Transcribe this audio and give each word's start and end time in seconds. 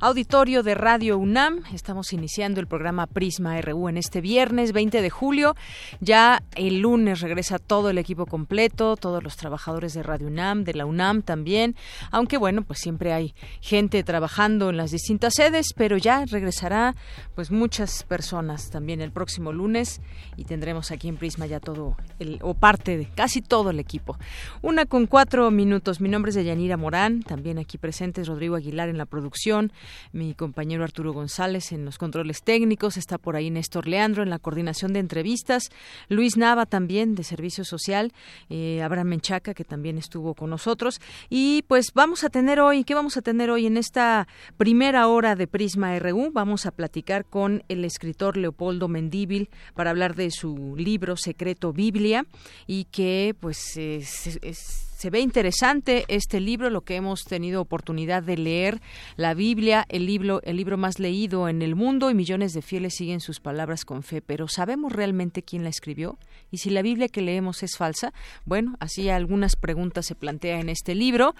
Auditorio 0.00 0.62
de 0.62 0.74
Radio 0.74 1.18
UNAM. 1.18 1.62
Estamos 1.72 2.12
iniciando 2.12 2.60
el 2.60 2.66
programa 2.66 3.06
Prisma 3.06 3.60
RU 3.60 3.88
en 3.88 3.96
este 3.96 4.20
viernes 4.20 4.72
20 4.72 5.02
de 5.02 5.10
julio. 5.10 5.56
Ya 6.00 6.42
el 6.54 6.80
lunes 6.80 7.20
regresa 7.20 7.58
todo 7.58 7.90
el 7.90 7.98
equipo 7.98 8.26
completo, 8.26 8.96
todos 8.96 9.22
los 9.22 9.36
trabajadores 9.36 9.94
de 9.94 10.02
Radio 10.02 10.28
UNAM, 10.28 10.64
de 10.64 10.74
la 10.74 10.86
UNAM 10.86 11.22
también. 11.22 11.76
Aunque 12.10 12.38
bueno, 12.38 12.62
pues 12.62 12.78
siempre 12.78 13.12
hay 13.12 13.34
gente 13.60 14.02
trabajando 14.04 14.70
en 14.70 14.76
las 14.76 14.90
distintas 14.90 15.34
sedes, 15.34 15.72
pero 15.76 15.96
ya 15.96 16.24
regresará 16.24 16.94
pues 17.34 17.50
muchas 17.50 18.02
personas 18.04 18.70
también 18.70 19.00
el 19.00 19.10
próximo 19.12 19.52
lunes 19.52 20.00
y 20.36 20.44
tendremos 20.44 20.90
aquí 20.90 21.08
en 21.08 21.16
Prisma 21.16 21.46
ya 21.46 21.60
todo 21.60 21.96
el, 22.18 22.38
o 22.42 22.54
parte 22.54 22.96
de 22.96 23.06
casi 23.06 23.42
todo 23.42 23.70
el 23.70 23.80
equipo. 23.80 24.16
Una 24.62 24.86
con 24.86 25.06
cuatro 25.06 25.50
minutos. 25.50 26.00
Mi 26.00 26.08
nombre 26.08 26.30
es 26.30 26.36
Yanira 26.36 26.76
Morán, 26.76 27.22
también 27.22 27.58
aquí 27.58 27.78
presentes 27.78 28.28
Rodrigo 28.28 28.56
Aguilar 28.56 28.88
en 28.88 28.98
la 28.98 29.06
producción 29.06 29.67
mi 30.12 30.34
compañero 30.34 30.84
Arturo 30.84 31.12
González 31.12 31.72
en 31.72 31.84
los 31.84 31.98
controles 31.98 32.42
técnicos, 32.42 32.96
está 32.96 33.18
por 33.18 33.36
ahí 33.36 33.50
Néstor 33.50 33.88
Leandro 33.88 34.22
en 34.22 34.30
la 34.30 34.38
coordinación 34.38 34.92
de 34.92 35.00
entrevistas, 35.00 35.70
Luis 36.08 36.36
Nava 36.36 36.66
también 36.66 37.14
de 37.14 37.24
Servicio 37.24 37.64
Social, 37.64 38.12
eh, 38.50 38.82
Abraham 38.82 39.08
Menchaca 39.08 39.54
que 39.54 39.64
también 39.64 39.98
estuvo 39.98 40.34
con 40.34 40.50
nosotros 40.50 41.00
y 41.28 41.62
pues 41.68 41.92
vamos 41.94 42.24
a 42.24 42.30
tener 42.30 42.60
hoy, 42.60 42.84
¿qué 42.84 42.94
vamos 42.94 43.16
a 43.16 43.22
tener 43.22 43.50
hoy 43.50 43.66
en 43.66 43.76
esta 43.76 44.28
primera 44.56 45.08
hora 45.08 45.36
de 45.36 45.46
Prisma 45.46 45.98
RU? 45.98 46.30
Vamos 46.32 46.66
a 46.66 46.70
platicar 46.70 47.24
con 47.24 47.62
el 47.68 47.84
escritor 47.84 48.36
Leopoldo 48.36 48.88
Mendíbil 48.88 49.50
para 49.74 49.90
hablar 49.90 50.14
de 50.14 50.30
su 50.30 50.74
libro 50.76 51.16
Secreto 51.16 51.72
Biblia 51.72 52.26
y 52.66 52.84
que 52.84 53.34
pues 53.38 53.76
es 53.76 54.87
se 54.98 55.10
ve 55.10 55.20
interesante 55.20 56.04
este 56.08 56.40
libro, 56.40 56.70
lo 56.70 56.80
que 56.80 56.96
hemos 56.96 57.22
tenido 57.22 57.60
oportunidad 57.60 58.20
de 58.20 58.36
leer, 58.36 58.80
la 59.14 59.32
Biblia, 59.32 59.86
el 59.88 60.06
libro, 60.06 60.42
el 60.42 60.56
libro 60.56 60.76
más 60.76 60.98
leído 60.98 61.48
en 61.48 61.62
el 61.62 61.76
mundo 61.76 62.10
y 62.10 62.14
millones 62.14 62.52
de 62.52 62.62
fieles 62.62 62.96
siguen 62.96 63.20
sus 63.20 63.38
palabras 63.38 63.84
con 63.84 64.02
fe. 64.02 64.22
Pero 64.22 64.48
¿sabemos 64.48 64.92
realmente 64.92 65.44
quién 65.44 65.62
la 65.62 65.68
escribió? 65.68 66.18
Y 66.50 66.58
si 66.58 66.70
la 66.70 66.82
Biblia 66.82 67.06
que 67.06 67.22
leemos 67.22 67.62
es 67.62 67.76
falsa, 67.76 68.12
bueno, 68.44 68.74
así 68.80 69.08
algunas 69.08 69.54
preguntas 69.54 70.04
se 70.04 70.16
plantea 70.16 70.58
en 70.58 70.68
este 70.68 70.96
libro, 70.96 71.36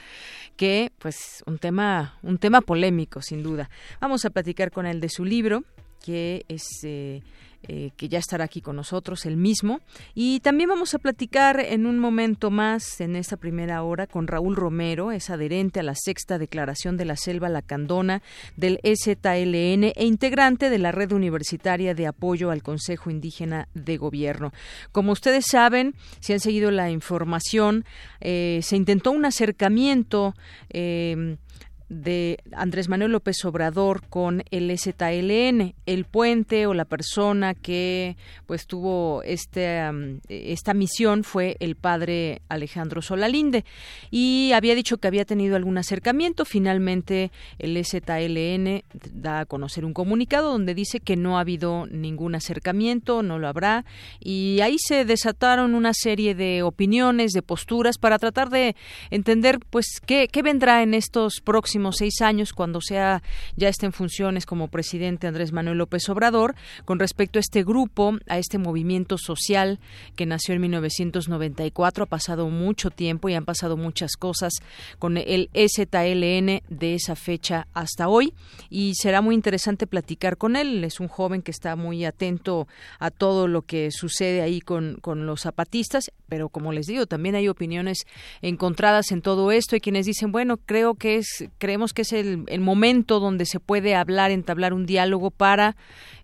que 0.57 0.93
pues 1.01 1.43
un 1.45 1.59
tema, 1.59 2.17
un 2.23 2.39
tema 2.39 2.61
polémico 2.61 3.23
sin 3.23 3.43
duda. 3.43 3.71
Vamos 4.01 4.25
a 4.25 4.31
platicar 4.31 4.71
con 4.71 4.87
él 4.87 5.01
de 5.01 5.09
su 5.09 5.25
libro, 5.25 5.65
que 6.05 6.45
es 6.47 6.63
eh, 6.85 7.23
eh, 7.65 7.91
que 7.97 8.09
ya 8.09 8.21
estará 8.21 8.45
aquí 8.45 8.61
con 8.61 8.77
nosotros, 8.77 9.27
el 9.27 9.37
mismo. 9.37 9.81
Y 10.15 10.41
también 10.41 10.69
vamos 10.69 10.95
a 10.95 10.99
platicar 10.99 11.59
en 11.59 11.87
un 11.87 11.99
momento 11.99 12.51
más, 12.51 13.01
en 13.01 13.17
esta 13.17 13.37
primera 13.37 13.83
hora, 13.83 14.07
con 14.07 14.29
Raúl 14.29 14.55
Romero, 14.55 15.11
es 15.11 15.29
adherente 15.29 15.81
a 15.81 15.83
la 15.83 15.95
sexta 15.97 16.39
declaración 16.39 16.97
de 16.97 17.05
la 17.05 17.17
Selva 17.17 17.49
Lacandona 17.49 18.23
del 18.57 18.79
EZLN 18.85 19.85
e 19.85 20.05
integrante 20.05 20.71
de 20.71 20.79
la 20.79 20.93
Red 20.93 21.13
Universitaria 21.13 21.95
de 21.95 22.07
Apoyo 22.07 22.51
al 22.51 22.63
Consejo 22.63 23.11
Indígena 23.11 23.69
de 23.75 23.97
Gobierno. 23.97 24.53
Como 24.93 25.13
ustedes 25.13 25.47
saben, 25.47 25.95
si 26.21 26.33
han 26.33 26.41
seguido 26.41 26.71
la 26.71 26.91
información, 26.91 27.85
eh, 28.21 28.61
se 28.63 28.77
intentó 28.77 29.11
un 29.11 29.25
acercamiento. 29.25 30.35
Eh, 30.71 31.37
de 31.89 32.39
Andrés 32.53 32.89
Manuel 32.89 33.13
López 33.13 33.43
Obrador 33.45 34.03
con 34.09 34.43
el 34.51 34.77
ZLN, 34.79 35.75
el 35.87 36.05
puente 36.05 36.67
o 36.67 36.75
la 36.75 36.85
persona 36.85 37.55
que 37.55 38.17
pues 38.47 38.67
tuvo 38.67 39.23
este, 39.23 39.81
esta 40.29 40.75
misión 40.75 41.25
fue 41.25 41.57
el 41.61 41.77
padre 41.77 42.43
Alejandro 42.49 43.01
Solalinde 43.01 43.65
y 44.11 44.53
había 44.53 44.75
dicho 44.75 44.99
que 44.99 45.09
había 45.09 45.25
tenido 45.25 45.57
algún 45.57 45.79
acercamiento. 45.79 46.45
Finalmente 46.45 47.31
el 47.59 47.83
ZLN 47.83 48.83
da 49.15 49.41
a 49.41 49.47
conocer 49.47 49.85
un 49.85 49.95
comunicado 49.95 50.53
donde 50.53 50.75
dice 50.75 51.01
que 51.01 51.17
no 51.17 51.39
ha 51.39 51.41
habido 51.41 51.87
ningún 51.87 52.35
acercamiento, 52.35 53.23
no 53.23 53.39
lo 53.39 53.49
habrá 53.49 53.87
y 54.21 54.61
ahí 54.61 54.77
se 54.79 55.07
desataron 55.07 55.75
una 55.75 55.95
serie 55.95 56.35
de 56.35 56.63
opiniones, 56.63 57.33
de 57.33 57.41
posturas 57.41 57.97
para 57.97 58.19
tratar 58.19 58.51
de 58.51 58.77
entender 59.11 59.59
pues 59.71 60.01
qué, 60.05 60.29
qué 60.31 60.43
vendrá 60.43 60.83
en 60.83 60.93
estos 60.93 61.41
próximos 61.43 61.78
seis 61.93 62.21
años, 62.21 62.53
cuando 62.53 62.81
sea 62.81 63.23
ya 63.57 63.69
esté 63.69 63.87
en 63.87 63.93
funciones 63.93 64.47
como 64.47 64.69
presidente 64.69 65.27
Andrés 65.27 65.53
Manuel 65.53 65.79
López 65.79 66.09
Obrador, 66.09 66.55
con 66.85 66.99
respecto 66.99 67.39
a 67.39 67.41
este 67.41 67.65
grupo, 67.65 68.19
a 68.29 68.39
este 68.39 68.59
movimiento 68.59 69.19
social 69.19 69.79
que 70.17 70.27
nació 70.27 70.55
en 70.55 70.63
1994. 70.63 72.05
Ha 72.05 72.07
pasado 72.07 72.49
mucho 72.49 72.91
tiempo 72.91 73.29
y 73.29 73.35
han 73.35 73.45
pasado 73.45 73.77
muchas 73.77 74.17
cosas 74.17 74.55
con 74.99 75.17
el 75.17 75.51
EZLN 75.55 76.63
de 76.69 76.95
esa 76.95 77.17
fecha 77.17 77.67
hasta 77.75 78.09
hoy 78.09 78.35
y 78.71 78.95
será 78.95 79.21
muy 79.23 79.35
interesante 79.35 79.87
platicar 79.87 80.37
con 80.37 80.57
él. 80.57 80.85
Es 80.85 81.01
un 81.01 81.09
joven 81.09 81.43
que 81.43 81.51
está 81.51 81.77
muy 81.77 82.05
atento 82.05 82.69
a 82.99 83.11
todo 83.11 83.49
lo 83.49 83.63
que 83.63 83.91
sucede 83.91 84.43
ahí 84.43 84.61
con, 84.61 84.99
con 85.01 85.27
los 85.27 85.43
zapatistas, 85.43 86.11
pero 86.29 86.49
como 86.49 86.73
les 86.73 86.87
digo, 86.87 87.07
también 87.07 87.35
hay 87.35 87.49
opiniones 87.49 88.07
encontradas 88.43 89.11
en 89.13 89.23
todo 89.23 89.51
esto. 89.53 89.77
y 89.77 89.81
quienes 89.81 90.07
dicen, 90.07 90.33
bueno, 90.33 90.57
creo 90.59 90.95
que 90.95 91.17
es, 91.17 91.49
creemos 91.59 91.93
que 91.93 92.03
es 92.03 92.13
el, 92.13 92.45
el 92.47 92.61
momento 92.61 93.21
donde 93.21 93.47
se 93.47 93.61
puede 93.61 93.95
hablar, 93.95 94.31
entablar 94.31 94.73
un 94.73 94.87
diálogo 94.87 95.31
para 95.31 95.77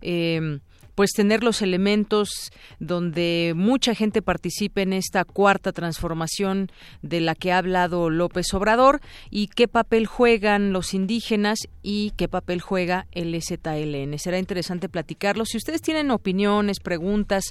eh, 0.02 0.58
pues 0.94 1.12
tener 1.12 1.42
los 1.42 1.62
elementos 1.62 2.52
donde 2.78 3.52
mucha 3.56 3.94
gente 3.94 4.22
participe 4.22 4.82
en 4.82 4.92
esta 4.92 5.24
cuarta 5.24 5.72
transformación 5.72 6.70
de 7.02 7.20
la 7.20 7.34
que 7.34 7.52
ha 7.52 7.58
hablado 7.58 8.10
López 8.10 8.52
Obrador 8.54 9.00
y 9.30 9.48
qué 9.48 9.68
papel 9.68 10.06
juegan 10.06 10.72
los 10.72 10.94
indígenas 10.94 11.58
y 11.82 12.12
qué 12.16 12.28
papel 12.28 12.60
juega 12.60 13.06
el 13.12 13.34
ZLN. 13.42 14.18
Será 14.18 14.38
interesante 14.38 14.88
platicarlo. 14.88 15.44
Si 15.44 15.56
ustedes 15.56 15.82
tienen 15.82 16.10
opiniones, 16.10 16.80
preguntas, 16.80 17.44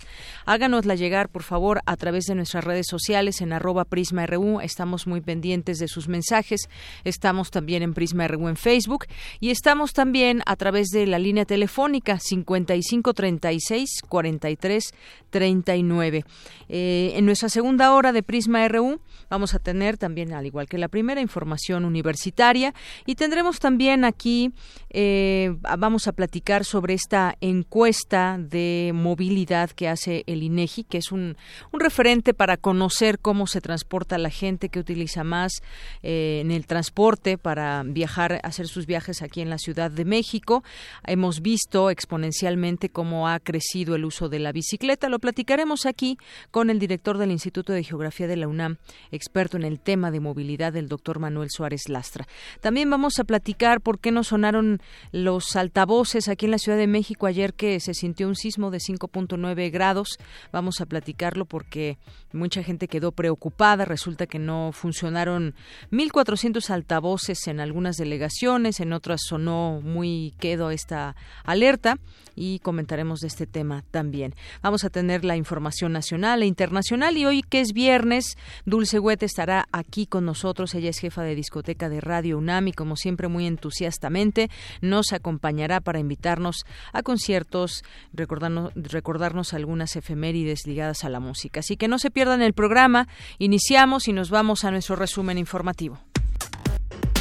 háganosla 0.45 0.95
llegar, 0.95 1.29
por 1.29 1.43
favor, 1.43 1.81
a 1.85 1.97
través 1.97 2.25
de 2.25 2.35
nuestras 2.35 2.63
redes 2.63 2.87
sociales 2.89 3.41
en 3.41 3.53
arroba 3.53 3.85
PrismaRU. 3.85 4.61
Estamos 4.61 5.07
muy 5.07 5.21
pendientes 5.21 5.79
de 5.79 5.87
sus 5.87 6.07
mensajes. 6.07 6.69
Estamos 7.03 7.51
también 7.51 7.83
en 7.83 7.93
PrismaRU 7.93 8.47
en 8.47 8.55
Facebook 8.55 9.05
y 9.39 9.49
estamos 9.49 9.93
también 9.93 10.41
a 10.45 10.55
través 10.55 10.87
de 10.87 11.05
la 11.05 11.19
línea 11.19 11.45
telefónica 11.45 12.19
5530 12.19 13.32
36 13.39 14.01
43 14.07 14.93
39. 15.29 16.23
en 16.69 17.25
nuestra 17.25 17.49
segunda 17.49 17.93
hora 17.93 18.11
de 18.11 18.21
Prisma 18.21 18.67
RU 18.67 18.99
vamos 19.29 19.55
a 19.55 19.59
tener 19.59 19.97
también, 19.97 20.33
al 20.33 20.45
igual 20.45 20.67
que 20.67 20.77
la 20.77 20.87
primera, 20.87 21.21
información 21.21 21.85
universitaria 21.85 22.73
y 23.05 23.15
tendremos 23.15 23.59
también 23.59 24.05
aquí, 24.05 24.51
eh, 24.89 25.55
vamos 25.77 26.07
a 26.07 26.11
platicar 26.11 26.65
sobre 26.65 26.93
esta 26.93 27.35
encuesta 27.41 28.37
de 28.39 28.91
movilidad 28.93 29.71
que 29.71 29.87
hace 29.87 30.23
el 30.27 30.43
INEGI, 30.43 30.83
que 30.83 30.99
es 30.99 31.11
un, 31.11 31.35
un 31.71 31.79
referente 31.79 32.33
para 32.33 32.57
conocer 32.57 33.19
cómo 33.19 33.47
se 33.47 33.61
transporta 33.61 34.17
la 34.17 34.29
gente 34.29 34.69
que 34.69 34.79
utiliza 34.79 35.23
más 35.23 35.63
eh, 36.03 36.39
en 36.41 36.51
el 36.51 36.67
transporte 36.67 37.37
para 37.37 37.83
viajar, 37.83 38.39
hacer 38.43 38.67
sus 38.67 38.85
viajes 38.85 39.21
aquí 39.21 39.41
en 39.41 39.49
la 39.49 39.57
Ciudad 39.57 39.91
de 39.91 40.05
México. 40.05 40.63
Hemos 41.05 41.41
visto 41.41 41.89
exponencialmente 41.89 42.89
cómo 42.89 43.22
ha 43.27 43.39
crecido 43.39 43.95
el 43.95 44.05
uso 44.05 44.29
de 44.29 44.39
la 44.39 44.51
bicicleta. 44.51 45.09
Lo 45.09 45.19
platicaremos 45.19 45.85
aquí 45.85 46.17
con 46.51 46.69
el 46.69 46.79
director 46.79 47.17
del 47.17 47.31
Instituto 47.31 47.73
de 47.73 47.83
Geografía 47.83 48.27
de 48.27 48.37
la 48.37 48.47
UNAM, 48.47 48.77
experto 49.11 49.57
en 49.57 49.63
el 49.63 49.79
tema 49.79 50.11
de 50.11 50.19
movilidad, 50.19 50.75
el 50.75 50.87
doctor 50.87 51.19
Manuel 51.19 51.49
Suárez 51.49 51.89
Lastra. 51.89 52.27
También 52.61 52.89
vamos 52.89 53.19
a 53.19 53.23
platicar 53.23 53.81
por 53.81 53.99
qué 53.99 54.11
no 54.11 54.23
sonaron 54.23 54.81
los 55.11 55.55
altavoces 55.55 56.27
aquí 56.27 56.45
en 56.45 56.51
la 56.51 56.57
Ciudad 56.57 56.77
de 56.77 56.87
México 56.87 57.27
ayer 57.27 57.53
que 57.53 57.79
se 57.79 57.93
sintió 57.93 58.27
un 58.27 58.35
sismo 58.35 58.71
de 58.71 58.79
5.9 58.79 59.71
grados. 59.71 60.17
Vamos 60.51 60.81
a 60.81 60.85
platicarlo 60.85 61.45
porque 61.45 61.97
mucha 62.31 62.63
gente 62.63 62.87
quedó 62.87 63.11
preocupada. 63.11 63.85
Resulta 63.85 64.27
que 64.27 64.39
no 64.39 64.71
funcionaron 64.73 65.55
1.400 65.91 66.69
altavoces 66.69 67.47
en 67.47 67.59
algunas 67.59 67.97
delegaciones, 67.97 68.79
en 68.79 68.93
otras 68.93 69.21
sonó 69.27 69.81
muy 69.83 70.33
quedo 70.39 70.71
esta 70.71 71.15
alerta 71.43 71.97
y 72.35 72.59
comentaremos 72.59 73.12
de 73.19 73.27
este 73.27 73.47
tema 73.47 73.83
también. 73.91 74.35
Vamos 74.61 74.83
a 74.83 74.89
tener 74.89 75.23
la 75.25 75.35
información 75.35 75.93
nacional 75.93 76.43
e 76.43 76.45
internacional 76.45 77.17
y 77.17 77.25
hoy 77.25 77.41
que 77.41 77.61
es 77.61 77.73
viernes, 77.73 78.37
Dulce 78.65 78.99
Huete 78.99 79.25
estará 79.25 79.67
aquí 79.71 80.05
con 80.05 80.25
nosotros. 80.25 80.73
Ella 80.75 80.89
es 80.89 80.99
jefa 80.99 81.23
de 81.23 81.35
discoteca 81.35 81.89
de 81.89 82.01
Radio 82.01 82.37
UNAM 82.37 82.67
y 82.69 82.73
como 82.73 82.95
siempre 82.95 83.27
muy 83.27 83.47
entusiastamente 83.47 84.49
nos 84.81 85.13
acompañará 85.13 85.81
para 85.81 85.99
invitarnos 85.99 86.65
a 86.91 87.03
conciertos, 87.03 87.83
recordarnos, 88.13 88.71
recordarnos 88.75 89.53
algunas 89.53 89.95
efemérides 89.95 90.65
ligadas 90.65 91.03
a 91.03 91.09
la 91.09 91.19
música. 91.19 91.61
Así 91.61 91.77
que 91.77 91.87
no 91.87 91.99
se 91.99 92.11
pierdan 92.11 92.41
el 92.41 92.53
programa. 92.53 93.07
Iniciamos 93.37 94.07
y 94.07 94.13
nos 94.13 94.29
vamos 94.29 94.63
a 94.63 94.71
nuestro 94.71 94.95
resumen 94.95 95.37
informativo. 95.37 95.99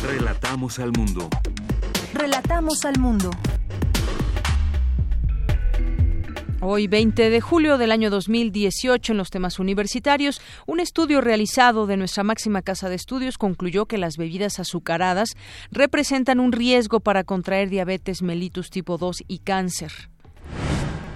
Relatamos 0.03 0.79
al 0.79 0.93
mundo. 0.93 1.29
Relatamos 2.15 2.85
al 2.85 2.99
mundo. 2.99 3.31
Hoy, 6.65 6.87
20 6.87 7.29
de 7.29 7.41
julio 7.41 7.77
del 7.77 7.91
año 7.91 8.09
2018, 8.09 9.11
en 9.11 9.19
los 9.19 9.31
temas 9.31 9.59
universitarios, 9.59 10.41
un 10.65 10.79
estudio 10.79 11.21
realizado 11.21 11.89
de 11.89 11.97
nuestra 11.97 12.23
máxima 12.23 12.63
casa 12.63 12.89
de 12.89 12.95
estudios 12.95 13.37
concluyó 13.37 13.87
que 13.87 13.99
las 13.99 14.17
bebidas 14.17 14.61
azucaradas 14.61 15.31
representan 15.73 16.39
un 16.39 16.53
riesgo 16.53 17.01
para 17.01 17.25
contraer 17.25 17.69
diabetes 17.69 18.23
mellitus 18.23 18.71
tipo 18.71 18.97
2 18.97 19.25
y 19.27 19.41
cáncer. 19.41 20.12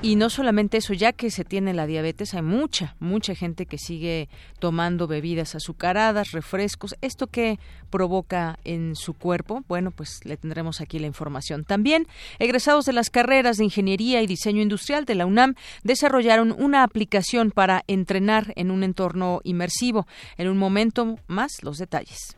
Y 0.03 0.17
no 0.17 0.31
solamente 0.31 0.77
eso, 0.77 0.93
ya 0.93 1.13
que 1.13 1.31
se 1.31 1.45
tiene 1.45 1.73
la 1.73 1.87
diabetes, 1.87 2.35
hay 2.35 2.43
mucha, 2.43 2.95
mucha 3.01 3.35
gente 3.35 3.67
que 3.67 3.79
sigue 3.79 4.29
tomando 4.59 5.07
bebidas 5.07 5.55
azucaradas, 5.55 6.33
refrescos. 6.33 6.95
¿Esto 7.01 7.27
qué 7.27 7.59
provoca 7.91 8.59
en 8.65 8.95
su 8.95 9.15
cuerpo? 9.15 9.65
Bueno, 9.69 9.91
pues 9.91 10.21
le 10.25 10.37
tendremos 10.37 10.81
aquí 10.81 10.99
la 10.99 11.07
información. 11.07 11.65
También, 11.65 12.07
egresados 12.39 12.85
de 12.85 12.93
las 12.93 13.11
carreras 13.11 13.57
de 13.57 13.65
Ingeniería 13.65 14.23
y 14.23 14.27
Diseño 14.27 14.63
Industrial 14.63 15.07
de 15.07 15.15
la 15.15 15.27
UNAM 15.27 15.55
desarrollaron 15.83 16.55
una 16.57 16.83
aplicación 16.83 17.51
para 17.51 17.83
entrenar 17.87 18.53
en 18.55 18.71
un 18.71 18.85
entorno 18.85 19.41
inmersivo. 19.45 20.07
En 20.37 20.49
un 20.49 20.59
momento 20.59 21.17
más, 21.27 21.63
los 21.63 21.79
detalles. 21.79 22.37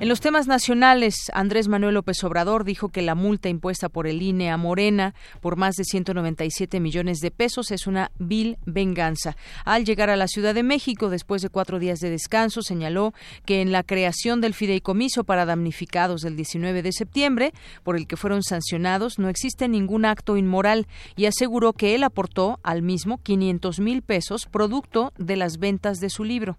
En 0.00 0.08
los 0.08 0.20
temas 0.20 0.48
nacionales, 0.48 1.30
Andrés 1.32 1.68
Manuel 1.68 1.94
López 1.94 2.24
Obrador 2.24 2.64
dijo 2.64 2.88
que 2.88 3.00
la 3.00 3.14
multa 3.14 3.48
impuesta 3.48 3.88
por 3.88 4.08
el 4.08 4.22
INE 4.22 4.50
a 4.50 4.56
Morena 4.56 5.14
por 5.40 5.54
más 5.54 5.76
de 5.76 5.84
197 5.84 6.80
millones 6.80 7.20
de 7.20 7.30
pesos 7.30 7.70
es 7.70 7.86
una 7.86 8.10
vil 8.18 8.58
venganza. 8.66 9.36
Al 9.64 9.84
llegar 9.84 10.10
a 10.10 10.16
la 10.16 10.26
Ciudad 10.26 10.52
de 10.52 10.64
México 10.64 11.10
después 11.10 11.42
de 11.42 11.48
cuatro 11.48 11.78
días 11.78 12.00
de 12.00 12.10
descanso, 12.10 12.60
señaló 12.60 13.14
que 13.46 13.62
en 13.62 13.70
la 13.70 13.84
creación 13.84 14.40
del 14.40 14.52
fideicomiso 14.52 15.22
para 15.22 15.46
damnificados 15.46 16.22
del 16.22 16.34
19 16.34 16.82
de 16.82 16.92
septiembre, 16.92 17.52
por 17.84 17.96
el 17.96 18.08
que 18.08 18.16
fueron 18.16 18.42
sancionados, 18.42 19.20
no 19.20 19.28
existe 19.28 19.68
ningún 19.68 20.06
acto 20.06 20.36
inmoral 20.36 20.88
y 21.14 21.26
aseguró 21.26 21.72
que 21.72 21.94
él 21.94 22.02
aportó 22.02 22.58
al 22.64 22.82
mismo 22.82 23.18
500 23.22 23.78
mil 23.78 24.02
pesos 24.02 24.46
producto 24.46 25.12
de 25.18 25.36
las 25.36 25.58
ventas 25.58 26.00
de 26.00 26.10
su 26.10 26.24
libro 26.24 26.58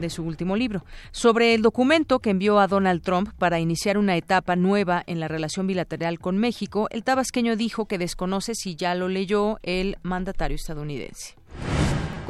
de 0.00 0.10
su 0.10 0.24
último 0.24 0.56
libro, 0.56 0.84
sobre 1.12 1.54
el 1.54 1.62
documento 1.62 2.18
que 2.18 2.30
envió 2.30 2.58
a 2.58 2.66
Donald 2.66 3.02
Trump 3.02 3.30
para 3.38 3.60
iniciar 3.60 3.98
una 3.98 4.16
etapa 4.16 4.56
nueva 4.56 5.02
en 5.06 5.20
la 5.20 5.28
relación 5.28 5.66
bilateral 5.66 6.18
con 6.18 6.38
México, 6.38 6.88
el 6.90 7.04
tabasqueño 7.04 7.56
dijo 7.56 7.86
que 7.86 7.98
desconoce 7.98 8.54
si 8.54 8.76
ya 8.76 8.94
lo 8.94 9.08
leyó 9.08 9.58
el 9.62 9.98
mandatario 10.02 10.56
estadounidense. 10.56 11.34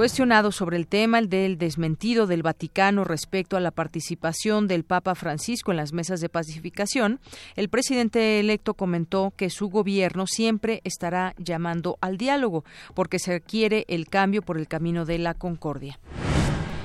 Cuestionado 0.01 0.51
sobre 0.51 0.79
el 0.79 0.87
tema 0.87 1.19
el 1.19 1.29
del 1.29 1.59
desmentido 1.59 2.27
del 2.27 2.43
Vaticano 2.43 3.05
respecto 3.05 3.59
a 3.59 3.61
la 3.61 3.71
participación 3.71 4.67
del 4.67 4.83
Papa 4.83 5.15
Francisco 5.15 5.73
en 5.73 5.77
las 5.77 5.93
mesas 5.93 6.23
de 6.23 6.31
pacificación, 6.31 7.21
el 7.55 7.69
presidente 7.69 8.41
electo 8.41 8.73
comentó 8.73 9.35
que 9.37 9.51
su 9.51 9.69
gobierno 9.69 10.27
siempre 10.27 10.81
estará 10.85 11.35
llamando 11.37 11.99
al 12.01 12.17
diálogo 12.17 12.65
porque 12.95 13.19
se 13.19 13.33
requiere 13.33 13.85
el 13.89 14.09
cambio 14.09 14.41
por 14.41 14.57
el 14.57 14.69
camino 14.69 15.05
de 15.05 15.19
la 15.19 15.35
concordia. 15.35 15.99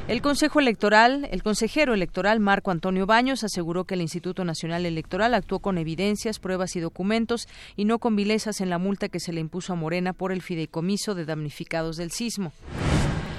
El 0.08 0.22
Consejo 0.22 0.60
Electoral, 0.60 1.28
el 1.32 1.42
consejero 1.42 1.96
electoral 1.96 2.40
Marco 2.40 2.70
Antonio 2.70 3.08
Baños 3.08 3.44
aseguró 3.44 3.86
que 3.86 3.96
el 3.96 4.02
Instituto 4.02 4.46
Nacional 4.46 4.86
Electoral 4.86 5.34
actuó 5.34 5.62
con 5.62 5.80
evidencias, 5.80 6.38
pruebas 6.38 6.76
y 6.76 6.80
documentos 6.80 7.48
y 7.76 7.86
no 7.86 7.98
con 7.98 8.16
vilezas 8.16 8.62
en 8.62 8.70
la 8.70 8.78
multa 8.78 9.10
que 9.10 9.20
se 9.20 9.34
le 9.34 9.42
impuso 9.42 9.74
a 9.74 9.76
Morena 9.76 10.14
por 10.14 10.32
el 10.32 10.44
fideicomiso 10.44 11.16
de 11.16 11.26
damnificados 11.26 11.98
del 11.98 12.12
sismo. 12.12 12.54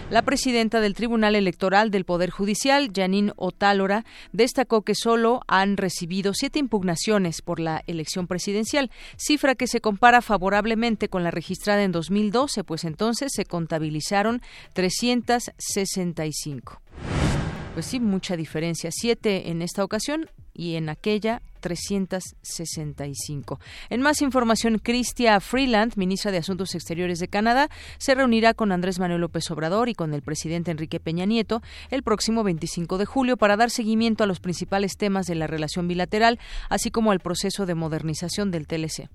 La 0.08 0.22
presidenta 0.22 0.80
del 0.80 0.94
Tribunal 0.94 1.34
Electoral 1.34 1.90
del 1.90 2.04
Poder 2.04 2.30
Judicial, 2.30 2.92
Janine 2.94 3.32
Otálora, 3.34 4.04
destacó 4.30 4.82
que 4.82 4.94
solo 4.94 5.40
han 5.48 5.76
recibido 5.76 6.32
siete 6.32 6.60
impugnaciones 6.60 7.42
por 7.42 7.58
la 7.58 7.82
elección 7.88 8.28
presidencial, 8.28 8.92
cifra 9.16 9.56
que 9.56 9.66
se 9.66 9.80
compara 9.80 10.22
favorablemente 10.22 11.08
con 11.08 11.24
la 11.24 11.32
registrada 11.32 11.82
en 11.82 11.90
2012, 11.90 12.62
pues 12.62 12.84
entonces 12.84 13.32
se 13.34 13.46
contabilizaron 13.46 14.42
365. 14.74 16.80
Pues 17.76 17.84
sí, 17.84 18.00
mucha 18.00 18.38
diferencia. 18.38 18.88
Siete 18.90 19.50
en 19.50 19.60
esta 19.60 19.84
ocasión 19.84 20.30
y 20.54 20.76
en 20.76 20.88
aquella 20.88 21.42
365. 21.60 23.60
En 23.90 24.00
más 24.00 24.22
información, 24.22 24.78
Cristia 24.78 25.38
Freeland, 25.40 25.92
ministra 25.96 26.32
de 26.32 26.38
Asuntos 26.38 26.74
Exteriores 26.74 27.18
de 27.18 27.28
Canadá, 27.28 27.68
se 27.98 28.14
reunirá 28.14 28.54
con 28.54 28.72
Andrés 28.72 28.98
Manuel 28.98 29.20
López 29.20 29.50
Obrador 29.50 29.90
y 29.90 29.94
con 29.94 30.14
el 30.14 30.22
presidente 30.22 30.70
Enrique 30.70 31.00
Peña 31.00 31.26
Nieto 31.26 31.60
el 31.90 32.02
próximo 32.02 32.44
25 32.44 32.96
de 32.96 33.04
julio 33.04 33.36
para 33.36 33.58
dar 33.58 33.68
seguimiento 33.68 34.24
a 34.24 34.26
los 34.26 34.40
principales 34.40 34.96
temas 34.96 35.26
de 35.26 35.34
la 35.34 35.46
relación 35.46 35.86
bilateral, 35.86 36.38
así 36.70 36.90
como 36.90 37.10
al 37.10 37.20
proceso 37.20 37.66
de 37.66 37.74
modernización 37.74 38.50
del 38.50 38.66
TLC. 38.66 39.10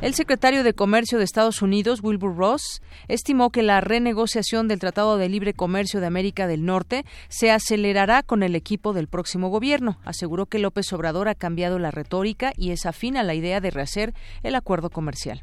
El 0.00 0.14
secretario 0.14 0.62
de 0.62 0.74
Comercio 0.74 1.18
de 1.18 1.24
Estados 1.24 1.60
Unidos, 1.60 1.98
Wilbur 2.04 2.36
Ross, 2.36 2.82
estimó 3.08 3.50
que 3.50 3.64
la 3.64 3.80
renegociación 3.80 4.68
del 4.68 4.78
Tratado 4.78 5.16
de 5.16 5.28
Libre 5.28 5.54
Comercio 5.54 5.98
de 5.98 6.06
América 6.06 6.46
del 6.46 6.64
Norte 6.64 7.04
se 7.28 7.50
acelerará 7.50 8.22
con 8.22 8.44
el 8.44 8.54
equipo 8.54 8.92
del 8.92 9.08
próximo 9.08 9.48
gobierno. 9.48 9.98
Aseguró 10.04 10.46
que 10.46 10.60
López 10.60 10.92
Obrador 10.92 11.28
ha 11.28 11.34
cambiado 11.34 11.80
la 11.80 11.90
retórica 11.90 12.52
y 12.56 12.70
es 12.70 12.86
afín 12.86 13.16
a 13.16 13.24
la 13.24 13.34
idea 13.34 13.60
de 13.60 13.72
rehacer 13.72 14.14
el 14.44 14.54
acuerdo 14.54 14.88
comercial. 14.88 15.42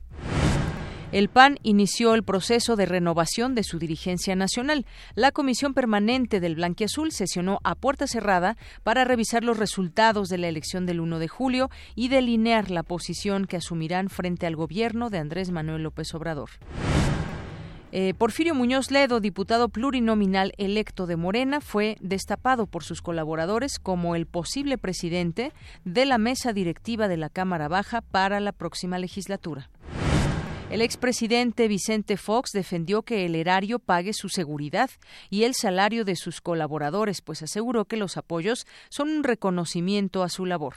El 1.11 1.29
PAN 1.29 1.59
inició 1.63 2.15
el 2.15 2.23
proceso 2.23 2.75
de 2.75 2.85
renovación 2.85 3.55
de 3.55 3.63
su 3.63 3.77
dirigencia 3.79 4.35
nacional. 4.35 4.85
La 5.13 5.31
Comisión 5.31 5.73
Permanente 5.73 6.39
del 6.39 6.55
Blanquiazul 6.55 7.11
sesionó 7.11 7.59
a 7.63 7.75
puerta 7.75 8.07
cerrada 8.07 8.57
para 8.83 9.05
revisar 9.05 9.43
los 9.43 9.57
resultados 9.57 10.29
de 10.29 10.39
la 10.39 10.47
elección 10.47 10.85
del 10.85 10.99
1 10.99 11.19
de 11.19 11.27
julio 11.27 11.69
y 11.95 12.09
delinear 12.09 12.71
la 12.71 12.83
posición 12.83 13.45
que 13.45 13.57
asumirán 13.57 14.09
frente 14.09 14.47
al 14.47 14.55
gobierno 14.55 15.09
de 15.09 15.19
Andrés 15.19 15.51
Manuel 15.51 15.83
López 15.83 16.13
Obrador. 16.15 16.49
Eh, 17.91 18.13
Porfirio 18.13 18.53
Muñoz 18.55 18.91
Ledo, 18.91 19.21
diputado 19.21 19.69
plurinominal 19.69 20.51
electo 20.57 21.05
de 21.05 21.15
Morena, 21.15 21.61
fue 21.61 21.95
destapado 22.01 22.65
por 22.65 22.83
sus 22.83 23.01
colaboradores 23.01 23.79
como 23.79 24.17
el 24.17 24.25
posible 24.25 24.77
presidente 24.77 25.53
de 25.85 26.05
la 26.05 26.17
mesa 26.17 26.51
directiva 26.51 27.07
de 27.07 27.15
la 27.15 27.29
Cámara 27.29 27.69
Baja 27.69 28.01
para 28.01 28.41
la 28.41 28.51
próxima 28.51 28.99
legislatura. 28.99 29.69
El 30.69 30.81
expresidente 30.81 31.67
Vicente 31.67 32.17
Fox 32.17 32.51
defendió 32.51 33.03
que 33.03 33.25
el 33.25 33.35
erario 33.35 33.77
pague 33.77 34.13
su 34.13 34.29
seguridad 34.29 34.89
y 35.29 35.43
el 35.43 35.53
salario 35.53 36.05
de 36.05 36.15
sus 36.15 36.41
colaboradores, 36.41 37.21
pues 37.21 37.43
aseguró 37.43 37.85
que 37.85 37.97
los 37.97 38.17
apoyos 38.17 38.65
son 38.89 39.09
un 39.09 39.23
reconocimiento 39.23 40.23
a 40.23 40.29
su 40.29 40.45
labor. 40.45 40.73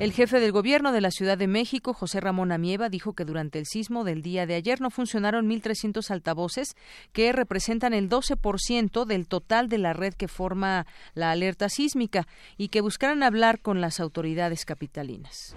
El 0.00 0.12
jefe 0.12 0.40
del 0.40 0.50
gobierno 0.50 0.92
de 0.92 1.02
la 1.02 1.10
Ciudad 1.10 1.36
de 1.36 1.46
México, 1.46 1.92
José 1.92 2.20
Ramón 2.20 2.52
Amieva, 2.52 2.88
dijo 2.88 3.12
que 3.12 3.26
durante 3.26 3.58
el 3.58 3.66
sismo 3.66 4.02
del 4.02 4.22
día 4.22 4.46
de 4.46 4.54
ayer 4.54 4.80
no 4.80 4.88
funcionaron 4.88 5.46
1.300 5.46 6.10
altavoces, 6.10 6.74
que 7.12 7.32
representan 7.32 7.92
el 7.92 8.08
12% 8.08 9.04
del 9.04 9.28
total 9.28 9.68
de 9.68 9.76
la 9.76 9.92
red 9.92 10.14
que 10.14 10.26
forma 10.26 10.86
la 11.12 11.32
alerta 11.32 11.68
sísmica, 11.68 12.26
y 12.56 12.68
que 12.68 12.80
buscarán 12.80 13.22
hablar 13.22 13.60
con 13.60 13.82
las 13.82 14.00
autoridades 14.00 14.64
capitalinas. 14.64 15.54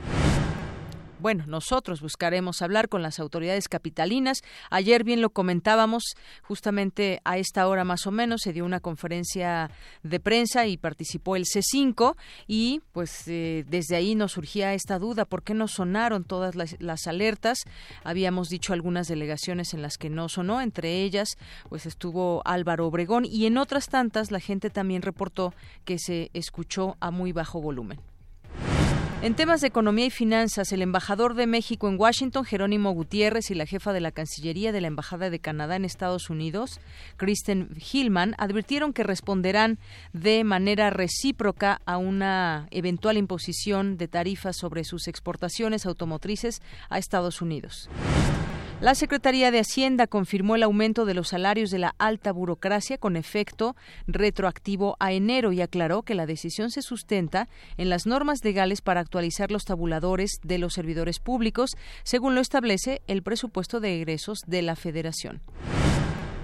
Bueno, 1.24 1.46
nosotros 1.48 2.01
buscaremos 2.01 2.62
hablar 2.62 2.89
con 2.89 3.01
las 3.01 3.18
autoridades 3.18 3.70
capitalinas. 3.70 4.42
Ayer 4.70 5.06
bien 5.06 5.22
lo 5.22 5.30
comentábamos, 5.30 6.03
justamente 6.42 7.22
a 7.24 7.38
esta 7.38 7.65
hora 7.70 7.86
más 7.86 8.06
o 8.06 8.12
menos 8.12 8.42
se 8.42 8.51
dio 8.51 8.65
una 8.65 8.82
conferencia 8.82 9.72
de 10.03 10.20
prensa 10.20 10.68
y 10.68 10.75
participó 10.75 11.38
el 11.38 11.46
C5 11.46 12.18
y 12.46 12.82
pues 12.92 13.25
eh, 13.27 13.63
desde 13.70 13.96
ahí 13.96 14.15
nos 14.15 14.34
surgía 14.34 14.74
esta 14.74 15.00
duda, 15.00 15.24
¿por 15.24 15.44
qué 15.44 15.53
no 15.53 15.70
sonaron 15.70 16.25
todas 16.25 16.56
las, 16.56 16.75
las 16.82 17.08
alertas? 17.08 17.60
Habíamos 18.03 18.50
dicho 18.50 18.74
algunas 18.74 19.08
delegaciones 19.08 19.74
en 19.74 19.82
las 19.82 19.98
que 19.98 20.10
no 20.10 20.27
sonó, 20.27 20.60
entre 20.60 21.03
ellas 21.03 21.38
pues 21.70 21.86
estuvo 21.86 22.42
Álvaro 22.44 22.86
Obregón 22.86 23.24
y 23.24 23.46
en 23.46 23.58
otras 23.58 23.88
tantas 23.88 24.30
la 24.30 24.42
gente 24.42 24.70
también 24.70 25.01
reportó 25.01 25.53
que 25.86 26.00
se 26.00 26.32
escuchó 26.34 26.98
a 27.00 27.12
muy 27.12 27.32
bajo 27.32 27.62
volumen. 27.62 28.12
En 29.24 29.36
temas 29.36 29.62
de 29.62 29.68
economía 29.68 30.08
y 30.08 30.10
finanzas, 30.10 30.74
el 30.74 30.82
embajador 30.82 31.34
de 31.34 31.48
México 31.48 31.88
en 31.88 31.98
Washington, 31.98 32.44
Jerónimo 32.44 32.92
Gutiérrez, 32.92 33.51
y 33.51 33.56
la 33.56 33.65
jefa 33.65 33.94
de 33.94 34.01
la 34.01 34.12
Cancillería 34.12 34.74
de 34.74 34.82
la 34.82 34.88
Embajada 34.88 35.30
de 35.30 35.39
Canadá 35.39 35.77
en 35.77 35.86
Estados 35.86 36.30
Unidos, 36.30 36.82
Kristen 37.15 37.70
Hillman, 37.77 38.36
advirtieron 38.38 38.92
que 38.92 39.03
responderán 39.03 39.80
de 40.12 40.44
manera 40.44 40.89
recíproca 40.89 41.80
a 41.86 41.96
una 41.96 42.68
eventual 42.72 43.15
imposición 43.15 43.96
de 43.96 44.10
tarifas 44.10 44.58
sobre 44.58 44.84
sus 44.84 45.08
exportaciones 45.08 45.86
automotrices 45.86 46.62
a 46.89 46.98
Estados 46.98 47.42
Unidos. 47.42 47.89
La 48.84 48.96
Secretaría 48.96 49.50
de 49.50 49.62
Hacienda 49.62 50.08
confirmó 50.08 50.58
el 50.58 50.63
aumento 50.63 51.06
de 51.06 51.13
los 51.13 51.30
salarios 51.30 51.72
de 51.72 51.80
la 51.80 51.96
alta 52.00 52.34
burocracia 52.34 52.98
con 52.98 53.16
efecto 53.16 53.78
retroactivo 54.08 54.98
a 55.00 55.13
enero 55.13 55.54
y 55.54 55.62
aclaró 55.62 56.02
que 56.02 56.16
la 56.16 56.25
decisión 56.25 56.70
se 56.70 56.82
sustenta 56.82 57.48
en 57.78 57.88
las 57.88 58.06
normas 58.06 58.44
legales 58.44 58.82
para 58.82 59.00
actualizar 59.00 59.52
los 59.52 59.63
tabuladores 59.63 60.32
de 60.44 60.58
los 60.58 60.74
servidores 60.74 61.20
públicos, 61.20 61.78
según 62.04 62.36
lo 62.36 62.42
establece 62.42 63.02
el 63.08 63.24
presupuesto 63.24 63.80
de 63.80 63.96
egresos 63.96 64.40
de 64.48 64.63
la 64.63 64.75
Federación. 64.75 65.40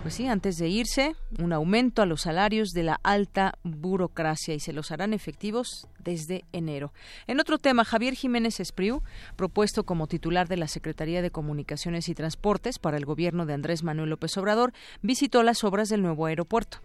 Pues 0.01 0.13
sí, 0.13 0.27
antes 0.27 0.57
de 0.57 0.69
irse, 0.69 1.15
un 1.39 1.51
aumento 1.51 2.01
a 2.01 2.05
los 2.05 2.21
salarios 2.21 2.69
de 2.69 2.83
la 2.83 2.99
alta 3.03 3.55
burocracia 3.63 4.53
y 4.53 4.59
se 4.61 4.71
los 4.71 4.91
harán 4.91 5.13
efectivos 5.13 5.87
desde 5.99 6.45
enero. 6.53 6.93
En 7.27 7.41
otro 7.41 7.57
tema, 7.57 7.83
Javier 7.83 8.13
Jiménez 8.13 8.61
Espriu, 8.61 9.03
propuesto 9.35 9.83
como 9.83 10.07
titular 10.07 10.47
de 10.47 10.55
la 10.55 10.69
Secretaría 10.69 11.21
de 11.21 11.31
Comunicaciones 11.31 12.07
y 12.07 12.15
Transportes 12.15 12.79
para 12.79 12.95
el 12.95 13.05
gobierno 13.05 13.45
de 13.45 13.53
Andrés 13.53 13.83
Manuel 13.83 14.11
López 14.11 14.37
Obrador, 14.37 14.71
visitó 15.01 15.43
las 15.43 15.65
obras 15.65 15.89
del 15.89 16.01
nuevo 16.01 16.25
aeropuerto 16.25 16.79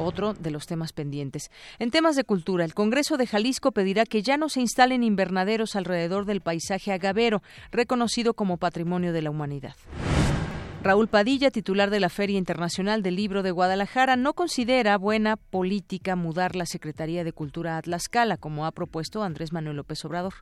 otro 0.00 0.32
de 0.32 0.52
los 0.52 0.66
temas 0.66 0.92
pendientes. 0.92 1.50
En 1.80 1.90
temas 1.90 2.14
de 2.14 2.22
cultura, 2.22 2.64
el 2.64 2.72
Congreso 2.72 3.16
de 3.16 3.26
Jalisco 3.26 3.72
pedirá 3.72 4.06
que 4.06 4.22
ya 4.22 4.36
no 4.36 4.48
se 4.48 4.60
instalen 4.60 5.02
invernaderos 5.02 5.74
alrededor 5.74 6.24
del 6.24 6.40
paisaje 6.40 6.92
agavero, 6.92 7.42
reconocido 7.72 8.34
como 8.34 8.58
Patrimonio 8.58 9.12
de 9.12 9.22
la 9.22 9.30
Humanidad. 9.30 9.74
Raúl 10.80 11.08
Padilla, 11.08 11.50
titular 11.50 11.90
de 11.90 11.98
la 11.98 12.08
Feria 12.08 12.38
Internacional 12.38 13.02
del 13.02 13.16
Libro 13.16 13.42
de 13.42 13.50
Guadalajara, 13.50 14.14
no 14.14 14.34
considera 14.34 14.96
buena 14.96 15.36
política 15.36 16.14
mudar 16.14 16.54
la 16.54 16.66
Secretaría 16.66 17.24
de 17.24 17.32
Cultura 17.32 17.76
a 17.76 17.82
Tlaxcala, 17.82 18.36
como 18.36 18.64
ha 18.64 18.70
propuesto 18.70 19.24
Andrés 19.24 19.52
Manuel 19.52 19.76
López 19.76 20.04
Obrador. 20.04 20.34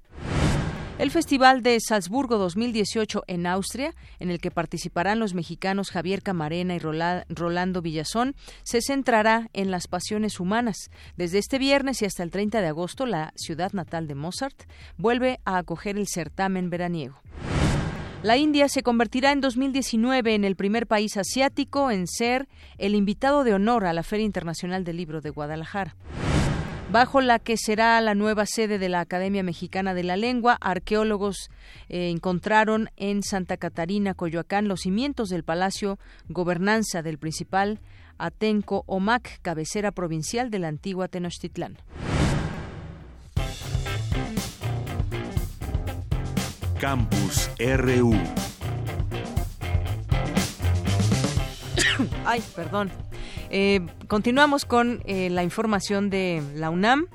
El 0.99 1.11
Festival 1.11 1.63
de 1.63 1.79
Salzburgo 1.81 2.37
2018 2.37 3.25
en 3.27 3.47
Austria, 3.47 3.95
en 4.19 4.31
el 4.31 4.39
que 4.39 4.51
participarán 4.51 5.19
los 5.19 5.35
mexicanos 5.35 5.91
Javier 5.91 6.23
Camarena 6.23 6.75
y 6.75 6.79
Rolando 6.79 7.83
Villazón, 7.83 8.35
se 8.63 8.81
centrará 8.83 9.49
en 9.55 9.71
las 9.71 9.89
pasiones 9.89 10.39
humanas. 10.39 10.91
Desde 11.17 11.39
este 11.39 11.59
viernes 11.59 12.03
y 12.03 12.05
hasta 12.05 12.23
el 12.23 12.31
30 12.31 12.61
de 12.61 12.69
agosto, 12.69 13.07
la 13.07 13.33
ciudad 13.37 13.73
natal 13.73 14.07
de 14.07 14.15
Mozart 14.15 14.65
vuelve 14.97 15.41
a 15.45 15.59
acoger 15.59 15.97
el 15.97 16.09
certamen 16.09 16.69
veraniego. 16.69 17.21
La 18.23 18.37
India 18.37 18.69
se 18.69 18.83
convertirá 18.83 19.33
en 19.33 19.41
2019 19.41 20.35
en 20.35 20.45
el 20.45 20.57
primer 20.57 20.87
país 20.87 21.17
asiático 21.17 21.91
en 21.91 22.07
ser 22.07 22.49
el 22.79 22.95
invitado 22.95 23.45
de 23.45 23.55
honor 23.55 23.87
a 23.87 23.93
la 23.93 24.03
Feria 24.03 24.27
Internacional 24.27 24.85
del 24.85 24.97
Libro 24.97 25.21
de 25.21 25.31
Guadalajara 25.31 25.95
bajo 26.91 27.21
la 27.21 27.39
que 27.39 27.57
será 27.57 28.01
la 28.01 28.15
nueva 28.15 28.47
sede 28.47 28.79
de 28.79 28.89
la 28.89 29.01
Academia 29.01 29.43
Mexicana 29.43 29.95
de 29.95 30.05
la 30.05 30.17
Lengua. 30.17 30.57
Arqueólogos 30.61 31.51
eh, 31.89 32.11
encontraron 32.11 32.91
en 32.97 33.23
Santa 33.23 33.57
Catarina, 33.57 34.15
Coyoacán, 34.15 34.69
los 34.69 34.81
cimientos 34.81 35.29
del 35.29 35.45
Palacio 35.45 35.99
Gobernanza 36.29 37.03
del 37.03 37.19
principal 37.19 37.81
Atenco 38.19 38.85
Omac, 38.87 39.41
cabecera 39.43 39.93
provincial 39.93 40.51
de 40.51 40.59
la 40.59 40.69
antigua 40.69 41.09
Tenochtitlán. 41.09 41.77
Campus 46.81 47.51
RU. 47.59 48.15
Ay, 52.25 52.43
perdón. 52.55 52.91
Eh, 53.51 53.81
continuamos 54.09 54.65
con 54.65 55.01
eh, 55.07 55.31
la 55.31 55.43
información 55.43 56.11
de 56.11 56.43
la 56.55 56.71
UNAM. 56.71 57.07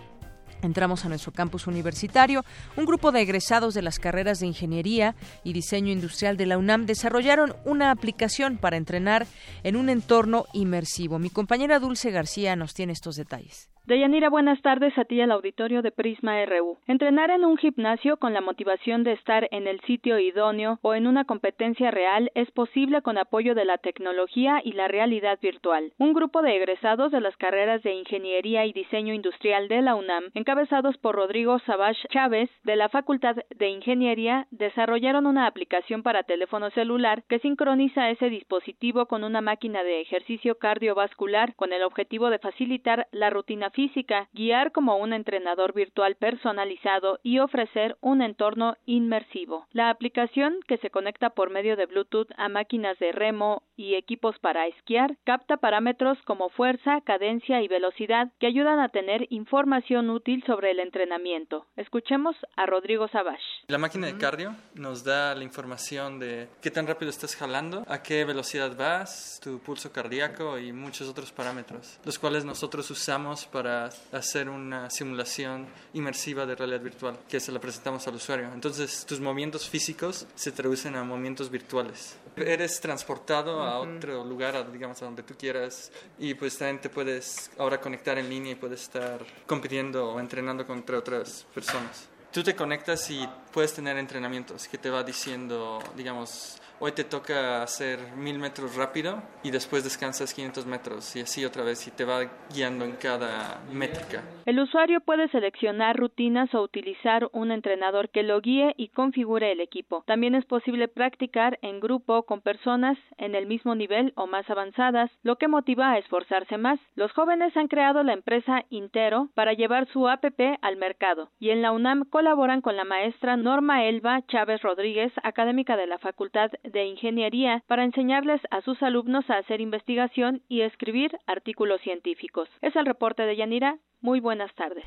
Entramos 0.62 1.06
a 1.06 1.10
nuestro 1.10 1.32
campus 1.32 1.68
universitario. 1.68 2.44
Un 2.78 2.86
grupo 2.86 3.12
de 3.12 3.22
egresados 3.22 3.74
de 3.74 3.82
las 3.82 4.00
carreras 4.00 4.40
de 4.40 4.48
Ingeniería 4.48 5.16
y 5.44 5.54
Diseño 5.54 5.92
Industrial 5.92 6.38
de 6.38 6.46
la 6.46 6.58
UNAM 6.58 6.86
desarrollaron 6.86 7.54
una 7.66 7.92
aplicación 7.92 8.58
para 8.58 8.78
entrenar 8.78 9.26
en 9.64 9.76
un 9.76 9.90
entorno 9.90 10.46
inmersivo. 10.54 11.20
Mi 11.20 11.30
compañera 11.30 11.80
Dulce 11.80 12.12
García 12.12 12.56
nos 12.56 12.74
tiene 12.74 12.94
estos 12.94 13.16
detalles. 13.16 13.72
Deyanira, 13.88 14.30
buenas 14.30 14.62
tardes 14.62 14.96
a 14.98 15.06
ti 15.06 15.20
al 15.22 15.32
auditorio 15.32 15.82
de 15.82 15.92
Prisma 15.92 16.46
RU. 16.46 16.78
Entrenar 16.86 17.32
en 17.32 17.44
un 17.44 17.58
gimnasio 17.58 18.18
con 18.18 18.32
la 18.32 18.40
motivación 18.40 19.04
de 19.04 19.14
estar 19.14 19.48
en 19.50 19.66
el 19.66 19.82
sitio 19.82 20.20
idóneo 20.20 20.78
o 20.84 20.94
en 20.94 21.08
una 21.08 21.26
competencia 21.26 21.90
real 21.90 22.32
es 22.36 22.50
posible 22.52 23.02
con 23.02 23.18
apoyo 23.18 23.56
de 23.56 23.66
la 23.66 23.80
tecnología 23.80 24.62
y 24.64 24.74
la 24.74 24.88
realidad 24.88 25.40
virtual. 25.42 25.94
Un 25.98 26.14
grupo 26.14 26.44
de 26.44 26.56
egresados 26.58 27.12
de 27.12 27.22
las 27.22 27.36
carreras 27.38 27.82
de 27.82 27.96
Ingeniería 27.96 28.68
y 28.68 28.72
Diseño 28.72 29.16
Industrial 29.16 29.68
de 29.68 29.82
la 29.82 29.96
UNAM, 29.96 30.26
encabezados 30.52 30.98
por 30.98 31.16
Rodrigo 31.16 31.60
Sabach 31.60 31.96
Chávez 32.10 32.50
de 32.66 32.76
la 32.76 32.90
Facultad 32.90 33.38
de 33.56 33.70
Ingeniería, 33.70 34.48
desarrollaron 34.52 35.26
una 35.26 35.48
aplicación 35.48 36.04
para 36.04 36.24
teléfono 36.24 36.70
celular 36.72 37.24
que 37.30 37.40
sincroniza 37.40 38.10
ese 38.10 38.30
dispositivo 38.30 39.06
con 39.06 39.24
una 39.24 39.40
máquina 39.40 39.82
de 39.82 40.02
ejercicio 40.02 40.58
cardiovascular 40.58 41.56
con 41.56 41.72
el 41.72 41.84
objetivo 41.84 42.30
de 42.30 42.40
facilitar 42.40 43.08
la 43.14 43.30
rutina 43.30 43.70
física, 43.70 44.28
guiar 44.34 44.74
como 44.74 44.98
un 44.98 45.14
entrenador 45.14 45.74
virtual 45.74 46.16
personalizado 46.16 47.20
y 47.24 47.40
ofrecer 47.40 47.96
un 48.02 48.22
entorno 48.22 48.76
inmersivo. 48.86 49.68
La 49.72 49.90
aplicación, 49.90 50.60
que 50.68 50.80
se 50.80 50.90
conecta 50.90 51.30
por 51.30 51.50
medio 51.50 51.78
de 51.78 51.86
Bluetooth 51.86 52.28
a 52.36 52.50
máquinas 52.50 53.00
de 53.00 53.14
remo 53.14 53.64
y 53.78 53.96
equipos 53.96 54.38
para 54.40 54.68
esquiar, 54.68 55.16
capta 55.24 55.56
parámetros 55.56 56.22
como 56.24 56.50
fuerza, 56.50 57.00
cadencia 57.06 57.62
y 57.62 57.70
velocidad 57.70 58.34
que 58.38 58.48
ayudan 58.48 58.82
a 58.82 58.90
tener 58.90 59.28
información 59.30 60.10
útil 60.10 60.41
sobre 60.46 60.72
el 60.72 60.80
entrenamiento. 60.80 61.66
Escuchemos 61.78 62.36
a 62.58 62.66
Rodrigo 62.66 63.08
Sabash. 63.08 63.42
La 63.68 63.78
máquina 63.78 64.08
de 64.08 64.18
cardio 64.18 64.54
nos 64.76 65.06
da 65.06 65.34
la 65.34 65.44
información 65.44 66.20
de 66.20 66.50
qué 66.62 66.72
tan 66.72 66.88
rápido 66.88 67.10
estás 67.10 67.38
jalando, 67.38 67.86
a 67.88 68.04
qué 68.04 68.26
velocidad 68.26 68.76
vas, 68.76 69.40
tu 69.42 69.60
pulso 69.60 69.94
cardíaco 69.94 70.60
y 70.60 70.74
muchos 70.74 71.08
otros 71.08 71.32
parámetros, 71.32 72.00
los 72.04 72.20
cuales 72.20 72.44
nosotros 72.44 72.90
usamos 72.92 73.46
para 73.46 73.62
para 73.62 73.92
hacer 74.12 74.50
una 74.50 74.90
simulación 74.90 75.68
inmersiva 75.94 76.48
de 76.48 76.56
realidad 76.56 76.82
virtual 76.82 77.20
que 77.30 77.40
se 77.40 77.52
la 77.52 77.60
presentamos 77.60 78.08
al 78.08 78.16
usuario. 78.16 78.50
Entonces 78.52 79.06
tus 79.06 79.20
movimientos 79.20 79.70
físicos 79.70 80.26
se 80.34 80.52
traducen 80.52 80.96
a 80.96 81.04
movimientos 81.04 81.52
virtuales. 81.52 82.18
Eres 82.36 82.82
transportado 82.82 83.62
a 83.62 83.80
otro 83.80 84.24
lugar, 84.24 84.72
digamos 84.72 85.00
a 85.04 85.06
donde 85.06 85.22
tú 85.22 85.36
quieras 85.38 85.92
y 86.18 86.34
pues 86.34 86.58
también 86.58 86.82
te 86.82 86.90
puedes 86.90 87.52
ahora 87.60 87.80
conectar 87.80 88.18
en 88.18 88.30
línea 88.30 88.54
y 88.54 88.56
puedes 88.56 88.82
estar 88.82 89.20
compitiendo 89.46 90.14
o 90.14 90.20
entrenando 90.20 90.31
contra 90.66 90.98
otras 90.98 91.46
personas. 91.54 92.08
Tú 92.32 92.44
te 92.44 92.56
conectas 92.56 93.10
y 93.10 93.28
puedes 93.52 93.74
tener 93.74 93.98
entrenamientos 93.98 94.68
que 94.68 94.78
te 94.78 94.90
va 94.90 95.04
diciendo, 95.04 95.80
digamos, 95.96 96.62
hoy 96.80 96.94
te 96.94 97.04
toca 97.04 97.62
hacer 97.62 98.00
mil 98.18 98.40
metros 98.40 98.76
rápido 98.76 99.22
y 99.44 99.52
después 99.52 99.84
descansas 99.84 100.34
500 100.34 100.66
metros 100.66 101.16
y 101.16 101.22
así 101.22 101.46
otra 101.46 101.64
vez 101.64 101.88
y 101.88 101.92
te 101.92 102.06
va 102.06 102.22
guiando 102.52 102.86
en 102.86 102.94
cada 102.94 103.62
métrica. 103.72 104.24
El 104.48 104.60
usuario 104.60 105.00
puede 105.02 105.30
seleccionar 105.30 105.96
rutinas 105.96 106.52
o 106.56 106.62
utilizar 106.64 107.30
un 107.34 107.52
entrenador 107.52 108.10
que 108.10 108.24
lo 108.24 108.42
guíe 108.42 108.74
y 108.78 108.88
configure 108.88 109.52
el 109.52 109.62
equipo. 109.62 110.04
También 110.08 110.34
es 110.34 110.44
posible 110.46 110.88
practicar 110.88 111.60
en 111.62 111.80
grupo 111.80 112.24
con 112.24 112.42
personas 112.42 112.98
en 113.20 113.36
el 113.36 113.46
mismo 113.46 113.76
nivel 113.76 114.14
o 114.16 114.26
más 114.26 114.50
avanzadas, 114.50 115.12
lo 115.22 115.36
que 115.36 115.48
motiva 115.48 115.92
a 115.92 116.00
esforzarse 116.00 116.58
más. 116.58 116.80
Los 116.96 117.12
jóvenes 117.12 117.56
han 117.56 117.68
creado 117.68 118.02
la 118.02 118.14
empresa 118.14 118.66
Intero 118.72 119.30
para 119.36 119.54
llevar 119.54 119.88
su 119.94 120.08
app 120.08 120.26
al 120.62 120.78
mercado 120.78 121.30
y 121.40 121.50
en 121.50 121.62
la 121.62 121.72
UNAM 121.72 122.06
colaboran 122.06 122.62
con 122.62 122.78
la 122.78 122.86
maestra 122.86 123.38
Norma 123.42 123.86
Elba 123.86 124.22
Chávez 124.28 124.62
Rodríguez, 124.62 125.12
académica 125.24 125.76
de 125.76 125.88
la 125.88 125.98
Facultad 125.98 126.52
de 126.64 126.86
Ingeniería 126.86 127.64
para 127.68 127.84
enseñarles 127.84 128.40
a 128.52 128.62
sus 128.62 128.82
alumnos 128.84 129.30
a 129.30 129.38
hacer 129.38 129.62
investigación 129.62 130.42
y 130.48 130.62
escribir 130.62 131.12
artículos 131.28 131.82
científicos. 131.82 132.48
Es 132.62 132.76
el 132.76 132.86
reporte 132.86 133.24
de 133.24 133.36
Yanira. 133.36 133.78
Muy 134.02 134.20
buenas 134.20 134.54
tardes. 134.56 134.86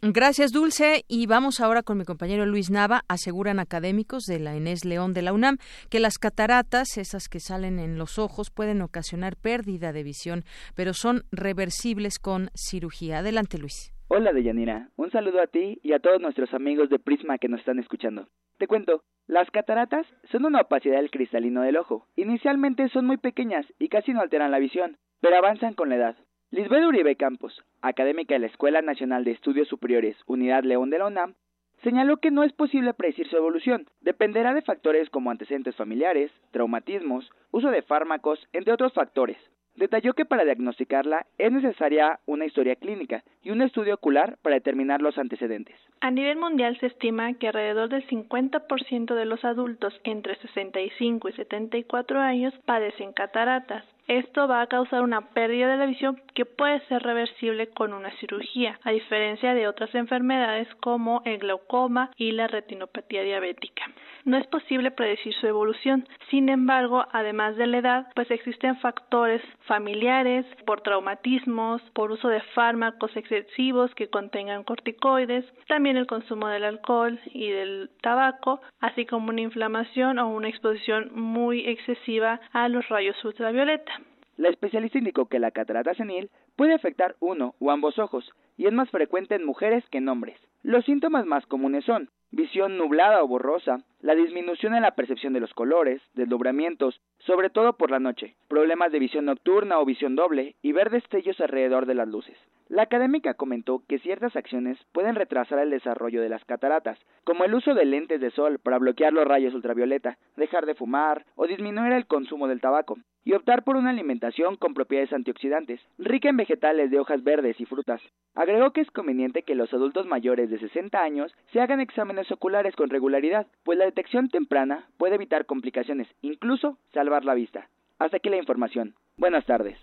Gracias, 0.00 0.52
Dulce. 0.52 1.04
Y 1.08 1.26
vamos 1.26 1.58
ahora 1.58 1.82
con 1.82 1.98
mi 1.98 2.04
compañero 2.04 2.46
Luis 2.46 2.70
Nava. 2.70 3.02
Aseguran 3.08 3.58
académicos 3.58 4.22
de 4.24 4.38
la 4.38 4.54
Inés 4.54 4.84
León 4.84 5.12
de 5.12 5.22
la 5.22 5.32
UNAM 5.32 5.58
que 5.90 5.98
las 5.98 6.18
cataratas, 6.18 6.96
esas 6.98 7.28
que 7.28 7.40
salen 7.40 7.80
en 7.80 7.98
los 7.98 8.16
ojos, 8.16 8.50
pueden 8.50 8.80
ocasionar 8.80 9.34
pérdida 9.34 9.92
de 9.92 10.04
visión, 10.04 10.44
pero 10.76 10.94
son 10.94 11.24
reversibles 11.32 12.20
con 12.20 12.50
cirugía. 12.54 13.18
Adelante, 13.18 13.58
Luis. 13.58 13.92
Hola, 14.10 14.32
Deyanira. 14.32 14.88
Un 14.96 15.10
saludo 15.10 15.38
a 15.42 15.48
ti 15.48 15.80
y 15.82 15.92
a 15.92 15.98
todos 15.98 16.18
nuestros 16.18 16.54
amigos 16.54 16.88
de 16.88 16.98
Prisma 16.98 17.36
que 17.36 17.48
nos 17.48 17.60
están 17.60 17.78
escuchando. 17.78 18.26
Te 18.56 18.66
cuento, 18.66 19.02
las 19.26 19.50
cataratas 19.50 20.06
son 20.32 20.46
una 20.46 20.62
opacidad 20.62 20.96
del 20.96 21.10
cristalino 21.10 21.60
del 21.60 21.76
ojo. 21.76 22.06
Inicialmente 22.16 22.88
son 22.88 23.04
muy 23.04 23.18
pequeñas 23.18 23.66
y 23.78 23.90
casi 23.90 24.14
no 24.14 24.22
alteran 24.22 24.50
la 24.50 24.60
visión, 24.60 24.96
pero 25.20 25.36
avanzan 25.36 25.74
con 25.74 25.90
la 25.90 25.96
edad. 25.96 26.16
Lisbeth 26.50 26.86
Uribe 26.86 27.16
Campos, 27.16 27.62
académica 27.82 28.32
de 28.32 28.40
la 28.40 28.46
Escuela 28.46 28.80
Nacional 28.80 29.24
de 29.24 29.32
Estudios 29.32 29.68
Superiores 29.68 30.16
Unidad 30.26 30.64
León 30.64 30.88
de 30.88 31.00
la 31.00 31.06
UNAM, 31.06 31.34
señaló 31.82 32.16
que 32.16 32.30
no 32.30 32.44
es 32.44 32.54
posible 32.54 32.94
predecir 32.94 33.28
su 33.28 33.36
evolución. 33.36 33.88
Dependerá 34.00 34.54
de 34.54 34.62
factores 34.62 35.10
como 35.10 35.30
antecedentes 35.30 35.76
familiares, 35.76 36.32
traumatismos, 36.50 37.30
uso 37.50 37.70
de 37.70 37.82
fármacos, 37.82 38.48
entre 38.54 38.72
otros 38.72 38.94
factores. 38.94 39.36
Detalló 39.78 40.14
que 40.14 40.24
para 40.24 40.44
diagnosticarla 40.44 41.24
es 41.38 41.52
necesaria 41.52 42.18
una 42.26 42.44
historia 42.44 42.74
clínica 42.74 43.22
y 43.44 43.50
un 43.50 43.62
estudio 43.62 43.94
ocular 43.94 44.36
para 44.42 44.56
determinar 44.56 45.00
los 45.00 45.16
antecedentes. 45.18 45.76
A 46.00 46.10
nivel 46.10 46.36
mundial 46.36 46.76
se 46.80 46.86
estima 46.86 47.32
que 47.34 47.46
alrededor 47.46 47.88
del 47.88 48.04
50% 48.08 49.14
de 49.14 49.24
los 49.24 49.44
adultos 49.44 49.94
entre 50.02 50.34
65 50.34 51.28
y 51.28 51.32
74 51.32 52.18
años 52.18 52.54
padecen 52.66 53.12
cataratas. 53.12 53.84
Esto 54.08 54.48
va 54.48 54.62
a 54.62 54.66
causar 54.68 55.02
una 55.02 55.20
pérdida 55.20 55.68
de 55.68 55.76
la 55.76 55.84
visión 55.84 56.18
que 56.34 56.46
puede 56.46 56.80
ser 56.86 57.02
reversible 57.02 57.68
con 57.68 57.92
una 57.92 58.10
cirugía, 58.12 58.80
a 58.82 58.90
diferencia 58.90 59.52
de 59.52 59.68
otras 59.68 59.94
enfermedades 59.94 60.66
como 60.76 61.20
el 61.26 61.36
glaucoma 61.36 62.10
y 62.16 62.32
la 62.32 62.46
retinopatía 62.46 63.22
diabética. 63.22 63.82
No 64.24 64.38
es 64.38 64.46
posible 64.46 64.90
predecir 64.90 65.34
su 65.34 65.46
evolución. 65.46 66.08
Sin 66.30 66.48
embargo, 66.48 67.04
además 67.12 67.56
de 67.56 67.66
la 67.66 67.78
edad, 67.78 68.06
pues 68.14 68.30
existen 68.30 68.78
factores 68.78 69.42
familiares, 69.66 70.46
por 70.64 70.80
traumatismos, 70.80 71.82
por 71.92 72.10
uso 72.10 72.28
de 72.28 72.40
fármacos 72.54 73.14
excesivos 73.14 73.94
que 73.94 74.08
contengan 74.08 74.64
corticoides, 74.64 75.44
también 75.66 75.98
el 75.98 76.06
consumo 76.06 76.48
del 76.48 76.64
alcohol 76.64 77.20
y 77.26 77.50
del 77.50 77.90
tabaco, 78.00 78.60
así 78.80 79.04
como 79.04 79.28
una 79.28 79.42
inflamación 79.42 80.18
o 80.18 80.30
una 80.30 80.48
exposición 80.48 81.10
muy 81.14 81.66
excesiva 81.66 82.40
a 82.52 82.68
los 82.68 82.88
rayos 82.88 83.22
ultravioleta. 83.22 83.97
La 84.38 84.50
especialista 84.50 84.98
indicó 84.98 85.26
que 85.26 85.40
la 85.40 85.50
catarata 85.50 85.94
senil 85.94 86.30
puede 86.54 86.72
afectar 86.72 87.16
uno 87.18 87.56
o 87.58 87.72
ambos 87.72 87.98
ojos 87.98 88.30
y 88.56 88.66
es 88.66 88.72
más 88.72 88.88
frecuente 88.88 89.34
en 89.34 89.44
mujeres 89.44 89.84
que 89.90 89.98
en 89.98 90.08
hombres. 90.08 90.38
Los 90.62 90.84
síntomas 90.84 91.26
más 91.26 91.44
comunes 91.46 91.84
son 91.84 92.08
visión 92.30 92.78
nublada 92.78 93.20
o 93.20 93.26
borrosa, 93.26 93.78
la 94.00 94.14
disminución 94.14 94.74
en 94.74 94.82
la 94.82 94.94
percepción 94.94 95.32
de 95.32 95.40
los 95.40 95.52
colores, 95.54 96.00
desdobramientos, 96.14 97.00
sobre 97.18 97.50
todo 97.50 97.76
por 97.76 97.90
la 97.90 97.98
noche, 97.98 98.36
problemas 98.48 98.92
de 98.92 98.98
visión 98.98 99.24
nocturna 99.24 99.78
o 99.80 99.84
visión 99.84 100.14
doble 100.14 100.54
y 100.62 100.72
ver 100.72 100.90
destellos 100.90 101.40
alrededor 101.40 101.86
de 101.86 101.94
las 101.94 102.08
luces. 102.08 102.36
La 102.68 102.82
académica 102.82 103.32
comentó 103.32 103.82
que 103.88 103.98
ciertas 103.98 104.36
acciones 104.36 104.78
pueden 104.92 105.14
retrasar 105.14 105.58
el 105.58 105.70
desarrollo 105.70 106.20
de 106.20 106.28
las 106.28 106.44
cataratas, 106.44 106.98
como 107.24 107.44
el 107.44 107.54
uso 107.54 107.72
de 107.74 107.86
lentes 107.86 108.20
de 108.20 108.30
sol 108.30 108.58
para 108.58 108.78
bloquear 108.78 109.12
los 109.12 109.26
rayos 109.26 109.54
ultravioleta, 109.54 110.18
dejar 110.36 110.66
de 110.66 110.74
fumar 110.74 111.24
o 111.34 111.46
disminuir 111.46 111.92
el 111.92 112.06
consumo 112.06 112.46
del 112.46 112.60
tabaco, 112.60 112.98
y 113.24 113.32
optar 113.32 113.64
por 113.64 113.76
una 113.76 113.90
alimentación 113.90 114.56
con 114.56 114.74
propiedades 114.74 115.12
antioxidantes, 115.12 115.80
rica 115.98 116.28
en 116.28 116.36
vegetales 116.36 116.90
de 116.90 116.98
hojas 116.98 117.22
verdes 117.24 117.60
y 117.60 117.64
frutas. 117.64 118.00
Agregó 118.34 118.72
que 118.72 118.80
es 118.80 118.90
conveniente 118.90 119.42
que 119.42 119.54
los 119.54 119.72
adultos 119.74 120.06
mayores 120.06 120.48
de 120.48 120.58
60 120.58 120.98
años 121.02 121.34
se 121.52 121.60
hagan 121.60 121.80
exámenes 121.80 122.30
oculares 122.30 122.76
con 122.76 122.90
regularidad, 122.90 123.46
pues 123.64 123.78
la 123.78 123.84
detección 123.88 124.28
temprana 124.28 124.86
puede 124.98 125.14
evitar 125.14 125.46
complicaciones, 125.46 126.08
incluso 126.20 126.78
salvar 126.92 127.24
la 127.24 127.34
vista. 127.34 127.68
Hasta 127.98 128.18
aquí 128.18 128.28
la 128.28 128.36
información. 128.36 128.94
Buenas 129.16 129.44
tardes. 129.46 129.78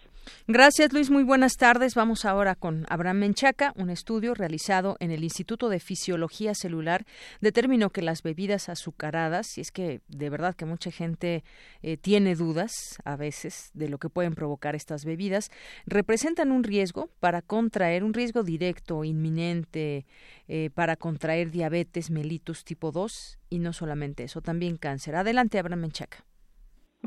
Gracias, 0.48 0.94
Luis. 0.94 1.10
Muy 1.10 1.24
buenas 1.24 1.54
tardes. 1.54 1.96
Vamos 1.96 2.26
ahora 2.26 2.56
con 2.56 2.86
Abraham 2.90 3.18
Menchaca. 3.18 3.74
Un 3.76 3.90
estudio 3.90 4.34
realizado 4.34 4.98
en 5.00 5.12
el 5.12 5.24
Instituto 5.24 5.70
de 5.70 5.80
Fisiología 5.80 6.54
Celular 6.56 7.06
determinó 7.42 7.90
que 7.90 8.02
las 8.02 8.22
bebidas 8.22 8.70
azucaradas, 8.70 9.58
y 9.58 9.62
es 9.62 9.72
que 9.72 10.02
de 10.08 10.30
verdad 10.30 10.56
que 10.56 10.66
mucha 10.66 10.92
gente 10.92 11.44
eh, 11.82 11.98
tiene 11.98 12.36
dudas 12.36 12.72
a 13.04 13.16
veces 13.16 13.72
de 13.74 13.90
lo 13.90 13.98
que 13.98 14.10
pueden 14.10 14.36
provocar 14.36 14.76
estas 14.76 15.06
bebidas, 15.06 15.50
representan 15.86 16.52
un 16.52 16.64
riesgo 16.64 17.10
para 17.20 17.42
contraer, 17.42 18.04
un 18.04 18.14
riesgo 18.14 18.44
directo, 18.44 19.04
inminente, 19.04 20.06
eh, 20.48 20.70
para 20.74 20.96
contraer 20.96 21.52
diabetes 21.52 22.12
mellitus 22.12 22.64
tipo 22.64 22.92
2 22.92 23.40
y 23.50 23.60
no 23.60 23.74
solamente 23.74 24.24
eso, 24.24 24.42
también 24.42 24.78
cáncer. 24.78 25.16
Adelante, 25.16 25.60
Abraham 25.60 25.82
Menchaca. 25.82 26.26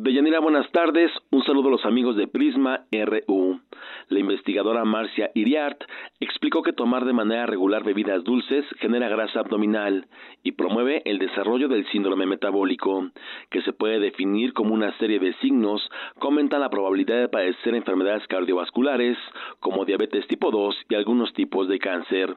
Deyanira, 0.00 0.38
buenas 0.38 0.70
tardes. 0.70 1.10
Un 1.32 1.42
saludo 1.42 1.68
a 1.68 1.72
los 1.72 1.84
amigos 1.84 2.14
de 2.14 2.28
Prisma 2.28 2.84
RU. 2.92 3.60
La 4.08 4.20
investigadora 4.20 4.84
Marcia 4.84 5.32
Iriart 5.34 5.82
explicó 6.20 6.62
que 6.62 6.72
tomar 6.72 7.04
de 7.04 7.12
manera 7.12 7.46
regular 7.46 7.82
bebidas 7.82 8.22
dulces 8.22 8.64
genera 8.78 9.08
grasa 9.08 9.40
abdominal 9.40 10.06
y 10.44 10.52
promueve 10.52 11.02
el 11.04 11.18
desarrollo 11.18 11.66
del 11.66 11.84
síndrome 11.90 12.26
metabólico, 12.26 13.10
que 13.50 13.60
se 13.62 13.72
puede 13.72 13.98
definir 13.98 14.52
como 14.52 14.72
una 14.72 14.96
serie 14.98 15.18
de 15.18 15.34
signos 15.34 15.82
que 16.20 16.26
aumentan 16.26 16.60
la 16.60 16.70
probabilidad 16.70 17.18
de 17.18 17.28
padecer 17.28 17.74
enfermedades 17.74 18.26
cardiovasculares 18.28 19.18
como 19.58 19.84
diabetes 19.84 20.28
tipo 20.28 20.52
2 20.52 20.76
y 20.90 20.94
algunos 20.94 21.32
tipos 21.32 21.66
de 21.66 21.80
cáncer. 21.80 22.36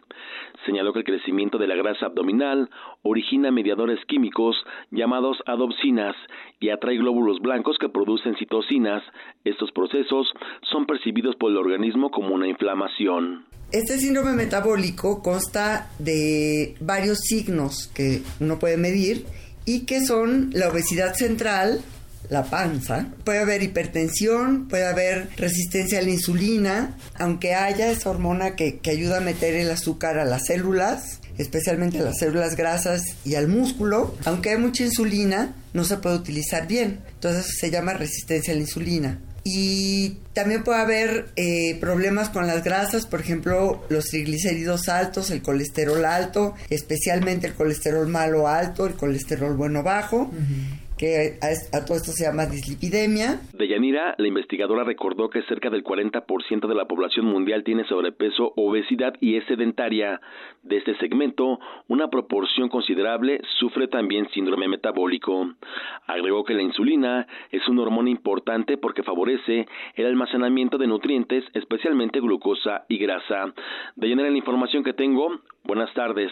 Señaló 0.65 0.93
que 0.93 0.99
el 0.99 1.05
crecimiento 1.05 1.59
de 1.59 1.67
la 1.67 1.75
grasa 1.75 2.07
abdominal 2.07 2.69
origina 3.03 3.51
mediadores 3.51 4.03
químicos 4.05 4.57
llamados 4.89 5.37
adopsinas 5.45 6.15
y 6.59 6.69
atrae 6.69 6.97
glóbulos 6.97 7.39
blancos 7.39 7.50
que 7.79 7.89
producen 7.89 8.35
citocinas. 8.37 9.03
Estos 9.43 9.71
procesos 9.71 10.27
son 10.71 10.85
percibidos 10.85 11.35
por 11.35 11.51
el 11.51 11.57
organismo 11.57 12.09
como 12.09 12.33
una 12.33 12.47
inflamación. 12.47 13.45
Este 13.71 13.97
síndrome 13.97 14.33
metabólico 14.33 15.21
consta 15.21 15.89
de 15.99 16.75
varios 16.79 17.19
signos 17.19 17.89
que 17.93 18.21
uno 18.39 18.59
puede 18.59 18.77
medir 18.77 19.25
y 19.65 19.85
que 19.85 20.05
son 20.05 20.49
la 20.53 20.69
obesidad 20.69 21.13
central, 21.13 21.81
la 22.29 22.43
panza, 22.43 23.07
puede 23.23 23.39
haber 23.39 23.63
hipertensión, 23.63 24.67
puede 24.67 24.85
haber 24.85 25.29
resistencia 25.37 25.99
a 25.99 26.01
la 26.01 26.09
insulina, 26.09 26.97
aunque 27.17 27.53
haya 27.53 27.91
esa 27.91 28.09
hormona 28.09 28.55
que, 28.55 28.79
que 28.79 28.91
ayuda 28.91 29.17
a 29.17 29.21
meter 29.21 29.55
el 29.55 29.69
azúcar 29.69 30.17
a 30.17 30.25
las 30.25 30.47
células, 30.47 31.20
especialmente 31.41 31.99
a 31.99 32.03
las 32.03 32.17
células 32.17 32.55
grasas 32.55 33.01
y 33.25 33.35
al 33.35 33.47
músculo, 33.47 34.15
aunque 34.25 34.51
hay 34.51 34.57
mucha 34.57 34.83
insulina, 34.83 35.55
no 35.73 35.83
se 35.83 35.97
puede 35.97 36.15
utilizar 36.15 36.67
bien. 36.67 36.99
Entonces 37.13 37.57
se 37.59 37.71
llama 37.71 37.93
resistencia 37.93 38.53
a 38.53 38.55
la 38.55 38.61
insulina. 38.61 39.19
Y 39.43 40.17
también 40.33 40.63
puede 40.63 40.79
haber 40.81 41.29
eh, 41.35 41.75
problemas 41.79 42.29
con 42.29 42.45
las 42.45 42.63
grasas, 42.63 43.07
por 43.07 43.21
ejemplo, 43.21 43.83
los 43.89 44.05
triglicéridos 44.05 44.87
altos, 44.87 45.31
el 45.31 45.41
colesterol 45.41 46.05
alto, 46.05 46.53
especialmente 46.69 47.47
el 47.47 47.53
colesterol 47.53 48.07
malo 48.07 48.47
alto, 48.47 48.85
el 48.85 48.93
colesterol 48.93 49.55
bueno 49.55 49.81
bajo 49.81 50.29
que 51.01 51.39
a, 51.41 51.83
todo 51.83 51.97
esto 51.97 52.11
se 52.11 52.25
llama 52.25 52.45
dislipidemia. 52.45 53.41
Deyanira, 53.57 54.13
la 54.19 54.27
investigadora 54.27 54.83
recordó 54.83 55.31
que 55.31 55.41
cerca 55.49 55.71
del 55.71 55.83
40% 55.83 56.67
de 56.67 56.75
la 56.75 56.85
población 56.85 57.25
mundial 57.25 57.63
tiene 57.63 57.85
sobrepeso, 57.85 58.53
obesidad 58.55 59.15
y 59.19 59.35
es 59.35 59.43
sedentaria. 59.45 60.21
De 60.61 60.77
este 60.77 60.95
segmento, 60.99 61.59
una 61.87 62.11
proporción 62.11 62.69
considerable 62.69 63.41
sufre 63.59 63.87
también 63.87 64.29
síndrome 64.29 64.67
metabólico. 64.67 65.55
Agregó 66.05 66.43
que 66.43 66.53
la 66.53 66.61
insulina 66.61 67.25
es 67.49 67.67
una 67.67 67.81
hormona 67.81 68.11
importante 68.11 68.77
porque 68.77 69.01
favorece 69.01 69.65
el 69.95 70.05
almacenamiento 70.05 70.77
de 70.77 70.85
nutrientes, 70.85 71.43
especialmente 71.55 72.19
glucosa 72.19 72.85
y 72.87 72.99
grasa. 72.99 73.51
Deyanira, 73.95 74.29
la 74.29 74.37
información 74.37 74.83
que 74.83 74.93
tengo, 74.93 75.39
buenas 75.63 75.91
tardes 75.95 76.31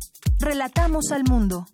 Relatamos 0.41 1.11
al 1.11 1.23
mundo. 1.29 1.67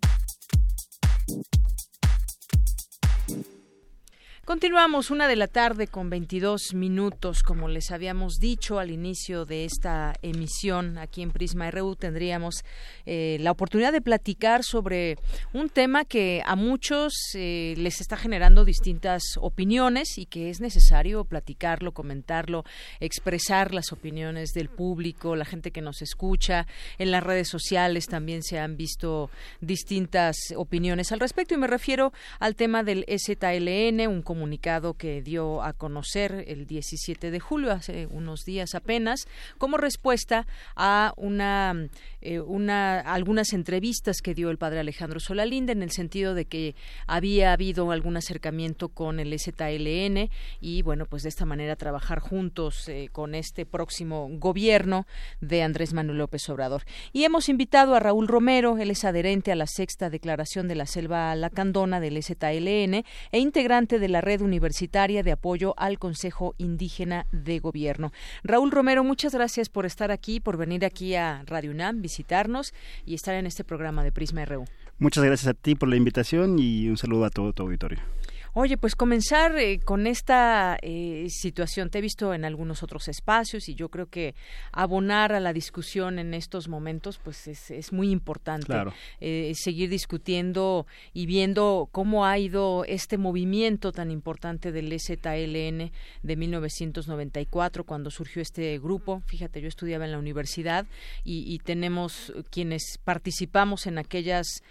Continuamos 4.48 5.10
una 5.10 5.28
de 5.28 5.36
la 5.36 5.46
tarde 5.46 5.88
con 5.88 6.08
22 6.08 6.72
minutos, 6.72 7.42
como 7.42 7.68
les 7.68 7.90
habíamos 7.90 8.36
dicho 8.40 8.78
al 8.78 8.90
inicio 8.90 9.44
de 9.44 9.66
esta 9.66 10.14
emisión 10.22 10.96
aquí 10.96 11.20
en 11.20 11.32
Prisma 11.32 11.70
RU 11.70 11.96
tendríamos 11.96 12.64
eh, 13.04 13.36
la 13.40 13.50
oportunidad 13.50 13.92
de 13.92 14.00
platicar 14.00 14.64
sobre 14.64 15.18
un 15.52 15.68
tema 15.68 16.06
que 16.06 16.42
a 16.46 16.56
muchos 16.56 17.12
eh, 17.34 17.74
les 17.76 18.00
está 18.00 18.16
generando 18.16 18.64
distintas 18.64 19.22
opiniones 19.38 20.16
y 20.16 20.24
que 20.24 20.48
es 20.48 20.62
necesario 20.62 21.26
platicarlo, 21.26 21.92
comentarlo, 21.92 22.64
expresar 23.00 23.74
las 23.74 23.92
opiniones 23.92 24.54
del 24.54 24.70
público, 24.70 25.36
la 25.36 25.44
gente 25.44 25.72
que 25.72 25.82
nos 25.82 26.00
escucha. 26.00 26.66
En 26.96 27.10
las 27.10 27.22
redes 27.22 27.48
sociales 27.48 28.06
también 28.06 28.42
se 28.42 28.58
han 28.58 28.78
visto 28.78 29.28
distintas 29.60 30.38
opiniones 30.56 31.12
al 31.12 31.20
respecto 31.20 31.52
y 31.52 31.58
me 31.58 31.66
refiero 31.66 32.14
al 32.40 32.56
tema 32.56 32.82
del 32.82 33.04
STLN, 33.06 34.08
un 34.08 34.22
comunicado 34.38 34.94
que 34.94 35.20
dio 35.20 35.64
a 35.64 35.72
conocer 35.72 36.44
el 36.46 36.68
17 36.68 37.32
de 37.32 37.40
julio, 37.40 37.72
hace 37.72 38.06
unos 38.06 38.44
días 38.44 38.76
apenas, 38.76 39.26
como 39.58 39.78
respuesta 39.78 40.46
a 40.76 41.12
una, 41.16 41.88
eh, 42.20 42.38
una 42.38 43.00
algunas 43.00 43.52
entrevistas 43.52 44.22
que 44.22 44.34
dio 44.34 44.50
el 44.50 44.56
padre 44.56 44.78
Alejandro 44.78 45.18
Solalinde 45.18 45.72
en 45.72 45.82
el 45.82 45.90
sentido 45.90 46.34
de 46.34 46.44
que 46.44 46.76
había 47.08 47.52
habido 47.52 47.90
algún 47.90 48.16
acercamiento 48.16 48.90
con 48.90 49.18
el 49.18 49.36
ZLN 49.36 50.30
y 50.60 50.82
bueno, 50.82 51.06
pues 51.06 51.24
de 51.24 51.30
esta 51.30 51.44
manera 51.44 51.74
trabajar 51.74 52.20
juntos 52.20 52.88
eh, 52.88 53.08
con 53.10 53.34
este 53.34 53.66
próximo 53.66 54.28
gobierno 54.30 55.04
de 55.40 55.64
Andrés 55.64 55.94
Manuel 55.94 56.18
López 56.18 56.48
Obrador. 56.48 56.84
Y 57.12 57.24
hemos 57.24 57.48
invitado 57.48 57.96
a 57.96 57.98
Raúl 57.98 58.28
Romero, 58.28 58.78
él 58.78 58.92
es 58.92 59.04
adherente 59.04 59.50
a 59.50 59.56
la 59.56 59.66
sexta 59.66 60.10
declaración 60.10 60.68
de 60.68 60.76
la 60.76 60.86
selva 60.86 61.34
lacandona 61.34 61.98
del 61.98 62.22
ZLN 62.22 63.04
e 63.32 63.38
integrante 63.40 63.98
de 63.98 64.08
la 64.08 64.27
Red 64.28 64.42
Universitaria 64.42 65.22
de 65.22 65.32
Apoyo 65.32 65.72
al 65.78 65.98
Consejo 65.98 66.54
Indígena 66.58 67.24
de 67.32 67.60
Gobierno. 67.60 68.12
Raúl 68.44 68.70
Romero, 68.70 69.02
muchas 69.02 69.32
gracias 69.32 69.70
por 69.70 69.86
estar 69.86 70.10
aquí, 70.10 70.38
por 70.38 70.58
venir 70.58 70.84
aquí 70.84 71.14
a 71.14 71.44
Radio 71.46 71.70
UNAM, 71.70 72.02
visitarnos 72.02 72.74
y 73.06 73.14
estar 73.14 73.34
en 73.36 73.46
este 73.46 73.64
programa 73.64 74.04
de 74.04 74.12
Prisma 74.12 74.44
RU. 74.44 74.66
Muchas 74.98 75.24
gracias 75.24 75.48
a 75.48 75.54
ti 75.54 75.76
por 75.76 75.88
la 75.88 75.96
invitación 75.96 76.58
y 76.58 76.90
un 76.90 76.98
saludo 76.98 77.24
a 77.24 77.30
todo 77.30 77.54
tu 77.54 77.62
auditorio. 77.62 78.00
Oye, 78.60 78.76
pues 78.76 78.96
comenzar 78.96 79.56
eh, 79.56 79.78
con 79.78 80.08
esta 80.08 80.78
eh, 80.82 81.28
situación. 81.30 81.90
Te 81.90 81.98
he 81.98 82.00
visto 82.00 82.34
en 82.34 82.44
algunos 82.44 82.82
otros 82.82 83.06
espacios 83.06 83.68
y 83.68 83.76
yo 83.76 83.88
creo 83.88 84.06
que 84.06 84.34
abonar 84.72 85.32
a 85.32 85.38
la 85.38 85.52
discusión 85.52 86.18
en 86.18 86.34
estos 86.34 86.66
momentos, 86.66 87.20
pues 87.22 87.46
es, 87.46 87.70
es 87.70 87.92
muy 87.92 88.10
importante. 88.10 88.66
Claro. 88.66 88.92
Eh, 89.20 89.52
seguir 89.54 89.90
discutiendo 89.90 90.88
y 91.12 91.26
viendo 91.26 91.88
cómo 91.92 92.26
ha 92.26 92.36
ido 92.36 92.84
este 92.84 93.16
movimiento 93.16 93.92
tan 93.92 94.10
importante 94.10 94.72
del 94.72 94.92
ZLN 94.92 95.92
de 96.24 96.36
1994, 96.36 97.84
cuando 97.84 98.10
surgió 98.10 98.42
este 98.42 98.76
grupo. 98.80 99.22
Fíjate, 99.26 99.60
yo 99.60 99.68
estudiaba 99.68 100.04
en 100.04 100.10
la 100.10 100.18
universidad 100.18 100.84
y, 101.22 101.44
y 101.46 101.60
tenemos 101.60 102.32
quienes 102.50 102.98
participamos 103.04 103.86
en 103.86 103.98
aquellas 103.98 104.64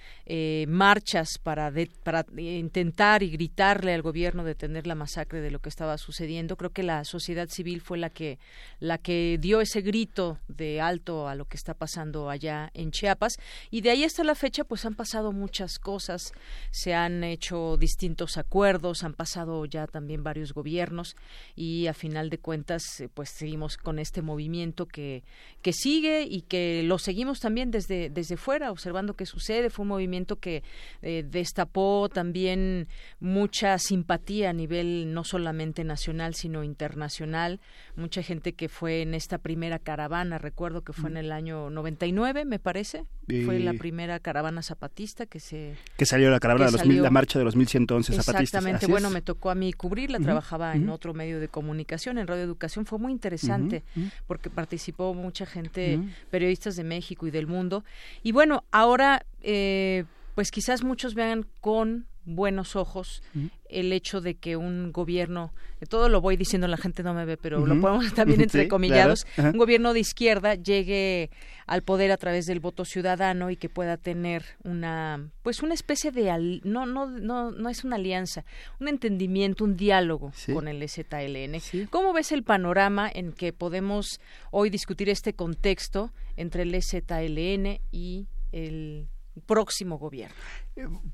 marchas 0.67 1.37
para, 1.41 1.71
de, 1.71 1.89
para 2.03 2.25
intentar 2.35 3.23
y 3.23 3.29
gritar 3.29 3.76
al 3.85 4.01
gobierno 4.01 4.43
detener 4.43 4.87
la 4.87 4.95
masacre 4.95 5.41
de 5.41 5.51
lo 5.51 5.59
que 5.59 5.69
estaba 5.69 5.97
sucediendo. 5.97 6.55
Creo 6.57 6.71
que 6.71 6.83
la 6.83 7.03
sociedad 7.03 7.47
civil 7.49 7.81
fue 7.81 7.97
la 7.97 8.09
que 8.09 8.39
la 8.79 8.97
que 8.97 9.37
dio 9.39 9.61
ese 9.61 9.81
grito 9.81 10.39
de 10.47 10.81
alto 10.81 11.27
a 11.27 11.35
lo 11.35 11.45
que 11.45 11.57
está 11.57 11.73
pasando 11.73 12.29
allá 12.29 12.71
en 12.73 12.91
Chiapas 12.91 13.37
y 13.69 13.81
de 13.81 13.89
ahí 13.91 14.03
hasta 14.03 14.23
la 14.23 14.35
fecha 14.35 14.63
pues 14.63 14.85
han 14.85 14.95
pasado 14.95 15.31
muchas 15.31 15.79
cosas, 15.79 16.31
se 16.71 16.93
han 16.93 17.23
hecho 17.23 17.77
distintos 17.77 18.37
acuerdos, 18.37 19.03
han 19.03 19.13
pasado 19.13 19.65
ya 19.65 19.87
también 19.87 20.23
varios 20.23 20.53
gobiernos 20.53 21.15
y 21.55 21.87
a 21.87 21.93
final 21.93 22.29
de 22.29 22.37
cuentas 22.37 23.03
pues 23.13 23.29
seguimos 23.29 23.77
con 23.77 23.99
este 23.99 24.21
movimiento 24.21 24.85
que 24.85 25.23
que 25.61 25.73
sigue 25.73 26.23
y 26.23 26.41
que 26.41 26.83
lo 26.83 26.97
seguimos 26.97 27.39
también 27.39 27.71
desde 27.71 28.09
desde 28.09 28.37
fuera 28.37 28.71
observando 28.71 29.15
qué 29.15 29.25
sucede. 29.25 29.69
Fue 29.69 29.83
un 29.83 29.89
movimiento 29.89 30.37
que 30.37 30.63
eh, 31.01 31.23
destapó 31.27 32.09
también 32.09 32.87
mucha 33.19 33.66
simpatía 33.77 34.49
a 34.49 34.53
nivel 34.53 35.13
no 35.13 35.23
solamente 35.23 35.83
nacional, 35.83 36.35
sino 36.35 36.63
internacional. 36.63 37.59
Mucha 37.95 38.21
gente 38.23 38.53
que 38.53 38.69
fue 38.69 39.01
en 39.01 39.13
esta 39.13 39.37
primera 39.37 39.79
caravana, 39.79 40.37
recuerdo 40.37 40.83
que 40.83 40.93
fue 40.93 41.09
en 41.09 41.17
el 41.17 41.31
año 41.31 41.69
99, 41.69 42.45
me 42.45 42.59
parece. 42.59 43.05
Fue 43.45 43.59
la 43.59 43.73
primera 43.73 44.19
caravana 44.19 44.61
zapatista 44.61 45.25
que 45.25 45.39
se... 45.39 45.75
Que 45.97 46.05
salió 46.05 46.29
la 46.29 46.39
caravana, 46.39 46.67
de 46.67 46.71
los 46.71 46.87
la 46.87 47.09
marcha 47.09 47.37
de 47.39 47.45
los 47.45 47.55
1111 47.55 48.13
zapatistas. 48.13 48.41
Exactamente, 48.41 48.87
bueno, 48.87 49.09
me 49.09 49.21
tocó 49.21 49.49
a 49.49 49.55
mí 49.55 49.73
cubrirla, 49.73 50.19
trabajaba 50.19 50.75
en 50.75 50.89
otro 50.89 51.13
medio 51.13 51.39
de 51.39 51.49
comunicación, 51.49 52.17
en 52.17 52.27
Radio 52.27 52.43
Educación, 52.43 52.85
fue 52.85 52.99
muy 52.99 53.11
interesante 53.11 53.83
porque 54.27 54.49
participó 54.49 55.13
mucha 55.13 55.45
gente, 55.45 55.99
periodistas 56.29 56.75
de 56.75 56.83
México 56.83 57.27
y 57.27 57.31
del 57.31 57.47
mundo. 57.47 57.83
Y 58.23 58.31
bueno, 58.31 58.63
ahora... 58.71 59.25
Eh, 59.41 60.05
pues 60.37 60.51
quizás 60.51 60.83
muchos 60.83 61.15
vean 61.15 61.47
con 61.61 62.05
buenos 62.27 62.75
ojos 62.75 63.23
el 63.69 63.93
hecho 63.93 64.21
de 64.21 64.35
que 64.35 64.57
un 64.57 64.91
gobierno, 64.91 65.53
todo 65.89 66.09
lo 66.09 66.21
voy 66.21 66.37
diciendo, 66.37 66.67
la 66.67 66.77
gente 66.77 67.01
no 67.01 67.13
me 67.13 67.25
ve, 67.25 67.37
pero 67.37 67.65
lo 67.65 67.79
podemos 67.79 68.13
también 68.13 68.41
entre 68.41 68.67
comillados, 68.67 69.25
un 69.37 69.57
gobierno 69.57 69.93
de 69.93 70.01
izquierda 70.01 70.55
llegue 70.55 71.31
al 71.65 71.83
poder 71.83 72.11
a 72.11 72.17
través 72.17 72.45
del 72.45 72.59
voto 72.59 72.85
ciudadano 72.85 73.49
y 73.49 73.55
que 73.55 73.69
pueda 73.69 73.97
tener 73.97 74.43
una, 74.63 75.29
pues 75.41 75.63
una 75.63 75.73
especie 75.73 76.11
de, 76.11 76.61
no, 76.63 76.85
no, 76.85 77.07
no, 77.07 77.51
no 77.51 77.69
es 77.69 77.83
una 77.83 77.95
alianza, 77.95 78.45
un 78.79 78.89
entendimiento, 78.89 79.63
un 79.63 79.77
diálogo 79.77 80.33
con 80.53 80.67
el 80.67 80.87
ZLN. 80.87 81.87
¿Cómo 81.89 82.13
ves 82.13 82.31
el 82.31 82.43
panorama 82.43 83.09
en 83.13 83.31
que 83.31 83.53
podemos 83.53 84.19
hoy 84.51 84.69
discutir 84.69 85.09
este 85.09 85.33
contexto 85.33 86.11
entre 86.35 86.63
el 86.63 86.75
ZLN 86.81 87.79
y 87.91 88.27
el 88.51 89.07
próximo 89.39 89.97
gobierno? 89.97 90.35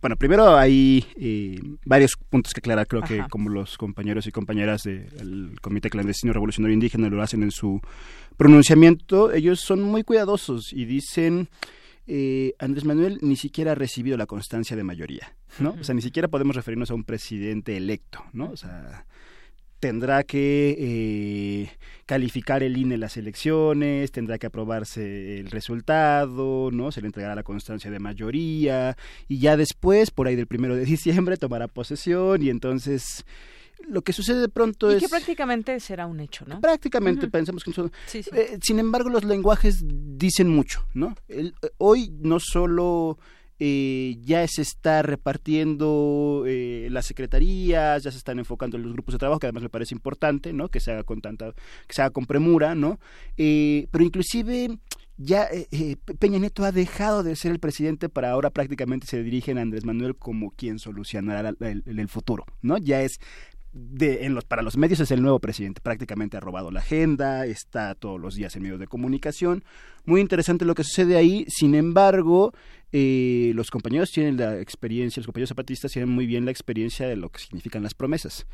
Bueno, 0.01 0.15
primero 0.15 0.55
hay 0.57 1.05
eh, 1.15 1.59
varios 1.85 2.15
puntos 2.29 2.53
que 2.53 2.59
aclarar. 2.59 2.87
Creo 2.87 3.01
que 3.01 3.23
como 3.29 3.49
los 3.49 3.77
compañeros 3.77 4.27
y 4.27 4.31
compañeras 4.31 4.83
del 4.83 5.57
Comité 5.61 5.89
Clandestino 5.89 6.33
Revolucionario 6.33 6.73
Indígena 6.73 7.09
lo 7.09 7.21
hacen 7.21 7.43
en 7.43 7.51
su 7.51 7.79
pronunciamiento, 8.37 9.31
ellos 9.31 9.59
son 9.59 9.81
muy 9.81 10.03
cuidadosos 10.03 10.73
y 10.73 10.85
dicen... 10.85 11.49
Eh, 12.05 12.53
Andrés 12.59 12.83
Manuel 12.83 13.17
ni 13.21 13.37
siquiera 13.37 13.71
ha 13.71 13.75
recibido 13.75 14.17
la 14.17 14.25
constancia 14.25 14.75
de 14.75 14.83
mayoría, 14.83 15.37
¿no? 15.59 15.77
O 15.79 15.85
sea, 15.85 15.95
ni 15.95 16.01
siquiera 16.01 16.27
podemos 16.27 16.53
referirnos 16.53 16.91
a 16.91 16.95
un 16.95 17.05
presidente 17.05 17.77
electo, 17.77 18.21
¿no? 18.33 18.49
O 18.49 18.57
sea, 18.57 19.05
tendrá 19.83 20.23
que 20.23 20.77
eh, 20.79 21.77
calificar 22.05 22.63
el 22.63 22.77
INE 22.77 22.97
las 22.97 23.17
elecciones, 23.17 24.13
tendrá 24.13 24.37
que 24.37 24.47
aprobarse 24.47 25.41
el 25.41 25.51
resultado, 25.51 26.69
¿no? 26.71 26.93
Se 26.93 27.01
le 27.01 27.07
entregará 27.07 27.35
la 27.35 27.43
constancia 27.43 27.91
de 27.91 27.99
mayoría 27.99 28.95
y 29.27 29.39
ya 29.39 29.57
después, 29.57 30.09
por 30.09 30.27
ahí 30.27 30.37
del 30.37 30.47
primero 30.47 30.77
de 30.77 30.85
diciembre, 30.85 31.35
tomará 31.35 31.67
posesión 31.67 32.41
y 32.41 32.49
entonces 32.49 33.25
lo 33.85 34.03
que 34.03 34.13
sucede 34.13 34.39
de 34.39 34.47
pronto 34.47 34.89
y 34.89 34.95
es... 34.95 35.03
que 35.03 35.09
prácticamente 35.09 35.77
será 35.81 36.05
un 36.05 36.21
hecho, 36.21 36.45
¿no? 36.47 36.61
Prácticamente, 36.61 37.27
pensamos 37.27 37.65
que 37.65 37.73
son... 37.73 37.91
Eh, 38.13 38.57
sin 38.63 38.79
embargo, 38.79 39.09
los 39.09 39.25
lenguajes 39.25 39.83
dicen 39.83 40.47
mucho, 40.47 40.87
¿no? 40.93 41.13
El, 41.27 41.55
hoy 41.77 42.09
no 42.21 42.39
solo 42.39 43.17
eh, 43.65 44.17
ya 44.25 44.45
se 44.45 44.61
está 44.61 45.03
repartiendo 45.03 46.43
eh, 46.45 46.89
las 46.91 47.05
secretarías, 47.05 48.03
ya 48.03 48.11
se 48.11 48.17
están 48.17 48.37
enfocando 48.37 48.75
en 48.75 48.83
los 48.83 48.91
grupos 48.91 49.13
de 49.13 49.19
trabajo, 49.19 49.39
que 49.39 49.47
además 49.47 49.63
me 49.63 49.69
parece 49.69 49.95
importante, 49.95 50.51
¿no? 50.51 50.67
Que 50.67 50.81
se 50.81 50.91
haga 50.91 51.05
con 51.05 51.21
tanta, 51.21 51.53
que 51.87 51.93
se 51.93 52.01
haga 52.01 52.09
con 52.09 52.25
premura, 52.25 52.75
¿no? 52.75 52.99
Eh, 53.37 53.87
pero 53.89 54.03
inclusive 54.03 54.79
ya 55.15 55.47
Peña 56.19 56.39
Nieto 56.39 56.65
ha 56.65 56.73
dejado 56.73 57.23
de 57.23 57.37
ser 57.37 57.53
el 57.53 57.59
presidente 57.59 58.09
para 58.09 58.31
ahora 58.31 58.49
prácticamente 58.49 59.07
se 59.07 59.23
dirigen 59.23 59.57
a 59.57 59.61
Andrés 59.61 59.85
Manuel 59.85 60.17
como 60.17 60.51
quien 60.51 60.77
solucionará 60.77 61.53
el, 61.61 61.83
el 61.85 62.09
futuro, 62.09 62.45
¿no? 62.61 62.77
Ya 62.77 63.01
es 63.01 63.21
de, 63.73 64.25
en 64.25 64.35
los, 64.35 64.45
para 64.45 64.61
los 64.61 64.77
medios 64.77 64.99
es 64.99 65.11
el 65.11 65.21
nuevo 65.21 65.39
presidente. 65.39 65.81
Prácticamente 65.81 66.37
ha 66.37 66.39
robado 66.39 66.71
la 66.71 66.79
agenda, 66.79 67.45
está 67.45 67.95
todos 67.95 68.19
los 68.19 68.35
días 68.35 68.55
en 68.55 68.63
medios 68.63 68.79
de 68.79 68.87
comunicación. 68.87 69.63
Muy 70.05 70.21
interesante 70.21 70.65
lo 70.65 70.75
que 70.75 70.83
sucede 70.83 71.17
ahí. 71.17 71.45
Sin 71.49 71.75
embargo, 71.75 72.53
eh, 72.95 73.53
los 73.55 73.71
compañeros 73.71 74.11
tienen 74.11 74.37
la 74.37 74.59
experiencia, 74.59 75.19
los 75.19 75.25
compañeros 75.25 75.49
zapatistas 75.49 75.91
tienen 75.91 76.09
muy 76.09 76.27
bien 76.27 76.45
la 76.45 76.51
experiencia 76.51 77.07
de 77.07 77.15
lo 77.15 77.29
que 77.29 77.39
significan 77.39 77.81
las 77.81 77.95
promesas. 77.95 78.45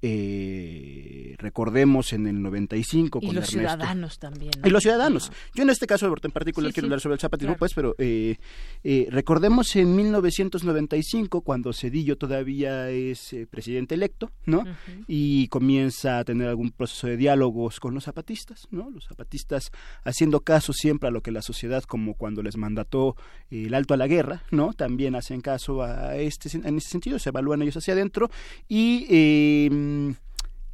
Eh, 0.00 1.34
recordemos 1.38 2.12
en 2.12 2.26
el 2.26 2.42
95 2.42 3.20
y 3.22 3.26
con 3.26 3.34
los 3.34 3.46
ciudadanos 3.46 4.18
también 4.18 4.52
y 4.64 4.70
los 4.70 4.82
ciudadanos. 4.82 5.30
Yo 5.54 5.62
en 5.62 5.70
este 5.70 5.86
caso 5.86 6.06
en 6.06 6.32
particular 6.32 6.72
quiero 6.72 6.86
hablar 6.86 7.00
sobre 7.00 7.14
el 7.14 7.20
zapatismo 7.20 7.56
pues 7.56 7.72
pero 7.74 7.94
eh, 7.98 8.36
eh, 8.84 9.06
recordemos 9.10 9.74
en 9.76 9.94
1995 9.94 11.40
cuando 11.42 11.72
Cedillo 11.72 12.16
todavía 12.16 12.90
es 12.90 13.32
eh, 13.32 13.46
presidente 13.48 13.94
electo 13.94 14.30
no 14.46 14.64
y 15.06 15.48
comienza 15.48 16.18
a 16.18 16.24
tener 16.24 16.48
algún 16.48 16.70
proceso 16.70 17.06
de 17.06 17.16
diálogos 17.16 17.80
con 17.80 17.94
los 17.94 18.04
zapatistas 18.04 18.66
no 18.70 18.90
los 18.90 19.06
zapatistas 19.06 19.70
haciendo 20.04 20.40
caso 20.40 20.72
siempre 20.72 21.08
a 21.08 21.12
lo 21.12 21.22
que 21.22 21.30
la 21.30 21.42
sociedad 21.42 21.84
como 21.84 22.14
cuando 22.14 22.42
les 22.42 22.56
mandató 22.56 23.16
el 23.50 23.74
alto 23.74 23.94
a 23.94 23.96
la 23.96 24.06
guerra 24.06 24.42
no 24.50 24.72
también 24.72 25.14
hacen 25.14 25.40
caso 25.40 25.82
a 25.82 26.16
este 26.16 26.48
en 26.56 26.76
ese 26.78 26.88
sentido 26.88 27.18
se 27.18 27.28
evalúan 27.30 27.62
ellos 27.62 27.76
hacia 27.76 27.94
adentro 27.94 28.30
y 28.68 29.68
eh, 30.10 30.14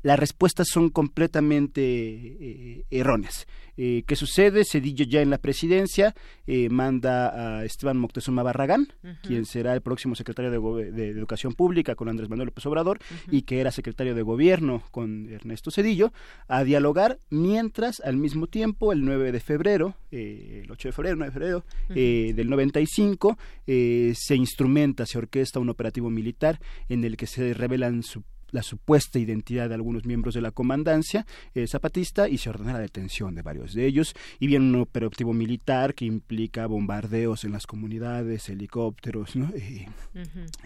las 0.05 0.19
respuestas 0.19 0.69
son 0.71 0.91
completamente 0.91 1.81
eh, 1.83 2.85
erróneas. 2.91 3.47
Eh, 3.79 4.05
¿Qué 4.07 4.17
sucede? 4.17 4.63
Cedillo 4.65 5.07
ya 5.07 5.23
en 5.23 5.31
la 5.31 5.39
presidencia 5.39 6.15
eh, 6.47 6.69
manda 6.69 7.59
a 7.59 7.65
Esteban 7.65 7.97
Moctezuma 7.97 8.43
Barragán, 8.43 8.93
quien 9.23 9.47
será 9.47 9.73
el 9.73 9.81
próximo 9.81 10.15
secretario 10.15 10.51
de, 10.51 11.09
Educación 11.09 11.55
Pública 11.55 11.95
con 11.95 12.11
Andrés 12.11 12.29
Manuel 12.29 12.49
López 12.49 12.67
Obrador 12.67 12.99
y 13.31 13.43
que 13.43 13.61
era 13.61 13.71
secretario 13.73 14.15
de 14.15 14.21
Gobierno 14.21 14.83
con 14.91 15.31
Ernesto 15.31 15.71
Cedillo, 15.71 16.13
a 16.49 16.65
dialogar 16.65 17.19
mientras 17.31 18.01
al 18.01 18.19
mismo 18.19 18.47
tiempo, 18.47 18.93
el 18.93 19.07
9 19.07 19.33
de 19.33 19.41
febrero, 19.41 19.97
el 20.11 20.71
8 20.71 20.89
de 20.89 20.93
febrero, 20.93 21.17
9 21.17 21.31
de 21.31 21.33
febrero 21.33 21.65
del 21.89 22.51
95, 22.51 23.39
se 23.67 24.37
instrumenta, 24.37 25.07
se 25.07 25.17
orquesta 25.17 25.61
un 25.61 25.71
operativo 25.71 26.11
militar 26.11 26.61
en 26.91 27.05
el 27.05 27.17
que 27.17 27.27
se 27.27 27.55
revelan 27.55 28.03
su 28.03 28.23
la 28.55 28.63
supuesta 28.63 29.19
identidad 29.19 29.69
de 29.69 29.75
algunos 29.75 30.07
miembros 30.07 30.35
de 30.35 30.41
la 30.41 30.53
comandancia 30.53 31.27
eh, 31.55 31.67
zapatista 31.67 32.29
y 32.29 32.39
se 32.39 32.51
ordena 32.51 32.75
la 32.75 32.79
detención 32.79 33.35
de 33.35 33.43
varios 33.43 33.75
de 33.75 33.85
ellos 33.85 34.15
y 34.39 34.47
viene 34.47 34.65
un 34.65 34.77
operativo 34.77 35.33
militar 35.33 35.95
que 35.95 36.05
implica 36.05 36.67
bombardeos 36.67 37.45
en 37.45 37.53
las 37.53 37.67
comunidades, 37.67 38.49
helicópteros, 38.49 39.35
¿no? 39.35 39.51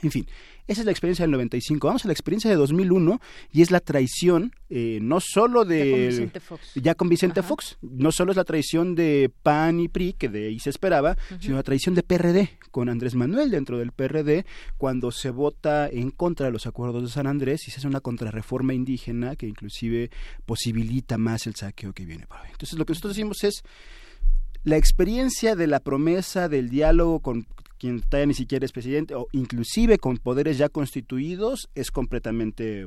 En 0.02 0.10
fin, 0.10 0.26
esa 0.68 0.82
es 0.82 0.84
la 0.84 0.92
experiencia 0.92 1.22
del 1.22 1.30
95. 1.30 1.86
Vamos 1.86 2.04
a 2.04 2.08
la 2.08 2.12
experiencia 2.12 2.50
de 2.50 2.56
2001 2.56 3.20
y 3.52 3.62
es 3.62 3.70
la 3.70 3.80
traición, 3.80 4.52
eh, 4.68 4.98
no 5.00 5.18
solo 5.18 5.64
de... 5.64 5.80
Ya 5.80 5.94
con 5.94 6.28
Vicente 6.28 6.40
Fox. 6.40 6.74
Ya 6.74 6.94
con 6.94 7.08
Vicente 7.08 7.42
Fox. 7.42 7.78
No 7.80 8.12
solo 8.12 8.32
es 8.32 8.36
la 8.36 8.44
traición 8.44 8.94
de 8.94 9.32
PAN 9.42 9.80
y 9.80 9.88
PRI, 9.88 10.12
que 10.12 10.28
de 10.28 10.48
ahí 10.48 10.58
se 10.58 10.68
esperaba, 10.68 11.16
sino 11.40 11.56
la 11.56 11.62
traición 11.62 11.94
de 11.94 12.02
PRD, 12.02 12.50
con 12.70 12.90
Andrés 12.90 13.14
Manuel 13.14 13.50
dentro 13.50 13.78
del 13.78 13.92
PRD, 13.92 14.44
cuando 14.76 15.10
se 15.10 15.30
vota 15.30 15.88
en 15.88 16.10
contra 16.10 16.46
de 16.46 16.52
los 16.52 16.66
acuerdos 16.66 17.02
de 17.02 17.08
San 17.08 17.26
Andrés 17.26 17.66
y 17.66 17.70
se 17.70 17.77
hace 17.78 17.88
una 17.88 18.00
contrarreforma 18.00 18.74
indígena 18.74 19.36
que 19.36 19.46
inclusive 19.46 20.10
posibilita 20.46 21.18
más 21.18 21.46
el 21.46 21.54
saqueo 21.54 21.92
que 21.92 22.04
viene 22.04 22.26
por 22.26 22.38
ahí. 22.38 22.50
Entonces 22.50 22.78
lo 22.78 22.84
que 22.84 22.92
nosotros 22.92 23.14
decimos 23.14 23.42
es 23.44 23.62
la 24.64 24.76
experiencia 24.76 25.56
de 25.56 25.66
la 25.66 25.80
promesa 25.80 26.48
del 26.48 26.68
diálogo 26.68 27.20
con 27.20 27.46
quien 27.78 28.00
todavía 28.00 28.26
ni 28.26 28.34
siquiera 28.34 28.66
es 28.66 28.72
presidente, 28.72 29.14
o 29.14 29.28
inclusive 29.32 29.98
con 29.98 30.16
poderes 30.18 30.58
ya 30.58 30.68
constituidos, 30.68 31.70
es 31.74 31.90
completamente 31.90 32.84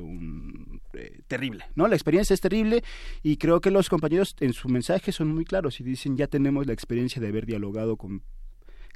eh, 0.92 1.20
terrible, 1.26 1.64
¿no? 1.74 1.88
La 1.88 1.96
experiencia 1.96 2.34
es 2.34 2.40
terrible 2.40 2.84
y 3.22 3.38
creo 3.38 3.60
que 3.60 3.70
los 3.70 3.88
compañeros 3.88 4.36
en 4.40 4.52
su 4.52 4.68
mensaje 4.68 5.10
son 5.12 5.28
muy 5.28 5.44
claros 5.44 5.80
y 5.80 5.84
dicen 5.84 6.16
ya 6.16 6.26
tenemos 6.26 6.66
la 6.66 6.74
experiencia 6.74 7.22
de 7.22 7.28
haber 7.28 7.46
dialogado 7.46 7.96
con 7.96 8.22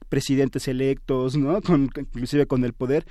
presidentes 0.08 0.68
electos, 0.68 1.36
¿no? 1.36 1.60
Inclusive 1.66 2.46
con 2.46 2.64
el 2.64 2.74
poder, 2.74 3.06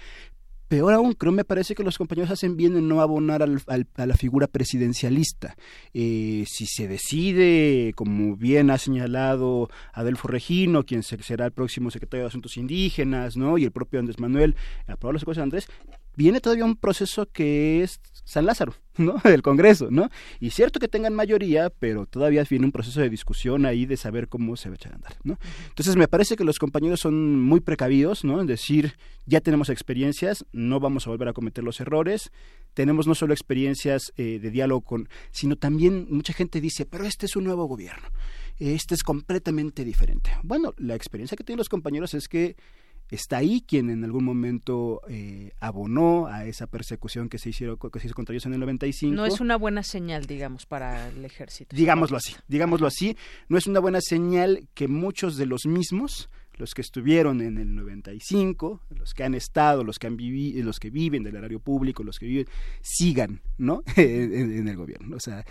Peor 0.68 0.94
aún, 0.94 1.14
creo 1.14 1.32
me 1.32 1.46
parece 1.46 1.76
que 1.76 1.84
los 1.84 1.98
compañeros 1.98 2.32
hacen 2.32 2.58
bien 2.58 2.76
en 2.76 2.88
no 2.88 3.02
abonar 3.02 3.44
a 3.44 4.06
la 4.06 4.16
figura 4.16 4.48
presidencialista. 4.48 5.56
Eh, 5.94 6.46
si 6.48 6.66
se 6.66 6.88
decide, 6.88 7.94
como 7.96 8.36
bien 8.36 8.72
ha 8.72 8.80
señalado 8.80 9.70
Adelfo 9.94 10.28
Regino, 10.28 10.84
quien 10.84 11.04
será 11.04 11.46
el 11.46 11.52
próximo 11.52 11.92
secretario 11.92 12.24
de 12.24 12.30
Asuntos 12.30 12.58
Indígenas, 12.58 13.38
¿no? 13.38 13.60
y 13.60 13.64
el 13.64 13.72
propio 13.72 14.00
Andrés 14.00 14.20
Manuel, 14.20 14.56
aprobar 14.88 15.14
los 15.14 15.22
acuerdos 15.22 15.38
de 15.38 15.44
Andrés, 15.44 15.68
viene 16.16 16.42
todavía 16.42 16.66
un 16.66 16.76
proceso 16.76 17.26
que 17.28 17.84
es 17.84 18.00
San 18.26 18.46
Lázaro, 18.46 18.74
¿no? 18.98 19.16
Del 19.24 19.42
Congreso, 19.42 19.90
¿no? 19.92 20.10
Y 20.40 20.50
cierto 20.50 20.80
que 20.80 20.88
tengan 20.88 21.14
mayoría, 21.14 21.70
pero 21.70 22.06
todavía 22.08 22.44
viene 22.50 22.66
un 22.66 22.72
proceso 22.72 23.00
de 23.02 23.10
discusión 23.10 23.66
ahí 23.66 23.86
de 23.86 23.98
saber 23.98 24.28
cómo 24.28 24.58
se 24.58 24.70
va 24.70 24.74
a 24.74 24.76
echar 24.76 24.94
a 24.94 24.96
andar, 24.96 25.16
¿no? 25.24 25.38
Entonces 25.70 25.96
me 25.96 26.08
parece 26.08 26.36
que 26.36 26.44
los 26.44 26.58
compañeros 26.58 27.00
son 27.00 27.40
muy 27.40 27.60
precavidos, 27.60 28.24
¿no? 28.24 28.42
En 28.42 28.48
decir, 28.48 28.96
ya 29.26 29.42
tenemos 29.42 29.70
experiencias, 29.70 30.46
no 30.52 30.80
vamos 30.80 31.06
a 31.06 31.12
volver 31.12 31.28
a 31.28 31.34
cometer 31.34 31.64
los 31.64 31.80
errores, 31.80 32.32
tenemos 32.74 33.08
no 33.08 33.16
solo 33.16 33.34
experiencias 33.34 34.12
eh, 34.18 34.40
de 34.40 34.52
diálogo 34.52 34.82
con, 34.82 35.10
sino 35.32 35.56
también 35.56 36.08
mucha 36.10 36.34
gente 36.34 36.60
dice, 36.60 36.86
pero 36.86 37.06
este 37.06 37.28
es 37.28 37.36
un 37.36 37.44
nuevo 37.44 37.66
gobierno, 37.66 38.08
este 38.58 38.96
es 38.96 39.04
completamente 39.04 39.84
diferente. 39.84 40.32
Bueno, 40.44 40.74
la 40.78 40.96
experiencia 40.96 41.38
que 41.38 41.44
tienen 41.44 41.60
los 41.60 41.70
compañeros 41.70 42.14
es 42.16 42.28
que 42.28 42.56
está 43.10 43.38
ahí 43.38 43.64
quien 43.68 43.90
en 43.90 44.04
algún 44.04 44.24
momento 44.24 45.02
eh, 45.08 45.52
abonó 45.60 46.28
a 46.28 46.46
esa 46.46 46.68
persecución 46.68 47.30
que 47.30 47.38
se, 47.38 47.50
hicieron, 47.50 47.78
que 47.78 48.00
se 48.00 48.08
hizo 48.08 48.16
contra 48.16 48.34
ellos 48.34 48.46
en 48.46 48.54
el 48.54 48.60
95. 48.60 49.16
No 49.16 49.26
es 49.26 49.40
una 49.40 49.58
buena 49.58 49.84
señal, 49.84 50.26
digamos, 50.26 50.66
para 50.66 51.10
el 51.10 51.24
ejército. 51.24 51.76
Digámoslo 51.76 52.18
así, 52.18 52.36
digámoslo 52.48 52.88
así. 52.88 53.18
No 53.48 53.58
es 53.58 53.68
una 53.68 53.80
buena 53.80 54.02
señal 54.02 54.68
que 54.74 54.88
muchos 54.88 55.38
de 55.38 55.46
los 55.46 55.66
mismos 55.66 56.30
los 56.58 56.74
que 56.74 56.82
estuvieron 56.82 57.42
en 57.42 57.58
el 57.58 57.76
95, 57.76 58.82
los 58.90 59.14
que 59.14 59.24
han 59.24 59.34
estado, 59.36 59.84
los 59.84 60.00
que 60.00 60.08
han 60.08 60.18
vivido, 60.18 60.64
los 60.64 60.80
que 60.80 60.90
viven 60.90 61.24
del 61.24 61.36
erario 61.36 61.60
público, 61.60 62.04
los 62.04 62.20
que 62.20 62.26
viven, 62.26 62.48
sigan, 62.82 63.42
¿no? 63.58 63.84
en, 63.96 64.68
el 64.68 64.76
gobierno. 64.76 65.16
O 65.18 65.20
sea, 65.20 65.46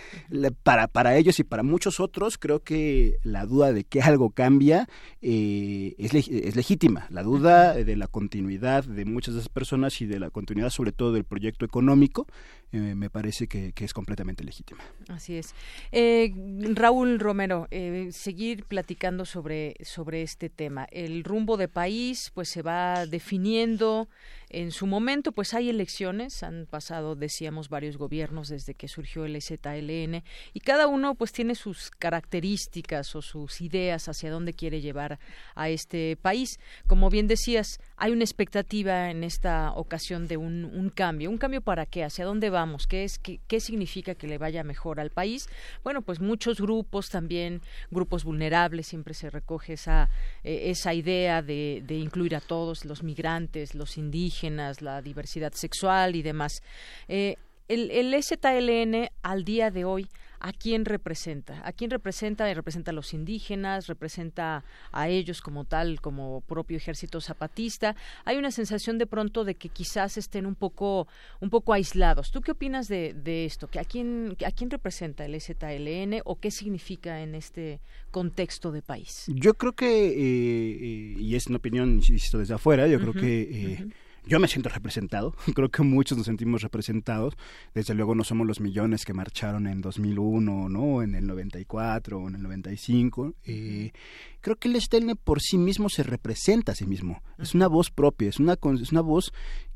para, 0.63 0.89
para 0.89 1.17
ellos 1.17 1.39
y 1.39 1.45
para 1.45 1.63
muchos 1.63 2.01
otros, 2.01 2.39
creo 2.39 2.63
que 2.63 3.19
la 3.23 3.47
duda 3.47 3.73
de 3.73 3.85
que 3.85 4.01
algo 4.01 4.31
cambia 4.31 4.89
eh, 5.23 5.95
es, 5.99 6.15
es 6.15 6.57
legítima. 6.57 7.07
La 7.11 7.23
duda 7.23 7.75
de 7.75 7.97
la 7.97 8.07
continuidad 8.07 8.85
de 8.85 9.05
muchas 9.05 9.35
de 9.35 9.41
esas 9.41 9.49
personas 9.49 10.01
y 10.01 10.07
de 10.07 10.19
la 10.19 10.31
continuidad, 10.31 10.71
sobre 10.71 10.93
todo, 10.93 11.13
del 11.13 11.25
proyecto 11.25 11.65
económico, 11.65 12.27
eh, 12.75 12.97
me 12.97 13.09
parece 13.09 13.47
que, 13.47 13.73
es 13.77 13.95
completamente 13.95 14.43
legítima. 14.43 14.83
Así 15.09 15.37
es. 15.37 15.55
Eh, 15.93 16.33
Raúl 16.75 17.21
Romero, 17.21 17.69
eh, 17.71 18.09
seguir 18.11 18.65
platicando 18.65 19.25
sobre, 19.25 19.77
sobre 19.85 20.23
este 20.23 20.51
tema. 20.51 20.89
El 20.95 21.25
rumbo 21.25 21.57
de 21.57 21.69
país 21.69 22.31
pues 22.35 22.49
se 22.49 22.63
va 22.63 23.07
definiendo 23.07 24.09
en 24.55 24.71
su 24.71 24.87
momento, 24.87 25.33
pues 25.33 25.53
hay 25.55 25.69
elecciones, 25.69 26.43
han 26.43 26.67
pasado, 26.67 27.17
decíamos, 27.17 27.69
varios 27.69 27.97
gobiernos 27.97 28.49
desde 28.49 28.75
que 28.75 28.89
surgió 28.89 29.25
el 29.25 29.41
ZLN 29.41 30.23
y 30.53 30.61
cada 30.61 30.87
uno 30.87 31.15
pues 31.17 31.33
tiene 31.33 31.55
sus 31.55 31.91
características 31.91 33.17
o 33.17 33.23
sus 33.23 33.61
ideas 33.61 34.09
hacia 34.09 34.31
dónde 34.31 34.55
quiere 34.55 34.81
llevar 34.81 35.19
a 35.55 35.69
este 35.69 36.17
país. 36.17 36.61
Como 36.87 37.11
bien 37.11 37.27
decías, 37.27 37.81
hay 37.97 38.13
una 38.13 38.25
expectativa 38.25 39.11
en 39.11 39.25
esta 39.25 39.73
ocasión 39.73 40.29
de 40.29 40.37
un, 40.37 40.93
cambio. 40.95 41.31
¿Un 41.31 41.39
cambio 41.39 41.61
para 41.61 41.87
qué? 41.87 42.05
¿Hacia 42.05 42.25
dónde 42.25 42.51
vamos? 42.51 42.87
¿Qué, 42.87 43.05
es, 43.05 43.19
qué, 43.19 43.61
significa 43.61 44.15
que 44.15 44.29
le 44.29 44.39
vaya 44.39 44.63
mejor 44.63 45.01
al 45.01 45.11
país? 45.11 45.49
Bueno, 45.83 46.03
pues 46.03 46.21
muchos 46.21 46.61
grupos 46.61 47.09
también, 47.09 47.61
grupos 47.91 48.25
vulnerables, 48.25 48.87
siempre 48.87 49.15
se 49.15 49.31
recoge 49.31 49.73
esa, 49.73 50.11
eh, 50.45 50.71
esa 50.71 50.95
idea 50.95 51.43
de, 51.43 51.83
de 51.87 51.97
incluir 51.97 52.37
a 52.37 52.41
todos, 52.41 52.85
los 52.85 53.03
migrantes, 53.03 53.75
los 53.75 53.99
indígenas, 53.99 54.44
la 54.51 55.03
diversidad 55.03 55.53
sexual 55.53 56.17
y 56.17 56.23
demás. 56.23 56.63
Eh, 57.09 57.37
el, 57.69 57.91
el 57.91 58.23
STLN 58.23 59.09
al 59.23 59.45
día 59.45 59.71
de 59.71 59.85
hoy, 59.87 60.09
¿a 60.39 60.53
quién 60.53 60.85
representa? 60.85 61.67
¿A 61.67 61.73
quién 61.73 61.91
representa? 61.91 62.53
Representa 62.53 62.91
a 62.91 62.95
los 62.95 63.15
indígenas, 63.15 63.87
representa 63.87 64.63
a 64.93 65.09
ellos 65.09 65.41
como 65.41 65.65
tal, 65.65 66.03
como 66.03 66.43
propio 66.43 66.77
ejército 66.77 67.23
zapatista. 67.23 67.97
Hay 68.27 68.37
una 68.37 68.51
sensación 68.51 68.99
de 68.99 69.07
pronto 69.07 69.45
de 69.45 69.55
que 69.55 69.71
quizás 69.71 70.19
estén 70.19 70.45
un 70.45 70.55
poco, 70.55 71.09
un 71.41 71.49
poco 71.49 71.73
aislados. 71.73 72.31
¿Tú 72.31 72.43
qué 72.43 72.53
opinas 72.53 72.87
de, 72.89 73.15
de 73.15 73.47
esto? 73.47 73.71
¿A 73.81 73.85
quién, 73.85 74.37
¿A 74.47 74.51
quién 74.51 74.69
representa 74.69 75.25
el 75.25 75.41
STLN 75.41 76.21
o 76.27 76.39
qué 76.39 76.51
significa 76.51 77.23
en 77.23 77.35
este 77.35 77.81
contexto 78.11 78.73
de 78.73 78.83
país? 78.83 79.25
Yo 79.29 79.55
creo 79.55 79.73
que, 79.73 80.09
eh, 80.09 80.15
eh, 80.19 81.17
y 81.19 81.35
es 81.35 81.47
una 81.47 81.57
opinión, 81.57 81.95
insisto, 81.95 82.39
desde 82.39 82.53
afuera, 82.53 82.87
yo 82.87 83.01
creo 83.01 83.15
que 83.15 83.89
yo 84.27 84.41
me 84.41 84.49
siento 84.49 84.69
representado, 84.69 85.35
creo 85.55 85.71
que 85.71 85.83
muchos 85.83 86.17
nos 86.17 86.27
sentimos 86.27 86.63
representados, 86.63 87.35
desde 87.75 87.95
luego 87.95 88.15
no 88.15 88.25
somos 88.25 88.47
los 88.47 88.61
millones 88.61 89.05
que 89.05 89.13
marcharon 89.13 89.67
en 89.67 89.81
2001, 89.81 90.69
¿no? 90.69 91.03
en 91.03 91.15
el 91.15 91.27
94 91.27 92.19
o 92.19 92.29
en 92.29 92.37
el 92.37 92.43
95. 92.43 93.35
Eh, 93.45 93.93
creo 94.41 94.57
que 94.57 94.69
el 94.69 94.81
Stelne 94.81 95.17
por 95.17 95.41
sí 95.41 95.59
mismo 95.59 95.89
se 95.89 96.03
representa 96.03 96.73
a 96.73 96.75
sí 96.75 96.87
mismo, 96.87 97.23
es 97.39 97.55
una 97.55 97.69
voz 97.69 97.91
propia, 97.91 98.29
es 98.29 98.39
una, 98.39 98.55
es 98.81 98.93
una 98.93 99.01
voz 99.01 99.33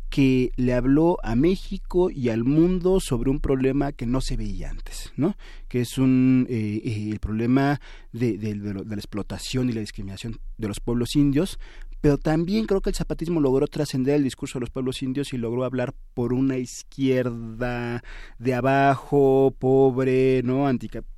que 0.09 0.53
le 0.57 0.73
habló 0.73 1.19
a 1.23 1.35
México 1.35 2.11
y 2.11 2.31
al 2.31 2.45
mundo 2.45 2.99
sobre 3.01 3.31
un 3.31 3.41
problema 3.41 3.93
que 3.93 4.07
no 4.07 4.21
se 4.21 4.37
veía 4.37 4.71
antes, 4.71 5.13
¿no? 5.17 5.37
Que 5.69 5.83
es 5.83 5.99
un 5.99 6.47
eh, 6.49 6.81
eh, 6.83 7.11
el 7.13 7.21
problema 7.21 7.81
de, 8.13 8.39
de, 8.39 8.55
la 8.55 8.95
explotación 8.95 9.69
y 9.69 9.73
la 9.73 9.81
discriminación 9.81 10.41
de 10.57 10.69
los 10.69 10.81
pueblos 10.81 11.15
indios 11.15 11.59
pero 12.01 12.19
también 12.19 12.67
creo 12.67 12.81
que 12.81 12.91
el 12.91 12.97
zapatismo 12.97 13.41
logró 13.41 13.67
trascender 13.67 14.15
el 14.15 14.25
discurso 14.25 14.59
de 14.59 14.61
los 14.61 14.71
pueblos 14.71 15.03
indios 15.03 15.33
y 15.33 15.39
logró 15.39 15.65
hablar 15.65 15.95
por 16.15 16.33
una 16.33 16.57
izquierda 16.59 18.03
de 18.39 18.55
abajo, 18.55 19.55
pobre, 19.59 20.43
¿no? 20.45 20.69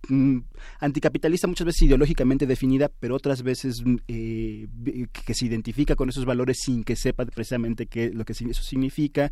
Mm, 0.09 0.39
anticapitalista, 0.81 1.47
muchas 1.47 1.67
veces 1.67 1.83
ideológicamente 1.83 2.47
definida, 2.47 2.91
pero 3.01 3.15
otras 3.15 3.43
veces 3.43 3.83
mm, 3.85 3.97
eh, 4.09 4.69
que 5.13 5.35
se 5.35 5.47
identifica 5.47 5.95
con 5.95 6.09
esos 6.09 6.25
valores 6.25 6.59
sin 6.63 6.83
que 6.85 6.97
sepa 6.97 7.25
precisamente 7.27 7.87
qué 7.87 8.11
lo 8.11 8.25
que 8.25 8.33
eso 8.33 8.63
significa. 8.63 9.31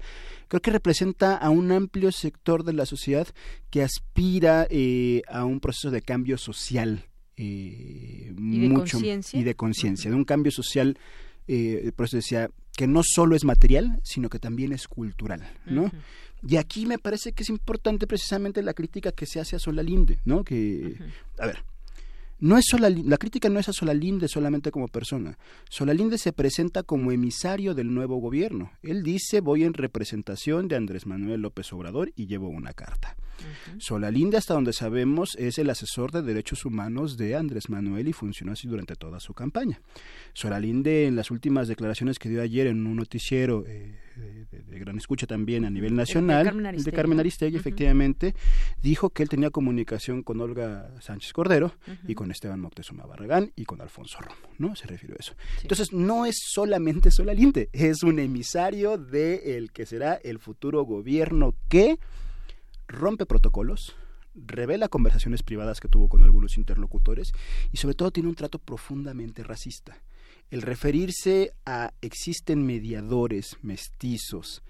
Creo 0.48 0.60
que 0.60 0.70
representa 0.70 1.36
a 1.36 1.50
un 1.50 1.72
amplio 1.72 2.12
sector 2.12 2.64
de 2.64 2.74
la 2.74 2.86
sociedad 2.86 3.26
que 3.70 3.82
aspira 3.82 4.66
eh, 4.70 5.22
a 5.28 5.44
un 5.44 5.60
proceso 5.60 5.90
de 5.90 6.02
cambio 6.02 6.36
social. 6.36 7.04
Eh, 7.36 8.34
¿Y 8.36 8.60
de 8.60 8.68
mucho 8.68 8.98
y 8.98 9.42
de 9.44 9.54
conciencia, 9.54 10.10
de 10.10 10.16
un 10.16 10.24
cambio 10.24 10.50
social 10.50 10.98
eh, 11.48 11.92
por 11.96 12.06
eso 12.06 12.16
decía 12.16 12.50
que 12.76 12.86
no 12.86 13.00
solo 13.02 13.34
es 13.34 13.44
material, 13.44 14.00
sino 14.04 14.28
que 14.28 14.38
también 14.38 14.72
es 14.72 14.86
cultural, 14.86 15.42
¿no? 15.66 15.90
Y 16.46 16.56
aquí 16.56 16.86
me 16.86 16.98
parece 16.98 17.32
que 17.32 17.42
es 17.42 17.48
importante 17.48 18.06
precisamente 18.06 18.62
la 18.62 18.74
crítica 18.74 19.10
que 19.10 19.26
se 19.26 19.40
hace 19.40 19.56
a 19.56 19.58
Solalinde, 19.58 20.20
¿no? 20.24 20.44
Que, 20.44 20.96
a 21.38 21.46
ver, 21.46 21.64
no 22.40 22.56
es 22.56 22.66
la 22.78 23.16
crítica 23.16 23.48
no 23.48 23.58
es 23.58 23.68
a 23.68 23.72
Solalinde 23.72 24.28
solamente 24.28 24.70
como 24.70 24.88
persona. 24.88 25.38
Solalinde 25.68 26.18
se 26.18 26.32
presenta 26.32 26.82
como 26.82 27.10
emisario 27.10 27.74
del 27.74 27.92
nuevo 27.92 28.16
gobierno. 28.16 28.70
Él 28.82 29.02
dice 29.02 29.40
voy 29.40 29.64
en 29.64 29.74
representación 29.74 30.68
de 30.68 30.76
Andrés 30.76 31.06
Manuel 31.06 31.42
López 31.42 31.72
Obrador 31.72 32.12
y 32.14 32.26
llevo 32.26 32.48
una 32.48 32.72
carta. 32.72 33.16
Solalinde, 33.78 34.36
hasta 34.36 34.54
donde 34.54 34.72
sabemos, 34.72 35.36
es 35.38 35.58
el 35.58 35.70
asesor 35.70 36.10
de 36.10 36.22
derechos 36.22 36.64
humanos 36.64 37.16
de 37.16 37.36
Andrés 37.36 37.68
Manuel 37.68 38.08
y 38.08 38.12
funcionó 38.12 38.52
así 38.52 38.66
durante 38.66 38.96
toda 38.96 39.20
su 39.20 39.34
campaña. 39.34 39.80
Solalinde, 40.32 41.06
en 41.06 41.16
las 41.16 41.30
últimas 41.30 41.68
declaraciones 41.68 42.18
que 42.18 42.28
dio 42.28 42.42
ayer 42.42 42.66
en 42.66 42.86
un 42.86 42.96
noticiero 42.96 43.64
eh, 43.66 43.94
de, 44.18 44.78
gran 44.78 44.96
escucha 44.98 45.26
también 45.26 45.64
a 45.64 45.70
nivel 45.70 45.94
nacional, 45.94 46.44
de 46.44 46.92
Carmen 46.92 47.20
Aristegui, 47.20 47.56
efectivamente, 47.56 48.34
dijo 48.82 49.10
que 49.10 49.22
él 49.22 49.28
tenía 49.28 49.50
comunicación 49.50 50.22
con 50.22 50.40
Olga 50.40 50.90
Sánchez 51.00 51.32
Cordero 51.32 51.72
y 52.06 52.14
con 52.14 52.30
Esteban 52.30 52.60
Moctezuma 52.60 53.06
Barragán 53.06 53.52
y 53.56 53.64
con 53.64 53.80
Alfonso 53.80 54.18
Romo, 54.20 54.54
¿no? 54.58 54.76
Se 54.76 54.86
refirió 54.86 55.16
a 55.16 55.20
eso. 55.20 55.34
Entonces, 55.62 55.92
no 55.92 56.26
es 56.26 56.36
solamente 56.40 57.10
Solalinde, 57.10 57.68
es 57.72 58.02
un 58.02 58.18
emisario 58.18 58.98
de 58.98 59.56
el 59.56 59.72
que 59.72 59.86
será 59.86 60.14
el 60.14 60.38
futuro 60.38 60.82
gobierno 60.82 61.54
que 61.68 61.98
rompe 62.86 63.26
protocolos, 63.26 63.94
revela 64.34 64.88
conversaciones 64.88 65.42
privadas 65.42 65.80
que 65.80 65.88
tuvo 65.88 66.08
con 66.08 66.22
algunos 66.22 66.56
interlocutores 66.56 67.32
y 67.72 67.76
sobre 67.76 67.94
todo 67.94 68.10
tiene 68.10 68.28
un 68.28 68.34
trato 68.34 68.58
profundamente 68.58 69.42
racista. 69.42 69.98
El 70.50 70.62
referirse 70.62 71.52
a 71.66 71.92
existen 72.00 72.64
mediadores 72.64 73.56
mestizos 73.62 74.62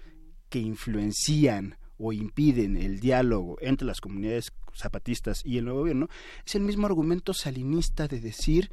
que 0.49 0.59
influencian 0.59 1.77
o 1.97 2.13
impiden 2.13 2.77
el 2.77 2.99
diálogo 2.99 3.57
entre 3.61 3.85
las 3.85 4.01
comunidades 4.01 4.51
zapatistas 4.75 5.41
y 5.45 5.57
el 5.57 5.65
nuevo 5.65 5.79
gobierno, 5.79 6.07
es 6.45 6.55
el 6.55 6.61
mismo 6.61 6.87
argumento 6.87 7.33
salinista 7.33 8.07
de 8.07 8.19
decir 8.19 8.71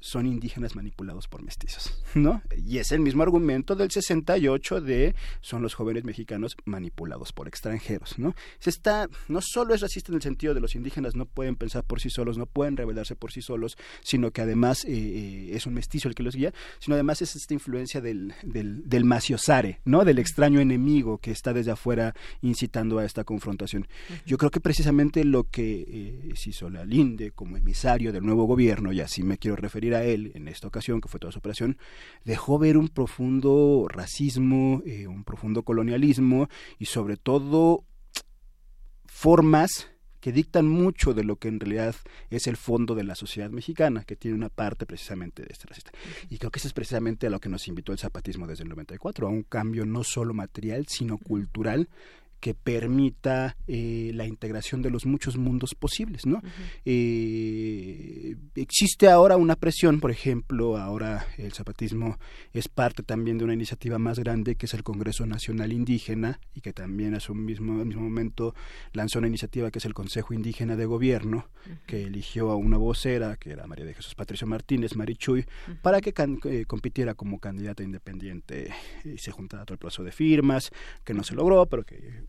son 0.00 0.26
indígenas 0.26 0.76
manipulados 0.76 1.28
por 1.28 1.42
mestizos, 1.42 2.02
¿no? 2.14 2.42
Y 2.56 2.78
es 2.78 2.92
el 2.92 3.00
mismo 3.00 3.22
argumento 3.22 3.74
del 3.74 3.90
68 3.90 4.80
de 4.80 5.14
son 5.40 5.62
los 5.62 5.74
jóvenes 5.74 6.04
mexicanos 6.04 6.56
manipulados 6.64 7.32
por 7.32 7.48
extranjeros, 7.48 8.18
¿no? 8.18 8.34
Se 8.58 8.70
está, 8.70 9.08
no 9.28 9.40
solo 9.42 9.74
es 9.74 9.80
racista 9.80 10.12
en 10.12 10.16
el 10.16 10.22
sentido 10.22 10.54
de 10.54 10.60
los 10.60 10.74
indígenas 10.74 11.14
no 11.14 11.26
pueden 11.26 11.56
pensar 11.56 11.84
por 11.84 12.00
sí 12.00 12.10
solos, 12.10 12.38
no 12.38 12.46
pueden 12.46 12.76
rebelarse 12.76 13.16
por 13.16 13.32
sí 13.32 13.42
solos, 13.42 13.76
sino 14.02 14.30
que 14.30 14.42
además 14.42 14.84
eh, 14.84 14.90
eh, 14.92 15.50
es 15.52 15.66
un 15.66 15.74
mestizo 15.74 16.08
el 16.08 16.14
que 16.14 16.22
los 16.22 16.34
guía, 16.34 16.52
sino 16.78 16.94
además 16.94 17.22
es 17.22 17.34
esta 17.36 17.54
influencia 17.54 18.00
del, 18.00 18.34
del, 18.42 18.88
del 18.88 19.04
maciosare, 19.04 19.80
¿no? 19.84 20.04
Del 20.04 20.18
extraño 20.18 20.60
enemigo 20.60 21.18
que 21.18 21.30
está 21.30 21.52
desde 21.52 21.72
afuera 21.72 22.14
incitando 22.42 22.98
a 22.98 23.04
esta 23.04 23.24
confrontación. 23.24 23.86
Yo 24.26 24.38
creo 24.38 24.50
que 24.50 24.60
precisamente 24.60 25.24
lo 25.24 25.44
que 25.44 25.84
eh, 25.88 26.32
se 26.36 26.50
hizo 26.50 26.70
la 26.70 26.84
Linde 26.84 27.32
como 27.32 27.56
emisario 27.56 28.12
del 28.12 28.24
nuevo 28.24 28.44
gobierno, 28.44 28.92
y 28.92 29.00
así 29.00 29.22
me 29.22 29.38
quiero 29.38 29.56
referir 29.56 29.87
a 29.94 30.04
él 30.04 30.32
en 30.34 30.48
esta 30.48 30.68
ocasión, 30.68 31.00
que 31.00 31.08
fue 31.08 31.20
toda 31.20 31.32
su 31.32 31.38
operación, 31.38 31.78
dejó 32.24 32.58
ver 32.58 32.76
un 32.76 32.88
profundo 32.88 33.86
racismo, 33.88 34.82
eh, 34.86 35.06
un 35.06 35.24
profundo 35.24 35.62
colonialismo 35.62 36.48
y 36.78 36.86
sobre 36.86 37.16
todo 37.16 37.84
formas 39.06 39.88
que 40.20 40.32
dictan 40.32 40.66
mucho 40.68 41.14
de 41.14 41.24
lo 41.24 41.36
que 41.36 41.48
en 41.48 41.60
realidad 41.60 41.94
es 42.30 42.46
el 42.46 42.56
fondo 42.56 42.94
de 42.94 43.04
la 43.04 43.14
sociedad 43.14 43.50
mexicana, 43.50 44.04
que 44.04 44.16
tiene 44.16 44.36
una 44.36 44.48
parte 44.48 44.84
precisamente 44.84 45.42
de 45.42 45.48
este 45.52 45.66
racista. 45.66 45.92
Y 46.28 46.38
creo 46.38 46.50
que 46.50 46.58
eso 46.58 46.68
es 46.68 46.74
precisamente 46.74 47.26
a 47.26 47.30
lo 47.30 47.40
que 47.40 47.48
nos 47.48 47.68
invitó 47.68 47.92
el 47.92 47.98
zapatismo 47.98 48.46
desde 48.46 48.64
el 48.64 48.68
94, 48.68 49.28
a 49.28 49.30
un 49.30 49.44
cambio 49.44 49.86
no 49.86 50.02
solo 50.02 50.34
material, 50.34 50.86
sino 50.88 51.18
cultural 51.18 51.88
que 52.40 52.54
permita 52.54 53.56
eh, 53.66 54.12
la 54.14 54.26
integración 54.26 54.82
de 54.82 54.90
los 54.90 55.06
muchos 55.06 55.36
mundos 55.36 55.74
posibles, 55.74 56.26
¿no? 56.26 56.40
Eh, 56.84 58.36
existe 58.54 59.08
ahora 59.08 59.36
una 59.36 59.56
presión, 59.56 60.00
por 60.00 60.10
ejemplo, 60.10 60.76
ahora 60.76 61.26
el 61.36 61.52
zapatismo 61.52 62.18
es 62.52 62.68
parte 62.68 63.02
también 63.02 63.38
de 63.38 63.44
una 63.44 63.54
iniciativa 63.54 63.98
más 63.98 64.18
grande 64.18 64.56
que 64.56 64.66
es 64.66 64.74
el 64.74 64.82
Congreso 64.82 65.26
Nacional 65.26 65.72
Indígena 65.72 66.40
y 66.54 66.60
que 66.60 66.72
también 66.72 67.14
a 67.14 67.20
su 67.20 67.34
mismo, 67.34 67.84
mismo 67.84 68.02
momento 68.02 68.54
lanzó 68.92 69.18
una 69.18 69.28
iniciativa 69.28 69.70
que 69.70 69.78
es 69.78 69.84
el 69.84 69.94
Consejo 69.94 70.34
Indígena 70.34 70.76
de 70.76 70.86
Gobierno, 70.86 71.48
que 71.86 72.04
eligió 72.04 72.50
a 72.50 72.56
una 72.56 72.76
vocera, 72.76 73.36
que 73.36 73.50
era 73.50 73.66
María 73.66 73.84
de 73.84 73.94
Jesús 73.94 74.14
Patricio 74.14 74.46
Martínez, 74.46 74.96
Marichuy, 74.96 75.44
para 75.82 76.00
que 76.00 76.14
eh, 76.44 76.64
compitiera 76.66 77.14
como 77.14 77.38
candidata 77.38 77.82
independiente 77.82 78.72
y 79.04 79.18
se 79.18 79.30
juntara 79.30 79.64
todo 79.64 79.74
el 79.74 79.78
plazo 79.78 80.02
de 80.02 80.12
firmas, 80.12 80.70
que 81.04 81.14
no 81.14 81.22
se 81.22 81.34
logró, 81.34 81.66
pero 81.66 81.84
que 81.84 82.24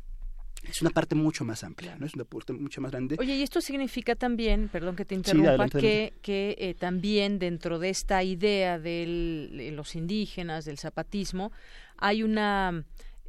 es 0.63 0.81
una 0.81 0.91
parte 0.91 1.15
mucho 1.15 1.45
más 1.45 1.63
amplia, 1.63 1.95
¿no? 1.97 2.05
Es 2.05 2.13
una 2.15 2.25
parte 2.25 2.53
mucho 2.53 2.81
más 2.81 2.91
grande. 2.91 3.15
Oye, 3.19 3.35
y 3.35 3.41
esto 3.41 3.61
significa 3.61 4.15
también, 4.15 4.69
perdón 4.69 4.95
que 4.95 5.05
te 5.05 5.15
interrumpa, 5.15 5.69
que, 5.69 6.13
que 6.21 6.55
eh, 6.59 6.73
también 6.73 7.39
dentro 7.39 7.79
de 7.79 7.89
esta 7.89 8.23
idea 8.23 8.79
de 8.79 9.71
los 9.73 9.95
indígenas, 9.95 10.65
del 10.65 10.77
zapatismo, 10.77 11.51
hay 11.97 12.23
una 12.23 12.83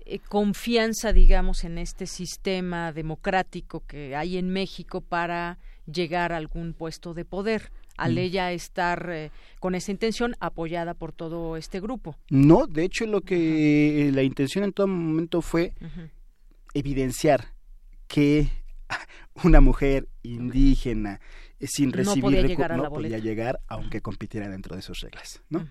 eh, 0.05 0.19
confianza, 0.19 1.13
digamos, 1.13 1.65
en 1.65 1.79
este 1.79 2.07
sistema 2.07 2.93
democrático 2.93 3.83
que 3.87 4.17
hay 4.17 4.37
en 4.37 4.51
México 4.51 5.01
para 5.01 5.59
llegar 5.91 6.33
a 6.33 6.37
algún 6.37 6.73
puesto 6.73 7.15
de 7.15 7.25
poder 7.25 7.71
al 7.97 8.15
mm. 8.15 8.19
ella 8.19 8.53
estar 8.53 9.11
eh, 9.11 9.31
con 9.59 9.75
esa 9.75 9.91
intención 9.91 10.35
apoyada 10.41 10.95
por 10.95 11.13
todo 11.13 11.57
este 11.57 11.81
grupo. 11.81 12.17
No, 12.31 12.67
de 12.67 12.85
hecho 12.85 13.07
lo 13.07 13.21
que 13.21 14.11
la 14.13 14.23
intención 14.23 14.65
en 14.65 14.73
todo 14.73 14.87
momento 14.87 15.43
fue 15.43 15.75
evidenciar 16.75 17.55
que 18.07 18.51
una 19.45 19.61
mujer 19.61 20.09
indígena 20.23 21.21
sin 21.67 21.93
recibir 21.93 22.23
no 22.25 22.29
podía 22.31 22.43
llegar, 22.43 22.77
no 22.77 22.89
podía 22.89 23.19
llegar 23.19 23.61
aunque 23.69 24.01
compitiera 24.01 24.49
dentro 24.49 24.77
de 24.77 24.83
sus 24.83 25.01
reglas 25.01 25.43
no 25.51 25.67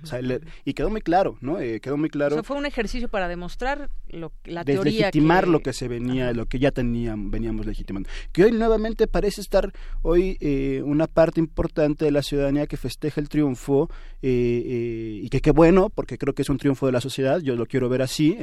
y 0.65 0.73
quedó 0.73 0.89
muy 0.89 1.01
claro 1.01 1.37
no 1.41 1.59
eh, 1.59 1.79
quedó 1.79 1.97
muy 1.97 2.09
claro 2.09 2.43
fue 2.43 2.57
un 2.57 2.65
ejercicio 2.65 3.09
para 3.09 3.27
demostrar 3.27 3.89
lo, 4.09 4.31
la 4.45 4.63
legitimar 4.63 5.47
lo 5.47 5.61
que 5.61 5.73
se 5.73 5.87
venía 5.87 6.31
lo 6.33 6.45
que 6.45 6.59
ya 6.59 6.71
teníamos 6.71 7.31
veníamos 7.31 7.65
legitimando. 7.65 8.09
Que 8.31 8.43
hoy 8.43 8.51
nuevamente 8.51 9.07
parece 9.07 9.41
estar 9.41 9.71
hoy 10.01 10.37
eh, 10.41 10.81
una 10.83 11.07
parte 11.07 11.39
importante 11.39 12.05
de 12.05 12.11
la 12.11 12.21
ciudadanía 12.21 12.67
que 12.67 12.77
festeja 12.77 13.21
el 13.21 13.29
triunfo 13.29 13.89
eh, 14.21 15.19
y 15.23 15.29
que 15.29 15.41
qué 15.41 15.51
bueno 15.51 15.89
porque 15.89 16.17
creo 16.17 16.33
que 16.33 16.41
es 16.41 16.49
un 16.49 16.57
triunfo 16.57 16.85
de 16.85 16.91
la 16.91 17.01
sociedad 17.01 17.39
yo 17.39 17.55
lo 17.55 17.65
quiero 17.65 17.89
ver 17.89 18.01
así 18.01 18.37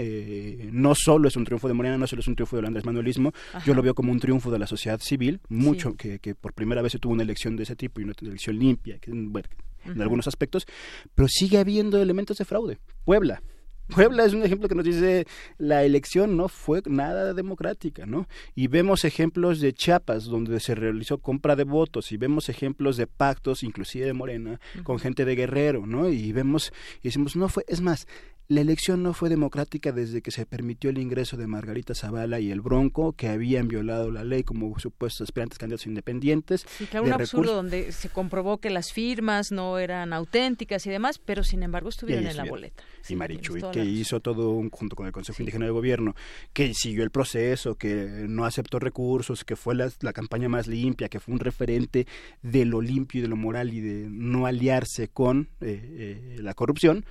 no 0.73 0.95
solo 0.95 1.29
es 1.29 1.37
un 1.37 1.45
triunfo 1.45 1.69
de 1.69 1.75
Morena 1.75 1.99
no 1.99 2.07
solo 2.07 2.21
es 2.21 2.29
un 2.29 2.35
triunfo 2.35 2.57
del 2.57 2.67
Andrés 2.67 2.85
Manuelismo 2.85 3.33
yo 3.65 3.75
lo 3.75 3.83
veo 3.83 3.95
como 3.95 4.13
un 4.13 4.21
triunfo 4.21 4.51
de 4.51 4.59
la 4.59 4.67
sociedad 4.67 5.01
civil 5.01 5.41
mucho 5.49 5.95
que, 5.95 6.19
que 6.19 6.35
por 6.35 6.53
primera 6.53 6.83
vez 6.83 6.93
se 6.93 6.99
tuvo 6.99 7.13
una 7.13 7.23
elección 7.23 7.36
de 7.37 7.62
ese 7.62 7.77
tipo 7.77 8.01
y 8.01 8.05
una 8.05 8.14
elección 8.20 8.59
limpia, 8.59 8.99
que, 8.99 9.11
en 9.11 10.03
algunos 10.03 10.27
aspectos, 10.27 10.66
pero 11.14 11.29
sigue 11.29 11.59
habiendo 11.59 12.01
elementos 12.01 12.38
de 12.38 12.44
fraude. 12.44 12.79
Puebla, 13.05 13.40
Puebla 13.88 14.25
es 14.25 14.35
un 14.35 14.42
ejemplo 14.42 14.68
que 14.68 14.75
nos 14.75 14.85
dice 14.85 15.27
la 15.59 15.85
elección 15.85 16.37
no 16.37 16.49
fue 16.49 16.83
nada 16.87 17.35
democrática, 17.35 18.05
¿no? 18.05 18.27
Y 18.55 18.66
vemos 18.66 19.05
ejemplos 19.05 19.61
de 19.61 19.72
Chiapas 19.72 20.25
donde 20.25 20.59
se 20.61 20.75
realizó 20.75 21.18
compra 21.18 21.55
de 21.55 21.64
votos 21.64 22.11
y 22.11 22.16
vemos 22.16 22.49
ejemplos 22.49 22.96
de 22.96 23.07
pactos, 23.07 23.62
inclusive 23.62 24.07
de 24.07 24.12
Morena, 24.12 24.61
con 24.83 24.99
gente 24.99 25.25
de 25.25 25.37
Guerrero, 25.37 25.87
¿no? 25.87 26.09
Y 26.09 26.33
vemos 26.33 26.72
y 27.01 27.09
decimos 27.09 27.37
no 27.37 27.49
fue, 27.49 27.64
es 27.68 27.81
más, 27.81 28.09
la 28.49 28.61
elección 28.61 29.03
no 29.03 29.13
fue 29.13 29.29
democrática 29.29 29.91
desde 29.91 30.23
que 30.23 30.31
se 30.31 30.47
permitió 30.47 30.91
el 30.91 30.99
ingreso 30.99 31.37
de 31.37 31.49
Margarita 31.49 31.95
Zavala 31.95 32.39
y 32.39 32.53
el 32.53 32.61
Bronco, 32.61 33.13
que 33.13 33.29
habían 33.29 33.67
violado 33.67 34.13
la 34.13 34.23
ley 34.23 34.45
como 34.45 34.79
supuestos 34.79 35.23
aspirantes 35.23 35.59
candidatos 35.59 35.87
independientes. 35.87 36.65
Sí, 36.69 36.87
que 36.87 37.01
un 37.01 37.13
absurdo 37.13 37.55
donde 37.55 37.91
se 37.91 38.09
comprobó 38.09 38.59
que 38.59 38.71
las 38.71 38.93
firmas 38.93 39.51
no 39.51 39.79
eran 39.79 40.13
auténticas 40.13 40.87
y 40.87 40.91
demás, 40.91 41.19
pero 41.19 41.43
sin 41.43 41.65
embargo 41.65 41.89
estuvieron 41.89 42.27
en 42.27 42.37
la 42.37 42.45
boleta. 42.45 42.85
Y 43.09 43.17
Marichuy, 43.17 43.63
que 43.73 43.85
hizo 43.85 44.21
todo 44.21 44.51
un, 44.51 44.71
junto 44.71 44.95
con 44.95 45.07
el 45.07 45.13
Consejo 45.13 45.43
Indígena 45.43 45.65
de 45.65 45.73
Gobierno, 45.73 46.15
que 46.53 46.73
siguió 46.75 47.03
el 47.03 47.11
proceso, 47.11 47.75
que 47.75 48.27
no 48.29 48.45
aceptó 48.45 48.79
recursos, 48.79 49.45
que 49.45 49.57
fue 49.57 49.75
la, 49.75 49.91
campaña 50.13 50.49
más 50.49 50.69
limpia, 50.69 51.09
que 51.09 51.21
fue 51.21 51.35
un 51.35 51.41
referente 51.41 52.07
de 52.43 52.65
lo 52.65 52.81
limpio 52.81 53.19
y 53.19 53.23
de 53.23 53.29
lo 53.29 53.37
moral 53.37 53.75
y 53.75 53.81
de 53.81 54.09
no 54.09 54.47
aliarse 54.47 55.09
con 55.09 55.49
eh, 55.61 56.37
eh, 56.37 56.37
la 56.41 56.55
corrupción, 56.55 57.05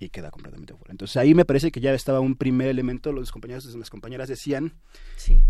y 0.00 0.10
queda 0.10 0.30
completamente 0.30 0.74
Entonces 0.88 1.16
ahí 1.16 1.34
me 1.34 1.44
parece 1.44 1.70
que 1.70 1.80
ya 1.80 1.92
estaba 1.94 2.20
un 2.20 2.36
primer 2.36 2.68
elemento, 2.68 3.12
los 3.12 3.32
compañeros 3.32 3.68
y 3.72 3.78
las 3.78 3.90
compañeras 3.90 4.28
decían, 4.28 4.74
sí. 5.16 5.40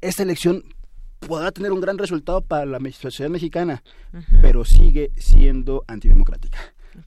esta 0.00 0.22
elección 0.22 0.64
podrá 1.20 1.52
tener 1.52 1.72
un 1.72 1.80
gran 1.80 1.98
resultado 1.98 2.40
para 2.40 2.66
la 2.66 2.78
sociedad 2.92 3.30
mexicana, 3.30 3.82
pero 4.42 4.64
sigue 4.64 5.10
siendo 5.16 5.84
antidemocrática. 5.86 6.58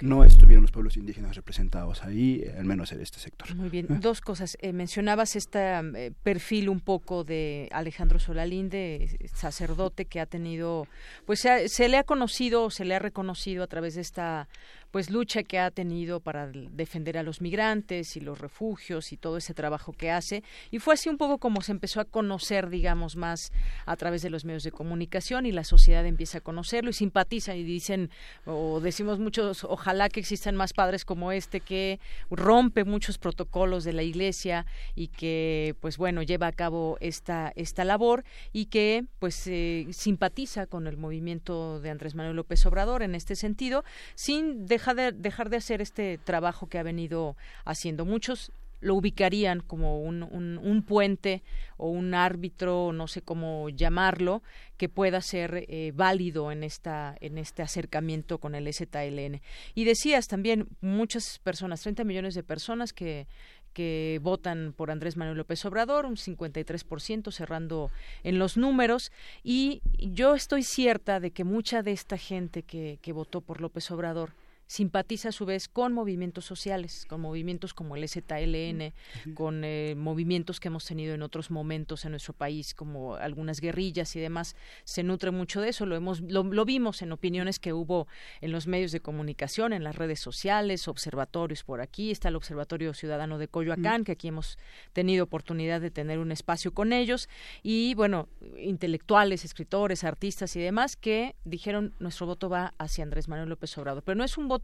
No 0.02 0.24
estuvieron 0.24 0.62
los 0.62 0.72
pueblos 0.72 0.98
indígenas 0.98 1.36
representados 1.36 2.04
ahí, 2.04 2.44
al 2.58 2.66
menos 2.66 2.92
en 2.92 3.02
este 3.02 3.20
sector. 3.20 3.54
Muy 3.56 3.70
bien, 3.70 3.88
¿Eh? 3.90 3.98
dos 4.00 4.22
cosas. 4.22 4.56
Eh, 4.62 4.72
mencionabas 4.72 5.36
este 5.36 6.14
perfil 6.22 6.70
un 6.70 6.80
poco 6.80 7.24
de 7.24 7.70
Alejandro 7.72 8.20
Solalinde, 8.20 9.18
sacerdote 9.34 10.06
que 10.06 10.20
ha 10.20 10.26
tenido, 10.26 10.88
pues 11.26 11.40
se 11.40 11.90
le 11.90 11.98
ha 11.98 12.04
conocido, 12.04 12.70
se 12.70 12.86
le 12.86 12.96
ha 12.96 13.00
reconocido 13.00 13.64
a 13.64 13.68
través 13.68 13.96
de 13.96 14.02
esta 14.02 14.48
pues 14.92 15.10
lucha 15.10 15.44
que 15.44 15.60
ha 15.60 15.72
tenido 15.72 16.20
para 16.20 16.48
defender 16.48 17.18
a 17.18 17.24
los 17.24 17.42
migrantes 17.42 18.16
y 18.16 18.20
los 18.20 18.40
refugios 18.40 19.12
y 19.12 19.18
todo 19.18 19.38
ese 19.38 19.54
trabajo 19.54 19.94
que 19.94 20.12
hace. 20.12 20.44
Y 20.72 20.80
fue 20.80 20.96
así 20.96 21.10
un 21.10 21.18
poco 21.18 21.38
como 21.38 21.62
se 21.62 21.72
empezó 21.72 22.02
a 22.02 22.06
conocer 22.06 22.70
digamos 22.70 23.16
más 23.16 23.52
a 23.86 23.96
través 23.96 24.22
de 24.22 24.30
los 24.30 24.46
medios 24.46 24.64
de 24.64 24.72
comunicación 24.72 25.46
y 25.46 25.52
la 25.52 25.64
sociedad 25.64 26.06
empieza 26.06 26.40
a 26.40 26.42
conocerlo 26.42 26.90
y 26.90 26.94
simpatiza 26.94 27.56
y 27.56 27.64
dicen 27.64 28.10
o 28.46 28.80
decimos 28.80 29.20
muchos 29.20 29.64
ojalá 29.64 30.10
que 30.10 30.20
existan 30.20 30.56
más 30.56 30.74
padres 30.74 31.06
como 31.06 31.32
este 31.32 31.60
que 31.60 32.00
rompe 32.30 32.84
muchos 32.84 33.18
protocolos 33.18 33.84
de 33.84 33.94
la 33.94 34.04
iglesia 34.04 34.66
y 34.96 35.08
que 35.08 35.76
pues 35.80 35.98
bueno 35.98 36.24
lleva 36.24 36.48
a 36.48 36.52
cabo 36.52 36.98
esta 37.00 37.52
esta 37.56 37.84
labor 37.84 38.24
y 38.52 38.66
que 38.66 39.06
pues 39.20 39.46
eh, 39.48 39.88
simpatiza 39.92 40.66
con 40.66 40.88
el 40.88 40.98
movimiento 40.98 41.80
de 41.80 41.90
Andrés 41.90 42.16
Manuel 42.16 42.36
López 42.36 42.66
Obrador 42.66 43.04
en 43.04 43.16
este 43.16 43.36
sentido 43.36 43.84
sin 44.16 44.66
dejar 45.14 45.50
de 45.50 45.58
hacer 45.58 45.82
este 45.82 46.18
trabajo 46.18 46.68
que 46.68 46.80
ha 46.80 46.84
venido 46.84 47.36
haciendo. 47.66 48.06
Muchos 48.06 48.52
lo 48.82 48.96
ubicarían 48.96 49.60
como 49.60 50.02
un, 50.02 50.24
un, 50.24 50.84
puente 50.84 51.44
o 51.78 51.90
un 51.90 52.14
árbitro, 52.14 52.94
no 52.94 53.08
sé 53.08 53.22
cómo 53.22 53.70
llamarlo, 53.70 54.42
que 54.78 54.88
pueda 54.88 55.22
ser 55.22 55.66
eh, 55.68 55.92
válido 55.94 56.52
en 56.52 56.64
esta 56.64 57.16
en 57.20 57.38
este 57.38 57.62
acercamiento 57.62 58.38
con 58.38 58.56
el 58.56 58.74
ZLN. 58.74 59.42
Y 59.76 59.84
decías 59.84 60.28
también 60.28 60.68
muchas 60.82 61.40
personas, 61.40 61.82
30 61.82 62.04
millones 62.04 62.36
de 62.36 62.44
personas 62.44 62.94
que 62.94 63.28
que 63.74 64.20
votan 64.24 64.74
por 64.76 64.90
Andrés 64.90 65.16
Manuel 65.16 65.38
López 65.38 65.64
Obrador, 65.64 66.08
un 66.08 66.16
53% 66.16 67.32
cerrando 67.32 67.92
en 68.24 68.40
los 68.40 68.58
números. 68.58 69.12
Y 69.44 69.82
yo 70.00 70.34
estoy 70.34 70.64
cierta 70.64 71.20
de 71.20 71.32
que 71.32 71.44
mucha 71.44 71.84
de 71.84 71.92
esta 71.92 72.18
gente 72.18 72.64
que, 72.64 72.98
que 73.02 73.14
votó 73.14 73.42
por 73.42 73.62
López 73.62 73.90
Obrador 73.92 74.34
simpatiza 74.70 75.30
a 75.30 75.32
su 75.32 75.48
vez 75.48 75.68
con 75.68 75.94
movimientos 75.94 76.46
sociales, 76.46 77.08
con 77.10 77.22
movimientos 77.22 77.74
como 77.74 77.96
el 77.96 78.08
ZLN, 78.08 78.94
con 79.34 79.64
eh, 79.64 79.96
movimientos 79.98 80.60
que 80.60 80.68
hemos 80.68 80.86
tenido 80.86 81.16
en 81.16 81.24
otros 81.24 81.50
momentos 81.50 82.06
en 82.06 82.12
nuestro 82.12 82.34
país, 82.34 82.76
como 82.76 83.16
algunas 83.16 83.62
guerrillas 83.62 84.16
y 84.16 84.20
demás. 84.20 84.56
Se 84.84 85.02
nutre 85.02 85.32
mucho 85.32 85.60
de 85.60 85.70
eso. 85.70 85.88
Lo 85.88 85.96
hemos, 85.96 86.22
lo, 86.22 86.44
vimos 86.66 87.02
en 87.02 87.12
opiniones 87.12 87.58
que 87.58 87.74
hubo 87.74 88.08
en 88.42 88.52
los 88.52 88.68
medios 88.68 88.92
de 88.92 89.00
comunicación, 89.00 89.74
en 89.74 89.84
las 89.84 89.96
redes 89.96 90.20
sociales, 90.20 90.88
observatorios 90.88 91.64
por 91.64 91.82
aquí. 91.82 92.12
Está 92.12 92.30
el 92.30 92.36
Observatorio 92.36 92.94
Ciudadano 92.94 93.40
de 93.40 93.48
Coyoacán, 93.48 94.04
que 94.04 94.12
aquí 94.12 94.28
hemos 94.28 94.60
tenido 94.94 95.24
oportunidad 95.24 95.82
de 95.82 95.90
tener 95.90 96.20
un 96.20 96.32
espacio 96.32 96.76
con 96.76 96.94
ellos 96.94 97.28
y 97.64 97.96
bueno, 97.96 98.30
intelectuales, 98.60 99.46
escritores, 99.46 100.04
artistas 100.04 100.56
y 100.56 100.60
demás 100.60 100.96
que 100.96 101.36
dijeron 101.44 101.96
nuestro 101.98 102.28
voto 102.28 102.50
va 102.50 102.76
hacia 102.78 103.04
Andrés 103.04 103.28
Manuel 103.28 103.50
López 103.50 103.76
Obrador, 103.80 104.04
pero 104.04 104.16
no 104.16 104.24
es 104.24 104.38
un 104.38 104.48
voto 104.48 104.59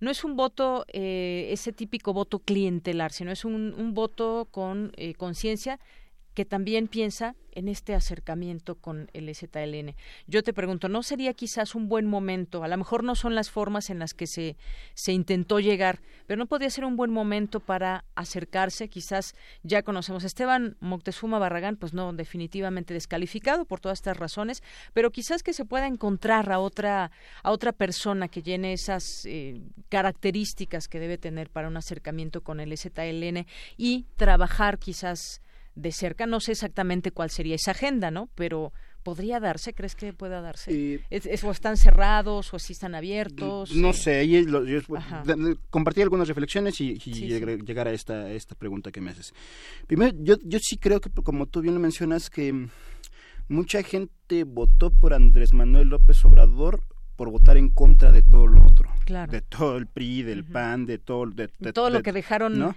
no 0.00 0.10
es 0.10 0.24
un 0.24 0.36
voto, 0.36 0.84
eh, 0.92 1.48
ese 1.50 1.72
típico 1.72 2.12
voto 2.12 2.38
clientelar, 2.40 3.12
sino 3.12 3.30
es 3.30 3.44
un, 3.44 3.74
un 3.74 3.94
voto 3.94 4.48
con 4.50 4.92
eh, 4.96 5.14
conciencia 5.14 5.78
que 6.34 6.44
también 6.44 6.88
piensa 6.88 7.34
en 7.52 7.68
este 7.68 7.94
acercamiento 7.94 8.76
con 8.76 9.10
el 9.12 9.34
ZLN. 9.34 9.94
Yo 10.26 10.42
te 10.42 10.52
pregunto, 10.52 10.88
¿no 10.88 11.02
sería 11.02 11.34
quizás 11.34 11.74
un 11.74 11.88
buen 11.88 12.06
momento? 12.06 12.62
A 12.62 12.68
lo 12.68 12.76
mejor 12.76 13.04
no 13.04 13.14
son 13.14 13.34
las 13.34 13.50
formas 13.50 13.90
en 13.90 13.98
las 13.98 14.14
que 14.14 14.26
se, 14.26 14.56
se 14.94 15.12
intentó 15.12 15.60
llegar, 15.60 16.00
pero 16.26 16.38
no 16.38 16.46
podría 16.46 16.70
ser 16.70 16.84
un 16.84 16.96
buen 16.96 17.10
momento 17.10 17.60
para 17.60 18.04
acercarse. 18.14 18.88
Quizás 18.88 19.34
ya 19.62 19.82
conocemos 19.82 20.24
a 20.24 20.26
Esteban 20.26 20.76
Moctezuma 20.80 21.38
Barragán, 21.38 21.76
pues 21.76 21.92
no, 21.92 22.12
definitivamente 22.12 22.94
descalificado 22.94 23.64
por 23.64 23.80
todas 23.80 23.98
estas 23.98 24.16
razones, 24.16 24.62
pero 24.92 25.10
quizás 25.10 25.42
que 25.42 25.52
se 25.52 25.64
pueda 25.64 25.86
encontrar 25.86 26.50
a 26.52 26.60
otra, 26.60 27.10
a 27.42 27.50
otra 27.50 27.72
persona 27.72 28.28
que 28.28 28.42
llene 28.42 28.72
esas 28.72 29.24
eh, 29.26 29.60
características 29.88 30.88
que 30.88 31.00
debe 31.00 31.18
tener 31.18 31.50
para 31.50 31.68
un 31.68 31.76
acercamiento 31.76 32.42
con 32.42 32.60
el 32.60 32.76
ZLN 32.76 33.46
y 33.76 34.06
trabajar 34.16 34.78
quizás 34.78 35.42
de 35.80 35.92
cerca. 35.92 36.26
No 36.26 36.40
sé 36.40 36.52
exactamente 36.52 37.10
cuál 37.10 37.30
sería 37.30 37.54
esa 37.54 37.72
agenda, 37.72 38.10
¿no? 38.10 38.28
Pero 38.34 38.72
podría 39.02 39.40
darse, 39.40 39.72
¿crees 39.72 39.94
que 39.94 40.12
pueda 40.12 40.40
darse? 40.40 40.70
Eh, 40.72 41.00
¿Es, 41.10 41.42
o 41.42 41.50
están 41.50 41.76
cerrados 41.76 42.52
o 42.52 42.58
si 42.58 42.74
están 42.74 42.94
abiertos? 42.94 43.74
No 43.74 43.92
sé, 43.92 44.18
ahí 44.18 44.44
yo, 44.44 44.80
compartí 45.70 46.02
algunas 46.02 46.28
reflexiones 46.28 46.80
y, 46.80 46.96
llegar 46.98 47.88
a 47.88 47.92
esta, 47.92 48.30
esta 48.30 48.54
pregunta 48.54 48.92
que 48.92 49.00
me 49.00 49.10
haces. 49.10 49.32
Primero, 49.86 50.16
yo, 50.20 50.36
yo 50.44 50.58
sí 50.60 50.76
creo 50.76 51.00
que, 51.00 51.10
como 51.10 51.46
tú 51.46 51.60
bien 51.60 51.74
lo 51.74 51.80
mencionas, 51.80 52.30
que 52.30 52.68
mucha 53.48 53.82
gente 53.82 54.44
votó 54.44 54.90
por 54.90 55.14
Andrés 55.14 55.52
Manuel 55.52 55.88
López 55.88 56.24
Obrador 56.24 56.82
por 57.16 57.30
votar 57.30 57.56
en 57.56 57.68
contra 57.68 58.12
de 58.12 58.22
todo 58.22 58.46
lo 58.46 58.66
otro. 58.66 58.90
Claro. 59.04 59.30
De 59.32 59.40
todo 59.42 59.76
el 59.76 59.86
PRI, 59.86 60.22
del 60.22 60.44
PAN, 60.44 60.86
de 60.86 60.98
todo... 60.98 61.26
De, 61.26 61.48
todo 61.72 61.90
lo 61.90 62.02
que 62.02 62.12
dejaron... 62.12 62.58
¿no? 62.58 62.74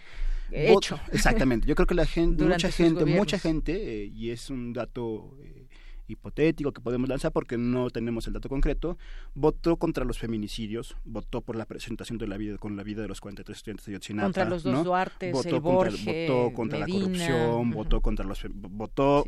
Hecho. 0.52 1.00
Exactamente. 1.12 1.68
Yo 1.68 1.76
creo 1.76 1.88
que 1.88 1.96
la 1.96 2.06
gente, 2.06 2.44
mucha 2.44 2.72
gente, 2.72 3.06
mucha 3.06 3.40
gente, 3.40 4.04
eh, 4.04 4.06
y 4.06 4.30
es 4.30 4.50
un 4.50 4.74
dato 4.74 5.38
eh, 5.42 5.68
hipotético 6.08 6.72
que 6.72 6.82
podemos 6.82 7.10
lanzar 7.10 7.32
porque 7.32 7.58
no 7.58 7.90
tenemos 7.90 8.28
el 8.28 8.34
dato 8.34 8.50
concreto, 8.50 8.98
votó 9.34 9.78
contra 9.78 10.06
los 10.06 10.20
feminicidios, 10.20 10.96
votó 11.06 11.42
por 11.42 11.56
la 11.56 11.66
presentación 11.66 12.18
de 12.18 12.28
la 12.28 12.38
vida 12.38 12.58
con 12.58 12.76
la 12.76 12.84
vida 12.84 13.02
de 13.02 13.08
los 13.08 13.22
43 13.22 13.58
estudiantes 13.58 13.86
de 13.86 13.94
Yotzinapa, 13.94 14.26
contra 14.28 14.46
los 14.46 14.64
dos 14.64 14.84
Duarte, 14.84 15.32
votó, 15.32 15.62
contra, 15.62 15.92
votó 15.92 16.54
contra 16.54 16.80
la 16.80 16.88
corrupción, 16.88 17.72
votó 17.72 18.02
contra 18.02 18.26
los 18.26 18.46
votó 18.54 19.26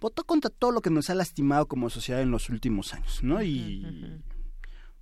votó 0.00 0.24
contra 0.24 0.50
todo 0.50 0.70
lo 0.70 0.80
que 0.82 0.90
nos 0.90 1.08
ha 1.10 1.14
lastimado 1.14 1.66
como 1.66 1.88
sociedad 1.88 2.20
en 2.20 2.30
los 2.30 2.50
últimos 2.50 2.92
años, 2.92 3.22
¿no? 3.22 3.42
Y 3.42 4.20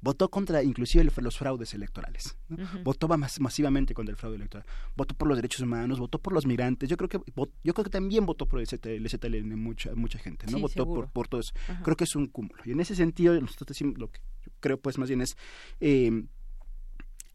votó 0.03 0.29
contra 0.31 0.63
inclusive 0.63 1.09
los 1.23 1.39
fraudes 1.39 1.73
electorales, 1.75 2.37
votó 2.83 3.09
masivamente 3.09 3.95
contra 3.95 4.11
el 4.11 4.17
fraude 4.17 4.37
electoral, 4.37 4.67
votó 4.97 5.15
por 5.15 5.29
los 5.29 5.39
derechos 5.39 5.61
humanos, 5.61 5.99
votó 5.99 6.19
por 6.19 6.35
los 6.35 6.45
migrantes, 6.45 6.91
yo 6.91 6.97
creo 6.97 7.09
que 7.09 7.21
yo 7.65 7.75
creo 7.75 7.85
que 7.85 7.91
también 7.91 8.27
votó 8.27 8.47
por 8.47 8.61
el 8.61 8.67
ZLN 8.67 9.57
mucha 9.59 9.95
mucha 9.95 10.19
gente, 10.19 10.47
¿no? 10.51 10.59
votó 10.59 10.85
por, 10.85 11.09
por 11.11 11.29
todo 11.29 11.41
eso. 11.41 11.55
Creo 11.83 11.97
que 11.97 12.05
es 12.05 12.17
un 12.17 12.27
cúmulo. 12.27 12.61
Y 12.65 12.73
en 12.73 12.81
ese 12.81 12.95
sentido, 12.95 13.41
nosotros 13.41 13.69
decimos 13.69 13.97
lo 13.97 14.11
que 14.11 14.21
yo 14.45 14.53
creo 14.61 14.79
pues 14.79 14.99
más 14.99 15.09
bien 15.09 15.23
es 15.23 15.37
eh, 15.81 16.25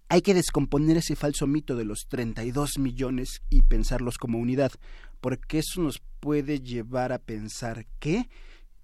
hay 0.09 0.21
que 0.21 0.33
descomponer 0.33 0.97
ese 0.97 1.15
falso 1.15 1.47
mito 1.47 1.75
de 1.75 1.85
los 1.85 2.07
32 2.07 2.79
millones 2.79 3.41
y 3.49 3.61
pensarlos 3.61 4.17
como 4.17 4.39
unidad, 4.39 4.71
porque 5.21 5.59
eso 5.59 5.81
nos 5.81 6.01
puede 6.19 6.59
llevar 6.59 7.11
a 7.11 7.19
pensar 7.19 7.85
que 7.99 8.29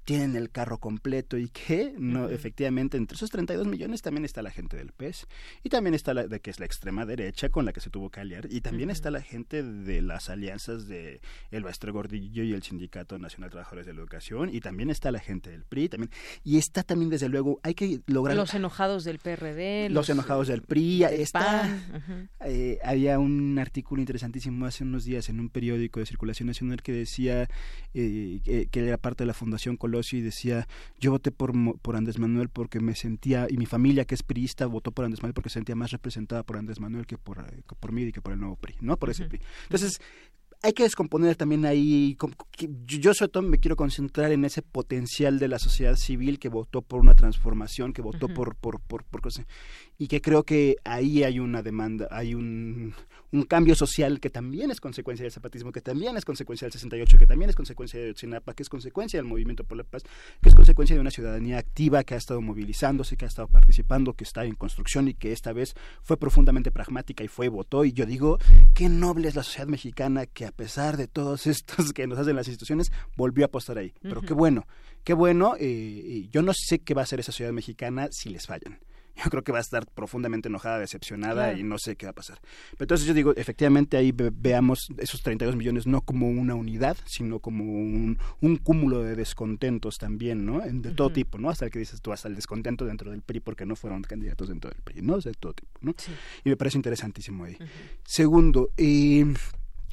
tienen 0.06 0.36
el 0.36 0.49
carro 0.49 0.80
completo 0.80 1.38
y 1.38 1.49
que 1.49 1.93
no 1.97 2.30
efectivamente 2.30 2.97
entre 2.97 3.16
esos 3.16 3.30
32 3.30 3.68
millones 3.68 4.01
también 4.01 4.26
está 4.26 4.41
la 4.41 4.51
gente 4.51 4.78
del 4.78 4.91
PES 4.91 5.28
y 5.64 5.70
también 5.70 5.93
está 5.93 6.14
la 6.14 6.28
de 6.28 6.39
que 6.39 6.51
es 6.51 6.60
la 6.60 6.66
extrema 6.66 7.06
derecha 7.06 7.49
con 7.49 7.66
la 7.66 7.74
que 7.74 7.80
se 7.80 7.89
tuvo 7.89 8.10
que 8.10 8.20
aliar. 8.20 8.47
Y 8.49 8.62
también 8.62 8.89
está 8.89 9.12
la 9.12 9.22
gente 9.22 9.64
de 9.64 10.01
las 10.01 10.30
alianzas 10.30 10.88
de 10.88 11.22
el 11.51 11.64
Maestro 11.64 11.93
Gordillo 11.93 12.43
y 12.43 12.54
el 12.54 12.64
Sindicato 12.64 13.18
Nacional 13.18 13.49
de 13.49 13.54
Trabajadores 13.54 13.86
de 13.86 13.93
la 13.93 13.99
Educación. 13.99 14.49
Y 14.54 14.60
también 14.60 14.89
está 14.89 15.12
la 15.12 15.20
gente 15.20 15.49
del 15.49 15.64
PRI 15.64 15.89
también 15.89 16.12
y 16.43 16.58
está 16.58 16.84
también 16.84 17.10
desde 17.10 17.30
luego 17.30 17.60
hay 17.64 17.74
que 17.74 18.01
lograr 18.08 18.36
los 18.36 18.54
enojados 18.54 19.04
del 19.04 19.20
PRD 19.20 19.89
los, 19.89 20.10
enojados 20.10 20.47
del 20.47 20.62
PRI 20.62 21.04
está. 21.04 21.70
Eh, 22.45 22.80
había 22.84 23.20
un 23.20 23.58
artículo 23.58 24.01
interesantísimo 24.01 24.66
hace 24.66 24.84
unos 24.84 25.06
días 25.06 25.30
en 25.30 25.39
un 25.39 25.49
periódico 25.49 25.99
de 25.99 26.06
circulación 26.06 26.47
nacional 26.47 26.82
que 26.82 26.91
decía 26.91 27.47
eh, 27.93 28.68
que, 28.70 28.80
era 28.80 28.97
parte 28.97 29.24
de 29.24 29.28
la 29.28 29.34
Fundación 29.34 29.78
Colón 29.78 29.93
Colosio 29.94 30.18
y 30.18 30.22
decía, 30.22 30.68
yo 31.00 31.12
voté 31.12 31.32
por, 31.32 31.54
por 31.80 31.96
Andrés 31.96 32.18
Manuel 32.18 32.50
porque 32.50 32.80
me 32.80 32.96
sentía, 32.96 33.46
y 33.50 33.58
mi 33.58 33.68
familia 33.68 34.06
que 34.06 34.16
es 34.16 34.24
priista 34.24 34.66
votó 34.66 34.91
por 34.91 35.06
Andrés 35.06 35.22
Manuel 35.22 35.36
porque 35.36 35.50
se 35.50 35.56
sentía 35.56 35.76
más 35.76 35.91
representada 35.91 36.44
por 36.44 36.58
Andrés 36.58 36.80
Manuel 36.80 37.06
que 37.06 37.18
por, 37.18 37.39
eh, 37.39 37.62
por 37.80 37.91
mí 37.91 38.02
y 38.02 38.12
que 38.12 38.22
por 38.22 38.34
el 38.34 38.39
nuevo 38.39 38.56
PRI, 38.56 38.76
¿no? 38.82 38.98
Por 38.98 39.12
ese 39.12 39.26
PRI. 39.26 39.39
Entonces, 39.64 40.02
hay 40.64 40.72
que 40.72 40.84
descomponer 40.84 41.36
también 41.36 41.66
ahí. 41.66 42.18
Yo 42.86 43.14
sobre 43.14 43.30
todo 43.30 43.44
me 43.44 43.60
quiero 43.60 43.76
concentrar 43.76 44.32
en 44.32 44.46
ese 44.46 44.62
potencial 44.62 45.38
de 45.38 45.50
la 45.50 45.60
sociedad 45.60 45.96
civil 45.96 46.39
que 46.39 46.48
votó 46.48 46.82
por 46.82 47.02
una 47.02 47.14
transformación, 47.14 47.91
que 47.91 48.02
votó 48.02 48.30
por, 48.30 48.56
por, 48.56 48.80
por, 48.80 49.04
por 49.04 49.22
cosas. 49.22 49.46
Y 50.04 50.08
que 50.10 50.22
creo 50.22 50.43
que 50.43 50.76
ahí 50.84 51.24
hay 51.24 51.39
una 51.39 51.64
demanda, 51.64 52.10
hay 52.12 52.36
un, 52.36 52.93
un 53.32 53.43
cambio 53.43 53.74
social 53.74 54.20
que 54.20 54.30
también 54.30 54.70
es 54.70 54.82
consecuencia 54.82 55.24
del 55.24 55.32
zapatismo, 55.32 55.72
que 55.72 55.80
también 55.80 56.18
es 56.18 56.26
consecuencia 56.26 56.66
del 56.66 56.74
68, 56.74 57.18
que 57.18 57.26
también 57.26 57.49
es 57.49 57.56
consecuencia 57.56 58.01
de 58.01 58.12
Otsinapa, 58.12 58.54
que 58.54 58.64
es 58.64 58.70
consecuencia 58.70 59.18
del 59.18 59.26
movimiento 59.26 59.64
por 59.64 59.78
la 59.78 59.86
paz, 59.86 60.04
que 60.41 60.49
es 60.49 60.56
consecuencia 60.56 60.93
de 60.93 60.99
una 60.99 61.10
ciudadanía 61.10 61.58
activa 61.58 62.04
que 62.04 62.16
ha 62.16 62.18
estado 62.18 62.41
movilizándose, 62.41 63.16
que 63.16 63.24
ha 63.24 63.30
estado 63.30 63.47
participando, 63.47 64.12
que 64.12 64.26
está 64.26 64.43
en 64.43 64.56
construcción 64.56 65.08
y 65.08 65.14
que 65.14 65.32
esta 65.32 65.54
vez 65.54 65.74
fue 66.01 66.18
profundamente 66.18 66.70
pragmática 66.70 67.24
y 67.24 67.30
fue 67.30 67.47
votó. 67.47 67.86
Y 67.86 67.93
yo 67.93 68.06
digo, 68.06 68.39
qué 68.74 68.89
noble 68.89 69.30
es 69.30 69.36
la 69.36 69.43
sociedad 69.43 69.68
mexicana 69.68 70.26
que 70.26 70.45
a 70.45 70.51
pesar 70.51 70.97
de 70.97 71.08
todos 71.08 71.47
estos 71.47 71.93
que 71.93 72.08
nos 72.08 72.20
hacen 72.20 72.36
las 72.36 72.49
instituciones, 72.49 72.91
volvió 73.16 73.45
a 73.45 73.47
apostar 73.47 73.78
ahí. 73.78 73.93
Pero 74.01 74.20
qué 74.20 74.34
bueno, 74.34 74.68
qué 75.06 75.14
bueno. 75.14 75.54
Eh, 75.58 76.28
yo 76.30 76.41
no 76.41 76.51
sé 76.54 76.80
qué 76.80 76.93
va 76.93 77.04
a 77.04 77.06
hacer 77.06 77.22
esa 77.22 77.32
ciudad 77.32 77.54
mexicana 77.54 78.10
si 78.12 78.28
les 78.28 78.45
fallan 78.45 78.80
yo 79.16 79.30
creo 79.30 79.43
que 79.43 79.51
va 79.51 79.59
a 79.59 79.61
estar 79.61 79.86
profundamente 79.86 80.49
enojada, 80.49 80.80
decepcionada 80.80 81.53
y 81.53 81.64
no 81.64 81.78
sé 81.78 81.95
qué 81.95 82.05
va 82.05 82.11
a 82.11 82.16
pasar. 82.16 82.39
Pero 82.72 82.86
entonces 82.86 83.07
yo 83.07 83.14
digo, 83.14 83.34
efectivamente 83.36 83.97
ahí 83.97 84.14
veamos 84.14 84.88
esos 84.97 85.22
32 85.22 85.55
millones 85.55 85.88
no 85.88 86.01
como 86.01 86.30
una 86.30 86.55
unidad, 86.55 86.97
sino 87.05 87.39
como 87.39 87.64
un, 87.64 88.18
un 88.41 88.57
cúmulo 88.57 89.03
de 89.03 89.16
descontentos 89.16 89.97
también, 89.97 90.45
¿no? 90.45 90.59
De 90.59 90.91
todo 90.91 91.11
tipo, 91.11 91.38
¿no? 91.38 91.49
Hasta 91.49 91.66
el 91.66 91.72
que 91.72 91.80
dices 91.80 92.01
tú, 92.01 92.11
hasta 92.11 92.28
el 92.28 92.36
descontento 92.36 92.86
dentro 92.86 93.11
del 93.11 93.22
PRI 93.22 93.39
porque 93.39 93.66
no 93.66 93.76
fueron 93.76 94.01
candidatos 94.01 94.49
dentro 94.49 94.70
del 94.70 94.82
PRI, 94.82 95.01
¿no? 95.01 95.18
de 95.20 95.34
todo 95.34 95.53
tipo, 95.53 95.80
¿no? 95.82 95.93
Y 96.43 96.49
me 96.49 96.57
parece 96.57 96.78
interesantísimo 96.78 97.45
ahí. 97.45 97.57
Segundo, 98.03 98.70
eh, 98.78 99.26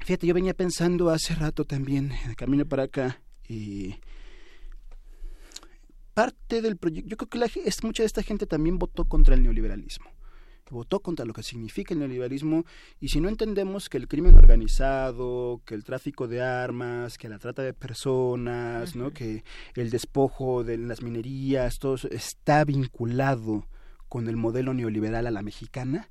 fíjate, 0.04 0.26
yo 0.26 0.34
venía 0.34 0.54
pensando 0.54 1.10
hace 1.10 1.34
rato 1.34 1.64
también, 1.64 2.12
de 2.26 2.34
camino 2.36 2.66
para 2.66 2.84
acá, 2.84 3.20
y 3.48 3.96
parte 6.14 6.62
del 6.62 6.76
proyecto, 6.76 7.08
yo 7.08 7.16
creo 7.16 7.28
que 7.28 7.38
la, 7.38 7.46
es, 7.46 7.84
mucha 7.84 8.02
de 8.02 8.06
esta 8.06 8.22
gente 8.22 8.46
también 8.46 8.78
votó 8.78 9.04
contra 9.04 9.34
el 9.34 9.42
neoliberalismo. 9.42 10.10
Votó 10.70 11.00
contra 11.00 11.24
lo 11.24 11.32
que 11.32 11.42
significa 11.42 11.94
el 11.94 11.98
neoliberalismo 11.98 12.64
y 13.00 13.08
si 13.08 13.20
no 13.20 13.28
entendemos 13.28 13.88
que 13.88 13.98
el 13.98 14.06
crimen 14.06 14.36
organizado, 14.36 15.60
que 15.64 15.74
el 15.74 15.82
tráfico 15.82 16.28
de 16.28 16.42
armas, 16.42 17.18
que 17.18 17.28
la 17.28 17.40
trata 17.40 17.62
de 17.62 17.74
personas, 17.74 18.94
¿no? 18.94 19.10
que 19.10 19.42
el 19.74 19.90
despojo 19.90 20.62
de 20.62 20.78
las 20.78 21.02
minerías, 21.02 21.80
todo 21.80 21.96
eso 21.96 22.08
está 22.10 22.64
vinculado 22.64 23.66
con 24.08 24.28
el 24.28 24.36
modelo 24.36 24.72
neoliberal 24.72 25.26
a 25.26 25.30
la 25.32 25.42
mexicana, 25.42 26.08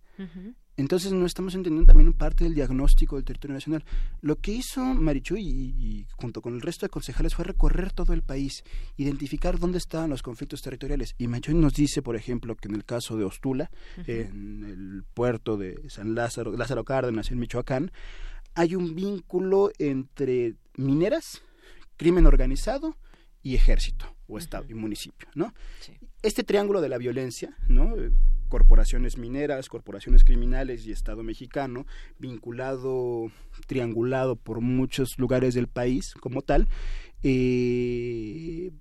entonces 0.80 1.12
no 1.12 1.26
estamos 1.26 1.56
entendiendo 1.56 1.92
también 1.92 2.14
parte 2.14 2.46
del 2.46 2.56
diagnóstico 2.56 3.18
del 3.18 3.26
territorio 3.26 3.54
nacional. 3.56 3.84
Lo 4.22 4.38
que 4.38 4.52
hizo 4.52 4.82
Marichu 4.82 5.36
y, 5.36 6.06
junto 6.14 6.42
con 6.42 6.56
el 6.56 6.62
resto 6.62 6.86
de 6.86 6.90
concejales 6.90 7.36
fue 7.36 7.44
recorrer 7.44 7.92
todo 7.92 8.14
el 8.14 8.22
país, 8.22 8.64
identificar 8.96 9.60
dónde 9.60 9.78
estaban 9.78 10.10
los 10.10 10.24
conflictos 10.24 10.62
territoriales. 10.62 11.16
Y 11.18 11.28
Marichu 11.28 11.54
nos 11.54 11.74
dice, 11.74 12.02
por 12.02 12.16
ejemplo, 12.16 12.56
que 12.56 12.70
en 12.70 12.76
el 12.76 12.86
caso 12.86 13.18
de 13.18 13.26
Ostula, 13.26 13.70
en 14.08 14.64
el 14.64 15.04
puerto 15.14 15.58
de 15.58 15.90
San 15.90 16.16
Lázaro, 16.16 16.56
Lázaro 16.56 16.86
Cárdenas, 16.86 17.30
en 17.30 17.40
Michoacán, 17.40 17.92
hay 18.56 18.76
un 18.76 18.96
vínculo 18.96 19.72
entre 19.80 20.56
mineras, 20.78 21.42
crimen 21.98 22.26
organizado 22.26 22.96
y 23.44 23.56
ejército 23.56 24.16
o 24.28 24.38
estado 24.38 24.66
y 24.70 24.76
municipio, 24.76 25.28
¿no? 25.36 25.54
Este 26.22 26.44
triángulo 26.44 26.80
de 26.80 26.90
la 26.90 26.98
violencia, 26.98 27.56
¿no? 27.68 27.96
Corporaciones 28.50 29.18
mineras, 29.18 29.70
corporaciones 29.70 30.24
criminales 30.24 30.86
y 30.86 30.92
Estado 30.92 31.24
mexicano, 31.24 31.86
vinculado, 32.18 33.32
triangulado 33.68 34.36
por 34.36 34.60
muchos 34.60 35.18
lugares 35.18 35.54
del 35.54 35.68
país 35.68 36.14
como 36.20 36.42
tal, 36.42 36.68
eh, 37.24 38.72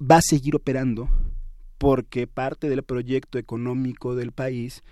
va 0.00 0.18
a 0.18 0.22
seguir 0.22 0.54
operando 0.54 1.08
porque 1.78 2.26
parte 2.26 2.68
del 2.68 2.82
proyecto 2.82 3.38
económico 3.38 4.14
del 4.14 4.32
país 4.32 4.82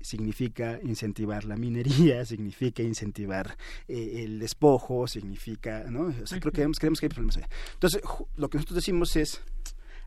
significa 0.00 0.80
incentivar 0.82 1.44
la 1.44 1.56
minería, 1.56 2.24
significa 2.26 2.82
incentivar 2.82 3.56
eh, 3.88 4.22
el 4.24 4.38
despojo, 4.38 5.06
significa, 5.06 5.84
¿no? 5.90 6.12
O 6.22 6.26
sea, 6.26 6.40
creo 6.40 6.52
que 6.52 6.62
creemos 6.74 7.00
que 7.00 7.06
hay 7.06 7.10
problemas 7.10 7.36
allá. 7.36 7.48
Entonces, 7.74 8.02
lo 8.36 8.48
que 8.48 8.58
nosotros 8.58 8.76
decimos 8.76 9.16
es, 9.16 9.42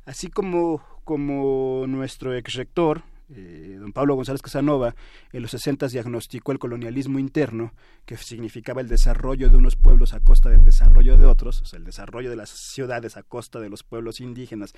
así 0.06 0.28
como, 0.28 0.84
como 1.04 1.86
nuestro 1.88 2.36
ex 2.36 2.54
rector, 2.54 3.04
eh, 3.36 3.78
don 3.80 3.94
Pablo 3.94 4.16
González 4.16 4.42
Casanova 4.42 4.96
en 5.32 5.42
los 5.42 5.52
60 5.52 5.88
diagnosticó 5.88 6.52
el 6.52 6.60
colonialismo 6.60 7.20
interno, 7.20 7.74
que 8.06 8.18
significaba 8.18 8.82
el 8.82 8.88
desarrollo 8.88 9.50
de 9.50 9.58
unos 9.58 9.76
pueblos 9.76 10.14
a 10.14 10.20
costa 10.20 10.50
del 10.50 10.64
desarrollo 10.64 11.18
de 11.18 11.26
otros, 11.26 11.62
o 11.62 11.66
sea, 11.66 11.78
el 11.78 11.86
desarrollo 11.86 12.30
de 12.30 12.36
las 12.36 12.50
ciudades 12.50 13.18
a 13.18 13.24
costa 13.24 13.60
de 13.60 13.70
los 13.70 13.84
pueblos 13.84 14.20
indígenas. 14.20 14.74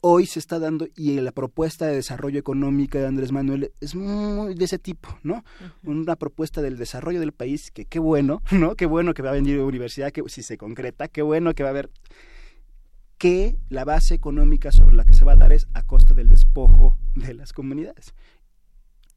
Hoy 0.00 0.26
se 0.26 0.38
está 0.38 0.58
dando, 0.58 0.88
y 0.96 1.20
la 1.20 1.32
propuesta 1.32 1.86
de 1.86 1.96
desarrollo 1.96 2.38
económica 2.38 2.98
de 2.98 3.06
Andrés 3.06 3.32
Manuel 3.32 3.72
es 3.80 3.94
muy 3.94 4.54
de 4.54 4.64
ese 4.64 4.78
tipo, 4.78 5.18
¿no? 5.22 5.44
Una 5.82 6.16
propuesta 6.16 6.62
del 6.62 6.76
desarrollo 6.76 7.20
del 7.20 7.32
país, 7.32 7.70
que 7.70 7.84
qué 7.84 7.98
bueno, 7.98 8.42
¿no? 8.50 8.76
Qué 8.76 8.86
bueno 8.86 9.14
que 9.14 9.22
va 9.22 9.30
a 9.30 9.34
venir 9.34 9.60
a 9.60 9.64
universidad, 9.64 10.12
que 10.12 10.22
si 10.28 10.42
se 10.42 10.56
concreta, 10.56 11.08
qué 11.08 11.22
bueno 11.22 11.54
que 11.54 11.62
va 11.62 11.70
a 11.70 11.72
haber 11.72 11.90
que 13.20 13.58
la 13.68 13.84
base 13.84 14.14
económica 14.14 14.72
sobre 14.72 14.96
la 14.96 15.04
que 15.04 15.12
se 15.12 15.26
va 15.26 15.32
a 15.32 15.36
dar 15.36 15.52
es 15.52 15.68
a 15.74 15.86
costa 15.86 16.14
del 16.14 16.30
despojo 16.30 16.96
de 17.14 17.34
las 17.34 17.52
comunidades. 17.52 18.14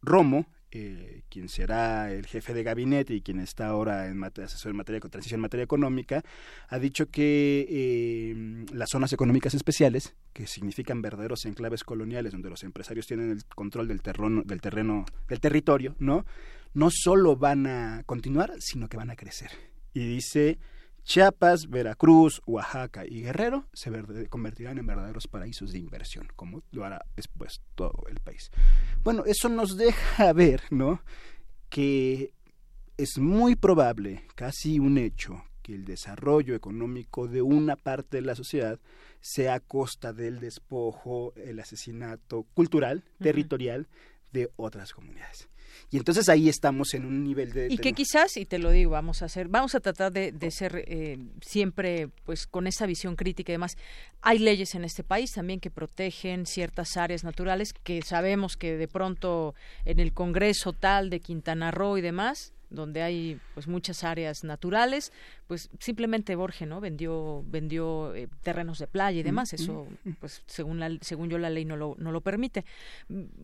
Romo, 0.01 0.45
eh, 0.71 1.21
quien 1.29 1.47
será 1.47 2.11
el 2.11 2.25
jefe 2.25 2.53
de 2.53 2.63
gabinete 2.63 3.13
y 3.13 3.21
quien 3.21 3.39
está 3.39 3.67
ahora 3.67 4.09
en 4.09 4.21
asesor 4.21 4.71
en 4.71 4.75
materia 4.75 4.99
de 4.99 5.09
transición 5.09 5.37
en 5.37 5.43
materia 5.43 5.63
económica, 5.63 6.21
ha 6.67 6.79
dicho 6.79 7.09
que 7.09 7.65
eh, 7.69 8.65
las 8.73 8.89
zonas 8.89 9.13
económicas 9.13 9.53
especiales, 9.53 10.13
que 10.33 10.47
significan 10.47 11.01
verdaderos 11.01 11.45
enclaves 11.45 11.85
coloniales 11.85 12.33
donde 12.33 12.49
los 12.49 12.65
empresarios 12.65 13.07
tienen 13.07 13.31
el 13.31 13.45
control 13.45 13.87
del 13.87 14.01
terreno, 14.01 14.43
del 14.43 14.59
terreno, 14.59 15.05
del 15.29 15.39
territorio, 15.39 15.95
¿no? 15.99 16.25
No 16.73 16.89
solo 16.91 17.37
van 17.37 17.67
a 17.67 18.03
continuar, 18.05 18.51
sino 18.59 18.89
que 18.89 18.97
van 18.97 19.11
a 19.11 19.15
crecer. 19.15 19.51
Y 19.93 20.05
dice 20.05 20.59
Chiapas, 21.03 21.69
Veracruz, 21.69 22.41
Oaxaca 22.45 23.05
y 23.05 23.21
Guerrero 23.21 23.67
se 23.73 23.91
convertirán 24.29 24.77
en 24.77 24.87
verdaderos 24.87 25.27
paraísos 25.27 25.71
de 25.71 25.79
inversión, 25.79 26.27
como 26.35 26.63
lo 26.71 26.85
hará 26.85 27.05
después 27.15 27.61
todo 27.75 28.03
el 28.09 28.19
país. 28.19 28.51
Bueno, 29.03 29.23
eso 29.25 29.49
nos 29.49 29.75
deja 29.77 30.31
ver, 30.33 30.63
¿no? 30.71 31.01
Que 31.69 32.33
es 32.97 33.17
muy 33.17 33.55
probable, 33.55 34.25
casi 34.35 34.79
un 34.79 34.97
hecho, 34.97 35.43
que 35.61 35.73
el 35.73 35.85
desarrollo 35.85 36.55
económico 36.55 37.27
de 37.27 37.41
una 37.41 37.75
parte 37.75 38.17
de 38.17 38.21
la 38.21 38.35
sociedad 38.35 38.79
sea 39.19 39.55
a 39.55 39.59
costa 39.59 40.13
del 40.13 40.39
despojo, 40.39 41.33
el 41.35 41.59
asesinato 41.59 42.43
cultural, 42.53 43.03
territorial 43.19 43.87
de 44.31 44.49
otras 44.57 44.93
comunidades. 44.93 45.47
Y 45.93 45.97
entonces 45.97 46.27
ahí 46.27 46.49
estamos 46.49 46.95
en 46.95 47.05
un 47.05 47.23
nivel 47.23 47.53
de... 47.53 47.67
Y 47.69 47.77
que 47.77 47.93
quizás, 47.93 48.35
y 48.37 48.45
te 48.45 48.57
lo 48.57 48.71
digo, 48.71 48.89
vamos 48.89 49.21
a 49.21 49.25
hacer, 49.25 49.47
vamos 49.47 49.75
a 49.75 49.79
tratar 49.79 50.11
de, 50.11 50.33
ser 50.49 50.83
eh, 50.87 51.19
siempre 51.39 52.09
pues 52.25 52.47
con 52.47 52.65
esa 52.65 52.87
visión 52.87 53.15
crítica 53.15 53.51
y 53.51 53.53
demás. 53.53 53.77
Hay 54.23 54.39
leyes 54.39 54.73
en 54.73 54.85
este 54.85 55.03
país 55.03 55.33
también 55.33 55.59
que 55.59 55.69
protegen 55.69 56.47
ciertas 56.47 56.97
áreas 56.97 57.23
naturales 57.23 57.73
que 57.73 58.01
sabemos 58.01 58.57
que 58.57 58.75
de 58.75 58.87
pronto 58.87 59.53
en 59.85 59.99
el 59.99 60.13
Congreso 60.13 60.73
tal 60.73 61.11
de 61.11 61.19
Quintana 61.19 61.69
Roo 61.69 61.99
y 61.99 62.01
demás, 62.01 62.52
donde 62.73 63.03
hay 63.03 63.39
pues 63.53 63.67
muchas 63.67 64.03
áreas 64.03 64.43
naturales, 64.43 65.13
pues 65.47 65.69
simplemente 65.79 66.35
Borges 66.35 66.67
no 66.67 66.81
vendió 66.81 67.43
vendió 67.45 68.13
eh, 68.15 68.27
terrenos 68.41 68.79
de 68.79 68.87
playa 68.87 69.19
y 69.19 69.23
demás. 69.23 69.53
Eso 69.53 69.87
pues 70.19 70.41
según 70.47 70.79
la, 70.79 70.89
según 71.01 71.29
yo 71.29 71.37
la 71.37 71.49
ley 71.49 71.63
no 71.63 71.77
lo 71.77 71.95
no 71.99 72.11
lo 72.11 72.21
permite. 72.21 72.65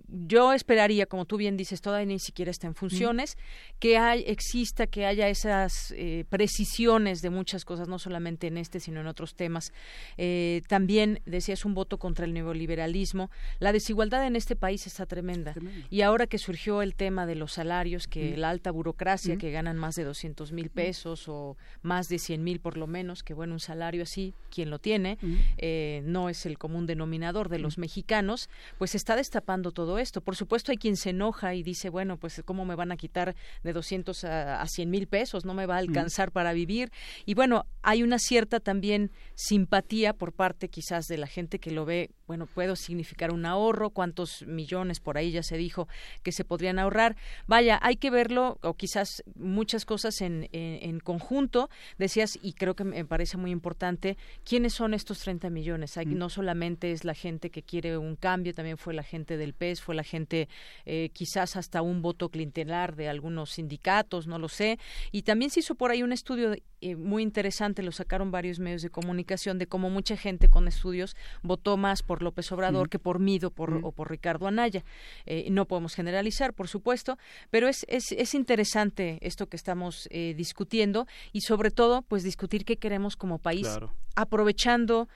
Yo 0.08 0.54
esperaría 0.54 1.06
como 1.06 1.26
tú 1.26 1.38
bien 1.38 1.56
dices 1.56 1.82
todavía 1.82 2.08
ni 2.08 2.20
siquiera 2.20 2.52
está 2.52 2.68
en 2.68 2.76
funciones 2.76 3.38
que 3.80 3.98
hay 3.98 4.24
exista 4.28 4.88
que 4.88 5.06
haya 5.06 5.30
esas 5.30 5.94
eh, 5.96 6.26
precisiones 6.30 7.22
de 7.22 7.30
muchas 7.30 7.66
cosas 7.66 7.88
no 7.88 8.00
solamente 8.00 8.48
en 8.48 8.58
este 8.58 8.80
sino 8.80 9.02
en 9.02 9.08
otros 9.08 9.36
temas. 9.36 9.72
Eh, 10.18 10.64
también 10.68 11.22
decías 11.26 11.66
un 11.66 11.76
voto 11.76 12.00
contra 12.00 12.26
el 12.26 12.34
neoliberalismo. 12.34 13.30
La 13.60 13.72
desigualdad 13.72 14.26
en 14.26 14.36
este 14.36 14.56
país 14.56 14.88
está 14.88 15.06
tremenda. 15.06 15.54
Y 15.90 16.02
ahora 16.02 16.26
que 16.26 16.40
surgió 16.40 16.82
el 16.82 16.96
tema 16.96 17.26
de 17.26 17.36
los 17.36 17.54
salarios 17.54 18.08
que 18.08 18.36
la 18.36 18.50
alta 18.50 18.72
burocracia 18.72 19.19
Que 19.38 19.52
ganan 19.52 19.78
más 19.78 19.96
de 19.96 20.04
200 20.04 20.52
mil 20.52 20.70
pesos 20.70 21.28
o 21.28 21.58
más 21.82 22.10
de 22.10 22.20
100 22.20 22.44
mil 22.44 22.60
por 22.60 22.78
lo 22.78 22.88
menos, 22.88 23.24
que 23.24 23.34
bueno, 23.34 23.54
un 23.54 23.60
salario 23.60 24.04
así, 24.04 24.34
quien 24.50 24.70
lo 24.70 24.80
tiene, 24.80 25.18
eh, 25.58 26.02
no 26.06 26.30
es 26.30 26.46
el 26.46 26.58
común 26.58 26.86
denominador 26.86 27.50
de 27.50 27.60
los 27.60 27.78
mexicanos, 27.78 28.50
pues 28.78 28.96
está 28.96 29.16
destapando 29.16 29.72
todo 29.72 30.00
esto. 30.00 30.22
Por 30.22 30.36
supuesto 30.36 30.72
hay 30.72 30.78
quien 30.78 30.98
se 30.98 31.12
enoja 31.12 31.56
y 31.56 31.64
dice, 31.64 31.90
bueno, 31.90 32.18
pues 32.18 32.42
cómo 32.46 32.66
me 32.66 32.76
van 32.76 32.92
a 32.92 32.98
quitar 32.98 33.36
de 33.64 33.74
200 33.74 34.24
a, 34.24 34.62
a 34.62 34.68
100 34.68 34.90
mil 34.90 35.08
pesos, 35.08 35.46
no 35.46 35.54
me 35.54 35.66
va 35.66 35.76
a 35.76 35.80
alcanzar 35.80 36.32
para 36.32 36.54
vivir. 36.54 36.92
Y 37.26 37.34
bueno, 37.34 37.66
hay 37.82 38.04
una 38.04 38.20
cierta 38.20 38.60
también 38.60 39.12
simpatía 39.36 40.14
por 40.14 40.34
parte 40.34 40.70
quizás 40.70 41.08
de 41.08 41.18
la 41.18 41.28
gente 41.28 41.60
que 41.60 41.72
lo 41.72 41.86
ve, 41.86 42.12
bueno, 42.28 42.46
puedo 42.46 42.76
significar 42.76 43.32
un 43.32 43.46
ahorro, 43.46 43.90
cuántos 43.90 44.46
millones 44.46 45.00
por 45.00 45.18
ahí 45.18 45.32
ya 45.32 45.44
se 45.44 45.58
dijo 45.58 45.88
que 46.24 46.32
se 46.32 46.46
podrían 46.46 46.80
ahorrar. 46.80 47.16
Vaya, 47.48 47.80
hay 47.82 47.96
que 47.96 48.10
verlo, 48.10 48.60
o 48.62 48.74
quizás 48.76 49.09
muchas 49.36 49.86
cosas 49.86 50.22
en, 50.22 50.50
en, 50.52 51.00
conjunto. 51.00 51.70
Decías, 51.98 52.38
y 52.42 52.54
creo 52.54 52.76
que 52.76 52.84
me 52.84 53.06
parece 53.06 53.38
muy 53.38 53.52
importante, 53.52 54.18
¿quiénes 54.44 54.74
son 54.74 54.94
estos 54.94 55.20
30 55.20 55.50
millones? 55.50 55.98
Hay, 55.98 56.06
mm. 56.06 56.18
No 56.18 56.30
solamente 56.30 56.92
es 56.92 57.04
la 57.04 57.14
gente 57.14 57.50
que 57.50 57.64
quiere 57.64 57.98
un 57.98 58.16
cambio, 58.16 58.54
también 58.54 58.78
fue 58.78 58.94
la 58.94 59.04
gente 59.04 59.38
del 59.38 59.54
PES, 59.54 59.82
fue 59.82 59.96
la 59.96 60.04
gente 60.04 60.50
eh, 60.86 61.10
quizás 61.14 61.56
hasta 61.56 61.82
un 61.82 62.02
voto 62.02 62.30
clientelar 62.30 62.96
de 62.96 63.10
algunos 63.10 63.52
sindicatos, 63.52 64.28
no 64.28 64.40
lo 64.40 64.50
sé. 64.50 64.80
Y 65.12 65.24
también 65.24 65.52
se 65.52 65.62
hizo 65.62 65.76
por 65.76 65.92
ahí 65.92 66.04
un 66.04 66.12
estudio 66.12 66.56
eh, 66.82 66.96
muy 66.96 67.24
interesante, 67.24 67.84
lo 67.84 67.92
sacaron 67.92 68.32
varios 68.32 68.60
medios 68.60 68.82
de 68.82 68.90
comunicación, 68.90 69.58
de 69.58 69.68
cómo 69.68 69.90
mucha 69.90 70.16
gente 70.16 70.50
con 70.50 70.68
estudios 70.68 71.16
votó 71.42 71.76
más 71.78 72.04
por 72.04 72.22
López 72.22 72.52
Obrador 72.52 72.90
que 72.90 73.00
por 73.00 73.20
Mido 73.20 73.52
por, 73.52 73.82
o 73.84 73.92
por 73.92 74.10
Ricardo 74.10 74.48
Anaya. 74.48 74.84
Eh, 75.26 75.48
no 75.52 75.66
podemos 75.66 75.96
generalizar, 75.96 76.54
por 76.54 76.68
supuesto, 76.68 77.18
pero 77.50 77.68
es, 77.68 77.86
es, 77.90 78.12
es 78.12 78.34
interesante 78.34 78.99
esto 79.00 79.48
que 79.48 79.58
estamos 79.58 80.08
eh, 80.12 80.34
discutiendo 80.36 81.08
y 81.32 81.42
sobre 81.42 81.72
todo, 81.72 82.02
pues 82.02 82.24
discutir 82.24 82.66
qué 82.66 82.78
queremos 82.78 83.16
como 83.16 83.40
país, 83.40 83.68
aprovechando 84.16 85.08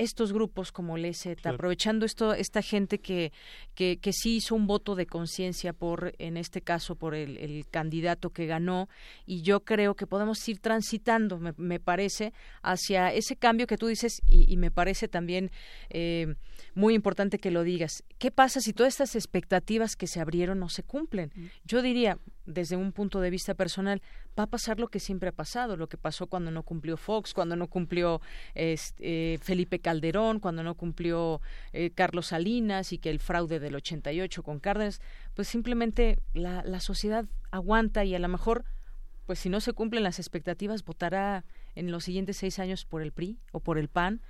estos 0.00 0.32
grupos 0.32 0.72
como 0.72 0.96
el 0.96 1.04
EZ, 1.04 1.44
aprovechando 1.44 2.06
esto, 2.06 2.32
esta 2.32 2.62
gente 2.62 3.00
que, 3.00 3.32
que, 3.74 3.98
que 3.98 4.12
sí 4.14 4.36
hizo 4.36 4.54
un 4.54 4.66
voto 4.66 4.94
de 4.94 5.04
conciencia 5.04 5.74
por, 5.74 6.14
en 6.18 6.38
este 6.38 6.62
caso, 6.62 6.96
por 6.96 7.14
el, 7.14 7.36
el, 7.36 7.66
candidato 7.70 8.30
que 8.30 8.46
ganó, 8.46 8.88
y 9.26 9.42
yo 9.42 9.60
creo 9.60 9.94
que 9.94 10.06
podemos 10.06 10.48
ir 10.48 10.58
transitando, 10.58 11.38
me, 11.38 11.52
me 11.58 11.80
parece, 11.80 12.32
hacia 12.62 13.12
ese 13.12 13.36
cambio 13.36 13.66
que 13.66 13.76
tú 13.76 13.88
dices, 13.88 14.22
y, 14.26 14.50
y 14.50 14.56
me 14.56 14.70
parece 14.70 15.06
también 15.06 15.50
eh, 15.90 16.34
muy 16.74 16.94
importante 16.94 17.38
que 17.38 17.50
lo 17.50 17.62
digas. 17.62 18.02
¿Qué 18.18 18.30
pasa 18.30 18.60
si 18.62 18.72
todas 18.72 18.94
estas 18.94 19.14
expectativas 19.16 19.96
que 19.96 20.06
se 20.06 20.20
abrieron 20.20 20.60
no 20.60 20.70
se 20.70 20.82
cumplen? 20.82 21.30
Mm. 21.34 21.46
Yo 21.64 21.82
diría, 21.82 22.18
desde 22.52 22.76
un 22.76 22.92
punto 22.92 23.20
de 23.20 23.30
vista 23.30 23.54
personal, 23.54 24.02
va 24.38 24.44
a 24.44 24.46
pasar 24.46 24.78
lo 24.80 24.88
que 24.88 25.00
siempre 25.00 25.30
ha 25.30 25.32
pasado, 25.32 25.76
lo 25.76 25.88
que 25.88 25.96
pasó 25.96 26.26
cuando 26.26 26.50
no 26.50 26.62
cumplió 26.62 26.96
Fox, 26.96 27.34
cuando 27.34 27.56
no 27.56 27.68
cumplió 27.68 28.20
este, 28.54 29.38
Felipe 29.42 29.78
Calderón, 29.78 30.40
cuando 30.40 30.62
no 30.62 30.74
cumplió 30.74 31.40
eh, 31.72 31.90
Carlos 31.90 32.28
Salinas 32.28 32.92
y 32.92 32.98
que 32.98 33.10
el 33.10 33.20
fraude 33.20 33.60
del 33.60 33.74
88 33.74 34.42
con 34.42 34.60
Cárdenas, 34.60 35.00
pues 35.34 35.48
simplemente 35.48 36.18
la, 36.34 36.62
la 36.64 36.80
sociedad 36.80 37.26
aguanta 37.50 38.04
y 38.04 38.14
a 38.14 38.18
lo 38.18 38.28
mejor, 38.28 38.64
pues 39.26 39.38
si 39.38 39.48
no 39.48 39.60
se 39.60 39.72
cumplen 39.72 40.02
las 40.02 40.18
expectativas, 40.18 40.84
votará 40.84 41.44
en 41.74 41.90
los 41.90 42.04
siguientes 42.04 42.36
seis 42.36 42.58
años 42.58 42.84
por 42.84 43.02
el 43.02 43.12
PRI 43.12 43.38
o 43.52 43.60
por 43.60 43.78
el 43.78 43.88
PAN 43.88 44.20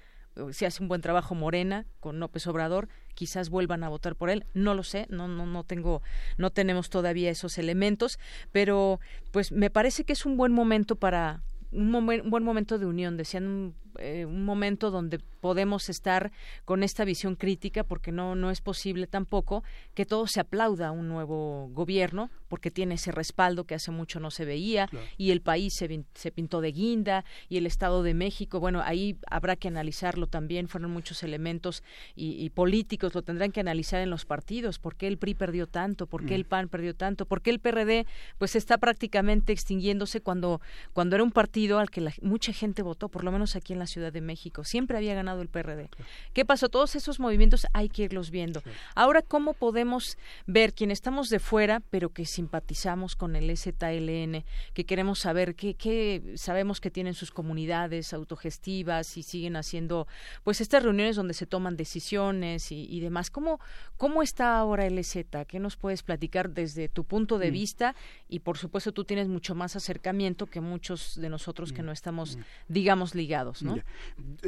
si 0.53 0.65
hace 0.65 0.83
un 0.83 0.89
buen 0.89 1.01
trabajo 1.01 1.35
Morena 1.35 1.87
con 2.01 2.21
López 2.21 2.47
Obrador, 2.47 2.89
quizás 3.15 3.51
vuelvan 3.51 3.85
a 3.85 3.89
votar 3.89 4.17
por 4.17 4.31
él, 4.31 4.45
no 4.55 4.75
lo 4.75 4.83
sé, 4.83 5.07
no 5.11 5.29
no 5.29 5.47
no 5.47 5.65
tengo 5.65 6.03
no 6.39 6.51
tenemos 6.51 6.91
todavía 6.91 7.31
esos 7.31 7.59
elementos, 7.59 8.19
pero 8.53 9.01
pues 9.31 9.53
me 9.53 9.71
parece 9.71 10.05
que 10.05 10.13
es 10.13 10.25
un 10.27 10.37
buen 10.37 10.53
momento 10.53 10.97
para 10.97 11.43
un, 11.73 11.95
un 11.95 12.31
buen 12.31 12.45
momento 12.45 12.79
de 12.79 12.87
unión, 12.87 13.17
decían 13.17 13.75
eh, 14.01 14.25
un 14.25 14.45
momento 14.45 14.91
donde 14.91 15.19
podemos 15.41 15.89
estar 15.89 16.33
con 16.65 16.83
esta 16.83 17.05
visión 17.05 17.35
crítica 17.35 17.85
porque 17.85 18.13
no 18.13 18.35
no 18.35 18.51
es 18.51 18.61
posible 18.61 19.07
tampoco 19.07 19.63
que 19.95 20.07
todo 20.07 20.27
se 20.27 20.41
aplauda 20.41 20.89
a 20.89 20.91
un 20.91 21.09
nuevo 21.09 21.69
gobierno 21.73 22.31
porque 22.49 22.71
tiene 22.71 22.95
ese 22.95 23.13
respaldo 23.13 23.65
que 23.65 23.75
hace 23.75 23.91
mucho 23.91 24.21
no 24.21 24.31
se 24.31 24.45
veía 24.45 24.89
y 25.17 25.31
el 25.31 25.41
país 25.41 25.75
se, 25.75 26.05
se 26.15 26.31
pintó 26.31 26.61
de 26.61 26.73
guinda 26.73 27.25
y 27.49 27.57
el 27.57 27.67
Estado 27.67 28.03
de 28.03 28.15
México 28.15 28.61
bueno 28.61 28.83
ahí 28.85 29.17
habrá 29.27 29.57
que 29.57 29.69
analizarlo 29.69 30.27
también 30.27 30.69
fueron 30.69 30.91
muchos 30.91 31.23
elementos 31.23 31.83
y, 32.15 32.51
políticos 32.51 33.15
lo 33.15 33.23
tendrán 33.23 33.53
que 33.53 33.61
analizar 33.61 34.01
en 34.01 34.11
los 34.11 34.25
partidos 34.25 34.79
por 34.79 34.97
qué 34.97 35.07
el 35.07 35.19
PRI 35.19 35.35
perdió 35.35 35.67
tanto 35.67 36.07
por 36.07 36.27
qué 36.27 36.35
el 36.35 36.45
mm. 36.45 36.49
PAN 36.49 36.69
perdió 36.69 36.95
tanto 36.95 37.27
por 37.27 37.43
qué 37.43 37.51
el 37.51 37.61
PRD 37.61 38.07
pues 38.39 38.57
está 38.57 38.79
prácticamente 38.79 39.53
extinguiéndose 39.53 40.21
cuando 40.21 40.61
cuando 40.93 41.17
era 41.17 41.23
un 41.23 41.33
partido 41.33 41.79
al 41.79 41.91
que 41.91 42.07
mucha 42.23 42.53
gente 42.53 42.83
votó 42.83 43.09
por 43.09 43.25
lo 43.25 43.33
menos 43.33 43.57
aquí 43.57 43.73
en 43.73 43.79
la 43.79 43.87
Ciudad 43.91 44.13
de 44.13 44.21
México. 44.21 44.65
Siempre 44.65 44.97
había 44.97 45.15
ganado 45.15 45.43
el 45.43 45.49
PRD. 45.49 45.91
¿Qué 46.33 46.45
pasó? 46.45 46.69
Todos 46.69 46.97
esos 46.97 47.21
movimientos 47.21 47.67
hay 47.73 47.89
que 47.89 48.05
irlos 48.05 48.31
viendo. 48.31 48.63
Ahora, 48.95 49.23
¿cómo 49.23 49.53
podemos 49.53 50.17
ver 50.47 50.73
quienes 50.73 50.97
estamos 50.97 51.29
de 51.29 51.39
fuera, 51.39 51.81
pero 51.91 52.11
que 52.11 52.25
simpatizamos 52.25 53.17
con 53.17 53.37
el 53.37 53.57
ZLN, 53.57 54.45
que 54.75 54.87
queremos 54.87 55.19
saber 55.19 55.55
qué, 55.55 56.35
sabemos 56.37 56.81
que 56.81 56.91
tienen 56.91 57.15
sus 57.15 57.31
comunidades 57.31 58.13
autogestivas 58.13 59.17
y 59.17 59.23
siguen 59.23 59.57
haciendo 59.57 60.07
pues 60.45 60.61
estas 60.61 60.83
reuniones 60.83 61.17
donde 61.17 61.35
se 61.35 61.47
toman 61.47 61.77
decisiones 61.77 62.71
y, 62.71 63.01
demás? 63.01 63.31
¿Cómo, 63.31 63.61
¿Cómo 63.97 64.23
está 64.23 64.59
ahora 64.59 64.87
el 64.87 65.03
Z? 65.05 65.45
¿Qué 65.47 65.59
nos 65.59 65.77
puedes 65.77 66.03
platicar 66.03 66.51
desde 66.51 66.89
tu 66.89 67.05
punto 67.05 67.39
de 67.39 67.51
mm. 67.51 67.53
vista? 67.53 67.95
Y 68.29 68.41
por 68.41 68.59
supuesto 68.59 68.93
tú 68.93 69.05
tienes 69.05 69.29
mucho 69.29 69.55
más 69.55 69.77
acercamiento 69.77 70.47
que 70.47 70.61
muchos 70.61 71.21
de 71.21 71.29
nosotros 71.29 71.73
que 71.73 71.83
mm. 71.83 71.87
no 71.87 71.93
estamos, 71.93 72.37
mm. 72.37 72.41
digamos, 72.69 73.15
ligados, 73.15 73.63
¿no? 73.63 73.80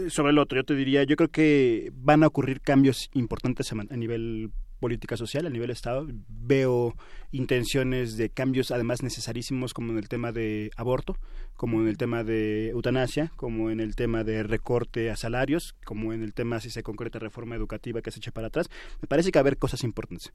Sobre 0.08 0.30
el 0.30 0.38
otro, 0.38 0.58
yo 0.58 0.64
te 0.64 0.74
diría, 0.74 1.02
yo 1.04 1.16
creo 1.16 1.28
que 1.28 1.90
van 1.94 2.22
a 2.22 2.26
ocurrir 2.26 2.60
cambios 2.60 3.10
importantes 3.14 3.72
a 3.72 3.96
nivel 3.96 4.50
política 4.82 5.16
social 5.16 5.46
a 5.46 5.50
nivel 5.50 5.70
Estado. 5.70 6.06
Veo 6.28 6.94
intenciones 7.30 8.16
de 8.16 8.28
cambios, 8.28 8.72
además 8.72 9.02
necesarísimos, 9.02 9.72
como 9.72 9.92
en 9.92 9.98
el 9.98 10.08
tema 10.08 10.32
de 10.32 10.70
aborto, 10.76 11.16
como 11.56 11.80
en 11.80 11.86
el 11.86 11.96
tema 11.96 12.24
de 12.24 12.70
eutanasia, 12.70 13.32
como 13.36 13.70
en 13.70 13.78
el 13.78 13.94
tema 13.94 14.24
de 14.24 14.42
recorte 14.42 15.10
a 15.10 15.16
salarios, 15.16 15.76
como 15.84 16.12
en 16.12 16.22
el 16.22 16.34
tema, 16.34 16.60
si 16.60 16.68
se 16.68 16.82
concreta, 16.82 17.20
reforma 17.20 17.54
educativa 17.54 18.02
que 18.02 18.10
se 18.10 18.18
echa 18.18 18.32
para 18.32 18.48
atrás. 18.48 18.68
Me 19.00 19.06
parece 19.06 19.30
que 19.30 19.38
va 19.38 19.42
a 19.42 19.44
haber 19.44 19.56
cosas 19.56 19.84
importantes. 19.84 20.32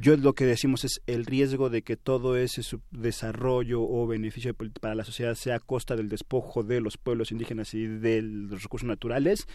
Yo 0.00 0.16
lo 0.16 0.32
que 0.32 0.46
decimos 0.46 0.84
es 0.84 1.02
el 1.06 1.26
riesgo 1.26 1.68
de 1.68 1.82
que 1.82 1.96
todo 1.96 2.36
ese 2.36 2.62
desarrollo 2.90 3.82
o 3.82 4.06
beneficio 4.06 4.54
para 4.80 4.94
la 4.94 5.04
sociedad 5.04 5.34
sea 5.34 5.56
a 5.56 5.60
costa 5.60 5.94
del 5.94 6.08
despojo 6.08 6.62
de 6.62 6.80
los 6.80 6.96
pueblos 6.96 7.30
indígenas 7.30 7.74
y 7.74 7.86
de 7.86 8.22
los 8.22 8.62
recursos 8.62 8.88
naturales, 8.88 9.46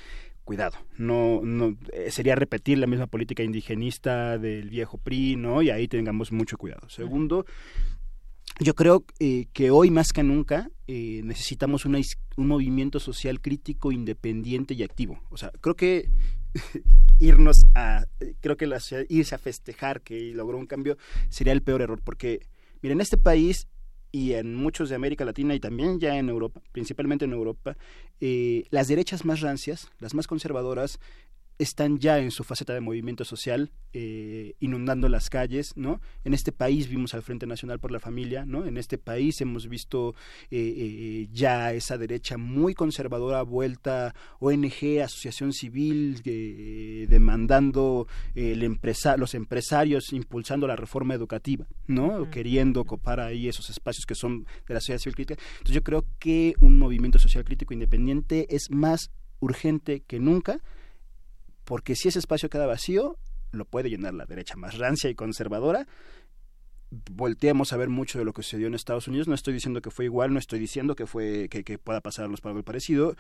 cuidado, 0.46 0.78
no, 0.98 1.42
no 1.44 1.76
eh, 1.92 2.12
sería 2.12 2.36
repetir 2.36 2.78
la 2.78 2.88
misma 2.88 3.08
política 3.08 3.44
indigenista 3.44 4.38
del 4.38 4.70
viejo 4.70 4.98
PRI, 4.98 5.36
¿no? 5.36 5.62
Y 5.62 5.72
ahí 5.72 5.88
tengamos 5.88 6.32
mucho 6.32 6.58
cuidado. 6.58 6.88
Segundo, 6.88 7.46
yo 8.60 8.74
creo 8.76 9.04
eh, 9.20 9.48
que 9.52 9.72
hoy 9.72 9.90
más 9.90 10.14
que 10.14 10.24
nunca 10.24 10.70
eh, 10.88 11.22
necesitamos 11.24 11.84
una, 11.86 12.00
un 12.38 12.48
movimiento 12.48 13.00
social 13.00 13.42
crítico, 13.42 13.92
independiente 13.92 14.76
y 14.76 14.84
activo. 14.84 15.20
O 15.30 15.38
sea, 15.38 15.52
creo 15.60 15.76
que 15.76 16.10
irnos 17.20 17.66
a, 17.74 18.06
creo 18.40 18.56
que 18.56 18.68
la, 18.68 18.80
irse 19.10 19.36
a 19.36 19.40
festejar 19.40 20.02
que 20.02 20.32
logró 20.34 20.58
un 20.58 20.68
cambio 20.68 20.98
sería 21.30 21.54
el 21.54 21.64
peor 21.64 21.82
error, 21.82 22.02
porque, 22.04 22.48
miren, 22.82 23.02
este 23.02 23.18
país 23.18 23.68
y 24.16 24.34
en 24.34 24.56
muchos 24.56 24.88
de 24.88 24.96
América 24.96 25.26
Latina 25.26 25.56
y 25.56 25.60
también 25.60 26.00
ya 26.00 26.18
en 26.18 26.30
Europa, 26.30 26.62
principalmente 26.72 27.26
en 27.26 27.34
Europa, 27.34 27.76
eh, 28.22 28.64
las 28.70 28.88
derechas 28.88 29.26
más 29.26 29.42
rancias, 29.42 29.92
las 30.00 30.14
más 30.14 30.26
conservadoras, 30.26 31.02
están 31.58 32.00
ya 32.00 32.20
en 32.20 32.32
su 32.32 32.44
faceta 32.44 32.74
de 32.74 32.82
movimiento 32.82 33.24
social, 33.24 33.72
eh, 33.94 34.56
inundando 34.60 35.08
las 35.08 35.30
calles, 35.30 35.72
¿no? 35.76 36.02
En 36.24 36.34
este 36.34 36.52
país 36.52 36.90
vimos 36.90 37.14
al 37.14 37.22
Frente 37.22 37.48
Nacional 37.48 37.80
por 37.80 37.92
la 37.92 38.00
Familia, 38.00 38.46
¿no? 38.46 38.66
En 38.66 38.78
este 38.78 38.98
país 38.98 39.40
hemos 39.42 39.70
visto 39.70 40.16
eh, 40.52 41.28
ya 41.32 41.74
esa 41.74 41.98
derecha 41.98 42.38
muy 42.38 42.74
conservadora 42.74 43.42
vuelta 43.44 44.14
ONG, 44.40 45.02
asociación 45.04 45.54
civil, 45.54 46.22
demandando 47.08 48.08
el 48.34 48.64
empresa 48.64 49.16
los 49.18 49.34
empresarios 49.34 50.12
impulsando 50.12 50.68
la 50.68 50.76
reforma 50.76 51.14
educativa, 51.14 51.68
¿no? 51.88 52.30
Queriendo 52.30 52.84
copar 52.84 53.20
ahí 53.20 53.48
esos 53.48 53.70
espacios 53.70 54.06
que 54.06 54.16
son 54.16 54.46
de 54.68 54.74
la 54.74 54.80
sociedad 54.80 55.00
civil 55.00 55.16
crítica. 55.16 55.42
Entonces 55.54 55.76
yo 55.76 55.84
creo 55.84 56.06
que 56.20 56.56
un 56.60 56.78
movimiento 56.78 57.20
social 57.20 57.44
crítico 57.46 57.74
independiente 57.74 58.48
es 58.54 58.70
más 58.70 59.12
urgente 59.40 60.02
que 60.02 60.20
nunca 60.20 60.62
porque 61.66 61.96
si 61.96 62.08
ese 62.08 62.20
espacio 62.20 62.50
queda 62.50 62.68
vacío, 62.68 63.18
lo 63.52 63.66
puede 63.66 63.90
llenar 63.90 64.14
la 64.14 64.26
derecha 64.26 64.56
más 64.56 64.78
rancia 64.78 65.10
y 65.10 65.16
conservadora. 65.16 65.88
Volteamos 67.12 67.74
a 67.74 67.78
ver 67.78 67.90
mucho 67.90 68.20
de 68.20 68.26
lo 68.26 68.34
que 68.34 68.44
sucedió 68.44 68.68
en 68.68 68.76
Estados 68.76 69.08
Unidos. 69.08 69.28
No 69.28 69.36
estoy 69.36 69.54
diciendo 69.54 69.82
que 69.82 69.92
fue 69.92 70.06
igual, 70.06 70.32
no 70.32 70.40
estoy 70.40 70.60
diciendo 70.60 70.96
que 70.96 71.08
fue 71.08 71.50
que, 71.50 71.78
pueda 71.78 72.02
pasar 72.02 72.26
a 72.26 72.28
los 72.28 72.46
algo 72.46 72.64
parecido, 72.64 73.16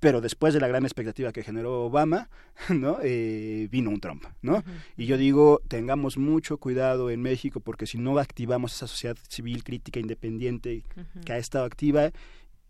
pero 0.00 0.20
después 0.20 0.54
de 0.54 0.60
la 0.60 0.68
gran 0.68 0.84
expectativa 0.84 1.32
que 1.32 1.42
generó 1.42 1.84
Obama, 1.84 2.28
¿no? 2.70 2.98
Eh, 3.02 3.68
vino 3.70 3.90
un 3.90 4.00
Trump, 4.00 4.24
¿no? 4.42 4.64
Y 4.96 5.06
yo 5.06 5.16
digo, 5.16 5.60
tengamos 5.68 6.16
mucho 6.16 6.56
cuidado 6.56 7.10
en 7.10 7.22
México 7.22 7.60
porque 7.60 7.86
si 7.86 7.98
no 7.98 8.18
activamos 8.18 8.74
esa 8.74 8.86
sociedad 8.86 9.16
civil 9.28 9.62
crítica 9.62 10.00
independiente 10.00 10.82
que 11.24 11.32
ha 11.32 11.38
estado 11.38 11.64
activa 11.64 12.10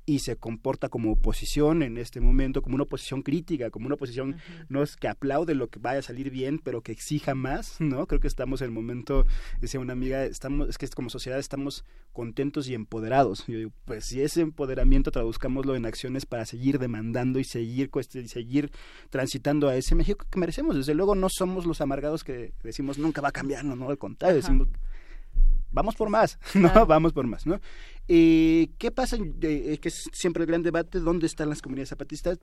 y 0.07 0.19
se 0.19 0.37
comporta 0.37 0.89
como 0.89 1.13
oposición 1.13 1.83
en 1.83 1.97
este 1.97 2.21
momento, 2.21 2.63
como 2.63 2.75
una 2.75 2.85
oposición 2.85 3.23
crítica, 3.23 3.71
como 3.71 3.87
una 3.87 3.95
oposición 3.95 4.37
no 4.69 4.83
es 4.83 4.97
que 4.97 5.09
aplaude 5.09 5.55
lo 5.55 5.69
que 5.69 5.79
vaya 5.79 6.01
a 6.01 6.03
salir 6.03 6.31
bien, 6.31 6.59
pero 6.59 6.83
que 6.83 6.93
exija 6.93 7.35
más, 7.35 7.81
¿no? 7.81 8.07
Creo 8.07 8.21
que 8.21 8.29
estamos 8.29 8.61
en 8.61 8.67
el 8.67 8.71
momento, 8.73 9.27
decía 9.61 9.81
una 9.81 9.95
amiga, 9.95 10.25
estamos, 10.25 10.69
es 10.69 10.79
que 10.79 10.89
como 10.89 11.09
sociedad 11.09 11.39
estamos 11.39 11.85
contentos 12.13 12.69
y 12.69 12.75
empoderados. 12.75 13.47
Yo 13.47 13.57
digo, 13.57 13.73
pues 13.87 14.05
si 14.05 14.21
ese 14.21 14.43
empoderamiento 14.43 15.11
traduzcámoslo 15.11 15.75
en 15.75 15.87
acciones 15.87 16.27
para 16.27 16.45
seguir 16.45 16.79
demandando 16.79 17.39
y 17.39 17.45
seguir, 17.45 17.91
y 17.95 18.29
seguir 18.29 18.71
transitando 19.11 19.69
a 19.69 19.77
ese 19.77 19.95
México 19.95 20.27
que 20.31 20.39
merecemos. 20.39 20.77
Desde 20.77 20.95
luego 20.95 21.15
no 21.15 21.29
somos 21.31 21.67
los 21.67 21.81
amargados 21.81 22.25
que 22.25 22.53
decimos 22.63 22.99
nunca 22.99 23.21
va 23.21 23.29
a 23.29 23.33
cambiar, 23.33 23.65
no, 23.65 23.75
no 23.75 23.89
al 23.89 23.99
contrario, 23.99 24.37
decimos 24.37 24.69
vamos 25.75 25.97
por 25.97 26.09
más, 26.09 26.39
¿no? 26.55 26.87
Vamos 26.87 27.13
por 27.13 27.27
más, 27.27 27.47
¿no? 27.47 27.61
Eh, 28.09 28.71
¿Qué 28.79 28.91
pasa? 28.91 29.17
Eh, 29.43 29.79
que 29.81 29.89
es 29.89 30.09
siempre 30.13 30.45
el 30.45 30.47
gran 30.47 30.63
debate, 30.63 31.01
¿dónde 31.01 31.27
están 31.27 31.51
las 31.51 31.61
comunidades 31.61 31.91
zapatistas? 31.91 32.39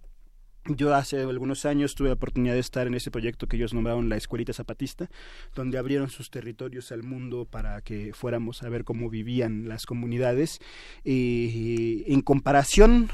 Yo 0.66 0.94
hace 0.94 1.18
algunos 1.18 1.66
años 1.66 1.96
tuve 1.96 2.10
la 2.10 2.14
oportunidad 2.14 2.54
de 2.54 2.60
estar 2.60 2.86
en 2.86 2.94
ese 2.94 3.10
proyecto 3.10 3.48
que 3.48 3.58
ellos 3.58 3.74
nombraron 3.74 4.10
la 4.10 4.18
Escuelita 4.18 4.54
Zapatista, 4.54 5.10
donde 5.56 5.80
abrieron 5.80 6.10
sus 6.10 6.30
territorios 6.30 6.92
al 6.92 7.02
mundo 7.02 7.46
para 7.46 7.82
que 7.82 8.14
fuéramos 8.14 8.62
a 8.62 8.70
ver 8.70 8.84
cómo 8.84 9.10
vivían 9.10 9.68
las 9.68 9.88
comunidades. 9.88 10.60
Eh, 11.04 12.04
en 12.06 12.22
comparación 12.22 13.10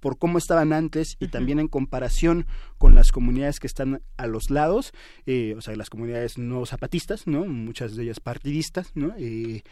por 0.00 0.18
cómo 0.18 0.38
estaban 0.38 0.72
antes 0.72 1.16
y 1.20 1.28
también 1.28 1.58
en 1.58 1.68
comparación 1.68 2.46
con 2.78 2.94
las 2.94 3.12
comunidades 3.12 3.60
que 3.60 3.66
están 3.66 4.02
a 4.16 4.26
los 4.26 4.50
lados, 4.50 4.92
eh, 5.26 5.54
o 5.56 5.60
sea, 5.60 5.76
las 5.76 5.90
comunidades 5.90 6.38
no 6.38 6.66
zapatistas, 6.66 7.26
¿no? 7.26 7.44
Muchas 7.46 7.96
de 7.96 8.04
ellas 8.04 8.20
partidistas, 8.20 8.92
¿no? 8.94 9.14
Eh, 9.18 9.62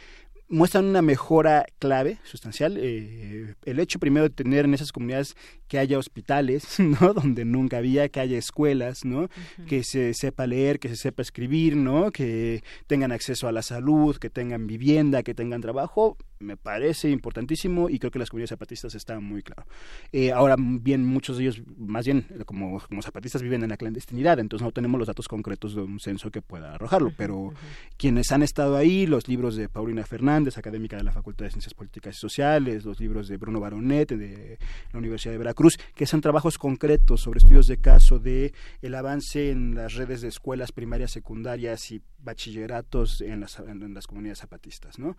muestran 0.49 0.85
una 0.85 1.03
mejora 1.03 1.67
clave, 1.79 2.19
sustancial. 2.25 2.77
Eh, 2.79 3.55
el 3.65 3.81
hecho 3.81 3.99
primero 3.99 4.25
de 4.25 4.35
tener 4.35 4.65
en 4.65 4.75
esas 4.75 4.93
comunidades 4.93 5.37
que 5.69 5.79
haya 5.79 5.99
hospitales, 5.99 6.79
¿no? 7.01 7.15
Donde 7.15 7.45
nunca 7.45 7.79
había, 7.79 8.09
que 8.09 8.21
haya 8.21 8.39
escuelas, 8.39 9.05
¿no? 9.05 9.29
Que 9.67 9.85
se 9.85 10.15
sepa 10.15 10.47
leer, 10.47 10.79
que 10.79 10.89
se 10.89 10.97
sepa 10.97 11.23
escribir, 11.23 11.77
¿no? 11.77 12.11
Que 12.11 12.63
tengan 12.87 13.13
acceso 13.13 13.49
a 13.49 13.53
la 13.53 13.63
salud, 13.63 14.17
que 14.17 14.31
tengan 14.31 14.67
vivienda, 14.67 15.23
que 15.23 15.35
tengan 15.35 15.61
trabajo, 15.61 16.17
me 16.45 16.57
parece 16.57 17.11
importantísimo 17.11 17.89
y 17.89 17.99
creo 17.99 18.11
que 18.11 18.19
las 18.19 18.31
comunidades 18.31 18.51
zapatistas 18.51 18.95
están 18.95 19.25
muy 19.25 19.43
claro. 19.43 19.67
Eh, 20.13 20.33
ahora 20.33 20.57
bien, 20.59 21.05
muchos 21.05 21.39
de 21.39 21.45
ellos, 21.45 21.63
más 21.79 22.05
bien 22.05 22.27
como, 22.45 22.81
como 22.81 23.03
zapatistas, 23.03 23.43
viven 23.43 23.63
en 23.63 23.71
la 23.71 23.77
clandestinidad, 23.77 24.39
entonces 24.39 24.65
no 24.65 24.73
tenemos 24.73 24.99
los 24.99 25.09
datos 25.09 25.29
concretos 25.29 25.75
de 25.75 25.83
un 25.83 25.99
censo 26.01 26.31
que 26.31 26.43
pueda 26.43 26.75
arrojarlo, 26.75 27.13
pero 27.17 27.53
quienes 27.97 28.31
han 28.33 28.43
estado 28.43 28.77
ahí, 28.77 29.07
los 29.07 29.29
libros 29.29 29.57
de 29.57 29.69
Paulina 29.69 30.05
Fernández, 30.05 30.59
académica 30.59 30.97
de 30.97 31.05
la 31.05 31.13
Facultad 31.13 31.47
de 31.47 31.51
Ciencias 31.51 31.75
Políticas 31.75 32.17
y 32.17 32.21
Sociales, 32.21 32.85
los 32.85 33.01
libros 33.01 33.29
de 33.29 33.37
Bruno 33.37 33.61
Baronet 33.61 34.13
de 34.13 34.59
la 34.93 34.99
Universidad 34.99 35.33
de 35.33 35.39
Veracruz, 35.39 35.55
Cruz, 35.55 35.79
que 35.95 36.07
son 36.07 36.21
trabajos 36.21 36.59
concretos 36.59 37.23
sobre 37.23 37.39
estudios 37.39 37.67
de 37.67 37.79
caso 37.79 38.19
de 38.19 38.53
el 38.83 38.95
avance 38.95 39.51
en 39.51 39.75
las 39.75 39.95
redes 39.95 40.21
de 40.21 40.29
escuelas 40.29 40.73
primarias, 40.73 41.13
secundarias 41.13 41.91
y 41.93 42.03
bachilleratos 42.19 43.21
en 43.21 43.41
las, 43.41 43.59
en 43.61 43.95
las 43.95 44.07
comunidades 44.07 44.41
zapatistas, 44.41 44.99
¿no? 44.99 45.17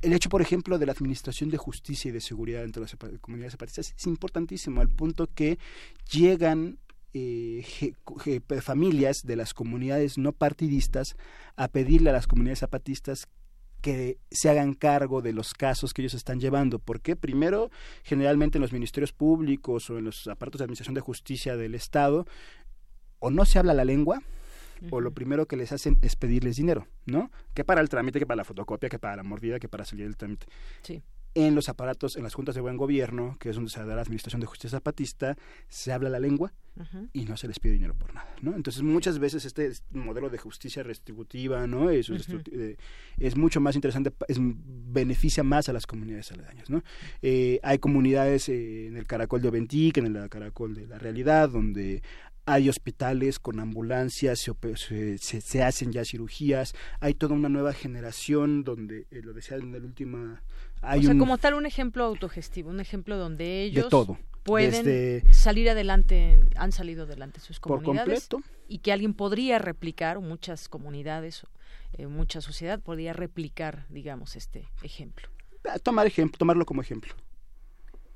El 0.00 0.12
hecho, 0.12 0.28
por 0.28 0.42
ejemplo, 0.42 0.78
de 0.78 0.86
la 0.86 0.92
administración 0.92 1.50
de 1.50 1.56
justicia 1.56 2.08
y 2.08 2.12
de 2.12 2.20
seguridad 2.20 2.60
dentro 2.60 2.84
de 2.84 2.88
las 2.90 3.20
comunidades 3.20 3.52
zapatistas 3.52 3.94
es 3.96 4.06
importantísimo, 4.06 4.80
al 4.80 4.88
punto 4.88 5.28
que 5.34 5.58
llegan 6.10 6.78
eh, 7.14 7.64
familias 8.60 9.22
de 9.24 9.36
las 9.36 9.54
comunidades 9.54 10.18
no 10.18 10.32
partidistas 10.32 11.16
a 11.56 11.68
pedirle 11.68 12.10
a 12.10 12.12
las 12.12 12.26
comunidades 12.26 12.60
zapatistas 12.60 13.26
que 13.80 14.18
se 14.30 14.50
hagan 14.50 14.74
cargo 14.74 15.22
de 15.22 15.32
los 15.32 15.54
casos 15.54 15.92
que 15.92 16.02
ellos 16.02 16.14
están 16.14 16.40
llevando. 16.40 16.78
porque 16.78 17.16
Primero, 17.16 17.70
generalmente 18.02 18.58
en 18.58 18.62
los 18.62 18.72
ministerios 18.72 19.12
públicos 19.12 19.88
o 19.90 19.98
en 19.98 20.04
los 20.04 20.26
aparatos 20.26 20.58
de 20.58 20.64
administración 20.64 20.94
de 20.94 21.00
justicia 21.00 21.56
del 21.56 21.74
Estado, 21.74 22.26
o 23.20 23.30
no 23.30 23.44
se 23.44 23.58
habla 23.58 23.74
la 23.74 23.84
lengua, 23.84 24.22
o 24.90 25.00
lo 25.00 25.12
primero 25.12 25.46
que 25.46 25.56
les 25.56 25.72
hacen 25.72 25.98
es 26.02 26.16
pedirles 26.16 26.56
dinero, 26.56 26.86
¿no? 27.06 27.30
Que 27.54 27.64
para 27.64 27.80
el 27.80 27.88
trámite, 27.88 28.18
que 28.18 28.26
para 28.26 28.36
la 28.36 28.44
fotocopia, 28.44 28.88
que 28.88 28.98
para 28.98 29.16
la 29.16 29.22
mordida, 29.22 29.58
que 29.58 29.68
para 29.68 29.84
salir 29.84 30.06
del 30.06 30.16
trámite. 30.16 30.46
Sí 30.82 31.02
en 31.34 31.54
los 31.54 31.68
aparatos, 31.68 32.16
en 32.16 32.24
las 32.24 32.34
juntas 32.34 32.54
de 32.54 32.60
buen 32.60 32.76
gobierno, 32.76 33.36
que 33.38 33.50
es 33.50 33.54
donde 33.54 33.70
se 33.70 33.78
da 33.84 33.94
la 33.94 34.02
administración 34.02 34.40
de 34.40 34.46
justicia 34.46 34.78
zapatista, 34.78 35.36
se 35.68 35.92
habla 35.92 36.08
la 36.08 36.18
lengua 36.18 36.52
y 37.12 37.24
no 37.24 37.36
se 37.36 37.48
les 37.48 37.58
pide 37.58 37.72
dinero 37.72 37.94
por 37.94 38.14
nada, 38.14 38.32
¿no? 38.40 38.54
Entonces 38.54 38.82
muchas 38.82 39.18
veces 39.18 39.44
este 39.44 39.72
modelo 39.90 40.30
de 40.30 40.38
justicia 40.38 40.84
restributiva, 40.84 41.66
¿no? 41.66 41.90
Es, 41.90 42.08
eh, 42.08 42.76
es 43.18 43.36
mucho 43.36 43.60
más 43.60 43.74
interesante, 43.74 44.12
es, 44.28 44.38
beneficia 44.40 45.42
más 45.42 45.68
a 45.68 45.72
las 45.72 45.86
comunidades 45.86 46.30
aledañas, 46.30 46.70
¿no? 46.70 46.84
Eh, 47.20 47.58
hay 47.64 47.78
comunidades 47.78 48.48
eh, 48.48 48.86
en 48.86 48.96
el 48.96 49.06
Caracol 49.06 49.42
de 49.42 49.48
Oventic, 49.48 49.98
en 49.98 50.16
el 50.16 50.28
Caracol 50.28 50.74
de 50.74 50.86
la 50.86 50.98
Realidad, 50.98 51.48
donde 51.48 52.02
hay 52.48 52.68
hospitales 52.70 53.38
con 53.38 53.60
ambulancias, 53.60 54.40
se, 54.40 55.18
se, 55.18 55.62
hacen 55.62 55.92
ya 55.92 56.04
cirugías, 56.04 56.74
hay 56.98 57.12
toda 57.12 57.34
una 57.34 57.50
nueva 57.50 57.74
generación 57.74 58.64
donde, 58.64 59.06
lo 59.10 59.34
decía 59.34 59.58
en 59.58 59.74
el 59.74 59.84
último 59.84 60.38
o 60.80 61.02
sea, 61.02 61.18
como 61.18 61.38
tal 61.38 61.54
un 61.54 61.66
ejemplo 61.66 62.04
autogestivo, 62.04 62.70
un 62.70 62.80
ejemplo 62.80 63.18
donde 63.18 63.64
ellos 63.64 63.88
pueden 64.44 65.22
salir 65.32 65.68
adelante, 65.68 66.40
han 66.56 66.72
salido 66.72 67.04
adelante 67.04 67.40
sus 67.40 67.60
comunidades 67.60 68.28
y 68.66 68.78
que 68.78 68.92
alguien 68.92 69.12
podría 69.12 69.58
replicar, 69.58 70.16
o 70.16 70.22
muchas 70.22 70.68
comunidades, 70.68 71.42
eh, 71.94 72.06
mucha 72.06 72.40
sociedad 72.40 72.80
podría 72.80 73.12
replicar, 73.12 73.86
digamos, 73.90 74.36
este 74.36 74.68
ejemplo. 74.82 75.28
Ah, 75.68 75.78
tomar 75.78 76.06
ejemplo, 76.06 76.38
tomarlo 76.38 76.64
como 76.64 76.80
ejemplo. 76.80 77.14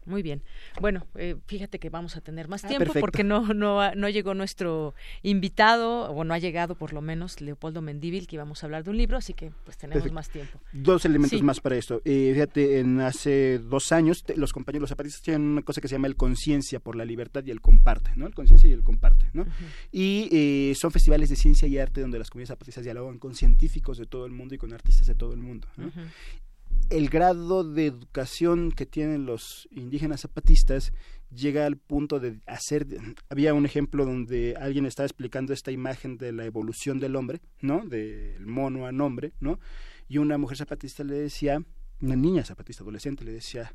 Muy 0.04 0.22
bien. 0.22 0.42
Bueno, 0.80 1.06
eh, 1.14 1.36
fíjate 1.46 1.78
que 1.78 1.90
vamos 1.90 2.16
a 2.16 2.20
tener 2.20 2.48
más 2.48 2.64
ah, 2.64 2.68
tiempo 2.68 2.92
porque 2.98 3.24
no, 3.24 3.54
no, 3.54 3.94
no 3.94 4.08
llegó 4.08 4.34
nuestro 4.34 4.94
invitado, 5.22 6.10
o 6.10 6.24
no 6.24 6.34
ha 6.34 6.38
llegado 6.38 6.74
por 6.74 6.92
lo 6.92 7.00
menos 7.00 7.40
Leopoldo 7.40 7.82
Mendívil, 7.82 8.26
que 8.26 8.36
íbamos 8.36 8.62
a 8.62 8.66
hablar 8.66 8.84
de 8.84 8.90
un 8.90 8.96
libro, 8.96 9.16
así 9.16 9.32
que 9.34 9.52
pues 9.64 9.76
tenemos 9.76 10.10
más 10.12 10.28
tiempo. 10.28 10.58
Dos 10.72 11.04
elementos 11.04 11.42
más 11.42 11.60
para 11.60 11.76
esto. 11.76 12.02
Eh, 12.04 12.30
fíjate, 12.32 12.80
en 12.80 13.00
hace 13.00 13.58
dos 13.58 13.92
años 13.92 14.24
los 14.36 14.52
compañeros, 14.52 14.82
los 14.82 14.90
zapatistas 14.90 15.22
tienen 15.22 15.42
una 15.42 15.62
cosa 15.62 15.80
que 15.80 15.88
se 15.88 15.94
llama 15.94 16.08
el 16.08 16.16
conciencia 16.16 16.80
por 16.80 16.96
la 16.96 17.04
libertad 17.04 17.44
y 17.44 17.50
el 17.50 17.60
comparte, 17.60 18.10
¿no? 18.16 18.26
El 18.26 18.34
conciencia 18.34 18.68
y 18.68 18.72
el 18.72 18.82
comparte, 18.82 19.26
¿no? 19.32 19.46
Y 19.90 20.28
eh, 20.32 20.74
son 20.74 20.90
festivales 20.90 21.28
de 21.28 21.36
ciencia 21.36 21.68
y 21.68 21.78
arte 21.78 22.00
donde 22.00 22.18
las 22.18 22.30
comunidades 22.30 22.48
zapatistas 22.48 22.84
dialogan 22.84 23.18
con 23.18 23.34
científicos 23.34 23.98
de 23.98 24.06
todo 24.06 24.26
el 24.26 24.32
mundo 24.32 24.54
y 24.54 24.58
con 24.58 24.72
artistas 24.72 25.06
de 25.06 25.14
todo 25.14 25.32
el 25.32 25.40
mundo, 25.40 25.68
¿no? 25.76 25.90
El 26.92 27.08
grado 27.08 27.64
de 27.64 27.86
educación 27.86 28.70
que 28.70 28.84
tienen 28.84 29.24
los 29.24 29.66
indígenas 29.70 30.20
zapatistas 30.20 30.92
llega 31.34 31.64
al 31.64 31.78
punto 31.78 32.20
de 32.20 32.38
hacer 32.46 32.86
había 33.30 33.54
un 33.54 33.64
ejemplo 33.64 34.04
donde 34.04 34.56
alguien 34.60 34.84
estaba 34.84 35.06
explicando 35.06 35.54
esta 35.54 35.70
imagen 35.70 36.18
de 36.18 36.32
la 36.32 36.44
evolución 36.44 37.00
del 37.00 37.16
hombre, 37.16 37.40
¿no? 37.62 37.86
Del 37.86 38.46
mono 38.46 38.86
a 38.86 38.90
hombre, 38.90 39.32
¿no? 39.40 39.58
Y 40.06 40.18
una 40.18 40.36
mujer 40.36 40.58
zapatista 40.58 41.02
le 41.02 41.14
decía, 41.14 41.64
una 42.02 42.14
niña 42.14 42.44
zapatista 42.44 42.82
adolescente 42.82 43.24
le 43.24 43.32
decía, 43.32 43.72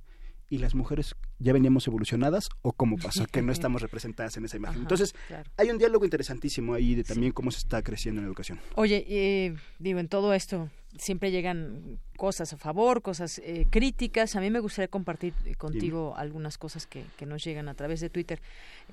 y 0.49 0.59
las 0.59 0.75
mujeres 0.75 1.15
ya 1.39 1.53
veníamos 1.53 1.87
evolucionadas 1.87 2.49
o 2.61 2.71
cómo 2.71 2.97
pasa 2.97 3.25
que 3.25 3.41
no 3.41 3.51
estamos 3.51 3.81
representadas 3.81 4.37
en 4.37 4.45
esa 4.45 4.57
imagen. 4.57 4.81
Entonces, 4.81 5.15
hay 5.57 5.69
un 5.71 5.79
diálogo 5.79 6.05
interesantísimo 6.05 6.75
ahí 6.75 6.93
de 6.93 7.03
también 7.03 7.31
cómo 7.31 7.49
se 7.49 7.57
está 7.57 7.81
creciendo 7.81 8.19
en 8.19 8.25
la 8.25 8.29
educación. 8.29 8.59
Oye, 8.75 9.05
eh, 9.07 9.55
digo, 9.79 9.99
en 9.99 10.07
todo 10.07 10.33
esto 10.33 10.69
siempre 10.97 11.31
llegan 11.31 11.99
cosas 12.17 12.53
a 12.53 12.57
favor, 12.57 13.01
cosas 13.01 13.39
eh, 13.39 13.65
críticas. 13.69 14.35
A 14.35 14.41
mí 14.41 14.49
me 14.49 14.59
gustaría 14.59 14.87
compartir 14.87 15.33
eh, 15.45 15.55
contigo 15.55 16.15
algunas 16.17 16.57
cosas 16.57 16.87
que, 16.87 17.03
que, 17.17 17.25
nos 17.25 17.43
llegan 17.43 17.69
a 17.69 17.73
través 17.73 17.99
de 17.99 18.09
Twitter. 18.09 18.41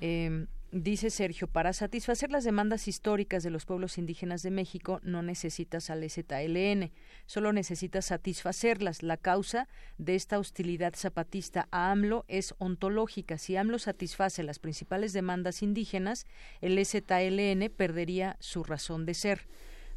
Eh, 0.01 0.45
Dice 0.77 1.09
Sergio, 1.09 1.47
para 1.47 1.71
satisfacer 1.71 2.31
las 2.33 2.43
demandas 2.43 2.89
históricas 2.89 3.43
de 3.43 3.49
los 3.49 3.65
pueblos 3.65 3.97
indígenas 3.97 4.43
de 4.43 4.51
México 4.51 4.99
no 5.03 5.21
necesitas 5.21 5.89
al 5.89 6.03
ZLN, 6.03 6.91
solo 7.27 7.53
necesitas 7.53 8.03
satisfacerlas. 8.03 9.01
La 9.01 9.15
causa 9.15 9.69
de 9.97 10.15
esta 10.15 10.37
hostilidad 10.37 10.93
zapatista 10.93 11.69
a 11.71 11.91
AMLO 11.91 12.25
es 12.27 12.55
ontológica. 12.57 13.37
Si 13.37 13.55
AMLO 13.55 13.79
satisface 13.79 14.43
las 14.43 14.59
principales 14.59 15.13
demandas 15.13 15.63
indígenas, 15.63 16.25
el 16.59 16.77
ZLN 16.85 17.69
perdería 17.69 18.35
su 18.41 18.65
razón 18.65 19.05
de 19.05 19.13
ser. 19.13 19.47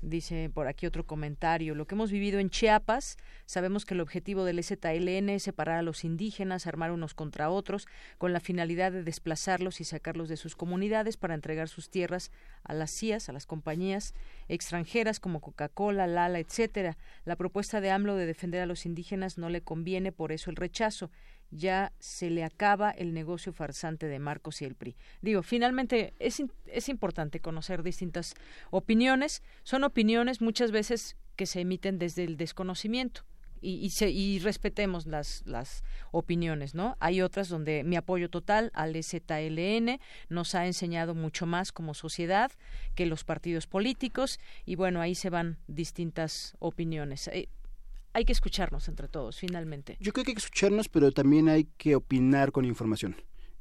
Dice 0.01 0.49
por 0.55 0.68
aquí 0.68 0.86
otro 0.86 1.05
comentario. 1.05 1.74
Lo 1.74 1.86
que 1.86 1.96
hemos 1.96 2.12
vivido 2.12 2.38
en 2.38 2.51
Chiapas, 2.51 3.16
sabemos 3.46 3.84
que 3.84 3.94
el 3.94 4.01
objetivo 4.01 4.44
del 4.44 4.62
ZLN 4.62 5.28
es 5.30 5.42
separar 5.42 5.78
a 5.78 5.82
los 5.82 6.05
indígenas, 6.05 6.68
armar 6.68 6.92
unos 6.92 7.14
contra 7.14 7.51
otros, 7.51 7.88
con 8.16 8.32
la 8.32 8.38
finalidad 8.38 8.92
de 8.92 9.03
desplazarlos 9.03 9.80
y 9.80 9.84
sacarlos 9.84 10.28
de 10.28 10.36
sus 10.36 10.55
comunidades 10.55 11.16
para 11.16 11.34
entregar 11.34 11.68
sus 11.68 11.90
tierras 11.90 12.30
a 12.62 12.74
las 12.74 12.92
CIAs, 12.92 13.28
a 13.28 13.32
las 13.32 13.46
compañías 13.46 14.14
extranjeras 14.46 15.18
como 15.18 15.40
Coca-Cola, 15.40 16.07
Lala, 16.07 16.38
etcétera. 16.38 16.96
La 17.24 17.34
propuesta 17.34 17.80
de 17.80 17.90
AMLO 17.90 18.14
de 18.14 18.26
defender 18.26 18.62
a 18.62 18.66
los 18.66 18.86
indígenas 18.86 19.36
no 19.36 19.49
le 19.49 19.62
conviene, 19.62 20.12
por 20.12 20.30
eso 20.30 20.51
el 20.51 20.57
rechazo 20.57 21.11
ya 21.51 21.92
se 21.99 22.30
le 22.30 22.44
acaba 22.44 22.90
el 22.90 23.14
negocio 23.14 23.53
farsante 23.53 24.07
de 24.07 24.18
Marcos 24.18 24.62
y 24.62 24.64
el 24.64 24.74
PRI. 24.74 24.96
Digo, 25.22 25.42
finalmente 25.42 26.14
es, 26.18 26.42
es 26.66 26.88
importante 26.88 27.40
conocer 27.40 27.82
distintas 27.82 28.34
opiniones. 28.70 29.42
Son 29.62 29.84
opiniones 29.84 30.40
muchas 30.40 30.70
veces 30.70 31.16
que 31.36 31.46
se 31.46 31.61
emiten 31.61 31.99
desde 31.99 32.24
el 32.24 32.36
desconocimiento. 32.36 33.22
Y, 33.61 33.90
y, 34.01 34.05
y, 34.05 34.38
respetemos 34.38 35.07
las, 35.07 35.42
las 35.44 35.82
opiniones, 36.12 36.76
¿no? 36.76 36.96
Hay 37.01 37.22
otras 37.22 37.49
donde 37.49 37.82
mi 37.82 37.96
apoyo 37.96 38.30
total 38.30 38.70
al 38.72 38.94
ZLN 38.94 39.99
nos 40.28 40.55
ha 40.55 40.66
enseñado 40.66 41.16
mucho 41.16 41.44
más 41.44 41.72
como 41.72 41.94
sociedad 41.94 42.53
que 42.94 43.05
los 43.05 43.24
partidos 43.24 43.66
políticos 43.66 44.38
y 44.64 44.76
bueno, 44.76 45.01
ahí 45.01 45.16
se 45.16 45.28
van 45.28 45.59
distintas 45.66 46.55
opiniones. 46.61 47.26
Eh, 47.32 47.49
hay 48.18 48.24
que 48.24 48.32
escucharnos 48.32 48.88
entre 48.88 49.06
todos, 49.06 49.38
finalmente. 49.38 49.96
Yo 50.00 50.12
creo 50.12 50.24
que 50.24 50.32
hay 50.32 50.34
que 50.34 50.40
escucharnos, 50.40 50.88
pero 50.88 51.12
también 51.12 51.48
hay 51.48 51.68
que 51.76 51.94
opinar 51.94 52.50
con 52.50 52.64
información. 52.64 53.14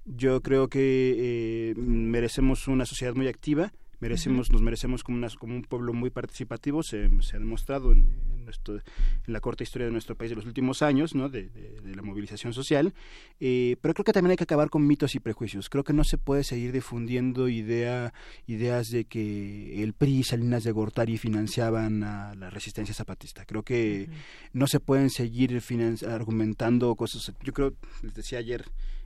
Yo 0.05 0.41
creo 0.41 0.67
que 0.67 1.15
eh, 1.17 1.73
merecemos 1.77 2.67
una 2.67 2.85
sociedad 2.85 3.13
muy 3.13 3.27
activa, 3.27 3.71
merecemos, 3.99 4.51
nos 4.51 4.61
merecemos 4.61 5.03
como, 5.03 5.25
un 5.43 5.63
pueblo 5.63 5.93
muy 5.93 6.09
participativo, 6.09 6.83
se, 6.83 7.09
se 7.21 7.35
ha 7.35 7.39
demostrado 7.39 7.91
en, 7.91 8.05
en 8.47 9.33
la 9.33 9.39
corta 9.39 9.63
historia 9.63 9.87
de 9.87 9.91
nuestro 9.91 10.15
país 10.15 10.29
de 10.29 10.35
los 10.35 10.45
últimos 10.45 10.81
años, 10.81 11.15
¿no? 11.15 11.29
de, 11.29 11.49
la 11.83 12.01
movilización 12.01 12.53
social, 12.53 12.93
eh, 13.39 13.75
pero 13.81 13.93
creo 13.93 14.05
que 14.05 14.13
también 14.13 14.31
hay 14.31 14.37
que 14.37 14.43
acabar 14.43 14.69
con 14.69 14.85
mitos 14.85 15.15
y 15.15 15.19
prejuicios. 15.19 15.69
Creo 15.69 15.83
que 15.83 15.93
no 15.93 16.03
se 16.03 16.17
puede 16.17 16.43
seguir 16.43 16.71
difundiendo 16.71 17.49
idea, 17.49 18.13
ideas 18.45 18.89
de 18.89 19.05
que 19.05 19.83
el 19.83 19.93
PRI 19.93 20.19
y 20.19 20.23
Salinas 20.23 20.63
de 20.63 20.71
Gortari 20.71 21.17
financiaban 21.17 22.03
a 22.03 22.35
la 22.35 22.49
resistencia 22.49 22.93
zapatista. 22.93 23.45
Creo 23.45 23.63
que 23.63 24.09
no 24.53 24.67
se 24.67 24.79
pueden 24.79 25.09
seguir 25.09 25.61
argumentando 26.07 26.95
cosas. 26.95 27.33
Yo 27.43 27.53
creo, 27.53 27.73
les 28.01 28.13
decía 28.13 28.39
ayer 28.39 28.65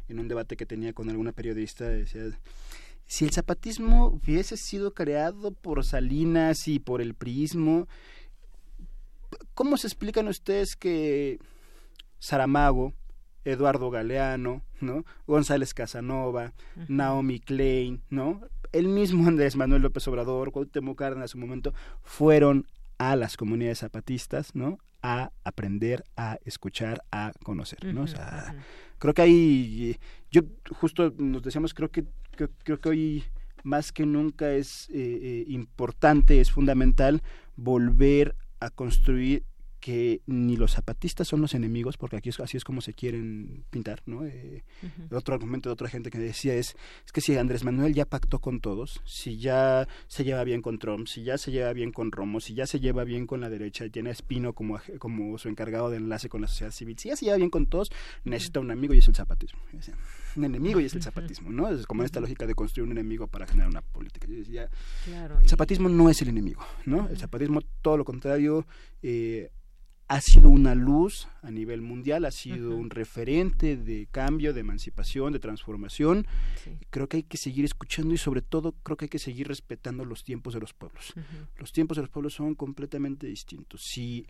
en 0.10 0.20
un 0.20 0.28
debate 0.28 0.58
que 0.58 0.66
tenía 0.66 0.94
con 0.94 1.10
alguna 1.10 1.32
periodista, 1.32 1.88
decía 1.88 2.24
si 3.12 3.26
el 3.26 3.32
zapatismo 3.32 4.05
hubiese 4.05 4.55
sido 4.55 4.93
creado 4.93 5.51
por 5.51 5.84
Salinas 5.84 6.70
y 6.70 6.80
por 6.80 7.01
el 7.01 7.14
priismo, 7.14 7.89
¿Cómo 9.53 9.76
se 9.76 9.88
explican 9.88 10.30
ustedes 10.30 10.78
que 10.78 11.38
Saramago, 12.20 12.93
Eduardo 13.43 13.89
Galeano, 13.89 14.62
¿no? 14.80 15.03
González 15.28 15.74
Casanova, 15.74 16.53
Naomi 16.88 17.41
Klein, 17.41 18.01
¿no? 18.09 18.39
El 18.72 18.88
mismo 18.88 19.28
Andrés 19.28 19.57
Manuel 19.57 19.82
López 19.82 20.07
Obrador, 20.07 20.53
Cuauhtémoc 20.53 20.97
Cárdenas 20.97 21.32
en 21.32 21.34
su 21.34 21.38
momento, 21.38 21.74
fueron 22.03 22.66
a 22.97 23.18
las 23.18 23.36
comunidades 23.36 23.80
zapatistas, 23.80 24.55
¿no? 24.55 24.80
A 25.04 25.32
aprender, 25.43 26.04
a 26.16 26.38
escuchar, 26.45 27.02
a 27.12 27.32
conocer, 27.43 27.93
¿no? 27.93 28.04
o 28.04 28.08
sea, 28.08 28.56
creo 28.99 29.14
que 29.16 29.22
hay, 29.24 29.97
yo 30.30 30.41
justo 30.80 31.12
nos 31.18 31.41
decíamos, 31.41 31.74
creo 31.74 31.89
que 31.89 32.06
creo, 32.64 32.80
que 32.80 32.89
hoy 32.89 33.24
más 33.64 33.91
que 33.91 34.06
nunca 34.06 34.52
es 34.52 34.89
eh, 34.89 35.20
eh, 35.22 35.45
importante, 35.47 36.39
es 36.39 36.52
fundamental 36.52 37.22
volver 37.56 38.36
a 38.60 38.70
construir 38.70 39.43
que 39.82 40.22
ni 40.28 40.56
los 40.56 40.74
zapatistas 40.74 41.28
son 41.28 41.42
los 41.42 41.56
enemigos, 41.56 41.98
porque 41.98 42.16
aquí 42.16 42.30
es, 42.30 42.40
así 42.40 42.56
es 42.56 42.64
como 42.64 42.82
se 42.82 42.94
quieren 42.94 43.66
pintar, 43.72 44.04
¿no? 44.06 44.26
Eh, 44.26 44.64
otro 45.12 45.34
argumento 45.34 45.70
de 45.70 45.74
otra 45.74 45.90
gente 45.90 46.12
que 46.12 46.20
decía 46.20 46.54
es, 46.54 46.76
es 47.04 47.12
que 47.12 47.20
si 47.20 47.36
Andrés 47.36 47.64
Manuel 47.64 47.96
ya 47.96 48.06
pactó 48.06 48.40
con 48.40 48.62
todos, 48.62 49.02
si 49.06 49.38
ya 49.38 49.88
se 50.08 50.24
lleva 50.24 50.44
bien 50.44 50.62
con 50.62 50.78
Trump, 50.78 51.08
si 51.08 51.24
ya 51.24 51.40
se 51.40 51.52
lleva 51.52 51.74
bien 51.74 51.92
con 51.92 52.12
Romo, 52.12 52.40
si 52.40 52.54
ya 52.54 52.68
se 52.68 52.80
lleva 52.80 53.04
bien 53.04 53.26
con 53.26 53.42
la 53.42 53.50
derecha, 53.50 53.90
tiene 53.90 54.12
Espino 54.12 54.54
como, 54.54 54.80
como 55.00 55.38
su 55.40 55.50
encargado 55.50 55.90
de 55.90 55.98
enlace 55.98 56.30
con 56.30 56.42
la 56.42 56.48
sociedad 56.48 56.72
civil, 56.72 56.98
si 57.00 57.10
ya 57.10 57.16
se 57.16 57.26
lleva 57.26 57.38
bien 57.38 57.50
con 57.50 57.66
todos, 57.66 57.92
necesita 58.24 58.60
un 58.60 58.70
amigo 58.70 58.94
y 58.94 59.00
es 59.00 59.08
el 59.08 59.16
zapatismo. 59.16 59.60
Un 60.36 60.46
enemigo 60.46 60.80
y 60.80 60.86
es 60.86 60.94
el 60.94 61.02
zapatismo, 61.02 61.50
¿no? 61.52 61.70
Es 61.70 61.88
como 61.88 62.04
esta 62.04 62.20
lógica 62.20 62.46
de 62.46 62.54
construir 62.54 62.86
un 62.86 62.92
enemigo 62.92 63.26
para 63.26 63.48
generar 63.48 63.70
una 63.70 63.82
política. 63.82 64.28
El 64.28 65.50
zapatismo 65.50 65.90
no 65.90 66.08
es 66.10 66.22
el 66.22 66.30
enemigo, 66.30 66.64
¿no? 66.86 67.10
El 67.10 67.18
zapatismo, 67.18 67.62
todo 67.82 67.98
lo 67.98 68.06
contrario, 68.06 68.68
eh, 69.02 69.50
ha 70.12 70.20
sido 70.20 70.49
una 70.49 70.76
luz 70.76 71.30
a 71.41 71.51
nivel 71.51 71.82
mundial, 71.82 72.26
ha 72.26 72.32
sido 72.32 72.76
un 72.76 72.89
referente 72.89 73.78
de 73.78 74.09
cambio, 74.12 74.53
de 74.53 74.59
emancipación, 74.59 75.32
de 75.32 75.39
transformación. 75.39 76.28
Creo 76.89 77.07
que 77.07 77.18
hay 77.18 77.24
que 77.24 77.38
seguir 77.38 77.64
escuchando 77.64 78.14
y 78.14 78.18
sobre 78.18 78.41
todo 78.41 78.74
creo 78.84 78.97
que 78.97 79.05
hay 79.05 79.09
que 79.09 79.20
seguir 79.20 79.47
respetando 79.47 80.03
los 80.03 80.26
tiempos 80.26 80.53
de 80.53 80.59
los 80.59 80.74
pueblos. 80.74 81.14
Los 81.57 81.72
tiempos 81.72 81.95
de 81.95 82.03
los 82.03 82.09
pueblos 82.09 82.34
son 82.34 82.55
completamente 82.55 83.26
distintos. 83.26 83.84
Si 83.84 84.28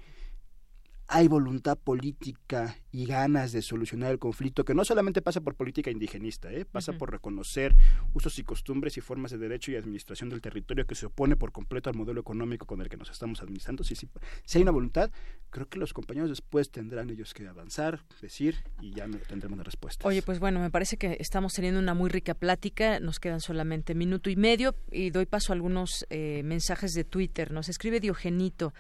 hay 1.14 1.28
voluntad 1.28 1.78
política 1.78 2.78
y 2.90 3.06
ganas 3.06 3.52
de 3.52 3.62
solucionar 3.62 4.12
el 4.12 4.20
conflicto, 4.20 4.64
que 4.64 4.74
no 4.74 4.86
solamente 4.86 5.22
pasa 5.22 5.42
por 5.42 5.56
política 5.56 5.92
indigenista, 5.92 6.52
¿eh? 6.54 6.64
pasa 6.64 6.94
por 6.94 7.12
reconocer 7.12 7.76
usos 8.14 8.40
y 8.40 8.44
costumbres 8.44 8.96
y 8.96 9.02
formas 9.02 9.32
de 9.32 9.38
derecho 9.38 9.72
y 9.72 9.76
administración 9.76 10.30
del 10.30 10.40
territorio 10.40 10.88
que 10.88 10.96
se 10.96 11.08
opone 11.08 11.36
por 11.36 11.52
completo 11.52 11.90
al 11.90 11.98
modelo 11.98 12.22
económico 12.22 12.66
con 12.66 12.80
el 12.80 12.88
que 12.88 12.96
nos 12.96 13.12
estamos 13.12 13.42
administrando. 13.42 13.84
Si, 13.84 13.94
si, 13.96 14.08
hay 14.56 14.62
una 14.62 14.72
voluntad, 14.72 15.12
creo 15.50 15.68
que 15.68 15.80
los 15.80 15.92
compañeros 15.92 16.30
después 16.30 16.72
tendrán 16.72 17.10
ellos 17.10 17.34
que 17.34 17.46
avanzar, 17.46 18.00
decir 18.22 18.56
y 18.80 18.94
ya 18.94 19.06
tendremos 19.28 19.58
la 19.58 19.66
respuesta. 19.66 20.08
Oye, 20.08 20.22
pues 20.22 20.40
bueno, 20.40 20.62
me 20.62 20.72
parece 20.72 20.96
que 20.96 21.18
estamos 21.20 21.54
teniendo 21.54 21.82
una 21.82 21.94
muy 21.94 22.10
rica 22.10 22.36
plática, 22.36 23.02
nos 23.02 23.20
quedan 23.20 23.42
solamente 23.42 23.96
minuto 23.96 24.30
y 24.30 24.38
medio 24.38 24.76
y 24.90 25.10
doy 25.10 25.26
paso 25.26 25.52
a 25.52 25.56
algunos 25.56 26.06
eh, 26.10 26.42
mensajes 26.46 26.94
de 26.94 27.04
Twitter. 27.04 27.52
Nos 27.52 27.68
escribe 27.68 28.00
Diogenito, 28.00 28.74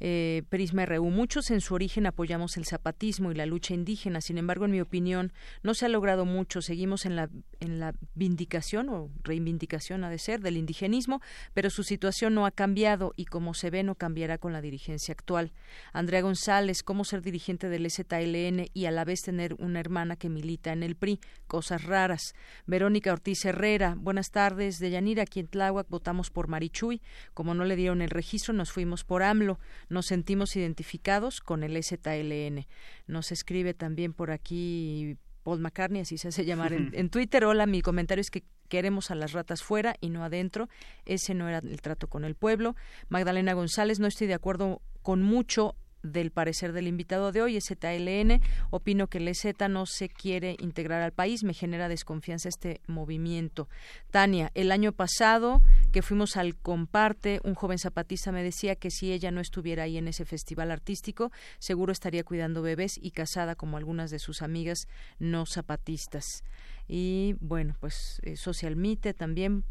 eh, 0.00 0.42
Prisma 0.50 0.84
RU, 0.84 1.08
muchos 1.10 1.50
en 1.50 1.62
su 1.62 1.77
origen 1.78 2.06
apoyamos 2.06 2.56
el 2.56 2.64
zapatismo 2.64 3.30
y 3.30 3.36
la 3.36 3.46
lucha 3.46 3.72
indígena. 3.72 4.20
Sin 4.20 4.36
embargo, 4.36 4.64
en 4.64 4.72
mi 4.72 4.80
opinión, 4.80 5.32
no 5.62 5.74
se 5.74 5.86
ha 5.86 5.88
logrado 5.88 6.24
mucho. 6.24 6.60
Seguimos 6.60 7.06
en 7.06 7.14
la, 7.14 7.30
en 7.60 7.78
la 7.78 7.94
vindicación 8.16 8.88
o 8.88 9.10
reivindicación, 9.22 10.02
ha 10.02 10.10
de 10.10 10.18
ser, 10.18 10.40
del 10.40 10.56
indigenismo, 10.56 11.20
pero 11.54 11.70
su 11.70 11.84
situación 11.84 12.34
no 12.34 12.46
ha 12.46 12.50
cambiado 12.50 13.12
y 13.14 13.26
como 13.26 13.54
se 13.54 13.70
ve, 13.70 13.84
no 13.84 13.94
cambiará 13.94 14.38
con 14.38 14.52
la 14.52 14.60
dirigencia 14.60 15.12
actual. 15.12 15.52
Andrea 15.92 16.20
González, 16.20 16.82
¿cómo 16.82 17.04
ser 17.04 17.22
dirigente 17.22 17.68
del 17.68 17.88
ZLN 17.88 18.66
y 18.74 18.86
a 18.86 18.90
la 18.90 19.04
vez 19.04 19.22
tener 19.22 19.54
una 19.54 19.78
hermana 19.78 20.16
que 20.16 20.28
milita 20.28 20.72
en 20.72 20.82
el 20.82 20.96
PRI? 20.96 21.20
Cosas 21.46 21.84
raras. 21.84 22.34
Verónica 22.66 23.12
Ortiz 23.12 23.44
Herrera, 23.44 23.94
buenas 23.96 24.32
tardes. 24.32 24.80
De 24.80 24.90
Yanira, 24.90 25.22
aquí 25.22 25.38
en 25.38 25.46
Tláhuac 25.46 25.88
votamos 25.88 26.30
por 26.30 26.48
Marichuy. 26.48 27.00
Como 27.34 27.54
no 27.54 27.64
le 27.64 27.76
dieron 27.76 28.02
el 28.02 28.10
registro, 28.10 28.52
nos 28.52 28.72
fuimos 28.72 29.04
por 29.04 29.22
AMLO. 29.22 29.60
Nos 29.88 30.06
sentimos 30.06 30.56
identificados 30.56 31.40
con 31.58 31.64
el 31.64 31.82
ZLN. 31.82 32.66
Nos 33.06 33.32
escribe 33.32 33.74
también 33.74 34.12
por 34.12 34.30
aquí 34.30 35.16
Paul 35.42 35.60
McCartney, 35.60 36.02
así 36.02 36.18
se 36.18 36.28
hace 36.28 36.44
llamar 36.44 36.72
en, 36.92 37.10
Twitter. 37.10 37.44
Hola, 37.44 37.66
mi 37.66 37.82
comentario 37.82 38.20
es 38.20 38.30
que 38.30 38.44
queremos 38.68 39.10
a 39.10 39.14
las 39.14 39.32
ratas 39.32 39.62
fuera 39.62 39.96
y 40.00 40.10
no 40.10 40.24
adentro. 40.24 40.68
Ese 41.04 41.34
no 41.34 41.48
era 41.48 41.58
el 41.58 41.80
trato 41.80 42.08
con 42.08 42.24
el 42.24 42.34
pueblo. 42.34 42.76
Magdalena 43.08 43.54
González, 43.54 43.98
no 43.98 44.06
estoy 44.06 44.26
de 44.26 44.34
acuerdo 44.34 44.82
con 45.02 45.22
mucho 45.22 45.74
del 46.02 46.30
parecer 46.30 46.72
del 46.72 46.86
invitado 46.86 47.32
de 47.32 47.42
hoy, 47.42 47.60
ZLN. 47.60 48.40
Opino 48.70 49.08
que 49.08 49.18
el 49.18 49.28
EZ 49.28 49.54
no 49.68 49.86
se 49.86 50.08
quiere 50.08 50.56
integrar 50.60 51.02
al 51.02 51.12
país, 51.12 51.44
me 51.44 51.54
genera 51.54 51.88
desconfianza 51.88 52.48
este 52.48 52.80
movimiento. 52.86 53.68
Tania, 54.10 54.50
el 54.54 54.72
año 54.72 54.92
pasado 54.92 55.60
que 55.92 56.02
fuimos 56.02 56.36
al 56.36 56.56
Comparte, 56.56 57.40
un 57.44 57.54
joven 57.54 57.78
zapatista 57.78 58.32
me 58.32 58.42
decía 58.42 58.76
que 58.76 58.90
si 58.90 59.12
ella 59.12 59.30
no 59.30 59.40
estuviera 59.40 59.84
ahí 59.84 59.98
en 59.98 60.08
ese 60.08 60.24
festival 60.24 60.70
artístico, 60.70 61.32
seguro 61.58 61.92
estaría 61.92 62.24
cuidando 62.24 62.62
bebés 62.62 62.98
y 63.00 63.10
casada 63.10 63.54
como 63.54 63.76
algunas 63.76 64.10
de 64.10 64.18
sus 64.18 64.42
amigas 64.42 64.86
no 65.18 65.46
zapatistas. 65.46 66.44
Y 66.86 67.36
bueno, 67.40 67.76
pues 67.80 68.20
eh, 68.22 68.36
Social 68.36 68.76
Mite 68.76 69.14
también, 69.14 69.64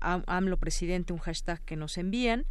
AMLO 0.00 0.56
presidente, 0.56 1.12
un 1.12 1.18
hashtag 1.18 1.60
que 1.62 1.76
nos 1.76 1.98
envían. 1.98 2.46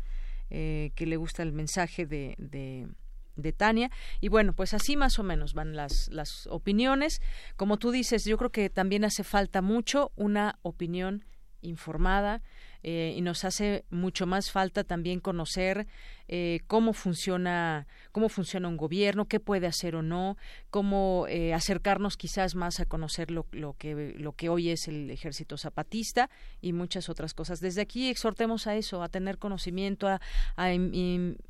Eh, 0.53 0.91
que 0.95 1.05
le 1.05 1.15
gusta 1.15 1.43
el 1.43 1.53
mensaje 1.53 2.05
de, 2.05 2.35
de, 2.37 3.53
Tania. 3.53 3.89
Y 4.19 4.27
bueno, 4.27 4.53
pues 4.53 4.73
así 4.73 4.97
más 4.97 5.17
o 5.17 5.23
menos 5.23 5.53
van 5.53 5.77
las, 5.77 6.09
las 6.09 6.45
opiniones. 6.47 7.21
Como 7.55 7.77
tú 7.77 7.89
dices, 7.91 8.25
yo 8.25 8.37
creo 8.37 8.51
que 8.51 8.69
también 8.69 9.05
hace 9.05 9.23
falta 9.23 9.61
mucho 9.61 10.11
una 10.17 10.59
opinión 10.61 11.25
informada 11.61 12.41
eh, 12.83 13.13
y 13.15 13.21
nos 13.21 13.45
hace 13.45 13.85
mucho 13.89 14.25
más 14.25 14.51
falta 14.51 14.83
también 14.83 15.21
conocer 15.21 15.87
eh, 16.33 16.61
cómo 16.67 16.93
funciona 16.93 17.87
cómo 18.13 18.29
funciona 18.29 18.67
un 18.67 18.77
gobierno, 18.77 19.25
qué 19.25 19.39
puede 19.39 19.67
hacer 19.67 19.95
o 19.95 20.01
no, 20.01 20.37
cómo 20.69 21.25
eh, 21.29 21.53
acercarnos 21.53 22.17
quizás 22.17 22.55
más 22.55 22.79
a 22.79 22.85
conocer 22.85 23.31
lo, 23.31 23.45
que 23.77 24.15
lo 24.17 24.33
que 24.33 24.49
hoy 24.49 24.69
es 24.69 24.87
el 24.87 25.09
ejército 25.09 25.57
zapatista 25.57 26.29
y 26.61 26.73
muchas 26.73 27.09
otras 27.09 27.33
cosas. 27.33 27.59
Desde 27.59 27.81
aquí 27.81 28.09
exhortemos 28.09 28.67
a 28.67 28.75
eso, 28.75 29.03
a 29.03 29.09
tener 29.09 29.37
conocimiento, 29.37 30.07
a, 30.07 30.19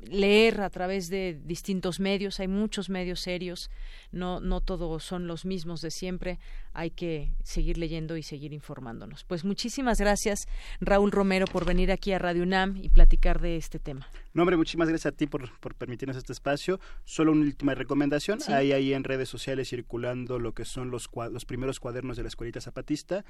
leer 0.00 0.60
a 0.60 0.70
través 0.70 1.08
de 1.08 1.40
distintos 1.44 2.00
medios. 2.00 2.40
Hay 2.40 2.48
muchos 2.48 2.90
medios 2.90 3.20
serios, 3.20 3.70
no 4.10 4.40
no 4.40 4.60
todos 4.60 5.04
son 5.04 5.26
los 5.26 5.44
mismos 5.44 5.80
de 5.80 5.90
siempre. 5.90 6.38
Hay 6.72 6.90
que 6.90 7.32
seguir 7.44 7.78
leyendo 7.78 8.16
y 8.16 8.22
seguir 8.22 8.52
informándonos. 8.52 9.24
Pues 9.24 9.44
muchísimas 9.44 9.98
gracias, 9.98 10.46
Raúl 10.80 11.12
Romero, 11.12 11.46
por 11.46 11.64
venir 11.64 11.92
aquí 11.92 12.12
a 12.12 12.18
Radio 12.18 12.42
UNAM 12.42 12.76
y 12.76 12.88
platicar 12.88 13.40
de 13.40 13.56
este 13.56 13.78
tema. 13.78 14.08
No, 14.34 14.44
muchísimas 14.72 14.88
gracias 14.88 15.12
a 15.12 15.16
ti 15.16 15.26
por, 15.26 15.50
permitirnos 15.74 16.16
este 16.16 16.32
espacio. 16.32 16.80
Solo 17.04 17.32
una 17.32 17.42
última 17.42 17.74
recomendación. 17.74 18.38
Hay 18.48 18.72
ahí 18.72 18.94
en 18.94 19.04
redes 19.04 19.28
sociales 19.28 19.68
circulando 19.68 20.38
lo 20.38 20.54
que 20.54 20.64
son 20.64 20.90
los, 20.90 21.10
los 21.30 21.44
primeros 21.44 21.78
cuadernos 21.78 22.16
de 22.16 22.22
la 22.22 22.28
escuelita 22.28 22.58
zapatista, 22.62 23.22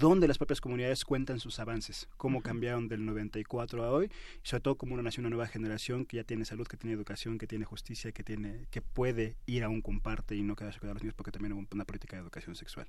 donde 0.00 0.26
las 0.26 0.38
propias 0.38 0.60
comunidades 0.60 1.04
cuentan 1.04 1.38
sus 1.38 1.60
avances, 1.60 2.08
cómo 2.16 2.42
cambiaron 2.42 2.88
del 2.88 3.04
94 3.04 3.84
a 3.84 3.90
hoy, 3.92 4.10
y 4.42 4.48
sobre 4.48 4.62
todo 4.62 4.76
cómo 4.76 4.94
uno 4.94 5.02
nació 5.04 5.20
una 5.20 5.30
nueva 5.30 5.46
generación 5.46 6.06
que 6.06 6.16
ya 6.16 6.24
tiene 6.24 6.44
salud, 6.44 6.66
que 6.66 6.76
tiene 6.76 6.94
educación, 6.94 7.38
que 7.38 7.46
tiene 7.46 7.64
justicia, 7.64 8.10
que 8.10 8.24
tiene 8.24 8.66
que 8.70 8.82
puede 8.82 9.36
ir 9.46 9.62
a 9.62 9.68
un 9.68 9.82
comparte 9.82 10.34
y 10.34 10.42
no 10.42 10.56
quedarse 10.56 10.80
con 10.80 10.88
los 10.88 11.00
niños 11.00 11.14
porque 11.14 11.30
también 11.30 11.52
hay 11.52 11.66
una 11.70 11.84
política 11.84 12.16
de 12.16 12.22
educación 12.22 12.56
sexual 12.56 12.88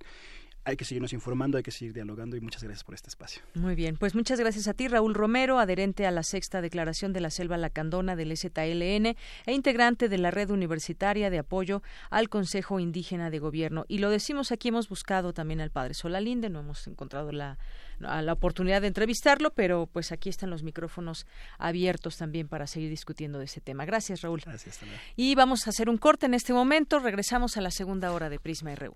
hay 0.63 0.77
que 0.77 0.85
seguirnos 0.85 1.13
informando, 1.13 1.57
hay 1.57 1.63
que 1.63 1.71
seguir 1.71 1.93
dialogando 1.93 2.37
y 2.37 2.41
muchas 2.41 2.63
gracias 2.63 2.83
por 2.83 2.93
este 2.93 3.09
espacio. 3.09 3.41
Muy 3.55 3.75
bien, 3.75 3.97
pues 3.97 4.13
muchas 4.13 4.39
gracias 4.39 4.67
a 4.67 4.73
ti, 4.73 4.87
Raúl 4.87 5.15
Romero, 5.15 5.59
adherente 5.59 6.05
a 6.05 6.11
la 6.11 6.23
sexta 6.23 6.61
declaración 6.61 7.13
de 7.13 7.21
la 7.21 7.31
Selva 7.31 7.57
Lacandona 7.57 8.15
del 8.15 8.37
ZLN 8.37 9.05
e 9.45 9.53
integrante 9.53 10.07
de 10.07 10.17
la 10.17 10.29
red 10.29 10.51
universitaria 10.51 11.29
de 11.29 11.39
apoyo 11.39 11.81
al 12.09 12.29
Consejo 12.29 12.79
Indígena 12.79 13.29
de 13.31 13.39
Gobierno. 13.39 13.85
Y 13.87 13.97
lo 13.97 14.09
decimos 14.09 14.51
aquí, 14.51 14.69
hemos 14.69 14.87
buscado 14.87 15.33
también 15.33 15.61
al 15.61 15.71
padre 15.71 15.95
Solalinde, 15.95 16.49
no 16.49 16.59
hemos 16.59 16.85
encontrado 16.87 17.31
la, 17.31 17.57
la 17.99 18.33
oportunidad 18.33 18.81
de 18.81 18.87
entrevistarlo, 18.87 19.51
pero 19.51 19.87
pues 19.91 20.11
aquí 20.11 20.29
están 20.29 20.51
los 20.51 20.61
micrófonos 20.61 21.25
abiertos 21.57 22.17
también 22.17 22.47
para 22.47 22.67
seguir 22.67 22.89
discutiendo 22.89 23.39
de 23.39 23.45
ese 23.45 23.61
tema. 23.61 23.85
Gracias, 23.85 24.21
Raúl. 24.21 24.41
Gracias, 24.45 24.77
también. 24.77 24.99
Y 25.15 25.33
vamos 25.33 25.65
a 25.65 25.71
hacer 25.71 25.89
un 25.89 25.97
corte 25.97 26.27
en 26.27 26.35
este 26.35 26.53
momento, 26.53 26.99
regresamos 26.99 27.57
a 27.57 27.61
la 27.61 27.71
segunda 27.71 28.11
hora 28.11 28.29
de 28.29 28.39
Prisma 28.39 28.75
RU. 28.75 28.95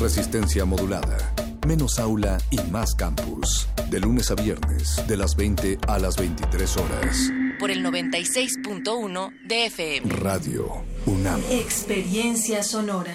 Resistencia 0.00 0.64
modulada. 0.64 1.18
Menos 1.66 1.98
aula 1.98 2.38
y 2.50 2.58
más 2.70 2.94
campus. 2.94 3.68
De 3.90 4.00
lunes 4.00 4.30
a 4.30 4.34
viernes, 4.34 5.06
de 5.06 5.14
las 5.18 5.36
20 5.36 5.76
a 5.86 5.98
las 5.98 6.16
23 6.16 6.76
horas. 6.78 7.30
Por 7.58 7.70
el 7.70 7.84
96.1 7.84 9.30
de 9.46 9.66
FM. 9.66 10.10
Radio 10.14 10.82
UNAM. 11.04 11.42
Experiencia 11.50 12.62
sonora. 12.62 13.12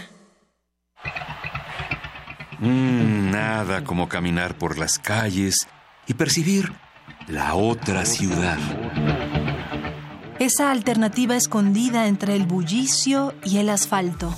Mm, 2.60 3.32
nada 3.32 3.84
como 3.84 4.08
caminar 4.08 4.56
por 4.56 4.78
las 4.78 5.00
calles 5.00 5.68
y 6.06 6.14
percibir 6.14 6.72
la 7.28 7.56
otra 7.56 8.06
ciudad. 8.06 8.60
Esa 10.38 10.70
alternativa 10.70 11.36
escondida 11.36 12.06
entre 12.06 12.36
el 12.36 12.46
bullicio 12.46 13.34
y 13.44 13.58
el 13.58 13.70
asfalto 13.70 14.36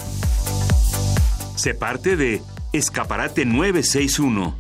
se 1.58 1.74
parte 1.74 2.16
de 2.16 2.42
Escaparate 2.72 3.46
961. 3.46 4.56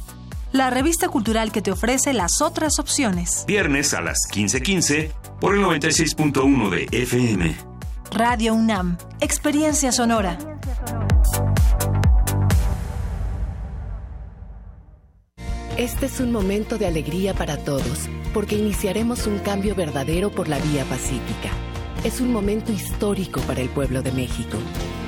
La 0.51 0.69
revista 0.69 1.09
cultural 1.09 1.51
que 1.51 1.61
te 1.61 1.71
ofrece 1.71 2.13
las 2.13 2.41
otras 2.41 2.79
opciones. 2.79 3.45
Viernes 3.47 3.93
a 3.93 4.01
las 4.01 4.27
15:15 4.31 5.11
por 5.39 5.55
el 5.55 5.61
96.1 5.61 6.69
de 6.69 6.87
FM. 6.91 7.55
Radio 8.11 8.53
UNAM, 8.53 8.97
Experiencia 9.19 9.91
Sonora. 9.91 10.37
Este 15.77 16.07
es 16.07 16.19
un 16.19 16.31
momento 16.31 16.79
de 16.79 16.87
alegría 16.87 17.35
para 17.35 17.57
todos, 17.57 18.09
porque 18.33 18.55
iniciaremos 18.55 19.27
un 19.27 19.37
cambio 19.39 19.75
verdadero 19.75 20.31
por 20.31 20.47
la 20.47 20.57
vía 20.57 20.83
pacífica. 20.85 21.51
Es 22.03 22.19
un 22.19 22.31
momento 22.33 22.71
histórico 22.71 23.41
para 23.41 23.61
el 23.61 23.69
pueblo 23.69 24.01
de 24.01 24.11
México. 24.11 24.57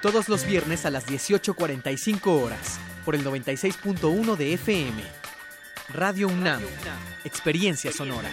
todos 0.00 0.28
los 0.28 0.44
viernes 0.46 0.86
a 0.86 0.90
las 0.90 1.06
18.45 1.06 2.26
horas, 2.26 2.78
por 3.04 3.14
el 3.14 3.24
96.1 3.24 4.36
de 4.36 4.54
FM. 4.54 5.02
Radio 5.92 6.28
UNAM, 6.28 6.62
Experiencia 7.24 7.92
Sonora. 7.92 8.30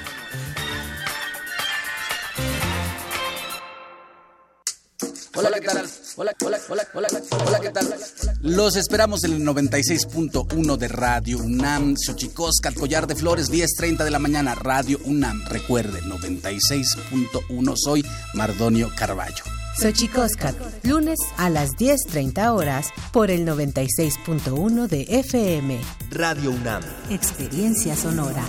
Hola, 5.36 5.60
¿qué 5.60 5.68
tal? 5.68 5.88
Hola, 6.16 6.34
hola, 6.44 6.60
hola, 6.68 6.88
hola, 6.96 7.08
hola, 7.46 7.60
¿qué 7.60 7.70
tal? 7.70 7.96
Los 8.42 8.76
esperamos 8.76 9.24
en 9.24 9.34
el 9.34 9.42
96.1 9.44 10.78
de 10.78 10.88
Radio 10.88 11.38
UNAM, 11.38 11.96
Xochicoscat, 11.96 12.74
Collar 12.74 13.06
de 13.06 13.16
Flores, 13.16 13.52
10.30 13.52 14.04
de 14.04 14.12
la 14.12 14.20
mañana, 14.20 14.56
Radio 14.56 15.00
UNAM. 15.06 15.46
Recuerde, 15.46 16.02
96.1, 16.02 17.74
soy 17.76 18.06
Mardonio 18.34 18.90
Carballo. 18.96 19.57
Xochicoscat, 19.80 20.56
lunes 20.86 21.20
a 21.38 21.52
las 21.52 21.76
10.30 21.76 22.52
horas 22.52 22.92
por 23.14 23.30
el 23.30 23.46
96.1 23.46 24.88
de 24.88 25.04
FM. 25.08 25.80
Radio 26.10 26.50
UNAM. 26.50 26.82
Experiencia 27.12 27.96
sonora. 27.96 28.44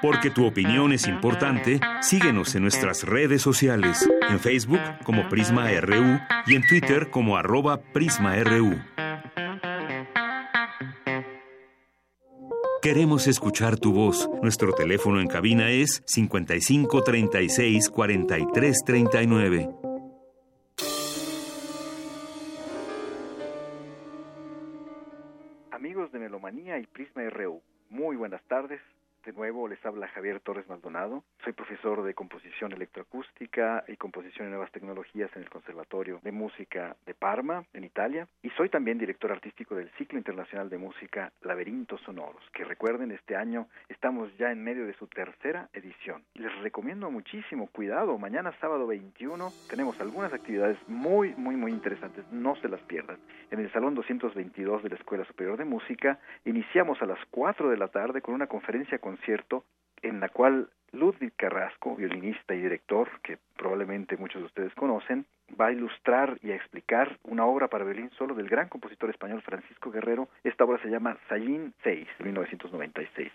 Porque 0.00 0.30
tu 0.30 0.46
opinión 0.46 0.92
es 0.92 1.08
importante, 1.08 1.80
síguenos 2.00 2.54
en 2.54 2.62
nuestras 2.62 3.02
redes 3.02 3.42
sociales, 3.42 4.08
en 4.30 4.38
Facebook 4.38 4.80
como 5.02 5.28
Prisma 5.28 5.68
RU 5.80 6.20
y 6.46 6.54
en 6.54 6.62
Twitter 6.64 7.10
como 7.10 7.36
arroba 7.36 7.80
PrismaRU. 7.92 8.78
Queremos 12.80 13.26
escuchar 13.26 13.76
tu 13.76 13.92
voz. 13.92 14.30
Nuestro 14.40 14.72
teléfono 14.72 15.20
en 15.20 15.26
cabina 15.26 15.68
es 15.68 16.00
55 16.06 17.02
36 17.02 17.90
43 17.90 18.84
39. 18.86 19.68
Amigos 25.72 26.12
de 26.12 26.18
Melomanía 26.20 26.78
y 26.78 26.86
Prisma 26.86 27.28
RU, 27.30 27.60
muy 27.90 28.14
buenas 28.14 28.42
tardes. 28.44 28.80
De 29.28 29.34
nuevo 29.34 29.68
les 29.68 29.84
habla 29.84 30.08
Javier 30.08 30.40
Torres 30.40 30.66
Maldonado. 30.70 31.22
Soy 31.44 31.52
profesor 31.52 32.02
de 32.02 32.14
composición 32.14 32.72
electroacústica 32.72 33.84
y 33.86 33.98
composición 33.98 34.46
de 34.46 34.52
nuevas 34.52 34.72
tecnologías 34.72 35.30
en 35.36 35.42
el 35.42 35.50
Conservatorio 35.50 36.18
de 36.22 36.32
Música 36.32 36.96
de 37.04 37.12
Parma, 37.12 37.62
en 37.74 37.84
Italia. 37.84 38.26
Y 38.42 38.48
soy 38.48 38.70
también 38.70 38.96
director 38.96 39.30
artístico 39.30 39.74
del 39.74 39.90
ciclo 39.98 40.16
internacional 40.16 40.70
de 40.70 40.78
música 40.78 41.30
Laberintos 41.42 42.00
Sonoros, 42.06 42.42
que 42.54 42.64
recuerden, 42.64 43.10
este 43.10 43.36
año 43.36 43.68
estamos 43.90 44.34
ya 44.38 44.50
en 44.50 44.64
medio 44.64 44.86
de 44.86 44.94
su 44.94 45.06
tercera 45.08 45.68
edición. 45.74 46.24
Les 46.32 46.62
recomiendo 46.62 47.10
muchísimo 47.10 47.66
cuidado. 47.66 48.16
Mañana 48.16 48.54
sábado 48.62 48.86
21 48.86 49.52
tenemos 49.68 50.00
algunas 50.00 50.32
actividades 50.32 50.78
muy, 50.88 51.34
muy, 51.34 51.54
muy 51.54 51.72
interesantes. 51.72 52.24
No 52.32 52.56
se 52.56 52.68
las 52.70 52.80
pierdan. 52.80 53.18
En 53.50 53.60
el 53.60 53.70
Salón 53.72 53.94
222 53.94 54.84
de 54.84 54.88
la 54.88 54.96
Escuela 54.96 55.26
Superior 55.26 55.58
de 55.58 55.66
Música 55.66 56.18
iniciamos 56.46 57.02
a 57.02 57.06
las 57.06 57.18
4 57.30 57.68
de 57.68 57.76
la 57.76 57.88
tarde 57.88 58.22
con 58.22 58.34
una 58.34 58.46
conferencia 58.46 58.98
con 58.98 59.17
concierto 59.18 59.64
en 60.02 60.20
la 60.20 60.28
cual 60.28 60.68
Ludwig 60.92 61.34
Carrasco, 61.36 61.96
violinista 61.96 62.54
y 62.54 62.62
director, 62.62 63.08
que 63.22 63.38
probablemente 63.56 64.16
muchos 64.16 64.40
de 64.40 64.46
ustedes 64.46 64.74
conocen, 64.74 65.26
va 65.60 65.66
a 65.66 65.72
ilustrar 65.72 66.38
y 66.42 66.50
a 66.50 66.56
explicar 66.56 67.18
una 67.24 67.44
obra 67.44 67.68
para 67.68 67.84
violín 67.84 68.10
solo 68.16 68.34
del 68.34 68.48
gran 68.48 68.68
compositor 68.68 69.10
español 69.10 69.42
Francisco 69.42 69.90
Guerrero. 69.90 70.28
Esta 70.44 70.64
obra 70.64 70.80
se 70.82 70.88
llama 70.88 71.18
Sayín 71.28 71.74
6, 71.82 72.06
de 72.18 72.24
1996. 72.24 73.32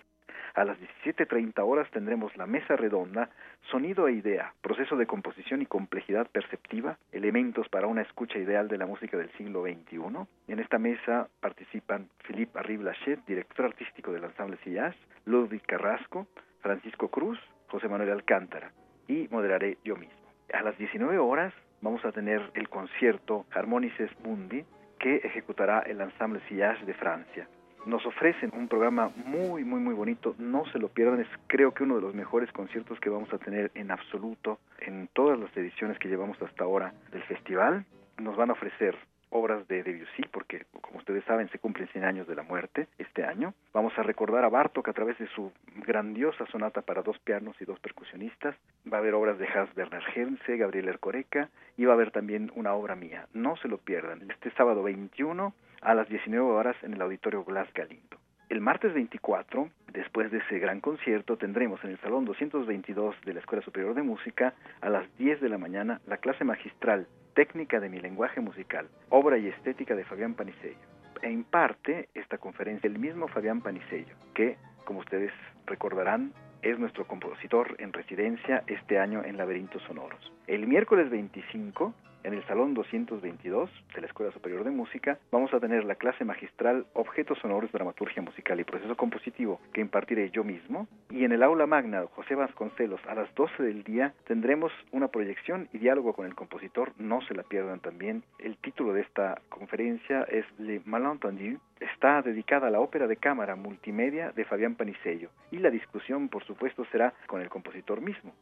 A 0.55 0.63
las 0.63 0.77
17.30 1.05 1.59
horas 1.65 1.89
tendremos 1.91 2.35
la 2.37 2.45
mesa 2.45 2.75
redonda, 2.75 3.29
sonido 3.71 4.07
e 4.07 4.13
idea, 4.13 4.53
proceso 4.61 4.95
de 4.95 5.05
composición 5.05 5.61
y 5.61 5.65
complejidad 5.65 6.27
perceptiva, 6.31 6.97
elementos 7.11 7.69
para 7.69 7.87
una 7.87 8.01
escucha 8.01 8.37
ideal 8.37 8.67
de 8.67 8.77
la 8.77 8.85
música 8.85 9.17
del 9.17 9.31
siglo 9.33 9.63
XXI. 9.63 10.27
En 10.47 10.59
esta 10.59 10.77
mesa 10.77 11.27
participan 11.39 12.09
Philippe 12.27 12.59
Arrive 12.59 12.83
Lachet, 12.83 13.25
director 13.25 13.65
artístico 13.65 14.11
del 14.11 14.23
ensamble 14.23 14.57
Sillas, 14.63 14.95
Ludwig 15.25 15.63
Carrasco, 15.63 16.27
Francisco 16.61 17.09
Cruz, 17.09 17.39
José 17.67 17.87
Manuel 17.87 18.11
Alcántara 18.11 18.71
y 19.07 19.27
moderaré 19.31 19.77
yo 19.83 19.95
mismo. 19.95 20.15
A 20.53 20.61
las 20.61 20.77
19 20.77 21.17
horas 21.17 21.53
vamos 21.81 22.05
a 22.05 22.11
tener 22.11 22.51
el 22.53 22.69
concierto 22.69 23.45
Harmonices 23.51 24.11
Mundi 24.23 24.63
que 24.99 25.17
ejecutará 25.17 25.79
el 25.79 25.99
ensamble 25.99 26.39
Sillage 26.47 26.85
de 26.85 26.93
Francia. 26.93 27.47
Nos 27.85 28.05
ofrecen 28.05 28.51
un 28.53 28.67
programa 28.67 29.11
muy, 29.25 29.63
muy, 29.65 29.81
muy 29.81 29.93
bonito, 29.93 30.35
no 30.37 30.65
se 30.71 30.79
lo 30.79 30.87
pierdan, 30.87 31.19
es 31.19 31.27
creo 31.47 31.73
que 31.73 31.83
uno 31.83 31.95
de 31.95 32.01
los 32.01 32.15
mejores 32.15 32.51
conciertos 32.51 32.99
que 32.99 33.09
vamos 33.09 33.31
a 33.33 33.37
tener 33.37 33.71
en 33.75 33.91
absoluto 33.91 34.59
en 34.79 35.09
todas 35.13 35.37
las 35.37 35.55
ediciones 35.57 35.99
que 35.99 36.07
llevamos 36.07 36.41
hasta 36.41 36.63
ahora 36.63 36.93
del 37.11 37.23
festival. 37.23 37.85
Nos 38.17 38.37
van 38.37 38.51
a 38.51 38.53
ofrecer 38.53 38.97
obras 39.33 39.67
de 39.67 39.83
Debussy, 39.83 40.23
porque 40.31 40.65
como 40.81 40.99
ustedes 40.99 41.23
saben 41.25 41.49
se 41.49 41.59
cumplen 41.59 41.87
100 41.89 42.05
años 42.05 42.27
de 42.27 42.35
la 42.35 42.43
muerte 42.43 42.87
este 42.97 43.25
año. 43.25 43.53
Vamos 43.73 43.93
a 43.97 44.03
recordar 44.03 44.45
a 44.45 44.49
Bartok 44.49 44.87
a 44.87 44.93
través 44.93 45.17
de 45.17 45.27
su 45.27 45.51
grandiosa 45.85 46.45
sonata 46.47 46.81
para 46.81 47.01
dos 47.01 47.17
pianos 47.19 47.55
y 47.59 47.65
dos 47.65 47.79
percusionistas. 47.79 48.55
Va 48.91 48.97
a 48.97 48.99
haber 48.99 49.15
obras 49.15 49.37
de 49.39 49.47
Hans 49.47 49.75
Werner 49.75 50.03
Henze, 50.15 50.57
Gabriel 50.57 50.87
Ercoreca 50.87 51.49
y 51.77 51.85
va 51.85 51.93
a 51.93 51.95
haber 51.95 52.11
también 52.11 52.51
una 52.55 52.73
obra 52.73 52.95
mía. 52.95 53.27
No 53.33 53.57
se 53.57 53.67
lo 53.67 53.79
pierdan. 53.79 54.29
Este 54.29 54.51
sábado 54.51 54.83
21 54.83 55.53
a 55.81 55.93
las 55.93 56.07
19 56.07 56.45
horas 56.45 56.75
en 56.83 56.93
el 56.93 57.01
Auditorio 57.01 57.43
Glass 57.43 57.71
Galindo. 57.73 58.22
El 58.49 58.61
martes 58.61 58.93
24, 58.93 59.69
después 59.93 60.31
de 60.31 60.39
ese 60.39 60.59
gran 60.59 60.81
concierto, 60.81 61.37
tendremos 61.37 61.83
en 61.83 61.91
el 61.91 61.99
Salón 61.99 62.25
222 62.25 63.15
de 63.25 63.33
la 63.33 63.39
Escuela 63.39 63.63
Superior 63.63 63.95
de 63.95 64.03
Música 64.03 64.53
a 64.81 64.89
las 64.89 65.05
10 65.17 65.41
de 65.41 65.49
la 65.49 65.57
mañana 65.57 66.01
la 66.07 66.17
clase 66.17 66.43
magistral 66.43 67.07
Técnica 67.33 67.79
de 67.79 67.89
mi 67.89 67.99
lenguaje 67.99 68.41
musical, 68.41 68.87
obra 69.09 69.37
y 69.39 69.47
estética 69.47 69.95
de 69.95 70.03
Fabián 70.03 70.35
Panicello. 70.35 70.77
E 71.21 71.31
imparte 71.31 72.09
esta 72.13 72.37
conferencia 72.37 72.87
el 72.87 72.99
mismo 72.99 73.27
Fabián 73.27 73.61
Panicello, 73.61 74.15
que, 74.35 74.57
como 74.85 74.99
ustedes 74.99 75.31
recordarán, 75.65 76.31
es 76.61 76.77
nuestro 76.77 77.07
compositor 77.07 77.75
en 77.79 77.91
residencia 77.91 78.63
este 78.67 78.99
año 78.99 79.23
en 79.23 79.37
Laberintos 79.37 79.81
Sonoros. 79.83 80.31
El 80.47 80.67
miércoles 80.67 81.09
25 81.09 81.93
en 82.23 82.33
el 82.33 82.45
Salón 82.45 82.73
222 82.73 83.69
de 83.95 84.01
la 84.01 84.07
Escuela 84.07 84.31
Superior 84.31 84.63
de 84.63 84.71
Música 84.71 85.19
vamos 85.31 85.53
a 85.53 85.59
tener 85.59 85.83
la 85.83 85.95
clase 85.95 86.25
magistral 86.25 86.85
Objetos 86.93 87.37
Sonoros, 87.39 87.71
Dramaturgia 87.71 88.21
Musical 88.21 88.59
y 88.59 88.63
Proceso 88.63 88.95
Compositivo 88.95 89.59
que 89.73 89.81
impartiré 89.81 90.29
yo 90.31 90.43
mismo. 90.43 90.87
Y 91.09 91.25
en 91.25 91.31
el 91.31 91.43
aula 91.43 91.67
magna 91.67 92.05
José 92.15 92.35
Vasconcelos 92.35 93.01
a 93.07 93.15
las 93.15 93.33
12 93.35 93.63
del 93.63 93.83
día 93.83 94.13
tendremos 94.25 94.71
una 94.91 95.07
proyección 95.07 95.67
y 95.73 95.77
diálogo 95.77 96.13
con 96.13 96.25
el 96.25 96.35
compositor. 96.35 96.93
No 96.97 97.21
se 97.21 97.33
la 97.33 97.43
pierdan 97.43 97.79
también. 97.79 98.23
El 98.39 98.57
título 98.57 98.93
de 98.93 99.01
esta 99.01 99.41
conferencia 99.49 100.23
es 100.23 100.45
Le 100.57 100.81
Malentendu. 100.85 101.59
Está 101.79 102.21
dedicada 102.21 102.67
a 102.67 102.71
la 102.71 102.79
ópera 102.79 103.07
de 103.07 103.17
cámara 103.17 103.55
multimedia 103.55 104.31
de 104.31 104.45
Fabián 104.45 104.75
Panicello 104.75 105.29
y 105.51 105.57
la 105.57 105.69
discusión, 105.69 106.29
por 106.29 106.43
supuesto, 106.45 106.85
será 106.91 107.13
con 107.27 107.41
el 107.41 107.49
compositor 107.49 108.01
mismo. 108.01 108.33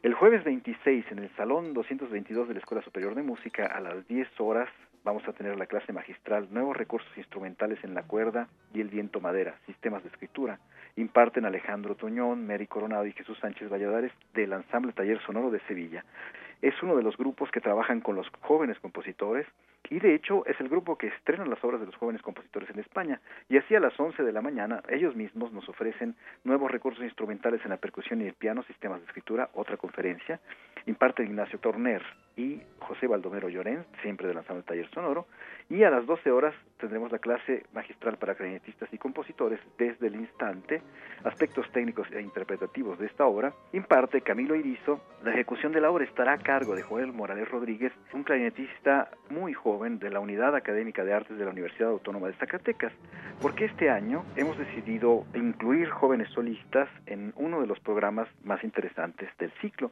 El 0.00 0.14
jueves 0.14 0.44
26 0.44 1.06
en 1.10 1.18
el 1.18 1.30
Salón 1.34 1.74
222 1.74 2.46
de 2.46 2.54
la 2.54 2.60
Escuela 2.60 2.84
Superior 2.84 3.16
de 3.16 3.24
Música 3.24 3.66
a 3.66 3.80
las 3.80 4.06
10 4.06 4.28
horas 4.40 4.68
vamos 5.02 5.26
a 5.26 5.32
tener 5.32 5.58
la 5.58 5.66
clase 5.66 5.92
magistral 5.92 6.46
Nuevos 6.52 6.76
recursos 6.76 7.10
instrumentales 7.16 7.82
en 7.82 7.94
la 7.94 8.04
cuerda 8.04 8.46
y 8.72 8.80
el 8.80 8.90
viento 8.90 9.20
madera, 9.20 9.56
sistemas 9.66 10.04
de 10.04 10.10
escritura. 10.10 10.60
Imparten 10.94 11.44
Alejandro 11.44 11.96
Toñón, 11.96 12.46
Mary 12.46 12.68
Coronado 12.68 13.06
y 13.06 13.12
Jesús 13.12 13.38
Sánchez 13.40 13.68
Valladares 13.68 14.12
del 14.34 14.52
Ensamble 14.52 14.92
Taller 14.92 15.20
Sonoro 15.26 15.50
de 15.50 15.58
Sevilla. 15.66 16.04
Es 16.62 16.80
uno 16.80 16.94
de 16.94 17.02
los 17.02 17.16
grupos 17.16 17.50
que 17.50 17.60
trabajan 17.60 18.00
con 18.00 18.14
los 18.14 18.28
jóvenes 18.42 18.78
compositores 18.78 19.48
y 19.90 20.00
de 20.00 20.14
hecho 20.14 20.44
es 20.46 20.60
el 20.60 20.68
grupo 20.68 20.96
que 20.96 21.08
estrena 21.08 21.46
las 21.46 21.62
obras 21.64 21.80
de 21.80 21.86
los 21.86 21.96
jóvenes 21.96 22.22
compositores 22.22 22.68
en 22.70 22.78
España. 22.80 23.20
Y 23.48 23.56
así 23.56 23.74
a 23.74 23.80
las 23.80 23.98
11 23.98 24.22
de 24.22 24.32
la 24.32 24.42
mañana 24.42 24.82
ellos 24.88 25.16
mismos 25.16 25.52
nos 25.52 25.68
ofrecen 25.68 26.14
nuevos 26.44 26.70
recursos 26.70 27.02
instrumentales 27.02 27.62
en 27.64 27.70
la 27.70 27.76
percusión 27.78 28.20
y 28.20 28.26
el 28.26 28.34
piano, 28.34 28.62
sistemas 28.64 29.00
de 29.00 29.06
escritura, 29.06 29.48
otra 29.54 29.76
conferencia. 29.76 30.40
Imparte 30.88 31.22
Ignacio 31.22 31.58
Torner 31.58 32.02
y 32.34 32.62
José 32.78 33.06
Baldomero 33.06 33.50
Llorens, 33.50 33.84
siempre 34.00 34.26
de 34.26 34.32
lanzando 34.32 34.60
el 34.60 34.64
taller 34.64 34.88
sonoro. 34.90 35.26
Y 35.68 35.82
a 35.82 35.90
las 35.90 36.06
12 36.06 36.30
horas 36.30 36.54
tendremos 36.78 37.12
la 37.12 37.18
clase 37.18 37.66
magistral 37.74 38.16
para 38.16 38.34
clarinetistas 38.34 38.88
y 38.90 38.96
compositores 38.96 39.60
desde 39.76 40.06
el 40.06 40.14
instante, 40.14 40.80
aspectos 41.24 41.70
técnicos 41.72 42.10
e 42.10 42.22
interpretativos 42.22 42.98
de 42.98 43.06
esta 43.06 43.26
obra. 43.26 43.52
Imparte 43.74 44.22
Camilo 44.22 44.54
Irizo. 44.54 44.98
La 45.24 45.32
ejecución 45.32 45.72
de 45.72 45.82
la 45.82 45.90
obra 45.90 46.04
estará 46.04 46.32
a 46.32 46.38
cargo 46.38 46.74
de 46.74 46.82
Joel 46.82 47.12
Morales 47.12 47.50
Rodríguez, 47.50 47.92
un 48.14 48.22
clarinetista 48.22 49.10
muy 49.28 49.52
joven 49.52 49.98
de 49.98 50.08
la 50.08 50.20
Unidad 50.20 50.56
Académica 50.56 51.04
de 51.04 51.12
Artes 51.12 51.36
de 51.36 51.44
la 51.44 51.50
Universidad 51.50 51.90
Autónoma 51.90 52.28
de 52.28 52.34
Zacatecas, 52.34 52.94
porque 53.42 53.66
este 53.66 53.90
año 53.90 54.24
hemos 54.36 54.56
decidido 54.56 55.26
incluir 55.34 55.90
jóvenes 55.90 56.30
solistas 56.30 56.88
en 57.04 57.34
uno 57.36 57.60
de 57.60 57.66
los 57.66 57.78
programas 57.80 58.26
más 58.42 58.64
interesantes 58.64 59.28
del 59.36 59.50
ciclo 59.60 59.90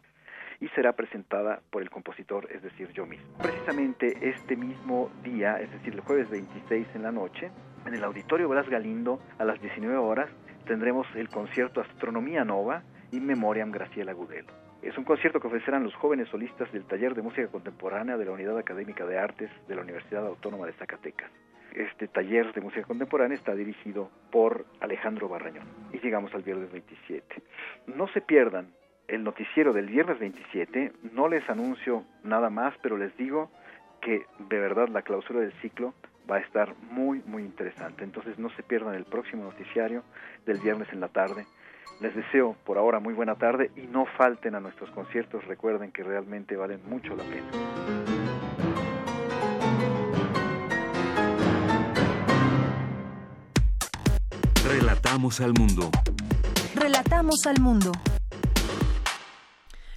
y 0.61 0.69
será 0.69 0.93
presentada 0.93 1.61
por 1.71 1.83
el 1.83 1.91
compositor, 1.91 2.49
es 2.53 2.63
decir, 2.63 2.91
yo 2.93 3.07
mismo. 3.07 3.27
Precisamente 3.39 4.17
este 4.23 4.57
mismo 4.57 5.11
día, 5.23 5.61
es 5.61 5.71
decir, 5.73 5.95
el 5.95 6.01
jueves 6.01 6.31
26 6.31 6.87
en 6.95 7.03
la 7.03 7.13
noche, 7.13 7.51
en 7.87 7.95
el 7.95 8.05
Auditorio 8.05 8.49
Blas 8.49 8.69
Galindo, 8.69 9.21
a 9.39 9.45
las 9.45 9.61
19 9.61 9.97
horas, 9.97 10.31
tendremos 10.67 11.07
el 11.15 11.29
concierto 11.29 11.81
Astronomía 11.81 12.45
Nova 12.45 12.83
y 13.13 13.21
Memoriam 13.21 13.71
Graciela 13.71 14.13
Gudelo. 14.13 14.53
Es 14.83 14.97
un 14.99 15.05
concierto 15.05 15.41
que 15.41 15.49
ofrecerán 15.49 15.85
los 15.85 15.95
jóvenes 15.95 16.29
solistas 16.29 16.71
del 16.73 16.85
Taller 16.85 17.15
de 17.15 17.23
Música 17.23 17.49
Contemporánea 17.49 18.17
de 18.17 18.25
la 18.25 18.33
Unidad 18.33 18.59
Académica 18.59 19.05
de 19.07 19.19
Artes 19.19 19.51
de 19.67 19.75
la 19.75 19.83
Universidad 19.83 20.27
Autónoma 20.27 20.67
de 20.67 20.75
Zacatecas. 20.75 21.31
Este 21.75 22.09
taller 22.09 22.55
de 22.55 22.61
música 22.63 22.85
contemporánea 22.85 23.37
está 23.37 23.55
dirigido 23.55 24.11
por 24.31 24.65
Alejandro 24.81 25.29
Barrañón. 25.29 25.67
Y 25.93 25.99
llegamos 25.99 26.33
al 26.35 26.43
viernes 26.43 26.73
27. 26.73 27.43
No 27.89 28.09
se 28.09 28.23
pierdan 28.23 28.69
el 29.09 29.25
noticiero 29.25 29.73
del 29.73 29.87
viernes 29.87 30.19
27. 30.19 30.93
No 31.13 31.29
les 31.29 31.49
anuncio 31.49 32.05
nada 32.25 32.51
más, 32.51 32.75
pero 32.83 32.97
les 32.97 33.17
digo 33.17 33.51
que 34.01 34.27
de 34.39 34.59
verdad 34.59 34.89
la 34.89 35.03
clausura 35.03 35.41
del 35.41 35.53
ciclo 35.61 35.95
va 36.31 36.37
a 36.37 36.41
estar 36.41 36.75
muy, 36.91 37.23
muy 37.27 37.43
interesante. 37.43 38.05
Entonces 38.05 38.39
no 38.39 38.51
se 38.51 38.63
pierdan 38.63 38.95
el 38.95 39.05
próximo 39.05 39.45
noticiario 39.45 40.03
del 40.45 40.59
viernes 40.59 40.89
en 40.93 41.01
la 41.01 41.09
tarde 41.09 41.47
les 42.01 42.15
deseo 42.15 42.57
por 42.65 42.77
ahora 42.77 43.01
muy 43.01 43.15
buena 43.15 43.37
tarde 43.37 43.71
y 43.77 43.87
no 43.87 44.07
falten 44.19 44.55
a 44.55 44.61
nuestros 44.61 44.91
conciertos. 44.91 45.45
Recuerden 45.47 45.93
que 45.93 46.03
realmente 46.03 46.57
valen 46.57 46.81
mucho 46.89 47.17
la 47.17 47.25
pena. 47.25 47.47
Relatamos 54.69 55.41
al 55.41 55.55
mundo. 55.55 55.91
relatamos 56.75 57.47
al 57.47 57.61
mundo. 57.61 57.93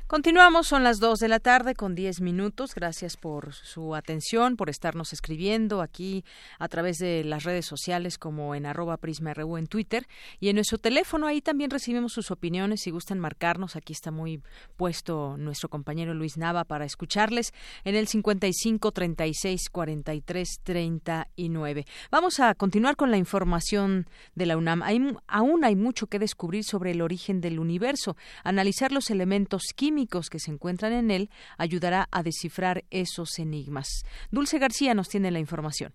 Continuamos, 0.09 0.65
son 0.65 0.83
las 0.83 0.99
2 0.99 1.19
de 1.19 1.27
la 1.27 1.39
tarde 1.39 1.75
con 1.75 1.93
10 1.93 2.21
minutos. 2.21 2.73
Gracias 2.73 3.15
por 3.15 3.53
su 3.53 3.93
atención, 3.93 4.55
por 4.55 4.71
estarnos 4.71 5.13
escribiendo 5.13 5.83
aquí 5.83 6.25
a 6.57 6.67
través 6.67 6.97
de 6.97 7.23
las 7.23 7.43
redes 7.43 7.67
sociales 7.67 8.17
como 8.17 8.55
en 8.55 8.65
arroba 8.65 8.97
prisma.ru 8.97 9.57
en 9.57 9.67
Twitter 9.67 10.07
y 10.39 10.49
en 10.49 10.55
nuestro 10.55 10.79
teléfono. 10.79 11.27
Ahí 11.27 11.41
también 11.41 11.69
recibimos 11.69 12.13
sus 12.13 12.31
opiniones. 12.31 12.81
Si 12.81 12.89
gustan 12.89 13.19
marcarnos, 13.19 13.75
aquí 13.75 13.93
está 13.93 14.09
muy 14.09 14.41
puesto 14.77 15.37
nuestro 15.37 15.69
compañero 15.69 16.15
Luis 16.15 16.37
Nava 16.37 16.63
para 16.63 16.85
escucharles 16.85 17.53
en 17.83 17.93
el 17.93 18.07
55 18.07 18.91
36 18.91 19.69
43 19.69 20.59
39. 20.63 21.85
Vamos 22.09 22.39
a 22.39 22.55
continuar 22.55 22.95
con 22.95 23.11
la 23.11 23.17
información 23.17 24.07
de 24.33 24.47
la 24.47 24.57
UNAM. 24.57 24.81
aún 25.27 25.63
hay 25.63 25.75
mucho 25.75 26.07
que 26.07 26.17
descubrir 26.17 26.63
sobre 26.63 26.89
el 26.93 27.03
origen 27.03 27.41
del 27.41 27.59
universo, 27.59 28.17
analizar 28.43 28.91
los 28.91 29.11
elementos 29.11 29.61
químicos 29.75 29.98
que 30.07 30.39
se 30.39 30.51
encuentran 30.51 30.93
en 30.93 31.11
él 31.11 31.29
ayudará 31.57 32.07
a 32.11 32.23
descifrar 32.23 32.85
esos 32.89 33.39
enigmas. 33.39 34.03
Dulce 34.31 34.59
García 34.59 34.93
nos 34.93 35.09
tiene 35.09 35.31
la 35.31 35.39
información. 35.39 35.93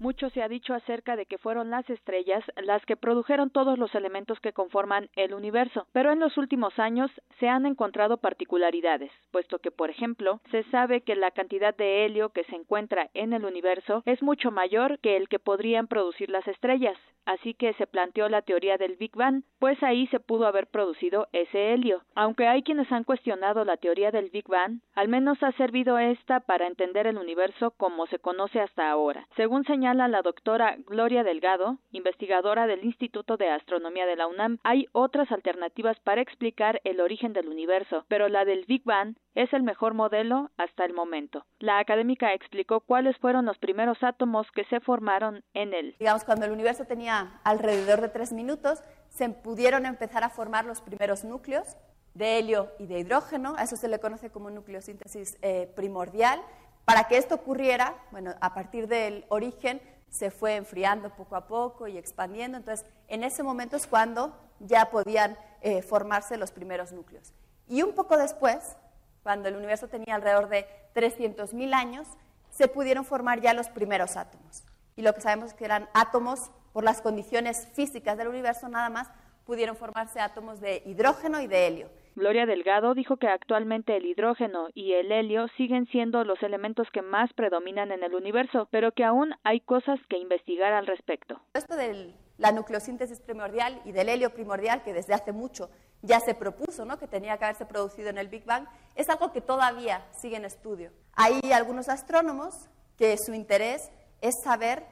Mucho 0.00 0.30
se 0.30 0.42
ha 0.42 0.48
dicho 0.48 0.74
acerca 0.74 1.16
de 1.16 1.26
que 1.26 1.38
fueron 1.38 1.70
las 1.70 1.90
estrellas 1.90 2.44
las 2.62 2.86
que 2.86 2.96
produjeron 2.96 3.50
todos 3.50 3.76
los 3.80 3.92
elementos 3.96 4.38
que 4.38 4.52
conforman 4.52 5.08
el 5.16 5.34
universo, 5.34 5.88
pero 5.90 6.12
en 6.12 6.20
los 6.20 6.36
últimos 6.38 6.78
años 6.78 7.10
se 7.40 7.48
han 7.48 7.66
encontrado 7.66 8.18
particularidades, 8.18 9.10
puesto 9.32 9.58
que, 9.58 9.72
por 9.72 9.90
ejemplo, 9.90 10.40
se 10.52 10.62
sabe 10.70 11.00
que 11.00 11.16
la 11.16 11.32
cantidad 11.32 11.76
de 11.76 12.04
helio 12.04 12.28
que 12.28 12.44
se 12.44 12.54
encuentra 12.54 13.10
en 13.14 13.32
el 13.32 13.44
universo 13.44 14.04
es 14.06 14.22
mucho 14.22 14.52
mayor 14.52 15.00
que 15.00 15.16
el 15.16 15.28
que 15.28 15.40
podrían 15.40 15.88
producir 15.88 16.30
las 16.30 16.46
estrellas, 16.46 16.96
así 17.26 17.54
que 17.54 17.72
se 17.74 17.88
planteó 17.88 18.28
la 18.28 18.42
teoría 18.42 18.78
del 18.78 18.96
Big 18.96 19.16
Bang, 19.16 19.42
pues 19.58 19.82
ahí 19.82 20.06
se 20.06 20.20
pudo 20.20 20.46
haber 20.46 20.68
producido 20.68 21.26
ese 21.32 21.72
helio. 21.72 22.02
Aunque 22.14 22.46
hay 22.46 22.62
quienes 22.62 22.90
han 22.92 23.02
cuestionado 23.02 23.64
la 23.64 23.76
teoría 23.76 24.12
del 24.12 24.30
Big 24.30 24.46
Bang, 24.46 24.80
al 24.94 25.08
menos 25.08 25.42
ha 25.42 25.50
servido 25.52 25.98
esta 25.98 26.38
para 26.38 26.68
entender 26.68 27.08
el 27.08 27.18
universo 27.18 27.72
como 27.72 28.06
se 28.06 28.20
conoce 28.20 28.60
hasta 28.60 28.88
ahora. 28.88 29.26
Según 29.36 29.64
señala 29.64 29.87
la 29.94 30.22
doctora 30.22 30.76
Gloria 30.86 31.22
Delgado, 31.22 31.78
investigadora 31.92 32.66
del 32.66 32.84
Instituto 32.84 33.36
de 33.36 33.48
Astronomía 33.48 34.06
de 34.06 34.16
la 34.16 34.26
UNAM, 34.26 34.58
hay 34.62 34.86
otras 34.92 35.30
alternativas 35.32 35.98
para 36.00 36.20
explicar 36.20 36.80
el 36.84 37.00
origen 37.00 37.32
del 37.32 37.48
universo, 37.48 38.04
pero 38.08 38.28
la 38.28 38.44
del 38.44 38.64
Big 38.66 38.84
Bang 38.84 39.16
es 39.34 39.52
el 39.52 39.62
mejor 39.62 39.94
modelo 39.94 40.50
hasta 40.56 40.84
el 40.84 40.92
momento. 40.92 41.46
La 41.58 41.78
académica 41.78 42.34
explicó 42.34 42.80
cuáles 42.80 43.16
fueron 43.18 43.46
los 43.46 43.58
primeros 43.58 44.02
átomos 44.02 44.46
que 44.52 44.64
se 44.64 44.80
formaron 44.80 45.44
en 45.54 45.74
él. 45.74 45.96
Digamos, 45.98 46.24
cuando 46.24 46.46
el 46.46 46.52
universo 46.52 46.84
tenía 46.84 47.40
alrededor 47.44 48.00
de 48.00 48.08
tres 48.08 48.32
minutos, 48.32 48.82
se 49.08 49.28
pudieron 49.30 49.86
empezar 49.86 50.24
a 50.24 50.30
formar 50.30 50.64
los 50.64 50.80
primeros 50.80 51.24
núcleos 51.24 51.76
de 52.14 52.38
helio 52.38 52.72
y 52.78 52.86
de 52.86 52.98
hidrógeno, 52.98 53.54
a 53.56 53.62
eso 53.62 53.76
se 53.76 53.88
le 53.88 54.00
conoce 54.00 54.30
como 54.30 54.50
nucleosíntesis 54.50 55.38
eh, 55.40 55.72
primordial, 55.76 56.40
para 56.88 57.04
que 57.04 57.18
esto 57.18 57.34
ocurriera, 57.34 57.94
bueno, 58.12 58.34
a 58.40 58.54
partir 58.54 58.88
del 58.88 59.26
origen 59.28 59.82
se 60.08 60.30
fue 60.30 60.56
enfriando 60.56 61.10
poco 61.10 61.36
a 61.36 61.46
poco 61.46 61.86
y 61.86 61.98
expandiendo, 61.98 62.56
entonces 62.56 62.86
en 63.08 63.24
ese 63.24 63.42
momento 63.42 63.76
es 63.76 63.86
cuando 63.86 64.34
ya 64.58 64.88
podían 64.88 65.36
eh, 65.60 65.82
formarse 65.82 66.38
los 66.38 66.50
primeros 66.50 66.92
núcleos. 66.92 67.34
Y 67.66 67.82
un 67.82 67.94
poco 67.94 68.16
después, 68.16 68.78
cuando 69.22 69.50
el 69.50 69.56
universo 69.56 69.88
tenía 69.88 70.14
alrededor 70.14 70.48
de 70.48 70.66
300.000 70.94 71.74
años, 71.74 72.08
se 72.48 72.68
pudieron 72.68 73.04
formar 73.04 73.42
ya 73.42 73.52
los 73.52 73.68
primeros 73.68 74.16
átomos. 74.16 74.64
Y 74.96 75.02
lo 75.02 75.14
que 75.14 75.20
sabemos 75.20 75.50
es 75.50 75.54
que 75.54 75.66
eran 75.66 75.90
átomos, 75.92 76.50
por 76.72 76.84
las 76.84 77.02
condiciones 77.02 77.68
físicas 77.74 78.16
del 78.16 78.28
universo 78.28 78.66
nada 78.66 78.88
más, 78.88 79.08
pudieron 79.44 79.76
formarse 79.76 80.20
átomos 80.20 80.58
de 80.58 80.82
hidrógeno 80.86 81.42
y 81.42 81.48
de 81.48 81.66
helio. 81.66 81.90
Gloria 82.18 82.46
Delgado 82.46 82.94
dijo 82.94 83.16
que 83.16 83.28
actualmente 83.28 83.96
el 83.96 84.04
hidrógeno 84.04 84.70
y 84.74 84.94
el 84.94 85.12
helio 85.12 85.46
siguen 85.56 85.86
siendo 85.86 86.24
los 86.24 86.42
elementos 86.42 86.88
que 86.92 87.00
más 87.00 87.32
predominan 87.32 87.92
en 87.92 88.02
el 88.02 88.12
universo, 88.12 88.66
pero 88.72 88.90
que 88.90 89.04
aún 89.04 89.34
hay 89.44 89.60
cosas 89.60 90.00
que 90.08 90.18
investigar 90.18 90.72
al 90.72 90.88
respecto. 90.88 91.40
Esto 91.54 91.76
de 91.76 92.12
la 92.36 92.50
nucleosíntesis 92.50 93.20
primordial 93.20 93.80
y 93.84 93.92
del 93.92 94.08
helio 94.08 94.30
primordial, 94.30 94.82
que 94.82 94.92
desde 94.92 95.14
hace 95.14 95.30
mucho 95.30 95.70
ya 96.02 96.18
se 96.18 96.34
propuso, 96.34 96.84
¿no? 96.84 96.98
que 96.98 97.06
tenía 97.06 97.38
que 97.38 97.44
haberse 97.44 97.66
producido 97.66 98.08
en 98.08 98.18
el 98.18 98.26
Big 98.26 98.44
Bang, 98.44 98.66
es 98.96 99.08
algo 99.08 99.32
que 99.32 99.40
todavía 99.40 100.04
sigue 100.20 100.36
en 100.36 100.44
estudio. 100.44 100.90
Hay 101.12 101.40
algunos 101.52 101.88
astrónomos 101.88 102.68
que 102.96 103.16
su 103.16 103.32
interés 103.32 103.92
es 104.20 104.34
saber 104.42 104.82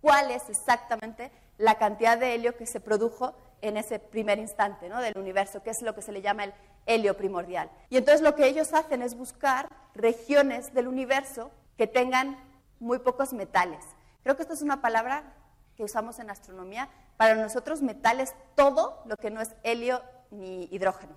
cuál 0.00 0.30
es 0.30 0.48
exactamente 0.48 1.32
la 1.56 1.74
cantidad 1.74 2.18
de 2.18 2.34
helio 2.34 2.56
que 2.56 2.66
se 2.66 2.80
produjo 2.80 3.34
en 3.60 3.76
ese 3.76 3.98
primer 3.98 4.38
instante 4.38 4.88
¿no? 4.88 5.00
del 5.00 5.16
universo, 5.16 5.62
que 5.62 5.70
es 5.70 5.82
lo 5.82 5.94
que 5.94 6.02
se 6.02 6.12
le 6.12 6.22
llama 6.22 6.44
el 6.44 6.54
helio 6.86 7.16
primordial. 7.16 7.70
Y 7.90 7.96
entonces 7.96 8.22
lo 8.22 8.34
que 8.34 8.46
ellos 8.46 8.72
hacen 8.72 9.02
es 9.02 9.16
buscar 9.16 9.68
regiones 9.94 10.72
del 10.74 10.88
universo 10.88 11.50
que 11.76 11.86
tengan 11.86 12.38
muy 12.80 12.98
pocos 12.98 13.32
metales. 13.32 13.84
Creo 14.22 14.36
que 14.36 14.42
esto 14.42 14.54
es 14.54 14.62
una 14.62 14.80
palabra 14.80 15.34
que 15.76 15.84
usamos 15.84 16.18
en 16.18 16.30
astronomía. 16.30 16.88
Para 17.16 17.34
nosotros 17.34 17.82
metal 17.82 18.20
es 18.20 18.34
todo 18.54 19.02
lo 19.06 19.16
que 19.16 19.30
no 19.30 19.40
es 19.40 19.54
helio 19.62 20.02
ni 20.30 20.68
hidrógeno. 20.70 21.16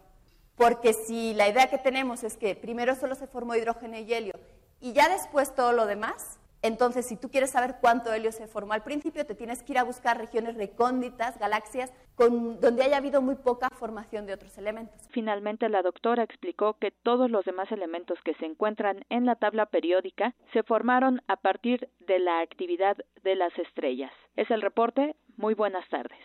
Porque 0.55 0.93
si 0.93 1.34
la 1.34 1.47
idea 1.47 1.69
que 1.69 1.77
tenemos 1.77 2.23
es 2.23 2.38
que 2.38 2.55
primero 2.55 2.95
solo 2.95 3.15
se 3.15 3.27
formó 3.27 3.55
hidrógeno 3.55 3.97
y 3.97 4.13
helio 4.13 4.34
y 4.80 4.93
ya 4.93 5.09
después 5.09 5.55
todo 5.55 5.72
lo 5.73 5.85
demás, 5.85 6.39
entonces, 6.62 7.08
si 7.08 7.18
tú 7.18 7.30
quieres 7.30 7.50
saber 7.50 7.76
cuánto 7.82 8.14
helio 8.14 8.32
se 8.32 8.48
formó 8.48 8.74
al 8.74 8.84
principio, 8.84 9.26
te 9.26 9.34
tienes 9.34 9.64
que 9.64 9.74
ir 9.74 9.80
a 9.80 9.84
buscar 9.84 10.18
regiones 10.18 10.56
recónditas, 10.56 11.40
galaxias, 11.40 11.92
con, 12.16 12.60
donde 12.60 12.84
haya 12.84 12.98
habido 12.98 13.22
muy 13.22 13.36
poca 13.36 13.70
formación 13.72 14.28
de 14.28 14.34
otros 14.34 14.58
elementos. 14.60 14.96
Finalmente, 15.10 15.70
la 15.70 15.82
doctora 15.82 16.24
explicó 16.24 16.76
que 16.76 16.92
todos 16.92 17.32
los 17.32 17.46
demás 17.46 17.72
elementos 17.72 18.20
que 18.24 18.36
se 18.36 18.46
encuentran 18.46 19.06
en 19.10 19.26
la 19.26 19.36
tabla 19.36 19.66
periódica 19.66 20.36
se 20.54 20.62
formaron 20.62 21.22
a 21.28 21.38
partir 21.38 21.90
de 22.00 22.20
la 22.20 22.42
actividad 22.42 22.98
de 23.24 23.36
las 23.36 23.58
estrellas. 23.58 24.12
Es 24.36 24.52
el 24.52 24.62
reporte. 24.62 25.16
Muy 25.41 25.55
buenas 25.55 25.88
tardes. 25.89 26.19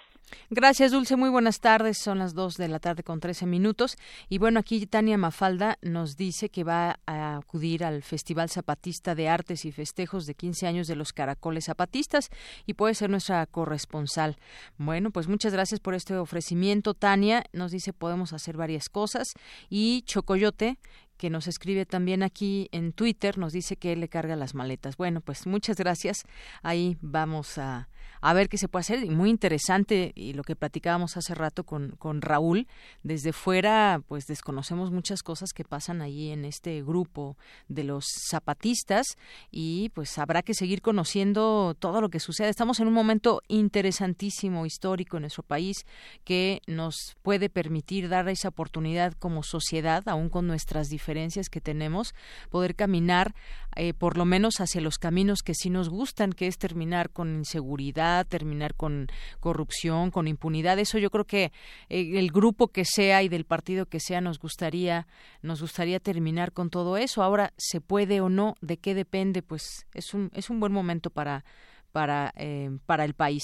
Gracias, 0.50 0.92
Dulce. 0.92 1.16
Muy 1.16 1.30
buenas 1.30 1.60
tardes. 1.60 1.98
Son 1.98 2.18
las 2.18 2.34
dos 2.34 2.54
de 2.54 2.68
la 2.68 2.80
tarde 2.80 3.02
con 3.02 3.20
trece 3.20 3.46
minutos. 3.46 3.96
Y 4.28 4.38
bueno, 4.38 4.60
aquí 4.60 4.84
Tania 4.86 5.16
Mafalda 5.16 5.78
nos 5.82 6.16
dice 6.16 6.48
que 6.48 6.64
va 6.64 6.98
a 7.06 7.36
acudir 7.36 7.84
al 7.84 8.02
Festival 8.02 8.50
Zapatista 8.50 9.14
de 9.14 9.28
Artes 9.28 9.64
y 9.64 9.72
Festejos 9.72 10.26
de 10.26 10.34
15 10.34 10.66
años 10.66 10.86
de 10.88 10.96
los 10.96 11.12
Caracoles 11.12 11.66
Zapatistas 11.66 12.28
y 12.66 12.74
puede 12.74 12.94
ser 12.94 13.08
nuestra 13.08 13.46
corresponsal. 13.46 14.36
Bueno, 14.78 15.10
pues 15.10 15.28
muchas 15.28 15.52
gracias 15.52 15.80
por 15.80 15.94
este 15.94 16.16
ofrecimiento, 16.16 16.94
Tania. 16.94 17.44
Nos 17.52 17.70
dice 17.70 17.92
podemos 17.92 18.32
hacer 18.32 18.56
varias 18.56 18.88
cosas. 18.88 19.32
Y 19.70 20.02
Chocoyote 20.02 20.78
que 21.16 21.30
nos 21.30 21.46
escribe 21.46 21.86
también 21.86 22.22
aquí 22.22 22.68
en 22.72 22.92
Twitter, 22.92 23.38
nos 23.38 23.52
dice 23.52 23.76
que 23.76 23.92
él 23.92 24.00
le 24.00 24.08
carga 24.08 24.36
las 24.36 24.54
maletas. 24.54 24.96
Bueno, 24.96 25.20
pues 25.20 25.46
muchas 25.46 25.76
gracias. 25.76 26.24
Ahí 26.62 26.98
vamos 27.00 27.58
a, 27.58 27.88
a 28.20 28.34
ver 28.34 28.48
qué 28.48 28.58
se 28.58 28.68
puede 28.68 28.82
hacer. 28.82 29.04
Y 29.04 29.10
muy 29.10 29.30
interesante, 29.30 30.12
y 30.14 30.34
lo 30.34 30.42
que 30.42 30.56
platicábamos 30.56 31.16
hace 31.16 31.34
rato 31.34 31.64
con, 31.64 31.92
con 31.98 32.20
Raúl, 32.20 32.66
desde 33.02 33.32
fuera, 33.32 34.02
pues 34.06 34.26
desconocemos 34.26 34.90
muchas 34.90 35.22
cosas 35.22 35.52
que 35.54 35.64
pasan 35.64 36.02
ahí 36.02 36.30
en 36.30 36.44
este 36.44 36.82
grupo 36.82 37.36
de 37.68 37.84
los 37.84 38.04
zapatistas 38.30 39.06
y 39.50 39.90
pues 39.90 40.18
habrá 40.18 40.42
que 40.42 40.54
seguir 40.54 40.82
conociendo 40.82 41.74
todo 41.78 42.00
lo 42.00 42.10
que 42.10 42.20
sucede. 42.20 42.50
Estamos 42.50 42.80
en 42.80 42.88
un 42.88 42.94
momento 42.94 43.40
interesantísimo, 43.48 44.66
histórico 44.66 45.16
en 45.16 45.22
nuestro 45.22 45.42
país, 45.42 45.86
que 46.24 46.60
nos 46.66 47.16
puede 47.22 47.48
permitir 47.48 48.08
dar 48.08 48.28
esa 48.28 48.48
oportunidad 48.48 49.14
como 49.14 49.42
sociedad, 49.42 50.02
aún 50.06 50.28
con 50.28 50.46
nuestras 50.46 50.88
diferencias 50.88 51.05
que 51.50 51.60
tenemos, 51.60 52.14
poder 52.50 52.74
caminar 52.74 53.34
eh, 53.76 53.94
por 53.94 54.16
lo 54.16 54.24
menos 54.24 54.60
hacia 54.60 54.80
los 54.80 54.98
caminos 54.98 55.40
que 55.44 55.54
sí 55.54 55.70
nos 55.70 55.88
gustan, 55.88 56.32
que 56.32 56.46
es 56.46 56.58
terminar 56.58 57.10
con 57.10 57.36
inseguridad, 57.36 58.26
terminar 58.26 58.74
con 58.74 59.06
corrupción, 59.38 60.10
con 60.10 60.26
impunidad. 60.26 60.78
Eso 60.78 60.98
yo 60.98 61.10
creo 61.10 61.24
que 61.24 61.52
eh, 61.88 62.18
el 62.18 62.32
grupo 62.32 62.68
que 62.68 62.84
sea 62.84 63.22
y 63.22 63.28
del 63.28 63.44
partido 63.44 63.86
que 63.86 64.00
sea 64.00 64.20
nos 64.20 64.38
gustaría, 64.38 65.06
nos 65.42 65.60
gustaría 65.60 66.00
terminar 66.00 66.52
con 66.52 66.70
todo 66.70 66.96
eso. 66.96 67.22
Ahora, 67.22 67.52
¿se 67.56 67.80
puede 67.80 68.20
o 68.20 68.28
no? 68.28 68.54
¿De 68.60 68.78
qué 68.78 68.94
depende? 68.94 69.42
Pues 69.42 69.86
es 69.94 70.12
un, 70.12 70.30
es 70.34 70.50
un 70.50 70.58
buen 70.58 70.72
momento 70.72 71.10
para 71.10 71.44
para, 71.92 72.34
eh, 72.36 72.76
para 72.84 73.06
el 73.06 73.14
país. 73.14 73.42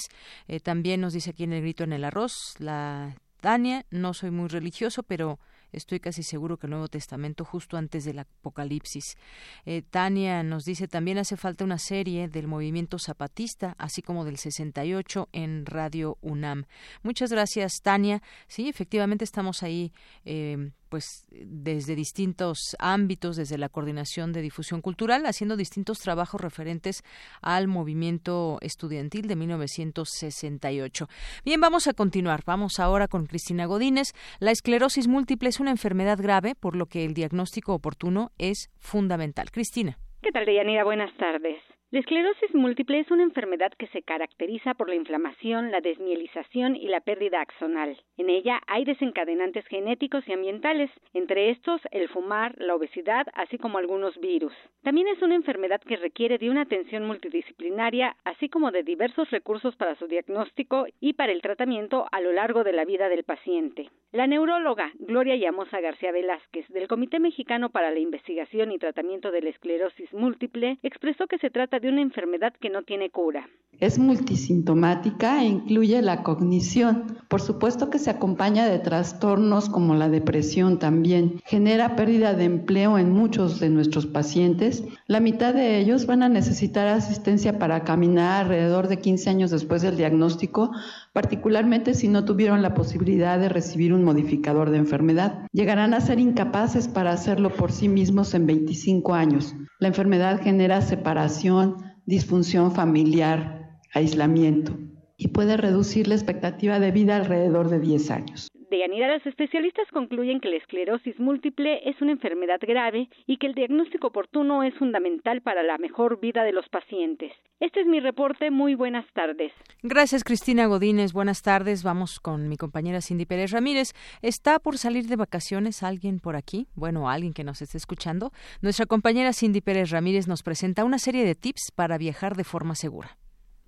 también 0.62 1.00
nos 1.00 1.14
dice 1.14 1.30
aquí 1.30 1.44
en 1.44 1.54
el 1.54 1.62
grito 1.62 1.84
en 1.84 1.94
el 1.94 2.04
arroz, 2.04 2.54
la 2.58 3.16
Tania, 3.40 3.86
no 3.90 4.14
soy 4.14 4.30
muy 4.30 4.48
religioso, 4.48 5.02
pero 5.02 5.40
estoy 5.72 6.00
casi 6.00 6.22
seguro 6.22 6.58
que 6.58 6.66
el 6.66 6.70
Nuevo 6.70 6.88
Testamento 6.88 7.44
justo 7.44 7.76
antes 7.76 8.04
del 8.04 8.18
Apocalipsis. 8.18 9.16
Eh, 9.64 9.82
Tania 9.82 10.42
nos 10.42 10.64
dice 10.64 10.88
también 10.88 11.18
hace 11.18 11.36
falta 11.36 11.64
una 11.64 11.78
serie 11.78 12.28
del 12.28 12.46
movimiento 12.46 12.98
zapatista, 12.98 13.74
así 13.78 14.02
como 14.02 14.24
del 14.24 14.36
68 14.36 15.28
en 15.32 15.66
Radio 15.66 16.18
UNAM. 16.20 16.64
Muchas 17.02 17.30
gracias, 17.30 17.80
Tania. 17.82 18.22
Sí, 18.46 18.68
efectivamente 18.68 19.24
estamos 19.24 19.62
ahí. 19.62 19.92
Eh, 20.24 20.72
pues 20.92 21.26
desde 21.30 21.96
distintos 21.96 22.76
ámbitos, 22.78 23.36
desde 23.36 23.56
la 23.56 23.70
coordinación 23.70 24.34
de 24.34 24.42
difusión 24.42 24.82
cultural, 24.82 25.24
haciendo 25.24 25.56
distintos 25.56 26.00
trabajos 26.00 26.38
referentes 26.38 27.02
al 27.40 27.66
movimiento 27.66 28.58
estudiantil 28.60 29.26
de 29.26 29.34
1968. 29.36 31.08
Bien, 31.46 31.62
vamos 31.62 31.86
a 31.86 31.94
continuar. 31.94 32.42
Vamos 32.44 32.78
ahora 32.78 33.08
con 33.08 33.24
Cristina 33.24 33.64
Godínez. 33.64 34.12
La 34.38 34.50
esclerosis 34.50 35.08
múltiple 35.08 35.48
es 35.48 35.60
una 35.60 35.70
enfermedad 35.70 36.18
grave, 36.20 36.54
por 36.54 36.76
lo 36.76 36.84
que 36.84 37.06
el 37.06 37.14
diagnóstico 37.14 37.72
oportuno 37.72 38.30
es 38.36 38.70
fundamental. 38.78 39.50
Cristina. 39.50 39.96
¿Qué 40.20 40.30
tal, 40.30 40.44
Deyanira? 40.44 40.84
Buenas 40.84 41.16
tardes. 41.16 41.56
La 41.92 42.00
esclerosis 42.00 42.54
múltiple 42.54 43.00
es 43.00 43.10
una 43.10 43.22
enfermedad 43.22 43.70
que 43.76 43.86
se 43.88 44.00
caracteriza 44.00 44.72
por 44.72 44.88
la 44.88 44.94
inflamación, 44.94 45.70
la 45.70 45.82
desmielización 45.82 46.74
y 46.74 46.88
la 46.88 47.02
pérdida 47.02 47.42
axonal. 47.42 47.98
En 48.16 48.30
ella 48.30 48.62
hay 48.66 48.86
desencadenantes 48.86 49.66
genéticos 49.66 50.26
y 50.26 50.32
ambientales, 50.32 50.90
entre 51.12 51.50
estos 51.50 51.82
el 51.90 52.08
fumar, 52.08 52.54
la 52.56 52.76
obesidad, 52.76 53.26
así 53.34 53.58
como 53.58 53.76
algunos 53.76 54.18
virus. 54.20 54.54
También 54.82 55.06
es 55.08 55.20
una 55.20 55.34
enfermedad 55.34 55.82
que 55.82 55.96
requiere 55.96 56.38
de 56.38 56.48
una 56.48 56.62
atención 56.62 57.04
multidisciplinaria, 57.04 58.16
así 58.24 58.48
como 58.48 58.70
de 58.70 58.84
diversos 58.84 59.30
recursos 59.30 59.76
para 59.76 59.94
su 59.96 60.06
diagnóstico 60.06 60.86
y 60.98 61.12
para 61.12 61.32
el 61.32 61.42
tratamiento 61.42 62.06
a 62.10 62.22
lo 62.22 62.32
largo 62.32 62.64
de 62.64 62.72
la 62.72 62.86
vida 62.86 63.10
del 63.10 63.24
paciente. 63.24 63.90
La 64.12 64.26
neuróloga 64.26 64.92
Gloria 64.98 65.36
Llamosa 65.36 65.80
García 65.80 66.10
Velázquez 66.10 66.66
del 66.68 66.88
Comité 66.88 67.18
Mexicano 67.18 67.68
para 67.68 67.90
la 67.90 67.98
Investigación 67.98 68.72
y 68.72 68.78
Tratamiento 68.78 69.30
de 69.30 69.42
la 69.42 69.50
Esclerosis 69.50 70.10
Múltiple 70.14 70.78
expresó 70.82 71.26
que 71.26 71.36
se 71.36 71.50
trata 71.50 71.81
de 71.82 71.88
una 71.88 72.00
enfermedad 72.00 72.54
que 72.60 72.70
no 72.70 72.84
tiene 72.84 73.10
cura. 73.10 73.48
Es 73.80 73.98
multisintomática 73.98 75.42
e 75.42 75.46
incluye 75.46 76.00
la 76.02 76.22
cognición. 76.22 77.18
Por 77.26 77.40
supuesto 77.40 77.90
que 77.90 77.98
se 77.98 78.10
acompaña 78.10 78.66
de 78.66 78.78
trastornos 78.78 79.68
como 79.68 79.96
la 79.96 80.08
depresión 80.08 80.78
también. 80.78 81.40
Genera 81.44 81.96
pérdida 81.96 82.34
de 82.34 82.44
empleo 82.44 82.98
en 82.98 83.10
muchos 83.10 83.58
de 83.58 83.70
nuestros 83.70 84.06
pacientes. 84.06 84.84
La 85.08 85.18
mitad 85.18 85.52
de 85.52 85.80
ellos 85.80 86.06
van 86.06 86.22
a 86.22 86.28
necesitar 86.28 86.86
asistencia 86.86 87.58
para 87.58 87.82
caminar 87.82 88.44
alrededor 88.44 88.86
de 88.86 89.00
15 89.00 89.30
años 89.30 89.50
después 89.50 89.82
del 89.82 89.96
diagnóstico, 89.96 90.70
particularmente 91.12 91.94
si 91.94 92.06
no 92.06 92.24
tuvieron 92.24 92.62
la 92.62 92.74
posibilidad 92.74 93.40
de 93.40 93.48
recibir 93.48 93.92
un 93.92 94.04
modificador 94.04 94.70
de 94.70 94.78
enfermedad. 94.78 95.48
Llegarán 95.50 95.94
a 95.94 96.00
ser 96.00 96.20
incapaces 96.20 96.86
para 96.86 97.10
hacerlo 97.10 97.50
por 97.50 97.72
sí 97.72 97.88
mismos 97.88 98.34
en 98.34 98.46
25 98.46 99.14
años. 99.14 99.56
La 99.80 99.88
enfermedad 99.88 100.40
genera 100.40 100.80
separación, 100.80 101.71
disfunción 102.06 102.72
familiar, 102.72 103.80
aislamiento 103.94 104.78
y 105.16 105.28
puede 105.28 105.56
reducir 105.56 106.08
la 106.08 106.14
expectativa 106.14 106.78
de 106.80 106.90
vida 106.90 107.16
alrededor 107.16 107.68
de 107.70 107.80
10 107.80 108.10
años. 108.10 108.51
Deyanira, 108.72 109.12
los 109.12 109.26
especialistas 109.26 109.86
concluyen 109.92 110.40
que 110.40 110.48
la 110.48 110.56
esclerosis 110.56 111.20
múltiple 111.20 111.86
es 111.90 112.00
una 112.00 112.12
enfermedad 112.12 112.58
grave 112.62 113.10
y 113.26 113.36
que 113.36 113.46
el 113.46 113.54
diagnóstico 113.54 114.06
oportuno 114.06 114.62
es 114.62 114.74
fundamental 114.76 115.42
para 115.42 115.62
la 115.62 115.76
mejor 115.76 116.20
vida 116.20 116.42
de 116.42 116.52
los 116.52 116.66
pacientes. 116.70 117.32
Este 117.60 117.82
es 117.82 117.86
mi 117.86 118.00
reporte. 118.00 118.50
Muy 118.50 118.74
buenas 118.74 119.04
tardes. 119.12 119.52
Gracias, 119.82 120.24
Cristina 120.24 120.64
Godínez. 120.64 121.12
Buenas 121.12 121.42
tardes. 121.42 121.82
Vamos 121.82 122.18
con 122.18 122.48
mi 122.48 122.56
compañera 122.56 123.02
Cindy 123.02 123.26
Pérez 123.26 123.50
Ramírez. 123.50 123.92
¿Está 124.22 124.58
por 124.58 124.78
salir 124.78 125.04
de 125.04 125.16
vacaciones 125.16 125.82
alguien 125.82 126.18
por 126.18 126.34
aquí? 126.34 126.66
Bueno, 126.74 127.10
alguien 127.10 127.34
que 127.34 127.44
nos 127.44 127.60
esté 127.60 127.76
escuchando. 127.76 128.30
Nuestra 128.62 128.86
compañera 128.86 129.34
Cindy 129.34 129.60
Pérez 129.60 129.90
Ramírez 129.90 130.28
nos 130.28 130.42
presenta 130.42 130.86
una 130.86 130.98
serie 130.98 131.26
de 131.26 131.34
tips 131.34 131.72
para 131.76 131.98
viajar 131.98 132.36
de 132.36 132.44
forma 132.44 132.74
segura. 132.74 133.18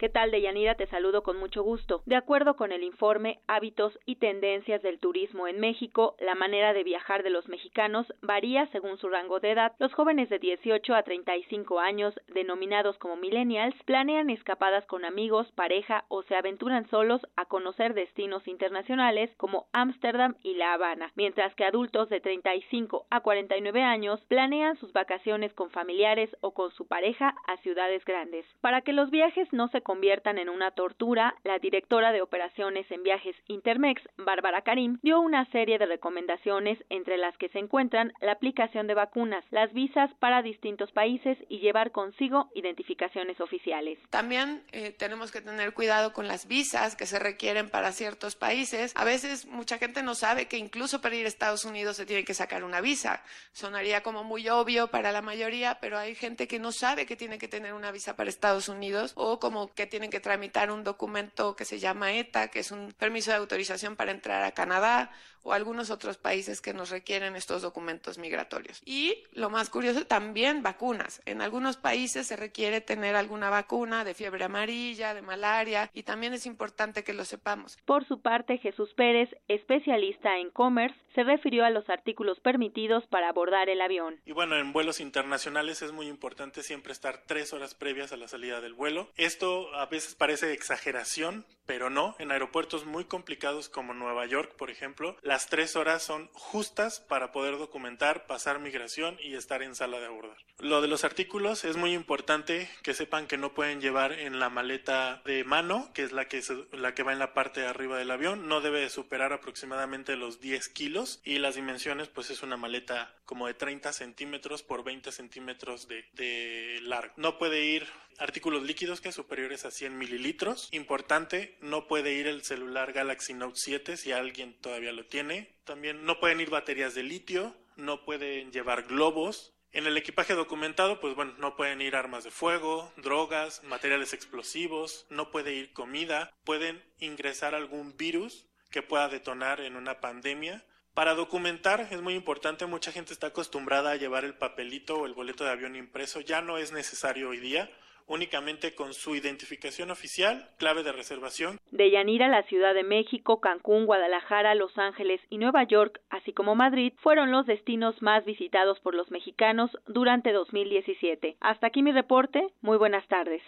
¿Qué 0.05 0.11
tal, 0.11 0.31
Deyanira? 0.31 0.75
Te 0.75 0.87
saludo 0.89 1.23
con 1.23 1.39
mucho 1.39 1.63
gusto. 1.63 2.03
De 2.05 2.15
acuerdo 2.15 2.57
con 2.57 2.73
el 2.73 2.83
informe 2.83 3.41
Hábitos 3.47 3.99
y 4.05 4.17
Tendencias 4.17 4.83
del 4.83 4.99
Turismo 4.99 5.49
en 5.49 5.59
México, 5.61 6.15
la 6.21 6.35
manera 6.35 6.75
de 6.75 6.85
viajar 6.85 7.23
de 7.23 7.31
los 7.31 7.49
mexicanos 7.49 8.07
varía 8.21 8.67
según 8.67 8.99
su 8.99 9.09
rango 9.09 9.41
de 9.41 9.53
edad. 9.53 9.73
Los 9.79 9.95
jóvenes 9.95 10.29
de 10.29 10.39
18 10.39 10.95
a 10.95 11.05
35 11.05 11.81
años, 11.81 12.13
denominados 12.29 12.99
como 12.99 13.17
millennials, 13.17 13.75
planean 13.85 14.29
escapadas 14.29 14.85
con 14.85 15.07
amigos, 15.07 15.51
pareja 15.53 16.05
o 16.09 16.23
se 16.25 16.37
aventuran 16.37 16.87
solos 16.91 17.23
a 17.37 17.47
conocer 17.47 17.95
destinos 17.95 18.47
internacionales 18.47 19.31
como 19.39 19.69
Ámsterdam 19.73 20.37
y 20.43 20.57
La 20.57 20.75
Habana, 20.75 21.13
mientras 21.15 21.55
que 21.55 21.65
adultos 21.65 22.11
de 22.11 22.21
35 22.21 23.07
a 23.09 23.21
49 23.21 23.83
años 23.83 24.21
planean 24.29 24.77
sus 24.77 24.93
vacaciones 24.93 25.55
con 25.55 25.71
familiares 25.71 26.29
o 26.43 26.53
con 26.53 26.73
su 26.73 26.87
pareja 26.87 27.35
a 27.47 27.57
ciudades 27.63 28.05
grandes. 28.05 28.45
Para 28.61 28.83
que 28.83 28.93
los 28.93 29.11
viajes 29.11 29.51
no 29.51 29.69
se 29.69 29.81
conviertan 29.95 30.39
en 30.39 30.49
una 30.49 30.73
tortura, 30.73 31.37
la 31.45 31.61
directora 31.61 32.11
de 32.11 32.21
operaciones 32.21 32.85
en 32.91 33.05
viajes 33.05 33.37
Intermex, 33.47 34.03
Bárbara 34.17 34.63
Karim, 34.63 34.99
dio 35.05 35.21
una 35.21 35.49
serie 35.53 35.79
de 35.79 35.87
recomendaciones 35.87 36.77
entre 36.91 37.17
las 37.17 37.39
que 37.39 37.49
se 37.51 37.61
encuentran 37.61 38.13
la 38.21 38.33
aplicación 38.33 38.89
de 38.89 38.95
vacunas, 38.95 39.45
las 39.53 39.73
visas 39.73 40.11
para 40.19 40.43
distintos 40.43 40.91
países 40.91 41.39
y 41.49 41.61
llevar 41.61 41.93
consigo 41.93 42.51
identificaciones 42.57 43.41
oficiales. 43.41 44.01
También 44.11 44.65
eh, 44.73 44.91
tenemos 44.91 45.31
que 45.31 45.41
tener 45.41 45.75
cuidado 45.75 46.13
con 46.13 46.27
las 46.27 46.49
visas 46.49 46.97
que 46.97 47.07
se 47.07 47.21
requieren 47.21 47.71
para 47.71 47.93
ciertos 47.93 48.35
países. 48.35 48.95
A 48.97 49.05
veces 49.05 49.47
mucha 49.47 49.79
gente 49.79 50.03
no 50.03 50.17
sabe 50.17 50.49
que 50.49 50.59
incluso 50.59 51.01
para 51.01 51.15
ir 51.15 51.27
a 51.27 51.29
Estados 51.29 51.65
Unidos 51.65 51.99
se 51.99 52.05
tiene 52.05 52.25
que 52.25 52.35
sacar 52.35 52.65
una 52.65 52.81
visa. 52.81 53.23
Sonaría 53.53 54.03
como 54.03 54.25
muy 54.25 54.49
obvio 54.49 54.89
para 54.89 55.13
la 55.13 55.23
mayoría, 55.23 55.79
pero 55.81 55.99
hay 55.99 56.17
gente 56.17 56.49
que 56.49 56.59
no 56.59 56.73
sabe 56.73 57.07
que 57.07 57.15
tiene 57.15 57.39
que 57.39 57.47
tener 57.47 57.75
una 57.75 57.93
visa 57.93 58.17
para 58.17 58.29
Estados 58.29 58.69
Unidos 58.69 59.13
o 59.15 59.39
como 59.39 59.69
que 59.75 59.87
tienen 59.87 60.11
que 60.11 60.21
tramitar 60.21 60.71
un 60.71 60.85
documento 60.85 61.57
que 61.57 61.65
se 61.65 61.79
llama 61.79 62.13
ETA, 62.15 62.49
que 62.49 62.61
es 62.61 62.71
un 62.71 62.93
permiso 62.93 63.31
de 63.31 63.39
autorización 63.39 63.97
para 63.97 64.13
entrar 64.13 64.45
a 64.45 64.53
Canadá 64.53 65.11
o 65.45 65.53
algunos 65.53 65.91
otros 65.91 66.17
países 66.17 66.61
que 66.61 66.73
nos 66.73 66.91
requieren 66.91 67.37
estos 67.37 67.63
documentos 67.63 68.19
migratorios. 68.19 68.81
Y 68.85 69.23
lo 69.33 69.51
más 69.51 69.71
curioso, 69.71 70.07
también 70.07 70.63
vacunas. 70.63 71.23
En 71.27 71.43
algunos 71.43 71.77
países 71.77 72.27
se 72.27 72.37
requiere 72.37 72.81
tener 72.81 73.15
alguna 73.15 73.51
vacuna 73.51 74.05
de 74.05 74.15
fiebre 74.15 74.45
amarilla, 74.45 75.15
de 75.15 75.23
malaria, 75.23 75.91
y 75.93 76.03
también 76.03 76.33
es 76.33 76.47
importante 76.47 77.05
que 77.05 77.13
lo 77.13 77.25
sepamos. 77.25 77.77
Por 77.85 78.07
su 78.09 78.21
parte, 78.21 78.59
Jesús 78.59 78.93
Pérez, 78.95 79.29
especialista 79.49 80.39
en 80.39 80.51
commerce, 80.51 80.99
se 81.15 81.23
refirió 81.23 81.65
a 81.65 81.71
los 81.71 81.89
artículos 81.89 82.41
permitidos 82.41 83.07
para 83.07 83.29
abordar 83.29 83.69
el 83.69 83.81
avión. 83.81 84.21
Y 84.25 84.33
bueno, 84.33 84.57
en 84.57 84.73
vuelos 84.73 84.99
internacionales 84.99 85.83
es 85.83 85.93
muy 85.93 86.09
importante 86.09 86.63
siempre 86.63 86.93
estar 86.93 87.23
tres 87.27 87.53
horas 87.53 87.75
previas 87.75 88.13
a 88.13 88.17
la 88.17 88.29
salida 88.29 88.61
del 88.61 88.75
vuelo. 88.75 89.11
Esto 89.17 89.64
a 89.75 89.87
veces 89.87 90.15
parece 90.15 90.53
exageración, 90.53 91.47
pero 91.67 91.91
no. 91.91 92.15
En 92.19 92.31
aeropuertos 92.31 92.85
muy 92.85 93.05
complicados 93.05 93.69
como 93.69 93.95
Nueva 93.95 94.27
York, 94.27 94.55
por 94.57 94.71
ejemplo, 94.71 95.17
las 95.23 95.49
tres 95.49 95.77
horas 95.77 96.03
son 96.03 96.29
justas 96.33 97.01
para 97.01 97.33
poder 97.33 97.59
documentar, 97.59 98.27
pasar 98.27 98.59
migración 98.59 99.17
y 99.21 99.35
estar 99.35 99.63
en 99.63 99.75
sala 99.75 100.01
de 100.01 100.07
abordar. 100.07 100.37
Lo 100.59 100.81
de 100.81 100.89
los 100.89 101.05
artículos 101.05 101.65
es 101.65 101.77
muy 101.77 101.93
importante 101.93 102.69
que 102.83 102.95
sepan 102.95 103.27
que 103.27 103.39
no 103.39 103.55
pueden 103.55 103.81
llevar 103.81 104.13
en 104.13 104.39
la 104.39 104.51
maleta 104.51 105.23
de 105.25 105.45
mano, 105.45 105.91
que 105.95 106.03
es 106.03 106.13
la 106.13 106.29
que, 106.29 106.43
la 106.73 106.95
que 106.95 107.03
va 107.03 107.13
en 107.13 107.19
la 107.19 107.35
parte 107.35 107.61
de 107.61 107.67
arriba 107.67 107.99
del 107.99 108.11
avión, 108.11 108.49
no 108.49 108.61
debe 108.61 108.89
superar 108.91 109.33
aproximadamente 109.33 110.17
los 110.17 110.41
10 110.41 110.69
kilos 110.69 111.21
y 111.25 111.39
las 111.39 111.55
dimensiones 111.55 112.09
pues 112.09 112.31
es 112.31 112.43
una 112.43 112.57
maleta 112.57 113.15
como 113.25 113.47
de 113.47 113.55
30 113.55 113.93
centímetros 113.93 114.63
por 114.63 114.85
20 114.85 115.13
centímetros 115.13 115.89
de 115.89 116.79
largo. 116.83 117.15
No 117.17 117.39
puede 117.39 117.65
ir 117.65 117.87
artículos 118.19 118.63
líquidos 118.63 119.01
que 119.01 119.13
superiores 119.13 119.54
a 119.65 119.71
100 119.71 119.97
mililitros. 119.97 120.69
Importante, 120.73 121.57
no 121.61 121.87
puede 121.87 122.13
ir 122.13 122.27
el 122.27 122.43
celular 122.43 122.93
Galaxy 122.93 123.35
Note 123.35 123.57
7 123.57 123.97
si 123.97 124.11
alguien 124.11 124.55
todavía 124.61 124.91
lo 124.91 125.07
tiene. 125.07 125.55
También 125.65 126.05
no 126.05 126.19
pueden 126.19 126.41
ir 126.41 126.51
baterías 126.51 126.95
de 126.95 127.05
litio, 127.05 127.55
no 127.77 128.05
pueden 128.05 128.51
llevar 128.51 128.83
globos. 128.83 129.55
En 129.71 129.87
el 129.87 129.97
equipaje 129.97 130.35
documentado, 130.35 131.01
pues 131.01 131.15
bueno, 131.15 131.35
no 131.39 131.57
pueden 131.57 131.81
ir 131.81 131.95
armas 131.95 132.25
de 132.25 132.31
fuego, 132.31 132.93
drogas, 132.97 133.63
materiales 133.65 134.13
explosivos, 134.13 135.07
no 135.11 135.31
puede 135.31 135.53
ir 135.53 135.73
comida, 135.73 136.33
pueden 136.45 136.83
ingresar 136.99 137.55
algún 137.55 137.97
virus 137.97 138.47
que 138.71 138.83
pueda 138.83 139.09
detonar 139.09 139.61
en 139.61 139.77
una 139.77 140.01
pandemia. 140.01 140.65
Para 140.95 141.15
documentar 141.15 141.89
es 141.91 142.01
muy 142.01 142.15
importante, 142.15 142.67
mucha 142.67 142.93
gente 142.93 143.13
está 143.13 143.29
acostumbrada 143.29 143.93
a 143.93 143.97
llevar 143.97 144.25
el 144.25 144.35
papelito 144.35 144.97
o 144.99 145.07
el 145.07 145.15
boleto 145.15 145.45
de 145.45 145.51
avión 145.51 145.75
impreso, 145.75 146.21
ya 146.21 146.41
no 146.41 146.59
es 146.59 146.71
necesario 146.71 147.29
hoy 147.29 147.39
día 147.39 147.71
únicamente 148.07 148.75
con 148.75 148.95
su 148.95 149.15
identificación 149.15 149.91
oficial, 149.91 150.51
clave 150.59 150.83
de 150.83 150.93
reservación. 150.93 151.59
De 151.71 151.91
Yanira, 151.91 152.29
la 152.29 152.43
Ciudad 152.45 152.75
de 152.75 152.85
México, 152.85 153.41
Cancún, 153.41 153.87
Guadalajara, 153.87 154.55
Los 154.55 154.77
Ángeles 154.79 155.21
y 155.31 155.39
Nueva 155.39 155.65
York, 155.65 156.01
así 156.11 156.33
como 156.33 156.55
Madrid, 156.55 156.93
fueron 157.03 157.31
los 157.31 157.47
destinos 157.47 158.01
más 158.03 158.25
visitados 158.25 158.81
por 158.81 158.95
los 158.95 159.11
mexicanos 159.11 159.71
durante 159.87 160.33
2017. 160.33 161.37
Hasta 161.41 161.67
aquí 161.67 161.83
mi 161.83 161.93
reporte. 161.93 162.49
Muy 162.61 162.77
buenas 162.77 163.07
tardes. 163.09 163.43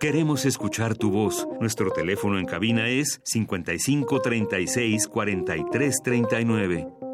Queremos 0.00 0.44
escuchar 0.44 0.96
tu 0.96 1.10
voz. 1.10 1.46
Nuestro 1.60 1.90
teléfono 1.90 2.38
en 2.38 2.46
cabina 2.46 2.88
es 2.88 3.20
55 3.24 4.20
36 4.20 5.08
43 5.08 6.02
39. 6.02 7.13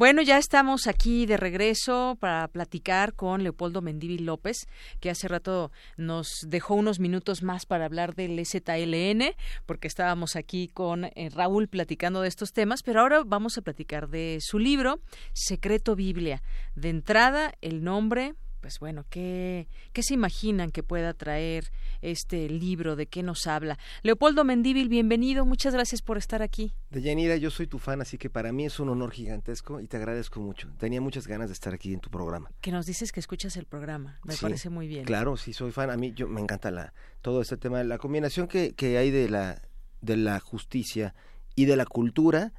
Bueno, 0.00 0.22
ya 0.22 0.38
estamos 0.38 0.86
aquí 0.86 1.26
de 1.26 1.36
regreso 1.36 2.16
para 2.20 2.48
platicar 2.48 3.12
con 3.12 3.42
Leopoldo 3.42 3.82
Mendívil 3.82 4.24
López, 4.24 4.66
que 4.98 5.10
hace 5.10 5.28
rato 5.28 5.72
nos 5.98 6.46
dejó 6.48 6.74
unos 6.74 7.00
minutos 7.00 7.42
más 7.42 7.66
para 7.66 7.84
hablar 7.84 8.14
del 8.14 8.42
ZLN, 8.42 9.34
porque 9.66 9.88
estábamos 9.88 10.36
aquí 10.36 10.68
con 10.68 11.04
eh, 11.04 11.28
Raúl 11.30 11.68
platicando 11.68 12.22
de 12.22 12.28
estos 12.28 12.54
temas, 12.54 12.82
pero 12.82 13.02
ahora 13.02 13.24
vamos 13.26 13.58
a 13.58 13.60
platicar 13.60 14.08
de 14.08 14.38
su 14.40 14.58
libro, 14.58 15.00
Secreto 15.34 15.94
Biblia. 15.96 16.42
De 16.74 16.88
entrada, 16.88 17.52
el 17.60 17.84
nombre, 17.84 18.32
pues 18.60 18.78
bueno, 18.78 19.04
¿qué, 19.08 19.68
¿qué 19.92 20.02
se 20.02 20.14
imaginan 20.14 20.70
que 20.70 20.82
pueda 20.82 21.14
traer 21.14 21.72
este 22.02 22.48
libro? 22.48 22.96
¿De 22.96 23.06
qué 23.06 23.22
nos 23.22 23.46
habla? 23.46 23.78
Leopoldo 24.02 24.44
Mendíbil, 24.44 24.88
bienvenido, 24.88 25.44
muchas 25.46 25.74
gracias 25.74 26.02
por 26.02 26.18
estar 26.18 26.42
aquí. 26.42 26.74
Deyanira, 26.90 27.36
yo 27.36 27.50
soy 27.50 27.66
tu 27.66 27.78
fan, 27.78 28.00
así 28.00 28.18
que 28.18 28.30
para 28.30 28.52
mí 28.52 28.66
es 28.66 28.78
un 28.78 28.90
honor 28.90 29.10
gigantesco 29.12 29.80
y 29.80 29.86
te 29.86 29.96
agradezco 29.96 30.40
mucho. 30.40 30.68
Tenía 30.78 31.00
muchas 31.00 31.26
ganas 31.26 31.48
de 31.48 31.54
estar 31.54 31.72
aquí 31.74 31.92
en 31.92 32.00
tu 32.00 32.10
programa. 32.10 32.50
Que 32.60 32.70
nos 32.70 32.86
dices 32.86 33.12
que 33.12 33.20
escuchas 33.20 33.56
el 33.56 33.66
programa, 33.66 34.20
me 34.24 34.36
parece 34.36 34.70
muy 34.70 34.86
bien. 34.86 35.04
Claro, 35.04 35.36
sí, 35.36 35.52
soy 35.52 35.72
fan. 35.72 35.90
A 35.90 35.96
mí 35.96 36.12
yo, 36.14 36.28
me 36.28 36.40
encanta 36.40 36.70
la, 36.70 36.92
todo 37.22 37.40
este 37.40 37.56
tema, 37.56 37.82
la 37.82 37.98
combinación 37.98 38.46
que, 38.46 38.74
que 38.74 38.98
hay 38.98 39.10
de 39.10 39.28
la, 39.28 39.62
de 40.00 40.16
la 40.16 40.38
justicia 40.40 41.14
y 41.54 41.64
de 41.64 41.76
la 41.76 41.86
cultura 41.86 42.52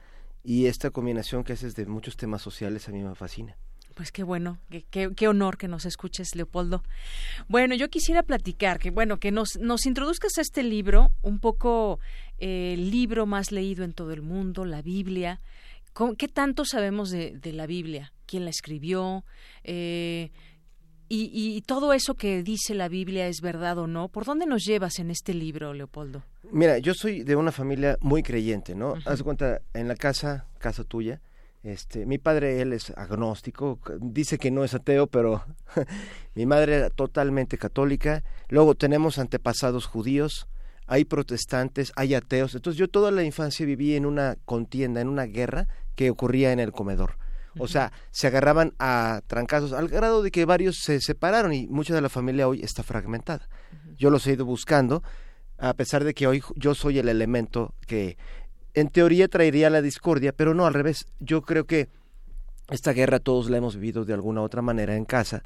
y 0.44 0.66
esta 0.66 0.90
combinación 0.90 1.44
que 1.44 1.54
haces 1.54 1.76
de 1.76 1.86
muchos 1.86 2.18
temas 2.18 2.42
sociales 2.42 2.88
a 2.90 2.92
mí 2.92 3.04
me 3.04 3.16
fascina. 3.16 3.58
Pues 4.02 4.12
qué 4.12 4.24
bueno, 4.24 4.58
qué, 4.90 5.28
honor 5.28 5.60
que 5.60 5.68
nos 5.68 5.86
escuches, 5.86 6.34
Leopoldo. 6.34 6.82
Bueno, 7.48 7.76
yo 7.76 7.88
quisiera 7.92 8.24
platicar, 8.24 8.80
que 8.80 8.90
bueno, 8.90 9.20
que 9.20 9.30
nos, 9.30 9.58
nos 9.60 9.86
introduzcas 9.86 10.40
a 10.40 10.42
este 10.42 10.64
libro, 10.64 11.12
un 11.22 11.38
poco 11.38 12.00
eh, 12.40 12.74
el 12.74 12.90
libro 12.90 13.28
más 13.28 13.52
leído 13.52 13.84
en 13.84 13.94
todo 13.94 14.12
el 14.12 14.24
mundo, 14.24 14.66
la 14.66 14.82
Biblia. 14.82 15.40
¿Qué 16.18 16.28
tanto 16.28 16.66
sabemos 16.66 17.12
de, 17.12 17.40
la 17.54 17.68
Biblia? 17.68 18.12
¿Quién 18.26 18.44
la 18.44 18.50
escribió? 18.50 19.24
Eh, 19.64 20.32
y, 21.08 21.62
todo 21.68 21.94
eso 21.94 22.16
que 22.16 22.42
dice 22.42 22.74
la 22.74 22.88
Biblia 22.88 23.28
es 23.28 23.40
verdad 23.40 23.78
o 23.78 23.86
no. 23.86 24.08
¿Por 24.08 24.26
dónde 24.26 24.48
nos 24.48 24.66
llevas 24.66 24.98
en 24.98 25.12
este 25.12 25.36
libro, 25.36 25.76
Leopoldo? 25.76 26.24
Mira, 26.52 26.80
yo 26.80 26.96
soy 26.96 27.22
de 27.22 27.36
una 27.36 27.52
familia 27.52 28.00
muy 28.02 28.24
creyente, 28.24 28.74
¿no? 28.74 28.96
Haz 29.06 29.22
cuenta, 29.22 29.62
en 29.76 29.88
la 29.88 29.96
casa, 29.96 30.48
casa 30.58 30.84
tuya, 30.84 31.22
este, 31.64 32.06
mi 32.08 32.18
padre, 32.18 32.62
él 32.62 32.74
es 32.74 32.92
agnóstico, 32.98 33.80
dice 34.00 34.40
que 34.40 34.50
no 34.50 34.64
es 34.64 34.74
ateo, 34.74 35.08
pero 35.08 35.46
mi 36.36 36.46
madre 36.46 36.78
era 36.78 36.90
totalmente 36.90 37.58
católica. 37.58 38.24
Luego 38.50 38.76
tenemos 38.76 39.20
antepasados 39.20 39.86
judíos, 39.86 40.48
hay 40.88 41.06
protestantes, 41.06 41.92
hay 41.96 42.16
ateos. 42.16 42.56
Entonces 42.56 42.80
yo 42.80 42.88
toda 42.88 43.12
la 43.12 43.24
infancia 43.24 43.66
viví 43.66 43.96
en 43.96 44.06
una 44.06 44.38
contienda, 44.46 45.02
en 45.02 45.08
una 45.08 45.26
guerra 45.26 45.68
que 45.96 46.10
ocurría 46.10 46.52
en 46.52 46.60
el 46.60 46.72
comedor. 46.72 47.18
O 47.60 47.68
sea, 47.68 47.92
se 48.12 48.28
agarraban 48.28 48.74
a 48.80 49.22
trancazos 49.28 49.74
al 49.74 49.90
grado 49.90 50.24
de 50.24 50.32
que 50.32 50.46
varios 50.46 50.78
se 50.82 51.02
separaron 51.02 51.54
y 51.54 51.68
mucha 51.68 51.94
de 51.94 52.02
la 52.02 52.10
familia 52.10 52.48
hoy 52.48 52.62
está 52.62 52.82
fragmentada. 52.82 53.48
Yo 53.98 54.10
los 54.10 54.26
he 54.26 54.34
ido 54.34 54.46
buscando, 54.46 55.04
a 55.58 55.74
pesar 55.74 56.04
de 56.04 56.14
que 56.14 56.28
hoy 56.28 56.42
yo 56.56 56.74
soy 56.76 57.00
el 57.00 57.10
elemento 57.10 57.76
que 57.88 58.18
en 58.74 58.90
teoría 58.90 59.28
traería 59.28 59.70
la 59.70 59.82
discordia, 59.82 60.34
pero 60.34 60.54
no 60.54 60.66
al 60.66 60.74
revés. 60.74 61.06
Yo 61.20 61.42
creo 61.42 61.66
que 61.66 61.90
esta 62.70 62.94
guerra 62.94 63.20
todos 63.20 63.50
la 63.50 63.58
hemos 63.58 63.76
vivido 63.76 64.06
de 64.06 64.14
alguna 64.14 64.42
u 64.42 64.44
otra 64.44 64.62
manera 64.62 64.96
en 64.96 65.06
casa, 65.06 65.44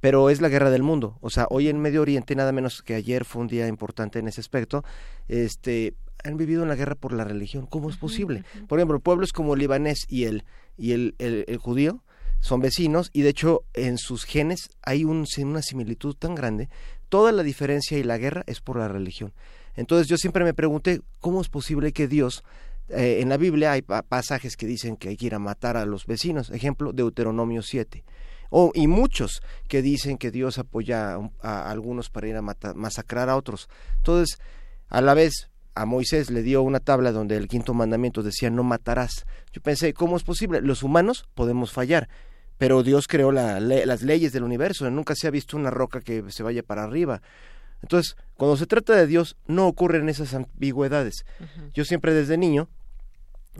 pero 0.00 0.28
es 0.28 0.40
la 0.40 0.48
guerra 0.48 0.70
del 0.70 0.82
mundo. 0.82 1.18
O 1.20 1.30
sea, 1.30 1.46
hoy 1.50 1.68
en 1.68 1.80
Medio 1.80 2.02
Oriente, 2.02 2.34
nada 2.34 2.52
menos 2.52 2.82
que 2.82 2.94
ayer 2.94 3.24
fue 3.24 3.42
un 3.42 3.48
día 3.48 3.68
importante 3.68 4.18
en 4.18 4.28
ese 4.28 4.40
aspecto, 4.40 4.84
este, 5.28 5.94
han 6.24 6.36
vivido 6.36 6.62
una 6.62 6.74
guerra 6.74 6.94
por 6.94 7.12
la 7.12 7.24
religión. 7.24 7.66
¿Cómo 7.66 7.90
es 7.90 7.96
posible? 7.96 8.44
Por 8.66 8.78
ejemplo, 8.78 8.98
pueblos 8.98 9.32
como 9.32 9.54
el 9.54 9.60
libanés 9.60 10.06
y 10.08 10.24
el, 10.24 10.44
y 10.76 10.92
el, 10.92 11.14
el, 11.18 11.56
judío 11.58 12.02
son 12.40 12.60
vecinos 12.60 13.10
y 13.12 13.22
de 13.22 13.30
hecho 13.30 13.62
en 13.74 13.98
sus 13.98 14.24
genes 14.24 14.70
hay 14.82 15.04
un, 15.04 15.26
una 15.38 15.62
similitud 15.62 16.16
tan 16.16 16.34
grande. 16.34 16.68
Toda 17.08 17.30
la 17.30 17.42
diferencia 17.42 17.98
y 17.98 18.02
la 18.02 18.18
guerra 18.18 18.42
es 18.46 18.60
por 18.60 18.78
la 18.78 18.88
religión. 18.88 19.32
Entonces 19.76 20.08
yo 20.08 20.16
siempre 20.16 20.44
me 20.44 20.54
pregunté, 20.54 21.00
¿cómo 21.20 21.40
es 21.40 21.48
posible 21.48 21.92
que 21.92 22.08
Dios, 22.08 22.44
eh, 22.88 23.18
en 23.20 23.28
la 23.28 23.36
Biblia 23.36 23.72
hay 23.72 23.82
pasajes 23.82 24.56
que 24.56 24.66
dicen 24.66 24.96
que 24.96 25.08
hay 25.08 25.16
que 25.16 25.26
ir 25.26 25.34
a 25.34 25.38
matar 25.38 25.76
a 25.76 25.86
los 25.86 26.06
vecinos, 26.06 26.50
ejemplo, 26.50 26.92
Deuteronomio 26.92 27.62
7, 27.62 28.04
o, 28.50 28.70
y 28.74 28.86
muchos 28.86 29.42
que 29.68 29.82
dicen 29.82 30.16
que 30.16 30.30
Dios 30.30 30.58
apoya 30.58 31.18
a, 31.42 31.70
algunos 31.70 32.10
para 32.10 32.28
ir 32.28 32.36
a 32.36 32.42
masacrar 32.42 33.28
a 33.28 33.36
otros. 33.36 33.68
Entonces, 33.96 34.38
a 34.88 35.00
la 35.00 35.14
vez, 35.14 35.50
a 35.74 35.86
Moisés 35.86 36.30
le 36.30 36.42
dio 36.42 36.62
una 36.62 36.78
tabla 36.78 37.10
donde 37.10 37.36
el 37.36 37.48
quinto 37.48 37.74
mandamiento 37.74 38.22
decía 38.22 38.50
no 38.50 38.62
matarás. 38.62 39.26
Yo 39.52 39.60
pensé, 39.60 39.92
¿cómo 39.92 40.16
es 40.16 40.22
posible? 40.22 40.60
Los 40.60 40.82
humanos 40.84 41.28
podemos 41.34 41.72
fallar, 41.72 42.08
pero 42.58 42.82
Dios 42.82 43.08
creó 43.08 43.32
las 43.32 44.02
leyes 44.02 44.32
del 44.32 44.44
universo, 44.44 44.88
nunca 44.90 45.14
se 45.16 45.26
ha 45.26 45.30
visto 45.30 45.56
una 45.56 45.70
roca 45.70 46.00
que 46.00 46.24
se 46.28 46.42
vaya 46.42 46.62
para 46.62 46.84
arriba. 46.84 47.22
Entonces, 47.82 48.16
cuando 48.36 48.56
se 48.56 48.66
trata 48.66 48.94
de 48.94 49.06
Dios, 49.06 49.36
no 49.46 49.66
ocurren 49.66 50.08
esas 50.08 50.34
ambigüedades. 50.34 51.24
Yo 51.74 51.84
siempre 51.84 52.14
desde 52.14 52.38
niño, 52.38 52.68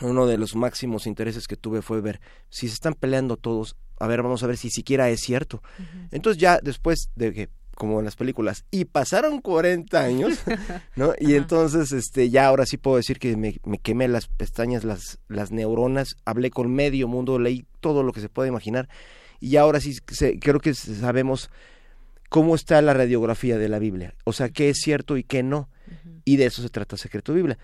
uno 0.02 0.26
de 0.26 0.38
los 0.38 0.56
máximos 0.56 1.06
intereses 1.06 1.46
que 1.46 1.56
tuve 1.56 1.82
fue 1.82 2.00
ver 2.00 2.20
si 2.48 2.68
se 2.68 2.74
están 2.74 2.94
peleando 2.94 3.36
todos, 3.36 3.76
a 3.98 4.06
ver, 4.06 4.22
vamos 4.22 4.42
a 4.42 4.46
ver 4.46 4.56
si 4.56 4.70
siquiera 4.70 5.08
es 5.10 5.20
cierto. 5.20 5.62
Entonces 6.10 6.40
ya 6.40 6.58
después 6.62 7.10
de 7.14 7.32
que 7.32 7.48
como 7.74 7.98
en 7.98 8.04
las 8.04 8.16
películas 8.16 8.64
y 8.70 8.84
pasaron 8.84 9.40
40 9.40 10.00
años, 10.00 10.40
¿no? 10.96 11.12
Y 11.18 11.34
entonces 11.34 11.92
este 11.92 12.30
ya 12.30 12.46
ahora 12.46 12.66
sí 12.66 12.76
puedo 12.76 12.96
decir 12.96 13.18
que 13.18 13.36
me, 13.36 13.58
quemé 13.78 14.08
las 14.08 14.28
pestañas, 14.28 14.84
las 14.84 15.18
las 15.28 15.50
neuronas, 15.50 16.16
hablé 16.24 16.50
con 16.50 16.72
medio 16.72 17.08
mundo, 17.08 17.38
leí 17.38 17.66
todo 17.80 18.02
lo 18.02 18.12
que 18.12 18.20
se 18.20 18.28
puede 18.28 18.48
imaginar 18.48 18.88
y 19.40 19.56
ahora 19.56 19.80
sí 19.80 19.96
creo 20.40 20.60
que 20.60 20.74
sabemos 20.74 21.50
cómo 22.35 22.56
está 22.56 22.82
la 22.82 22.94
radiografía 22.94 23.59
de 23.59 23.69
la 23.69 23.78
Biblia, 23.78 24.16
o 24.24 24.32
sea, 24.32 24.48
qué 24.48 24.69
es 24.69 24.78
cierto 24.81 25.16
y 25.16 25.23
qué 25.23 25.44
no. 25.44 25.69
Y 26.24 26.36
de 26.36 26.47
eso 26.47 26.62
se 26.62 26.69
trata 26.69 26.97
Secreto 26.97 27.32
Biblia. 27.32 27.59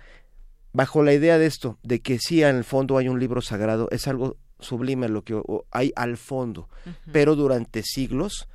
Bajo 0.73 1.03
la 1.03 1.13
idea 1.13 1.39
de 1.39 1.47
esto, 1.47 1.81
de 1.83 1.99
que 1.99 2.21
sí 2.21 2.45
en 2.45 2.55
el 2.55 2.63
fondo 2.63 2.97
hay 2.97 3.09
un 3.09 3.19
libro 3.19 3.41
sagrado, 3.41 3.89
es 3.91 4.07
algo 4.07 4.37
sublime 4.61 5.09
lo 5.09 5.25
que 5.25 5.43
hay 5.73 5.93
al 5.97 6.17
fondo, 6.17 6.69
pero 7.11 7.35
durante 7.35 7.83
siglos 7.83 8.49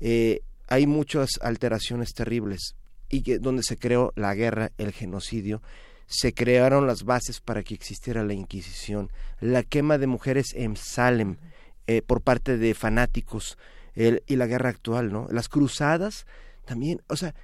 eh, 0.00 0.42
hay 0.68 0.86
muchas 0.86 1.38
alteraciones 1.40 2.12
terribles 2.12 2.76
y 3.08 3.22
que 3.22 3.38
donde 3.38 3.62
se 3.62 3.78
creó 3.78 4.12
la 4.14 4.34
guerra, 4.34 4.72
el 4.76 4.92
genocidio, 4.92 5.62
se 6.04 6.34
crearon 6.34 6.86
las 6.86 7.04
bases 7.04 7.40
para 7.40 7.62
que 7.62 7.72
existiera 7.72 8.22
la 8.24 8.34
Inquisición, 8.34 9.10
la 9.40 9.62
quema 9.62 9.96
de 9.96 10.06
mujeres 10.06 10.48
en 10.54 10.76
Salem 10.76 11.38
eh, 11.86 12.02
por 12.02 12.20
parte 12.20 12.58
de 12.58 12.74
fanáticos, 12.74 13.56
y 13.94 14.36
la 14.36 14.46
guerra 14.46 14.70
actual, 14.70 15.12
¿no? 15.12 15.26
Las 15.30 15.48
cruzadas 15.48 16.26
también, 16.64 17.02
o 17.08 17.16
sea, 17.16 17.34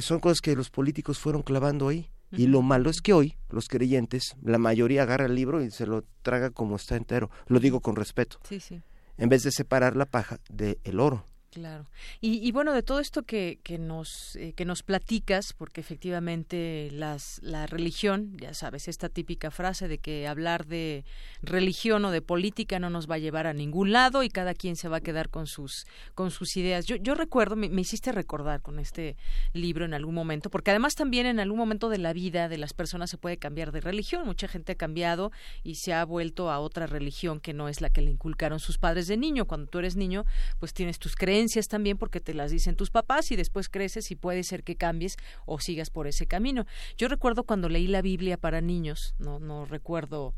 son 0.00 0.20
cosas 0.20 0.40
que 0.40 0.56
los 0.56 0.70
políticos 0.70 1.18
fueron 1.18 1.42
clavando 1.42 1.88
ahí. 1.88 2.08
Y 2.34 2.46
lo 2.46 2.62
malo 2.62 2.88
es 2.88 3.02
que 3.02 3.12
hoy 3.12 3.36
los 3.50 3.68
creyentes, 3.68 4.36
la 4.42 4.56
mayoría 4.56 5.02
agarra 5.02 5.26
el 5.26 5.34
libro 5.34 5.62
y 5.62 5.70
se 5.70 5.86
lo 5.86 6.04
traga 6.22 6.48
como 6.48 6.76
está 6.76 6.96
entero. 6.96 7.30
Lo 7.46 7.60
digo 7.60 7.80
con 7.80 7.94
respeto. 7.94 8.38
Sí, 8.48 8.58
sí. 8.58 8.80
En 9.18 9.28
vez 9.28 9.42
de 9.42 9.52
separar 9.52 9.96
la 9.96 10.06
paja 10.06 10.38
del 10.48 10.98
oro. 10.98 11.26
Claro. 11.52 11.84
Y, 12.22 12.50
bueno, 12.52 12.72
de 12.72 12.82
todo 12.82 12.98
esto 12.98 13.24
que, 13.24 13.58
que 13.62 13.76
nos, 13.76 14.36
eh, 14.36 14.54
que 14.54 14.64
nos 14.64 14.82
platicas, 14.82 15.52
porque 15.52 15.82
efectivamente 15.82 16.88
las, 16.92 17.40
la 17.42 17.66
religión, 17.66 18.38
ya 18.38 18.54
sabes, 18.54 18.88
esta 18.88 19.10
típica 19.10 19.50
frase 19.50 19.86
de 19.86 19.98
que 19.98 20.26
hablar 20.26 20.64
de 20.64 21.04
religión 21.42 22.06
o 22.06 22.10
de 22.10 22.22
política 22.22 22.78
no 22.78 22.88
nos 22.88 23.06
va 23.10 23.16
a 23.16 23.18
llevar 23.18 23.46
a 23.46 23.52
ningún 23.52 23.92
lado 23.92 24.22
y 24.22 24.30
cada 24.30 24.54
quien 24.54 24.76
se 24.76 24.88
va 24.88 24.96
a 24.96 25.00
quedar 25.02 25.28
con 25.28 25.46
sus, 25.46 25.86
con 26.14 26.30
sus 26.30 26.56
ideas. 26.56 26.86
Yo, 26.86 26.96
yo 26.96 27.14
recuerdo, 27.14 27.54
me, 27.54 27.68
hiciste 27.82 28.12
recordar 28.12 28.62
con 28.62 28.78
este 28.78 29.18
libro 29.52 29.84
en 29.84 29.92
algún 29.92 30.14
momento, 30.14 30.48
porque 30.48 30.70
además 30.70 30.94
también 30.94 31.26
en 31.26 31.38
algún 31.38 31.58
momento 31.58 31.90
de 31.90 31.98
la 31.98 32.14
vida 32.14 32.48
de 32.48 32.56
las 32.56 32.72
personas 32.72 33.10
se 33.10 33.18
puede 33.18 33.36
cambiar 33.36 33.72
de 33.72 33.82
religión. 33.82 34.24
Mucha 34.24 34.48
gente 34.48 34.72
ha 34.72 34.76
cambiado 34.76 35.32
y 35.64 35.74
se 35.74 35.92
ha 35.92 36.02
vuelto 36.06 36.50
a 36.50 36.60
otra 36.60 36.86
religión 36.86 37.40
que 37.40 37.52
no 37.52 37.68
es 37.68 37.82
la 37.82 37.90
que 37.90 38.00
le 38.00 38.10
inculcaron 38.10 38.58
sus 38.58 38.78
padres 38.78 39.06
de 39.06 39.18
niño. 39.18 39.44
Cuando 39.44 39.66
tú 39.66 39.80
eres 39.80 39.96
niño, 39.96 40.24
pues 40.58 40.72
tienes 40.72 40.98
tus 40.98 41.14
creencias 41.14 41.41
también 41.68 41.98
porque 41.98 42.20
te 42.20 42.34
las 42.34 42.50
dicen 42.50 42.76
tus 42.76 42.90
papás 42.90 43.30
y 43.32 43.36
después 43.36 43.68
creces 43.68 44.10
y 44.10 44.16
puede 44.16 44.42
ser 44.44 44.62
que 44.62 44.76
cambies 44.76 45.16
o 45.46 45.58
sigas 45.60 45.90
por 45.90 46.06
ese 46.06 46.26
camino. 46.26 46.66
Yo 46.96 47.08
recuerdo 47.08 47.44
cuando 47.44 47.68
leí 47.68 47.86
la 47.86 48.02
Biblia 48.02 48.36
para 48.36 48.60
niños, 48.60 49.14
no, 49.18 49.38
no 49.38 49.64
recuerdo 49.64 50.34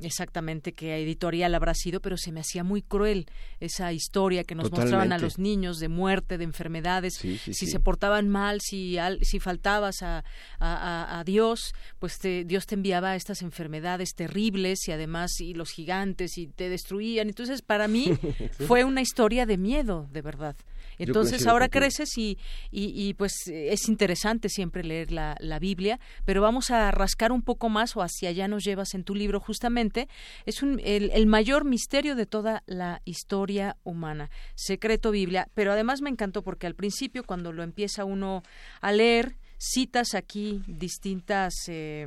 exactamente 0.00 0.72
qué 0.72 0.96
editorial 0.96 1.54
habrá 1.54 1.74
sido, 1.74 2.00
pero 2.00 2.16
se 2.16 2.32
me 2.32 2.40
hacía 2.40 2.64
muy 2.64 2.82
cruel 2.82 3.26
esa 3.60 3.92
historia 3.92 4.44
que 4.44 4.54
nos 4.54 4.70
mostraban 4.70 5.12
a 5.12 5.18
los 5.18 5.38
niños 5.38 5.78
de 5.78 5.88
muerte, 5.88 6.38
de 6.38 6.44
enfermedades, 6.44 7.14
si 7.14 7.38
se 7.38 7.80
portaban 7.80 8.28
mal, 8.28 8.60
si, 8.60 8.96
si 9.22 9.40
faltabas 9.40 10.02
a, 10.02 10.24
a, 10.60 11.22
Dios, 11.24 11.74
pues 11.98 12.18
Dios 12.44 12.66
te 12.66 12.74
enviaba 12.74 13.16
estas 13.16 13.42
enfermedades 13.42 14.14
terribles 14.14 14.86
y 14.88 14.92
además 14.92 15.40
y 15.40 15.54
los 15.54 15.70
gigantes 15.70 16.38
y 16.38 16.46
te 16.48 16.68
destruían. 16.68 17.28
Entonces, 17.28 17.62
para 17.62 17.88
mí 17.88 18.12
fue 18.66 18.84
una 18.84 19.00
historia 19.00 19.46
de 19.46 19.56
miedo, 19.56 20.08
de 20.12 20.22
verdad. 20.22 20.56
Entonces 20.98 21.46
ahora 21.46 21.68
creces 21.68 22.16
y, 22.16 22.38
y, 22.70 23.14
pues 23.14 23.32
es 23.48 23.88
interesante 23.88 24.48
siempre 24.48 24.84
leer 24.84 25.12
la, 25.12 25.36
la 25.40 25.58
Biblia, 25.58 25.98
pero 26.24 26.40
vamos 26.40 26.70
a 26.70 26.90
rascar 26.90 27.32
un 27.32 27.42
poco 27.42 27.68
más 27.68 27.96
o 27.96 28.02
hacia 28.02 28.30
allá 28.30 28.48
nos 28.48 28.64
llevas 28.64 28.94
en 28.94 29.04
tu 29.04 29.14
libro 29.14 29.40
justamente 29.40 29.56
justamente 29.56 30.08
es 30.44 30.62
un, 30.62 30.80
el, 30.84 31.10
el, 31.12 31.26
mayor 31.26 31.64
misterio 31.64 32.14
de 32.14 32.26
toda 32.26 32.62
la 32.66 33.00
historia 33.04 33.76
humana. 33.84 34.30
Secreto 34.54 35.10
Biblia, 35.10 35.48
pero 35.54 35.72
además 35.72 36.02
me 36.02 36.10
encantó 36.10 36.42
porque 36.42 36.66
al 36.66 36.74
principio 36.74 37.24
cuando 37.24 37.52
lo 37.52 37.62
empieza 37.62 38.04
uno 38.04 38.42
a 38.80 38.92
leer, 38.92 39.36
citas 39.58 40.14
aquí 40.14 40.62
distintas 40.66 41.54
eh, 41.68 42.06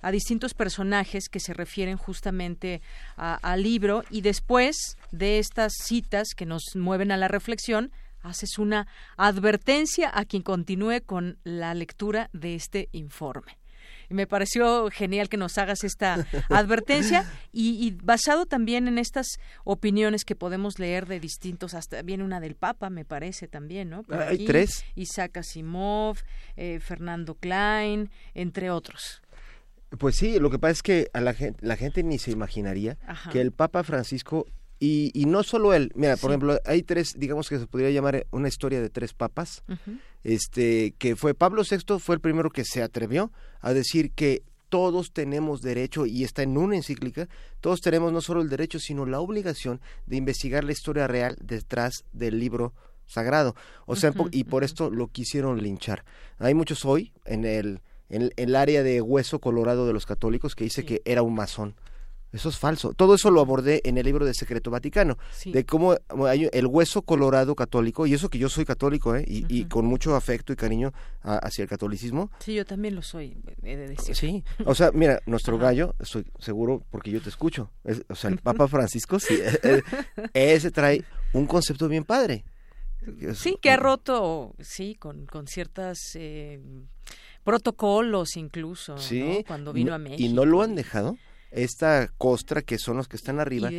a 0.00 0.10
distintos 0.10 0.54
personajes 0.54 1.28
que 1.28 1.40
se 1.40 1.52
refieren 1.52 1.98
justamente 1.98 2.80
al 3.16 3.62
libro 3.62 4.04
y 4.10 4.22
después 4.22 4.96
de 5.12 5.38
estas 5.38 5.72
citas 5.84 6.28
que 6.34 6.46
nos 6.46 6.62
mueven 6.74 7.12
a 7.12 7.18
la 7.18 7.28
reflexión 7.28 7.92
haces 8.22 8.58
una 8.58 8.86
advertencia 9.16 10.10
a 10.12 10.24
quien 10.24 10.42
continúe 10.42 11.02
con 11.04 11.38
la 11.44 11.74
lectura 11.74 12.30
de 12.32 12.54
este 12.54 12.88
informe. 12.92 13.58
Y 14.10 14.14
me 14.14 14.26
pareció 14.26 14.88
genial 14.90 15.28
que 15.28 15.36
nos 15.36 15.58
hagas 15.58 15.84
esta 15.84 16.26
advertencia 16.48 17.30
y, 17.52 17.90
basado 18.02 18.46
también 18.46 18.88
en 18.88 18.98
estas 18.98 19.38
opiniones 19.64 20.24
que 20.24 20.34
podemos 20.34 20.78
leer 20.78 21.06
de 21.06 21.20
distintos, 21.20 21.74
hasta 21.74 22.02
viene 22.02 22.24
una 22.24 22.40
del 22.40 22.54
Papa, 22.54 22.90
me 22.90 23.04
parece 23.04 23.48
también, 23.48 23.90
¿no? 23.90 24.02
Hay 24.10 24.46
tres. 24.46 24.84
Isaac 24.94 25.38
Asimov, 25.38 26.18
eh, 26.56 26.80
Fernando 26.80 27.34
Klein, 27.34 28.10
entre 28.34 28.70
otros. 28.70 29.22
Pues 29.98 30.16
sí, 30.16 30.38
lo 30.38 30.50
que 30.50 30.58
pasa 30.58 30.72
es 30.72 30.82
que 30.82 31.10
a 31.14 31.20
la 31.20 31.32
gente, 31.32 31.58
la 31.66 31.76
gente 31.76 32.02
ni 32.02 32.18
se 32.18 32.30
imaginaría 32.30 32.98
que 33.32 33.40
el 33.40 33.52
Papa 33.52 33.82
Francisco 33.84 34.46
y, 34.80 35.10
y, 35.14 35.26
no 35.26 35.42
solo 35.42 35.74
él, 35.74 35.92
mira, 35.94 36.16
por 36.16 36.30
ejemplo, 36.30 36.58
hay 36.64 36.82
tres, 36.82 37.14
digamos 37.16 37.48
que 37.48 37.58
se 37.58 37.66
podría 37.66 37.90
llamar 37.90 38.26
una 38.30 38.48
historia 38.48 38.80
de 38.80 38.90
tres 38.90 39.12
papas, 39.12 39.64
este, 40.22 40.94
que 40.98 41.16
fue 41.16 41.34
Pablo 41.34 41.62
VI 41.68 41.98
fue 41.98 42.14
el 42.14 42.20
primero 42.20 42.50
que 42.50 42.64
se 42.64 42.82
atrevió 42.82 43.32
a 43.60 43.72
decir 43.72 44.12
que 44.12 44.42
todos 44.68 45.12
tenemos 45.12 45.62
derecho, 45.62 46.06
y 46.06 46.24
está 46.24 46.42
en 46.42 46.56
una 46.56 46.76
encíclica, 46.76 47.28
todos 47.60 47.80
tenemos 47.80 48.12
no 48.12 48.20
solo 48.20 48.40
el 48.42 48.48
derecho, 48.48 48.78
sino 48.78 49.06
la 49.06 49.20
obligación 49.20 49.80
de 50.06 50.16
investigar 50.16 50.64
la 50.64 50.72
historia 50.72 51.06
real 51.06 51.36
detrás 51.40 52.04
del 52.12 52.38
libro 52.38 52.74
sagrado. 53.06 53.54
O 53.86 53.96
sea, 53.96 54.12
y 54.30 54.44
por 54.44 54.64
esto 54.64 54.90
lo 54.90 55.08
quisieron 55.08 55.62
linchar. 55.62 56.04
Hay 56.38 56.54
muchos 56.54 56.84
hoy 56.84 57.12
en 57.24 57.44
el, 57.44 57.80
en 58.10 58.30
el 58.36 58.54
área 58.54 58.82
de 58.82 59.00
hueso 59.00 59.40
colorado 59.40 59.86
de 59.86 59.92
los 59.92 60.06
católicos 60.06 60.54
que 60.54 60.64
dice 60.64 60.84
que 60.84 61.02
era 61.04 61.22
un 61.22 61.34
masón. 61.34 61.74
Eso 62.32 62.50
es 62.50 62.58
falso. 62.58 62.92
Todo 62.92 63.14
eso 63.14 63.30
lo 63.30 63.40
abordé 63.40 63.80
en 63.84 63.96
el 63.96 64.04
libro 64.04 64.26
de 64.26 64.34
Secreto 64.34 64.70
Vaticano, 64.70 65.16
de 65.46 65.64
cómo 65.64 65.96
hay 66.26 66.48
el 66.52 66.66
hueso 66.66 67.02
colorado 67.02 67.54
católico, 67.54 68.06
y 68.06 68.14
eso 68.14 68.28
que 68.28 68.38
yo 68.38 68.48
soy 68.50 68.66
católico, 68.66 69.16
¿eh? 69.16 69.24
y, 69.26 69.64
con 69.64 69.86
mucho 69.86 70.14
afecto 70.14 70.52
y 70.52 70.56
cariño 70.56 70.92
hacia 71.22 71.62
el 71.62 71.68
catolicismo. 71.68 72.30
Sí, 72.40 72.54
yo 72.54 72.66
también 72.66 72.94
lo 72.94 73.02
soy, 73.02 73.38
he 73.62 73.76
de 73.76 73.88
decir. 73.88 74.14
Sí, 74.14 74.44
o 74.64 74.74
sea, 74.74 74.90
mira, 74.92 75.20
nuestro 75.26 75.58
gallo, 75.58 75.94
estoy 75.98 76.26
seguro 76.38 76.82
porque 76.90 77.10
yo 77.10 77.20
te 77.20 77.30
escucho, 77.30 77.70
o 78.08 78.14
sea, 78.14 78.30
el 78.30 78.38
Papa 78.38 78.68
Francisco, 78.68 79.18
sí, 79.18 79.38
e, 79.62 79.82
e, 80.34 80.52
ese 80.54 80.70
trae 80.70 81.04
un 81.32 81.46
concepto 81.46 81.88
bien 81.88 82.04
padre. 82.04 82.44
Sí, 83.34 83.56
que 83.60 83.70
ha 83.70 83.76
roto, 83.76 84.54
sí, 84.60 84.96
con, 84.96 85.24
con 85.26 85.46
ciertas... 85.46 86.14
Eh, 86.14 86.60
protocolos 87.48 88.36
incluso, 88.36 88.98
sí, 88.98 89.42
cuando 89.46 89.72
vino 89.72 89.94
a 89.94 89.98
México. 89.98 90.22
¿Y 90.22 90.28
no 90.34 90.44
lo 90.44 90.60
han 90.60 90.74
dejado? 90.74 91.16
Esta 91.50 92.08
costra 92.18 92.62
que 92.62 92.78
son 92.78 92.96
los 92.96 93.08
que 93.08 93.16
están 93.16 93.40
arriba 93.40 93.70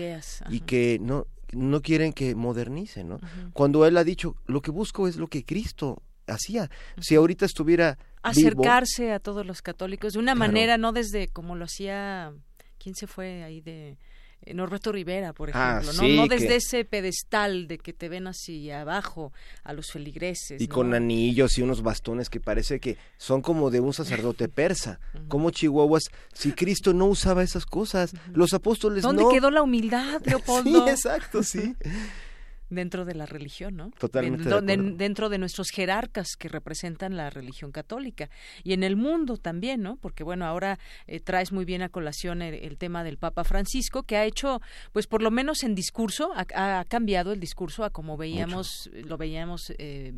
y 0.50 0.60
que 0.62 0.98
no 1.02 1.28
no 1.52 1.82
quieren 1.82 2.14
que 2.14 2.36
modernicen, 2.36 3.10
¿no? 3.10 3.20
Cuando 3.54 3.86
él 3.86 3.98
ha 3.98 4.04
dicho, 4.04 4.36
lo 4.46 4.62
que 4.62 4.70
busco 4.70 5.08
es 5.08 5.16
lo 5.16 5.28
que 5.28 5.44
Cristo 5.44 6.04
hacía. 6.28 6.70
Si 7.00 7.16
ahorita 7.16 7.46
estuviera 7.46 7.98
acercarse 8.22 9.12
a 9.14 9.20
todos 9.20 9.46
los 9.46 9.62
católicos 9.62 10.14
de 10.14 10.20
una 10.20 10.36
manera 10.36 10.78
no 10.78 10.92
desde 10.92 11.28
como 11.30 11.56
lo 11.56 11.66
hacía 11.66 12.34
quién 12.78 12.94
se 12.96 13.08
fue 13.08 13.44
ahí 13.44 13.62
de 13.62 13.98
Norberto 14.54 14.92
Rivera, 14.92 15.34
por 15.34 15.52
ah, 15.54 15.80
ejemplo, 15.82 16.02
¿no? 16.02 16.16
no 16.16 16.28
desde 16.28 16.56
ese 16.56 16.86
pedestal 16.86 17.68
de 17.68 17.78
que 17.78 17.94
te 17.94 18.10
ven 18.10 18.28
así 18.28 18.72
abajo 18.72 19.32
a 19.64 19.74
los 19.74 19.92
feligreses. 19.92 20.62
Y 20.62 20.68
con 20.68 20.94
anillos 20.94 21.58
y 21.58 21.62
unos 21.62 21.82
bastones 21.82 22.30
que 22.30 22.40
parece 22.40 22.80
que 22.80 22.98
son 23.18 23.42
como 23.42 23.70
de 23.70 23.80
un 23.80 23.94
sacerdote 23.94 24.48
persa. 24.50 25.00
Como 25.28 25.52
chihuahuas, 25.52 26.06
si 26.34 26.52
Cristo 26.54 26.94
no 26.94 27.06
usaba 27.06 27.44
esas 27.44 27.66
cosas, 27.66 28.14
los 28.34 28.54
apóstoles 28.54 29.04
¿Dónde 29.04 29.26
quedó 29.32 29.52
la 29.52 29.62
humildad, 29.62 30.22
Leopoldo? 30.26 30.86
sí, 30.86 30.90
exacto, 30.90 31.44
sí. 31.44 31.76
dentro 32.70 33.06
de 33.06 33.16
la 33.16 33.26
religión, 33.26 33.76
¿no? 33.76 33.92
Totalmente. 33.98 34.50
dentro 34.96 35.30
de 35.30 35.38
nuestros 35.38 35.70
jerarcas 35.70 36.36
que 36.38 36.48
representan 36.48 37.18
la 37.18 37.30
religión 37.30 37.72
católica 37.72 38.30
y 38.64 38.74
en 38.74 38.84
el 38.84 38.96
mundo 38.96 39.38
también, 39.38 39.82
¿no? 39.82 39.98
Porque 39.98 40.24
bueno, 40.24 40.46
ahora 40.46 40.80
eh, 41.08 41.20
traes 41.20 41.52
muy 41.52 41.66
bien 41.66 41.82
a 41.82 41.90
colación 41.90 42.42
el, 42.42 42.78
tema 42.78 43.04
del 43.04 43.18
Papa 43.18 43.44
Francisco 43.44 44.04
que 44.04 44.16
ha 44.18 44.26
hecho, 44.26 44.62
pues 44.94 45.08
por 45.08 45.22
lo 45.22 45.32
menos 45.32 45.64
en 45.64 45.76
discurso, 45.76 46.32
ha, 46.36 46.86
cambiado 46.86 47.34
el 47.34 47.40
discurso 47.40 47.84
a 47.84 47.90
como 47.90 48.18
veíamos, 48.18 48.90
lo 48.94 49.18
veíamos, 49.18 49.74
eh, 49.78 50.14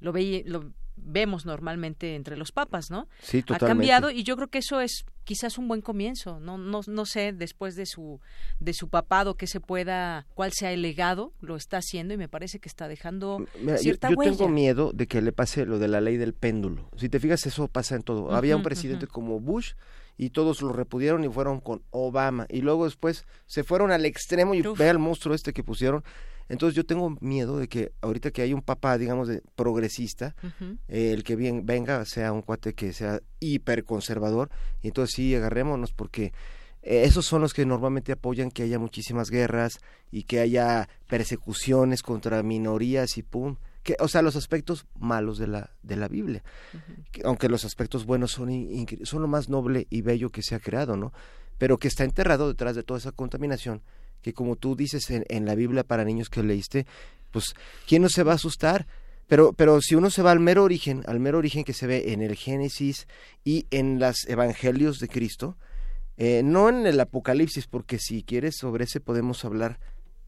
lo 0.00 0.12
veía, 0.12 0.42
lo 0.44 0.72
vemos 0.96 1.44
normalmente 1.46 2.14
entre 2.14 2.36
los 2.36 2.52
papas, 2.52 2.90
¿no? 2.90 3.08
Sí, 3.20 3.42
totalmente. 3.42 3.64
Ha 3.64 3.68
cambiado 3.68 4.10
y 4.10 4.22
yo 4.22 4.36
creo 4.36 4.48
que 4.48 4.58
eso 4.58 4.80
es 4.80 5.04
quizás 5.24 5.58
un 5.58 5.68
buen 5.68 5.80
comienzo. 5.80 6.40
No, 6.40 6.58
no, 6.58 6.80
no 6.86 7.06
sé 7.06 7.32
después 7.32 7.76
de 7.76 7.86
su 7.86 8.20
de 8.60 8.74
su 8.74 8.88
papado 8.88 9.36
que 9.36 9.46
se 9.46 9.60
pueda, 9.60 10.26
cuál 10.34 10.52
sea 10.52 10.72
el 10.72 10.82
legado, 10.82 11.32
lo 11.40 11.56
está 11.56 11.78
haciendo 11.78 12.14
y 12.14 12.16
me 12.16 12.28
parece 12.28 12.58
que 12.58 12.68
está 12.68 12.88
dejando 12.88 13.44
cierta 13.78 14.10
yo, 14.10 14.14
yo 14.14 14.20
tengo 14.20 14.48
miedo 14.48 14.92
de 14.92 15.06
que 15.06 15.22
le 15.22 15.32
pase 15.32 15.66
lo 15.66 15.78
de 15.78 15.88
la 15.88 16.00
ley 16.00 16.16
del 16.16 16.34
péndulo. 16.34 16.88
Si 16.96 17.08
te 17.08 17.20
fijas, 17.20 17.46
eso 17.46 17.68
pasa 17.68 17.96
en 17.96 18.02
todo. 18.02 18.32
Había 18.32 18.56
un 18.56 18.62
presidente 18.62 19.06
como 19.06 19.40
Bush 19.40 19.72
y 20.16 20.30
todos 20.30 20.62
lo 20.62 20.72
repudiaron 20.72 21.24
y 21.24 21.28
fueron 21.28 21.60
con 21.60 21.82
Obama 21.90 22.46
y 22.48 22.60
luego 22.60 22.84
después 22.84 23.26
se 23.46 23.64
fueron 23.64 23.90
al 23.90 24.06
extremo 24.06 24.54
y 24.54 24.62
ve 24.62 24.88
al 24.88 24.98
monstruo 24.98 25.34
este 25.34 25.52
que 25.52 25.64
pusieron 25.64 26.04
entonces 26.48 26.76
yo 26.76 26.84
tengo 26.84 27.16
miedo 27.20 27.58
de 27.58 27.68
que 27.68 27.92
ahorita 28.00 28.30
que 28.30 28.42
hay 28.42 28.52
un 28.52 28.62
papá, 28.62 28.98
digamos, 28.98 29.28
de 29.28 29.42
progresista, 29.56 30.34
eh, 30.88 31.12
el 31.12 31.24
que 31.24 31.36
bien 31.36 31.66
venga 31.66 32.04
sea 32.04 32.32
un 32.32 32.42
cuate 32.42 32.74
que 32.74 32.92
sea 32.92 33.20
hiperconservador, 33.40 34.50
y 34.82 34.88
entonces 34.88 35.14
sí, 35.14 35.34
agarrémonos 35.34 35.92
porque 35.92 36.32
esos 36.84 37.24
son 37.24 37.40
los 37.40 37.54
que 37.54 37.64
normalmente 37.64 38.12
apoyan 38.12 38.50
que 38.50 38.62
haya 38.62 38.78
muchísimas 38.78 39.30
guerras 39.30 39.78
y 40.10 40.24
que 40.24 40.40
haya 40.40 40.88
persecuciones 41.08 42.02
contra 42.02 42.42
minorías 42.42 43.16
y 43.16 43.22
pum. 43.22 43.56
Que, 43.82 43.96
o 44.00 44.08
sea, 44.08 44.22
los 44.22 44.36
aspectos 44.36 44.86
malos 44.98 45.38
de 45.38 45.46
la, 45.46 45.70
de 45.82 45.96
la 45.96 46.08
Biblia, 46.08 46.42
aunque 47.24 47.48
los 47.48 47.64
aspectos 47.64 48.06
buenos 48.06 48.32
son, 48.32 48.50
son 49.02 49.22
lo 49.22 49.28
más 49.28 49.48
noble 49.48 49.86
y 49.90 50.02
bello 50.02 50.30
que 50.30 50.42
se 50.42 50.54
ha 50.54 50.60
creado, 50.60 50.96
¿no? 50.96 51.12
Pero 51.58 51.78
que 51.78 51.88
está 51.88 52.04
enterrado 52.04 52.48
detrás 52.48 52.76
de 52.76 52.82
toda 52.82 52.98
esa 52.98 53.12
contaminación 53.12 53.82
que 54.24 54.32
como 54.32 54.56
tú 54.56 54.74
dices 54.74 55.10
en, 55.10 55.44
la 55.44 55.54
Biblia 55.54 55.84
para 55.84 56.02
niños 56.02 56.30
que 56.30 56.42
leíste, 56.42 56.86
pues 57.30 57.54
¿quién 57.86 58.00
no 58.00 58.08
se 58.08 58.22
va 58.22 58.32
a 58.32 58.36
asustar? 58.36 58.86
Pero, 59.26 59.52
pero 59.52 59.82
si 59.82 59.94
uno 59.94 60.08
se 60.08 60.22
va 60.22 60.32
al 60.32 60.40
mero 60.40 60.64
origen, 60.64 61.02
al 61.06 61.20
mero 61.20 61.38
origen 61.38 61.62
que 61.62 61.74
se 61.74 61.86
ve 61.86 62.12
en 62.12 62.22
el 62.22 62.34
Génesis 62.34 63.06
y 63.44 63.66
en 63.70 63.98
los 63.98 64.26
Evangelios 64.26 64.98
de 64.98 65.08
Cristo, 65.08 65.58
eh, 66.16 66.40
no 66.42 66.70
en 66.70 66.86
el 66.86 66.98
Apocalipsis, 67.00 67.66
porque 67.66 67.98
si 67.98 68.22
quieres 68.22 68.56
sobre 68.56 68.84
ese 68.84 69.00
podemos 69.00 69.44
hablar 69.44 69.78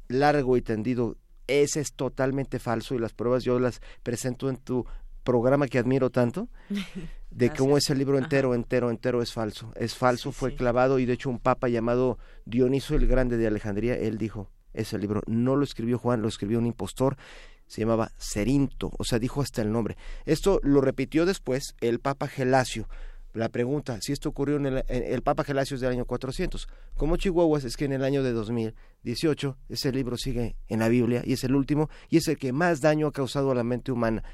largo 0.09 0.59
y 0.59 0.63
tendido, 0.63 1.17
ese 1.47 1.81
es 1.81 1.95
totalmente 1.95 2.59
falso 2.59 2.95
y 2.95 2.99
las 2.99 3.15
pruebas 3.15 3.45
yo 3.45 3.59
las 3.59 3.81
presento 4.03 4.51
en 4.51 4.59
tu 4.59 4.85
programa 5.25 5.69
que 5.69 5.79
admiro 5.79 6.11
tanto, 6.11 6.49
de 7.37 7.51
cómo 7.51 7.77
ese 7.77 7.95
libro 7.95 8.17
entero, 8.17 8.55
entero, 8.55 8.91
entero 8.91 9.21
es 9.21 9.31
falso. 9.31 9.71
Es 9.77 9.95
falso, 9.95 10.33
fue 10.33 10.55
clavado 10.55 10.99
y 10.99 11.05
de 11.05 11.13
hecho 11.13 11.29
un 11.29 11.39
papa 11.39 11.69
llamado 11.69 12.19
Dioniso 12.47 12.95
el 12.95 13.07
Grande 13.07 13.37
de 13.37 13.47
Alejandría, 13.47 13.95
él 13.95 14.17
dijo, 14.17 14.51
ese 14.73 14.99
libro 14.99 15.21
no 15.27 15.55
lo 15.55 15.63
escribió 15.63 15.99
Juan, 15.99 16.23
lo 16.23 16.29
escribió 16.29 16.59
un 16.59 16.65
impostor, 16.65 17.19
se 17.67 17.83
llamaba 17.83 18.11
Cerinto, 18.19 18.91
o 18.97 19.05
sea, 19.05 19.19
dijo 19.19 19.43
hasta 19.43 19.61
el 19.61 19.71
nombre. 19.71 19.99
Esto 20.25 20.61
lo 20.63 20.81
repitió 20.81 21.27
después 21.27 21.75
el 21.83 22.01
Papa 22.01 22.27
Gelasio. 22.27 22.89
La 23.35 23.51
pregunta, 23.51 23.99
si 24.01 24.13
esto 24.13 24.31
ocurrió 24.31 24.57
en 24.57 24.65
el, 24.65 24.85
el 24.89 25.21
Papa 25.21 25.45
Gelasio 25.45 25.75
es 25.75 25.83
del 25.83 25.91
año 25.91 26.07
400. 26.07 26.69
Como 26.95 27.19
Chihuahuas 27.19 27.65
es 27.65 27.77
que 27.77 27.85
en 27.85 27.93
el 27.93 28.03
año 28.03 28.23
de 28.23 28.33
2018 28.33 29.59
ese 29.69 29.93
libro 29.93 30.17
sigue 30.17 30.57
en 30.69 30.79
la 30.79 30.89
Biblia 30.89 31.21
y 31.23 31.35
es 31.35 31.45
el 31.45 31.55
último 31.55 31.91
y 32.09 32.17
es 32.17 32.29
el 32.29 32.39
que 32.39 32.55
más 32.55 32.81
daño 32.81 33.09
ha 33.09 33.13
causado 33.13 33.51
a 33.51 33.55
la 33.55 33.63
mente 33.63 33.93
humana 33.93 34.25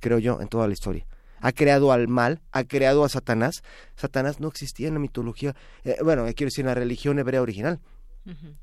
creo 0.00 0.18
yo, 0.18 0.40
en 0.40 0.48
toda 0.48 0.66
la 0.66 0.72
historia. 0.72 1.06
Ha 1.40 1.52
creado 1.52 1.92
al 1.92 2.08
mal, 2.08 2.40
ha 2.52 2.64
creado 2.64 3.04
a 3.04 3.08
Satanás. 3.08 3.62
Satanás 3.96 4.40
no 4.40 4.48
existía 4.48 4.88
en 4.88 4.94
la 4.94 5.00
mitología, 5.00 5.54
eh, 5.84 5.96
bueno, 6.02 6.24
quiero 6.26 6.48
decir, 6.48 6.62
en 6.62 6.66
la 6.68 6.74
religión 6.74 7.18
hebrea 7.18 7.42
original. 7.42 7.80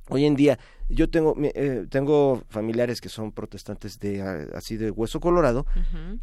Hoy 0.09 0.25
en 0.25 0.35
día, 0.35 0.59
yo 0.87 1.09
tengo, 1.09 1.35
eh, 1.41 1.87
tengo 1.89 2.43
familiares 2.47 3.01
que 3.01 3.09
son 3.09 3.31
protestantes 3.31 3.99
de 3.99 4.21
así 4.53 4.77
de 4.77 4.91
hueso 4.91 5.19
colorado, 5.19 5.65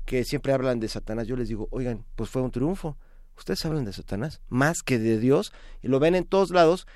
que 0.07 0.25
siempre 0.25 0.53
hablan 0.53 0.81
de 0.81 0.89
Satanás. 0.89 1.27
Yo 1.27 1.37
les 1.37 1.49
digo, 1.49 1.69
oigan, 1.71 2.05
pues 2.17 2.31
fue 2.31 2.43
un 2.43 2.51
triunfo. 2.51 2.97
Ustedes 3.37 3.65
hablan 3.67 3.85
de 3.85 3.93
Satanás 3.93 4.41
más 4.49 4.83
que 4.83 4.99
de 4.99 5.19
Dios 5.19 5.53
y 5.83 5.89
lo 5.89 5.99
ven 5.99 6.15
en 6.15 6.25
todos 6.25 6.51
lados. 6.51 6.87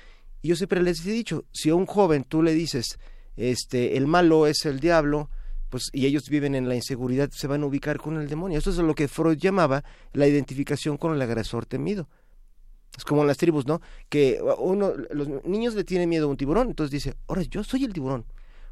Y 0.41 0.47
yo 0.47 0.55
siempre 0.55 0.81
les 0.81 1.05
he 1.05 1.11
dicho, 1.11 1.45
si 1.51 1.69
a 1.69 1.75
un 1.75 1.85
joven 1.85 2.23
tú 2.23 2.41
le 2.41 2.53
dices, 2.53 2.97
este, 3.35 3.97
el 3.97 4.07
malo 4.07 4.47
es 4.47 4.65
el 4.65 4.79
diablo, 4.79 5.29
pues 5.69 5.89
y 5.93 6.05
ellos 6.05 6.29
viven 6.29 6.55
en 6.55 6.67
la 6.67 6.75
inseguridad, 6.75 7.29
se 7.31 7.47
van 7.47 7.63
a 7.63 7.65
ubicar 7.65 7.97
con 7.97 8.17
el 8.19 8.27
demonio. 8.27 8.57
Esto 8.57 8.71
es 8.71 8.77
lo 8.77 8.95
que 8.95 9.07
Freud 9.07 9.37
llamaba 9.37 9.83
la 10.13 10.27
identificación 10.27 10.97
con 10.97 11.13
el 11.13 11.21
agresor 11.21 11.65
temido. 11.65 12.07
Es 12.97 13.03
como 13.03 13.21
en 13.21 13.27
las 13.27 13.37
tribus, 13.37 13.65
¿no? 13.67 13.81
Que 14.09 14.41
uno, 14.57 14.93
los 15.11 15.27
niños 15.45 15.75
le 15.75 15.83
tienen 15.83 16.09
miedo 16.09 16.25
a 16.25 16.29
un 16.29 16.37
tiburón, 16.37 16.69
entonces 16.69 16.91
dice, 16.91 17.15
ahora 17.27 17.43
yo 17.43 17.63
soy 17.63 17.85
el 17.85 17.93
tiburón. 17.93 18.25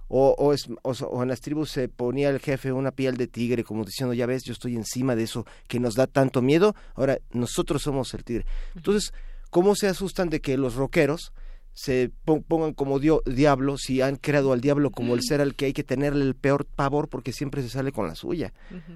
O, 0.10 0.34
o, 0.38 0.54
es, 0.54 0.68
o, 0.84 1.22
en 1.22 1.30
las 1.30 1.42
tribus 1.42 1.70
se 1.72 1.90
ponía 1.90 2.30
el 2.30 2.40
jefe 2.40 2.72
una 2.72 2.92
piel 2.92 3.18
de 3.18 3.28
tigre, 3.28 3.64
como 3.64 3.84
diciendo, 3.84 4.14
ya 4.14 4.26
ves, 4.26 4.44
yo 4.44 4.54
estoy 4.54 4.76
encima 4.76 5.16
de 5.16 5.24
eso 5.24 5.46
que 5.68 5.80
nos 5.80 5.96
da 5.96 6.08
tanto 6.08 6.42
miedo, 6.42 6.76
ahora 6.96 7.20
nosotros 7.32 7.82
somos 7.84 8.14
el 8.14 8.24
tigre. 8.24 8.46
Entonces, 8.76 9.14
¿cómo 9.50 9.76
se 9.76 9.88
asustan 9.88 10.30
de 10.30 10.40
que 10.40 10.58
los 10.58 10.76
rockeros 10.76 11.34
se 11.78 12.10
pongan 12.24 12.74
como 12.74 13.00
diablo 13.00 13.78
si 13.78 14.02
han 14.02 14.16
creado 14.16 14.52
al 14.52 14.62
diablo 14.62 14.90
como 14.90 15.14
el 15.14 15.22
ser 15.22 15.42
al 15.42 15.54
que 15.54 15.66
hay 15.66 15.74
que 15.74 15.84
tenerle 15.84 16.26
el 16.26 16.34
peor 16.34 16.66
pavor 16.66 17.08
porque 17.08 17.32
siempre 17.32 17.62
se 17.62 17.70
sale 17.70 17.92
con 17.92 18.08
la 18.08 18.16
suya? 18.16 18.52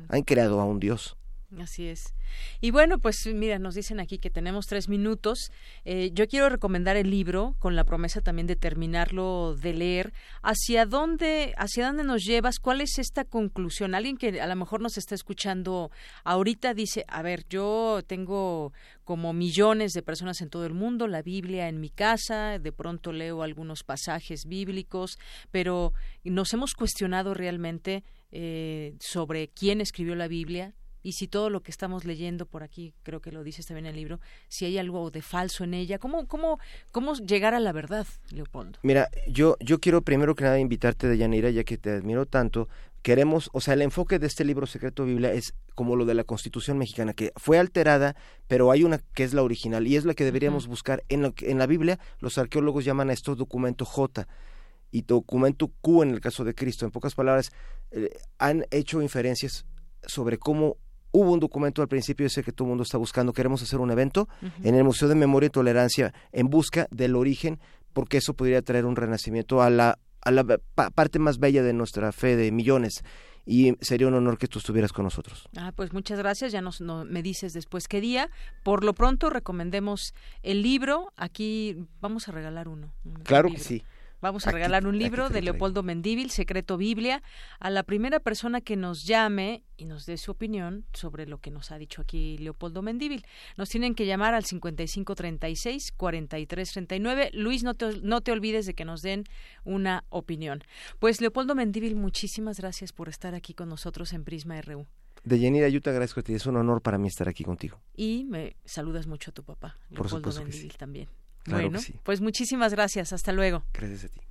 Han 0.10 0.24
creado 0.24 0.60
a 0.60 0.66
un 0.66 0.80
dios. 0.80 1.16
Así 1.60 1.88
es. 1.88 2.14
Y 2.62 2.72
bueno, 2.72 3.00
pues 3.00 3.18
mira, 3.34 3.60
nos 3.60 3.76
dicen 3.76 4.00
aquí 4.00 4.20
que 4.20 4.30
tenemos 4.30 4.68
tres 4.68 4.88
minutos. 4.88 5.52
Eh, 5.84 6.12
yo 6.14 6.28
quiero 6.28 6.48
recomendar 6.48 6.96
el 6.96 7.10
libro 7.10 7.56
con 7.60 7.76
la 7.76 7.84
promesa 7.84 8.22
también 8.22 8.48
de 8.48 8.56
terminarlo 8.56 9.56
de 9.56 9.74
leer. 9.74 10.14
¿Hacia 10.42 10.86
dónde, 10.86 11.54
hacia 11.58 11.88
dónde 11.88 12.06
nos 12.06 12.24
llevas? 12.24 12.60
¿Cuál 12.60 12.80
es 12.80 12.98
esta 13.00 13.26
conclusión? 13.26 13.96
Alguien 13.96 14.16
que 14.16 14.40
a 14.40 14.48
lo 14.48 14.56
mejor 14.56 14.80
nos 14.80 14.98
está 14.98 15.14
escuchando 15.14 15.92
ahorita 16.24 16.74
dice, 16.74 17.04
a 17.10 17.22
ver, 17.22 17.46
yo 17.50 18.02
tengo 18.08 18.72
como 19.04 19.34
millones 19.34 19.92
de 19.92 20.04
personas 20.04 20.40
en 20.40 20.50
todo 20.50 20.66
el 20.66 20.74
mundo 20.74 21.08
la 21.08 21.22
Biblia 21.22 21.68
en 21.68 21.82
mi 21.82 21.90
casa, 21.90 22.60
de 22.60 22.72
pronto 22.72 23.12
leo 23.12 23.44
algunos 23.44 23.84
pasajes 23.84 24.46
bíblicos, 24.46 25.20
pero 25.52 25.94
nos 26.24 26.54
hemos 26.54 26.74
cuestionado 26.76 27.34
realmente 27.34 28.06
eh, 28.32 28.96
sobre 29.02 29.50
quién 29.50 29.82
escribió 29.82 30.16
la 30.16 30.30
Biblia, 30.30 30.74
y 31.04 31.14
si 31.14 31.28
todo 31.28 31.50
lo 31.50 31.62
que 31.62 31.72
estamos 31.72 32.06
leyendo 32.06 32.46
por 32.46 32.64
aquí, 32.64 32.94
creo 33.04 33.22
que 33.22 33.32
lo 33.32 33.44
dices 33.44 33.66
también 33.66 33.86
en 33.86 33.92
el 33.92 33.96
libro, 33.96 34.20
si 34.48 34.66
hay 34.66 34.78
algo 34.78 35.12
de 35.12 35.22
falso 35.22 35.64
en 35.64 35.74
ella, 35.74 36.00
¿cómo, 36.00 36.28
cómo, 36.28 36.60
cómo 36.92 37.16
llegar 37.16 37.54
a 37.54 37.60
la 37.60 37.72
verdad, 37.72 38.08
Leopoldo? 38.30 38.80
Mira, 38.84 39.10
yo, 39.28 39.58
yo 39.60 39.80
quiero 39.80 40.02
primero 40.02 40.36
que 40.36 40.44
nada 40.44 40.60
invitarte, 40.60 41.08
Deyanira, 41.08 41.50
ya 41.50 41.64
que 41.64 41.78
te 41.78 41.92
admiro 41.92 42.26
tanto, 42.26 42.68
queremos, 43.02 43.50
o 43.54 43.62
sea, 43.62 43.74
el 43.74 43.82
enfoque 43.82 44.20
de 44.20 44.28
este 44.28 44.46
libro 44.46 44.68
Secreto 44.68 45.06
Biblia 45.06 45.34
es 45.34 45.56
como 45.74 45.96
lo 45.96 46.06
de 46.06 46.14
la 46.14 46.24
Constitución 46.24 46.78
mexicana, 46.78 47.14
que 47.14 47.32
fue 47.36 47.58
alterada, 47.58 48.16
pero 48.48 48.72
hay 48.72 48.84
una 48.84 49.00
que 49.14 49.24
es 49.24 49.34
la 49.34 49.44
original, 49.44 49.88
y 49.88 49.96
es 49.96 50.06
la 50.06 50.14
que 50.14 50.24
deberíamos 50.24 50.68
buscar. 50.68 51.04
En, 51.10 51.34
en 51.40 51.58
la 51.58 51.66
Biblia, 51.66 52.00
los 52.20 52.38
arqueólogos 52.38 52.86
llaman 52.86 53.10
a 53.10 53.14
esto 53.14 53.36
documento 53.36 53.86
J, 53.86 54.28
y 54.92 55.04
documento 55.04 55.72
Q 55.82 56.04
en 56.04 56.12
el 56.12 56.20
caso 56.20 56.44
de 56.44 56.54
Cristo. 56.54 56.86
En 56.86 56.92
pocas 56.92 57.16
palabras, 57.16 57.52
eh, 57.92 58.10
han 58.38 58.66
hecho 58.72 59.02
inferencias 59.02 59.66
sobre 60.06 60.38
cómo 60.38 60.78
Hubo 61.12 61.32
un 61.32 61.40
documento 61.40 61.82
al 61.82 61.88
principio 61.88 62.26
ese 62.26 62.44
que 62.44 62.52
todo 62.52 62.66
el 62.66 62.70
mundo 62.70 62.84
está 62.84 62.98
buscando. 62.98 63.34
Queremos 63.34 63.62
hacer 63.62 63.80
un 63.80 63.92
evento 63.92 64.30
en 64.64 64.76
el 64.76 64.84
Museo 64.84 65.08
de 65.08 65.16
Memoria 65.16 65.48
y 65.48 65.50
Tolerancia 65.50 66.14
en 66.32 66.50
busca 66.50 66.88
del 66.92 67.16
origen, 67.16 67.60
porque 67.94 68.18
eso 68.18 68.34
podría 68.34 68.62
traer 68.62 68.86
un 68.86 68.96
renacimiento 68.96 69.62
a 69.62 69.70
la, 69.70 70.00
a 70.22 70.32
la 70.32 70.44
parte 70.44 71.20
más 71.20 71.38
bella 71.38 71.64
de 71.64 71.74
nuestra 71.74 72.12
fe 72.12 72.36
de 72.36 72.52
millones 72.52 73.04
y 73.46 73.76
sería 73.82 74.08
un 74.08 74.14
honor 74.14 74.38
que 74.38 74.48
tú 74.48 74.60
estuvieras 74.60 74.94
con 74.94 75.04
nosotros. 75.04 75.50
Ah, 75.58 75.72
pues 75.76 75.94
muchas 75.94 76.20
gracias. 76.20 76.52
Ya 76.52 76.62
nos 76.62 76.82
me 76.82 77.24
dices 77.24 77.54
después 77.54 77.88
qué 77.88 78.02
día. 78.02 78.30
Por 78.64 78.84
lo 78.84 78.94
pronto 78.94 79.30
recomendemos 79.30 80.14
el 80.44 80.62
libro. 80.62 81.12
Aquí 81.18 81.88
vamos 82.00 82.28
a 82.28 82.32
regalar 82.32 82.68
uno. 82.68 82.94
claro 83.24 83.50
que 83.50 83.60
sí. 83.60 83.84
Vamos 84.22 84.46
a 84.46 84.52
regalar 84.52 84.86
un 84.86 85.00
libro 85.00 85.30
de 85.30 85.42
Leopoldo 85.42 85.82
Mendíbil, 85.82 86.30
Secreto 86.30 86.78
Biblia, 86.78 87.24
a 87.60 87.72
la 87.72 87.82
primera 87.82 88.20
persona 88.20 88.62
que 88.62 88.76
nos 88.76 89.06
llame 89.06 89.64
y 89.78 89.86
nos 89.86 90.06
dé 90.06 90.18
su 90.18 90.30
opinión 90.30 90.86
sobre 90.94 91.26
lo 91.26 91.40
que 91.40 91.50
nos 91.50 91.72
ha 91.72 91.80
dicho 91.80 92.04
aquí 92.04 92.38
Leopoldo 92.38 92.84
Mendíbil. 92.84 93.26
Nos 93.58 93.70
tienen 93.70 93.96
que 93.96 94.06
llamar 94.06 94.36
al 94.36 94.44
5536-4339. 94.44 97.32
Luis, 97.34 97.64
no 97.64 97.74
te, 97.74 98.00
no 98.02 98.22
te 98.22 98.32
olvides 98.32 98.68
de 98.68 98.76
que 98.76 98.86
nos 98.86 99.02
den 99.02 99.24
una 99.64 100.04
opinión. 100.10 100.62
Pues 101.00 101.20
Leopoldo 101.20 101.56
Mendíbil, 101.56 101.96
muchísimas 101.96 102.60
gracias 102.60 102.94
por 102.94 103.10
estar 103.10 103.34
aquí 103.34 103.56
con 103.56 103.70
nosotros 103.70 104.14
en 104.14 104.24
Prisma 104.24 104.62
RU. 104.62 104.86
De 105.24 105.40
Yanira, 105.40 105.68
yo 105.68 105.82
te 105.82 105.90
agradezco 105.90 106.20
a 106.20 106.24
ti, 106.24 106.36
es 106.36 106.46
un 106.46 106.58
honor 106.58 106.84
para 106.84 107.00
mí 107.00 107.08
estar 107.08 107.28
aquí 107.28 107.44
contigo. 107.44 107.82
Y 107.96 108.26
me 108.26 108.56
saludas 108.66 109.08
mucho 109.08 109.32
a 109.32 109.34
tu 109.34 109.44
papá, 109.44 109.80
Leopoldo 109.90 110.32
Mendíbil 110.32 110.78
también 110.78 111.10
bueno, 111.46 111.80
pues 112.04 112.22
muchísimas 112.22 112.74
gracias. 112.74 113.14
Hasta 113.14 113.32
luego. 113.32 113.64
Gracias 113.74 114.06
a 114.06 114.08
ti. 114.10 114.22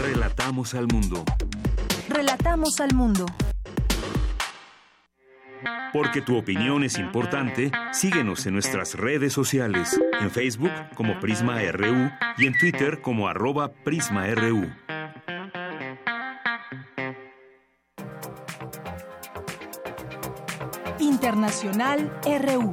Relatamos 0.00 0.74
al 0.74 0.86
mundo. 0.88 1.24
Relatamos 2.08 2.80
al 2.80 2.94
mundo. 2.94 3.26
Porque 5.92 6.22
tu 6.22 6.36
opinión 6.36 6.84
es 6.84 6.98
importante, 6.98 7.70
síguenos 7.92 8.46
en 8.46 8.54
nuestras 8.54 8.94
redes 8.94 9.32
sociales, 9.32 10.00
en 10.20 10.30
Facebook 10.30 10.72
como 10.94 11.20
Prisma 11.20 11.60
RU 11.70 12.10
y 12.38 12.46
en 12.46 12.58
Twitter 12.58 13.02
como 13.02 13.28
arroba 13.28 13.72
PrismaRU. 13.72 14.72
Internacional 20.98 22.10
RU. 22.24 22.70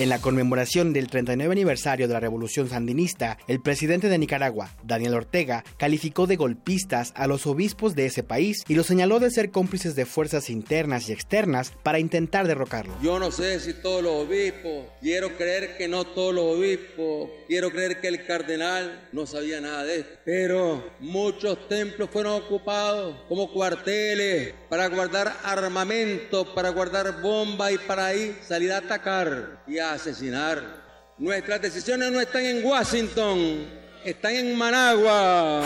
En 0.00 0.08
la 0.08 0.18
conmemoración 0.18 0.94
del 0.94 1.08
39 1.08 1.52
aniversario 1.52 2.08
de 2.08 2.14
la 2.14 2.20
Revolución 2.20 2.70
Sandinista, 2.70 3.36
el 3.48 3.60
presidente 3.60 4.08
de 4.08 4.16
Nicaragua, 4.16 4.70
Daniel 4.82 5.12
Ortega, 5.12 5.62
calificó 5.76 6.26
de 6.26 6.36
golpistas 6.36 7.12
a 7.16 7.26
los 7.26 7.46
obispos 7.46 7.94
de 7.94 8.06
ese 8.06 8.22
país 8.22 8.64
y 8.66 8.76
los 8.76 8.86
señaló 8.86 9.20
de 9.20 9.30
ser 9.30 9.50
cómplices 9.50 9.96
de 9.96 10.06
fuerzas 10.06 10.48
internas 10.48 11.06
y 11.06 11.12
externas 11.12 11.74
para 11.82 11.98
intentar 11.98 12.48
derrocarlo. 12.48 12.94
Yo 13.02 13.18
no 13.18 13.30
sé 13.30 13.60
si 13.60 13.74
todos 13.74 14.02
los 14.02 14.26
obispos, 14.26 14.86
quiero 15.02 15.36
creer 15.36 15.76
que 15.76 15.86
no 15.86 16.06
todos 16.06 16.34
los 16.34 16.44
obispos, 16.56 17.28
quiero 17.46 17.70
creer 17.70 18.00
que 18.00 18.08
el 18.08 18.24
cardenal 18.24 19.06
no 19.12 19.26
sabía 19.26 19.60
nada 19.60 19.84
de 19.84 19.98
esto, 19.98 20.18
pero 20.24 20.82
muchos 21.00 21.68
templos 21.68 22.08
fueron 22.10 22.40
ocupados 22.42 23.16
como 23.28 23.52
cuarteles 23.52 24.54
para 24.70 24.86
guardar 24.86 25.30
armamento, 25.44 26.54
para 26.54 26.70
guardar 26.70 27.20
bombas 27.20 27.72
y 27.72 27.76
para 27.76 28.06
ahí 28.06 28.34
salir 28.40 28.72
a 28.72 28.78
atacar 28.78 29.62
y 29.66 29.78
a 29.78 29.89
asesinar. 29.92 30.80
Nuestras 31.18 31.60
decisiones 31.60 32.10
no 32.10 32.20
están 32.20 32.44
en 32.44 32.64
Washington, 32.64 33.66
están 34.04 34.34
en 34.34 34.56
Managua. 34.56 35.62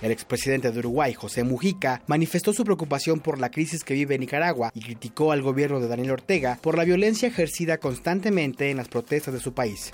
El 0.00 0.12
expresidente 0.12 0.70
de 0.70 0.78
Uruguay, 0.78 1.12
José 1.14 1.42
Mujica, 1.42 2.02
manifestó 2.06 2.52
su 2.52 2.64
preocupación 2.64 3.18
por 3.18 3.40
la 3.40 3.50
crisis 3.50 3.82
que 3.82 3.94
vive 3.94 4.18
Nicaragua 4.18 4.70
y 4.74 4.80
criticó 4.80 5.32
al 5.32 5.42
gobierno 5.42 5.80
de 5.80 5.88
Daniel 5.88 6.12
Ortega 6.12 6.58
por 6.62 6.76
la 6.76 6.84
violencia 6.84 7.28
ejercida 7.28 7.78
constantemente 7.78 8.70
en 8.70 8.76
las 8.76 8.88
protestas 8.88 9.34
de 9.34 9.40
su 9.40 9.54
país. 9.54 9.90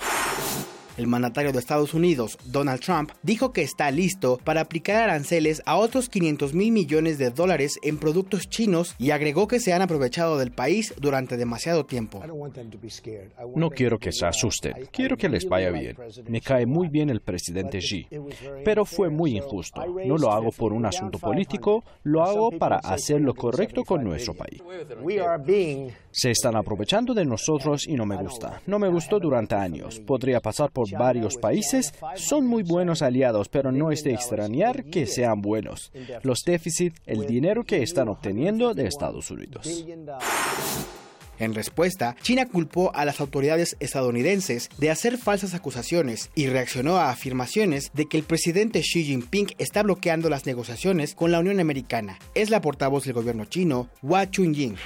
El 0.97 1.07
mandatario 1.07 1.51
de 1.51 1.59
Estados 1.59 1.93
Unidos, 1.93 2.37
Donald 2.45 2.79
Trump, 2.79 3.11
dijo 3.21 3.51
que 3.51 3.61
está 3.61 3.91
listo 3.91 4.39
para 4.43 4.61
aplicar 4.61 4.95
aranceles 5.03 5.61
a 5.65 5.75
otros 5.75 6.07
500 6.07 6.53
mil 6.53 6.71
millones 6.71 7.17
de 7.17 7.31
dólares 7.31 7.77
en 7.83 7.97
productos 7.97 8.47
chinos 8.49 8.95
y 8.97 9.11
agregó 9.11 9.47
que 9.47 9.59
se 9.59 9.73
han 9.73 9.81
aprovechado 9.81 10.37
del 10.37 10.51
país 10.51 10.93
durante 10.97 11.35
demasiado 11.35 11.85
tiempo. 11.85 12.23
No 13.55 13.69
quiero 13.71 13.99
que 13.99 14.13
se 14.13 14.25
asusten, 14.25 14.73
quiero 14.91 15.17
que 15.17 15.27
les 15.27 15.45
vaya 15.49 15.69
bien. 15.69 15.97
Me 16.29 16.39
cae 16.39 16.65
muy 16.65 16.87
bien 16.87 17.09
el 17.09 17.19
presidente 17.19 17.79
Xi, 17.79 18.07
pero 18.63 18.85
fue 18.85 19.09
muy 19.09 19.35
injusto. 19.35 19.81
No 20.05 20.17
lo 20.17 20.31
hago 20.31 20.51
por 20.51 20.71
un 20.71 20.85
asunto 20.85 21.19
político, 21.19 21.83
lo 22.03 22.23
hago 22.23 22.51
para 22.51 22.77
hacer 22.77 23.19
lo 23.19 23.33
correcto 23.33 23.83
con 23.83 24.01
nuestro 24.01 24.33
país. 24.33 24.63
Se 26.11 26.31
están 26.31 26.55
aprovechando 26.55 27.13
de 27.13 27.25
nosotros 27.25 27.85
y 27.85 27.95
no 27.95 28.05
me 28.05 28.15
gusta. 28.15 28.61
No 28.65 28.79
me 28.79 28.87
gustó 28.87 29.19
durante 29.19 29.55
años. 29.55 29.99
Podría 29.99 30.39
pasar 30.39 30.71
por 30.71 30.84
varios 30.91 31.37
países 31.37 31.93
son 32.15 32.47
muy 32.47 32.63
buenos 32.63 33.01
aliados, 33.01 33.49
pero 33.49 33.71
no 33.71 33.91
es 33.91 34.03
de 34.03 34.13
extrañar 34.13 34.85
que 34.85 35.07
sean 35.07 35.41
buenos. 35.41 35.91
Los 36.23 36.41
déficits, 36.45 37.01
el 37.05 37.25
dinero 37.25 37.63
que 37.63 37.83
están 37.83 38.07
obteniendo 38.07 38.73
de 38.73 38.87
Estados 38.87 39.31
Unidos. 39.31 39.85
En 41.37 41.53
respuesta, 41.53 42.15
China 42.21 42.45
culpó 42.45 42.91
a 42.95 43.03
las 43.03 43.19
autoridades 43.19 43.75
estadounidenses 43.79 44.69
de 44.77 44.89
hacer 44.89 45.17
falsas 45.17 45.53
acusaciones 45.53 46.29
y 46.33 46.47
reaccionó 46.47 46.97
a 46.97 47.09
afirmaciones 47.09 47.91
de 47.93 48.05
que 48.05 48.17
el 48.17 48.23
presidente 48.23 48.81
Xi 48.81 49.03
Jinping 49.03 49.47
está 49.57 49.83
bloqueando 49.83 50.29
las 50.29 50.45
negociaciones 50.45 51.13
con 51.13 51.31
la 51.31 51.39
Unión 51.39 51.59
Americana. 51.59 52.17
Es 52.35 52.49
la 52.49 52.61
portavoz 52.61 53.03
del 53.03 53.13
gobierno 53.13 53.45
chino, 53.45 53.89
Hua 54.01 54.29
Chunying. 54.29 54.77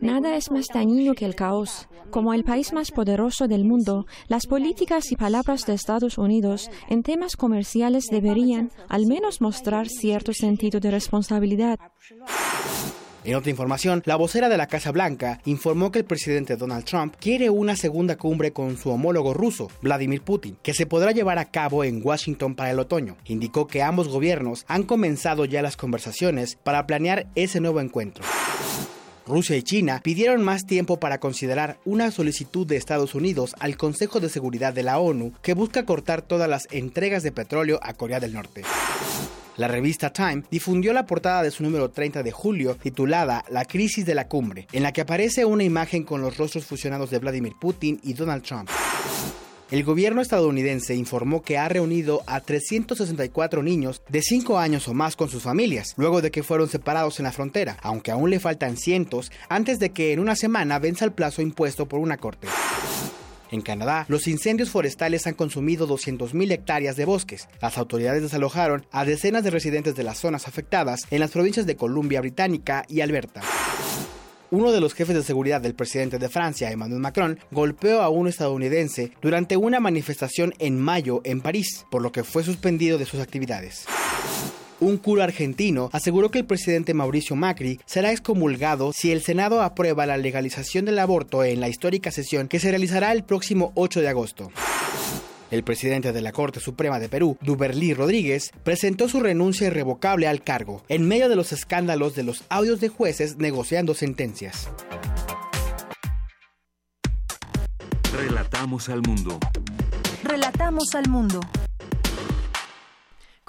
Nada 0.00 0.36
es 0.36 0.50
más 0.50 0.68
dañino 0.72 1.14
que 1.14 1.26
el 1.26 1.34
caos. 1.34 1.86
Como 2.10 2.32
el 2.32 2.42
país 2.42 2.72
más 2.72 2.90
poderoso 2.90 3.48
del 3.48 3.64
mundo, 3.64 4.06
las 4.28 4.46
políticas 4.46 5.12
y 5.12 5.16
palabras 5.16 5.66
de 5.66 5.74
Estados 5.74 6.18
Unidos 6.18 6.70
en 6.88 7.02
temas 7.02 7.36
comerciales 7.36 8.06
deberían 8.10 8.70
al 8.88 9.06
menos 9.06 9.40
mostrar 9.40 9.88
cierto 9.88 10.32
sentido 10.32 10.80
de 10.80 10.90
responsabilidad. 10.90 11.78
En 13.22 13.34
otra 13.34 13.50
información, 13.50 14.02
la 14.06 14.16
vocera 14.16 14.48
de 14.48 14.56
la 14.56 14.66
Casa 14.66 14.90
Blanca 14.90 15.40
informó 15.44 15.92
que 15.92 15.98
el 15.98 16.06
presidente 16.06 16.56
Donald 16.56 16.86
Trump 16.86 17.14
quiere 17.20 17.50
una 17.50 17.76
segunda 17.76 18.16
cumbre 18.16 18.52
con 18.52 18.78
su 18.78 18.88
homólogo 18.88 19.34
ruso, 19.34 19.68
Vladimir 19.82 20.22
Putin, 20.22 20.56
que 20.62 20.72
se 20.72 20.86
podrá 20.86 21.12
llevar 21.12 21.38
a 21.38 21.50
cabo 21.50 21.84
en 21.84 22.00
Washington 22.02 22.54
para 22.54 22.70
el 22.70 22.78
otoño. 22.78 23.18
Indicó 23.26 23.66
que 23.66 23.82
ambos 23.82 24.08
gobiernos 24.08 24.64
han 24.68 24.84
comenzado 24.84 25.44
ya 25.44 25.60
las 25.60 25.76
conversaciones 25.76 26.56
para 26.56 26.86
planear 26.86 27.26
ese 27.34 27.60
nuevo 27.60 27.80
encuentro. 27.80 28.24
Rusia 29.26 29.56
y 29.56 29.62
China 29.62 30.00
pidieron 30.02 30.42
más 30.42 30.66
tiempo 30.66 30.98
para 30.98 31.18
considerar 31.18 31.78
una 31.84 32.10
solicitud 32.10 32.66
de 32.66 32.76
Estados 32.76 33.14
Unidos 33.14 33.54
al 33.58 33.76
Consejo 33.76 34.20
de 34.20 34.28
Seguridad 34.28 34.72
de 34.72 34.82
la 34.82 34.98
ONU 34.98 35.32
que 35.42 35.54
busca 35.54 35.84
cortar 35.84 36.22
todas 36.22 36.48
las 36.48 36.68
entregas 36.70 37.22
de 37.22 37.32
petróleo 37.32 37.78
a 37.82 37.94
Corea 37.94 38.20
del 38.20 38.32
Norte. 38.32 38.62
La 39.56 39.68
revista 39.68 40.10
Time 40.10 40.44
difundió 40.50 40.92
la 40.92 41.04
portada 41.04 41.42
de 41.42 41.50
su 41.50 41.62
número 41.62 41.90
30 41.90 42.22
de 42.22 42.32
julio 42.32 42.76
titulada 42.76 43.44
La 43.50 43.66
crisis 43.66 44.06
de 44.06 44.14
la 44.14 44.26
cumbre, 44.26 44.66
en 44.72 44.82
la 44.82 44.92
que 44.92 45.02
aparece 45.02 45.44
una 45.44 45.64
imagen 45.64 46.04
con 46.04 46.22
los 46.22 46.38
rostros 46.38 46.64
fusionados 46.64 47.10
de 47.10 47.18
Vladimir 47.18 47.52
Putin 47.60 48.00
y 48.02 48.14
Donald 48.14 48.42
Trump. 48.42 48.70
El 49.70 49.84
gobierno 49.84 50.20
estadounidense 50.20 50.96
informó 50.96 51.42
que 51.42 51.56
ha 51.56 51.68
reunido 51.68 52.24
a 52.26 52.40
364 52.40 53.62
niños 53.62 54.02
de 54.08 54.20
5 54.20 54.58
años 54.58 54.88
o 54.88 54.94
más 54.94 55.14
con 55.14 55.28
sus 55.28 55.44
familias, 55.44 55.94
luego 55.96 56.20
de 56.20 56.32
que 56.32 56.42
fueron 56.42 56.68
separados 56.68 57.20
en 57.20 57.24
la 57.24 57.30
frontera, 57.30 57.76
aunque 57.80 58.10
aún 58.10 58.30
le 58.30 58.40
faltan 58.40 58.76
cientos 58.76 59.30
antes 59.48 59.78
de 59.78 59.90
que 59.90 60.12
en 60.12 60.18
una 60.18 60.34
semana 60.34 60.80
venza 60.80 61.04
el 61.04 61.12
plazo 61.12 61.40
impuesto 61.40 61.86
por 61.86 62.00
una 62.00 62.16
corte. 62.16 62.48
En 63.52 63.60
Canadá, 63.60 64.06
los 64.08 64.26
incendios 64.26 64.70
forestales 64.70 65.28
han 65.28 65.34
consumido 65.34 65.86
200.000 65.86 66.50
hectáreas 66.50 66.96
de 66.96 67.04
bosques. 67.04 67.48
Las 67.62 67.78
autoridades 67.78 68.22
desalojaron 68.22 68.86
a 68.90 69.04
decenas 69.04 69.44
de 69.44 69.50
residentes 69.50 69.94
de 69.94 70.02
las 70.02 70.18
zonas 70.18 70.48
afectadas 70.48 71.02
en 71.12 71.20
las 71.20 71.30
provincias 71.30 71.66
de 71.66 71.76
Columbia 71.76 72.20
Británica 72.20 72.84
y 72.88 73.02
Alberta. 73.02 73.40
Uno 74.52 74.72
de 74.72 74.80
los 74.80 74.94
jefes 74.94 75.14
de 75.14 75.22
seguridad 75.22 75.60
del 75.60 75.76
presidente 75.76 76.18
de 76.18 76.28
Francia, 76.28 76.72
Emmanuel 76.72 77.00
Macron, 77.00 77.38
golpeó 77.52 78.02
a 78.02 78.08
un 78.08 78.26
estadounidense 78.26 79.12
durante 79.22 79.56
una 79.56 79.78
manifestación 79.78 80.54
en 80.58 80.76
mayo 80.76 81.20
en 81.22 81.40
París, 81.40 81.86
por 81.88 82.02
lo 82.02 82.10
que 82.10 82.24
fue 82.24 82.42
suspendido 82.42 82.98
de 82.98 83.06
sus 83.06 83.20
actividades. 83.20 83.84
Un 84.80 84.96
cura 84.96 85.22
argentino 85.22 85.88
aseguró 85.92 86.32
que 86.32 86.40
el 86.40 86.46
presidente 86.46 86.94
Mauricio 86.94 87.36
Macri 87.36 87.78
será 87.86 88.10
excomulgado 88.10 88.92
si 88.92 89.12
el 89.12 89.22
Senado 89.22 89.62
aprueba 89.62 90.04
la 90.04 90.16
legalización 90.16 90.84
del 90.84 90.98
aborto 90.98 91.44
en 91.44 91.60
la 91.60 91.68
histórica 91.68 92.10
sesión 92.10 92.48
que 92.48 92.58
se 92.58 92.70
realizará 92.70 93.12
el 93.12 93.22
próximo 93.22 93.70
8 93.76 94.00
de 94.00 94.08
agosto. 94.08 94.50
El 95.50 95.64
presidente 95.64 96.12
de 96.12 96.20
la 96.20 96.30
Corte 96.30 96.60
Suprema 96.60 97.00
de 97.00 97.08
Perú, 97.08 97.36
Duberlí 97.40 97.92
Rodríguez, 97.92 98.52
presentó 98.62 99.08
su 99.08 99.18
renuncia 99.18 99.66
irrevocable 99.66 100.28
al 100.28 100.44
cargo 100.44 100.84
en 100.88 101.08
medio 101.08 101.28
de 101.28 101.34
los 101.34 101.52
escándalos 101.52 102.14
de 102.14 102.22
los 102.22 102.44
audios 102.48 102.80
de 102.80 102.88
jueces 102.88 103.36
negociando 103.38 103.94
sentencias. 103.94 104.68
Relatamos 108.12 108.88
al 108.88 109.02
mundo. 109.02 109.38
Relatamos 110.22 110.94
al 110.94 111.08
mundo. 111.08 111.40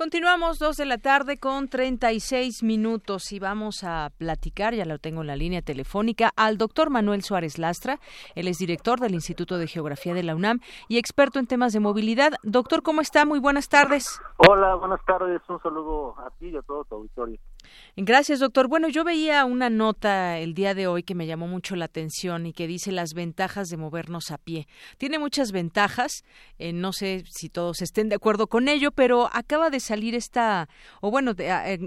Continuamos 0.02 0.58
dos 0.58 0.78
de 0.78 0.86
la 0.86 0.98
tarde 0.98 1.38
con 1.38 1.68
36 1.68 2.64
minutos 2.64 3.32
y 3.32 3.38
vamos 3.38 3.84
a 3.84 4.10
platicar, 4.18 4.74
ya 4.74 4.84
lo 4.84 4.98
tengo 4.98 5.22
en 5.22 5.28
la 5.28 5.36
línea 5.36 5.62
telefónica, 5.62 6.32
al 6.36 6.58
doctor 6.58 6.90
Manuel 6.90 7.22
Suárez 7.22 7.60
Lastra. 7.60 8.00
Él 8.34 8.48
es 8.48 8.58
director 8.58 9.00
del 9.00 9.14
Instituto 9.14 9.60
de 9.60 9.68
Geografía 9.68 10.16
de 10.16 10.24
la 10.24 10.36
UNAM 10.36 10.60
y 10.88 10.98
experto 10.98 11.38
en 11.38 11.46
temas 11.46 11.72
de 11.74 11.82
movilidad. 11.82 12.32
Doctor, 12.42 12.82
¿cómo 12.82 13.02
está? 13.02 13.26
Muy 13.26 13.38
buenas 13.38 13.70
tardes. 13.70 14.20
Hola, 14.38 14.74
buenas 14.74 15.06
tardes. 15.06 15.40
Un 15.48 15.62
saludo 15.62 16.16
a 16.18 16.32
ti 16.32 16.48
y 16.48 16.58
a 16.58 16.64
todo 16.64 16.84
tu 16.86 16.96
auditorio. 16.96 17.38
Gracias, 17.98 18.40
doctor. 18.40 18.70
Bueno, 18.70 18.88
yo 18.88 19.04
veía 19.04 19.44
una 19.44 19.70
nota 19.70 20.40
el 20.40 20.54
día 20.54 20.74
de 20.74 20.88
hoy 20.88 21.04
que 21.04 21.14
me 21.14 21.28
llamó 21.28 21.48
mucho 21.48 21.76
la 21.76 21.86
atención 21.86 22.46
y 22.46 22.54
que 22.54 22.66
dice 22.66 22.92
las 22.92 23.14
ventajas 23.14 23.68
de 23.68 23.76
movernos 23.76 24.32
a 24.32 24.38
pie. 24.38 24.68
Tiene 24.98 25.20
muchas 25.20 25.52
ventajas, 25.52 26.24
eh, 26.58 26.72
no 26.72 26.94
sé 26.94 27.26
si 27.30 27.50
todos 27.50 27.82
estén 27.82 28.08
de 28.08 28.16
acuerdo 28.16 28.48
con 28.48 28.70
ello, 28.70 28.92
pero 28.92 29.30
acaba 29.34 29.70
de 29.70 29.82
salir 29.82 30.16
esta, 30.16 30.70
o 31.02 31.12
bueno, 31.12 31.36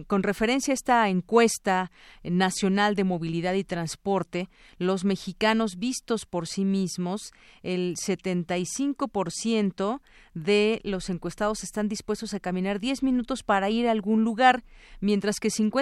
con 0.07 0.23
referencia 0.23 0.73
a 0.73 0.75
esta 0.75 1.09
encuesta 1.09 1.91
nacional 2.23 2.97
de 2.97 3.05
movilidad 3.05 3.55
y 3.55 3.65
transporte, 3.65 4.51
los 4.79 5.05
mexicanos 5.05 5.79
vistos 5.79 6.27
por 6.27 6.47
sí 6.47 6.65
mismos, 6.65 7.33
el 7.63 7.97
75% 7.97 10.01
de 10.35 10.81
los 10.85 11.09
encuestados 11.09 11.63
están 11.63 11.89
dispuestos 11.89 12.35
a 12.35 12.41
caminar 12.41 12.79
10 12.79 13.03
minutos 13.03 13.43
para 13.43 13.71
ir 13.71 13.89
a 13.89 13.93
algún 13.93 14.23
lugar, 14.23 14.65
mientras 15.01 15.41
que 15.41 15.49
50% 15.49 15.74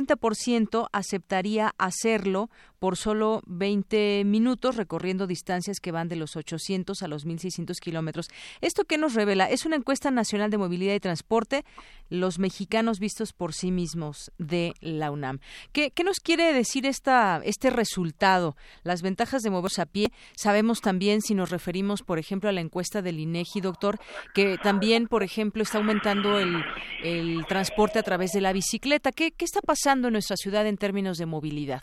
aceptaría 0.92 1.74
hacerlo 1.78 2.50
por 2.78 2.96
solo 2.96 3.42
20 3.46 4.24
minutos 4.24 4.74
recorriendo 4.74 5.28
distancias 5.28 5.78
que 5.78 5.92
van 5.92 6.08
de 6.08 6.16
los 6.16 6.34
800 6.34 7.00
a 7.02 7.08
los 7.08 7.24
1600 7.24 7.78
kilómetros. 7.78 8.28
¿Esto 8.60 8.84
qué 8.84 8.98
nos 8.98 9.14
revela? 9.14 9.48
Es 9.48 9.66
una 9.66 9.76
encuesta 9.76 10.10
nacional 10.10 10.50
de 10.50 10.58
movilidad 10.58 10.94
y 10.94 11.00
transporte, 11.00 11.64
los 12.08 12.40
mexicanos 12.40 12.98
vistos 12.98 13.32
por 13.32 13.52
sí 13.54 13.70
mismos 13.70 14.32
de 14.38 14.74
la 14.80 15.12
UNAM. 15.12 15.38
¿Qué, 15.72 15.92
qué 15.92 16.02
nos 16.02 16.18
quiere 16.18 16.52
decir 16.52 16.86
esta, 16.86 17.40
este 17.44 17.70
resultado? 17.70 18.56
Las 18.82 19.02
ventajas 19.02 19.42
de 19.42 19.50
moverse 19.50 19.82
a 19.82 19.86
pie. 19.86 20.10
Sabemos 20.34 20.80
también, 20.80 21.20
si 21.20 21.34
nos 21.34 21.50
referimos, 21.50 22.02
por 22.02 22.18
ejemplo, 22.18 22.48
a 22.48 22.52
la 22.52 22.60
encuesta 22.60 23.00
del 23.00 23.20
INEGI, 23.20 23.60
doctor, 23.60 24.00
que 24.34 24.58
también, 24.58 25.06
por 25.06 25.22
ejemplo, 25.22 25.62
está 25.62 25.78
aumentando 25.78 26.40
el, 26.40 26.64
el 27.04 27.46
transporte 27.46 28.00
a 28.00 28.02
través 28.02 28.32
de 28.32 28.40
la 28.40 28.52
bicicleta. 28.52 29.12
¿Qué, 29.12 29.30
¿Qué 29.30 29.44
está 29.44 29.60
pasando 29.60 29.81
en 29.86 30.12
nuestra 30.12 30.36
ciudad 30.36 30.66
en 30.66 30.76
términos 30.76 31.18
de 31.18 31.26
movilidad? 31.26 31.82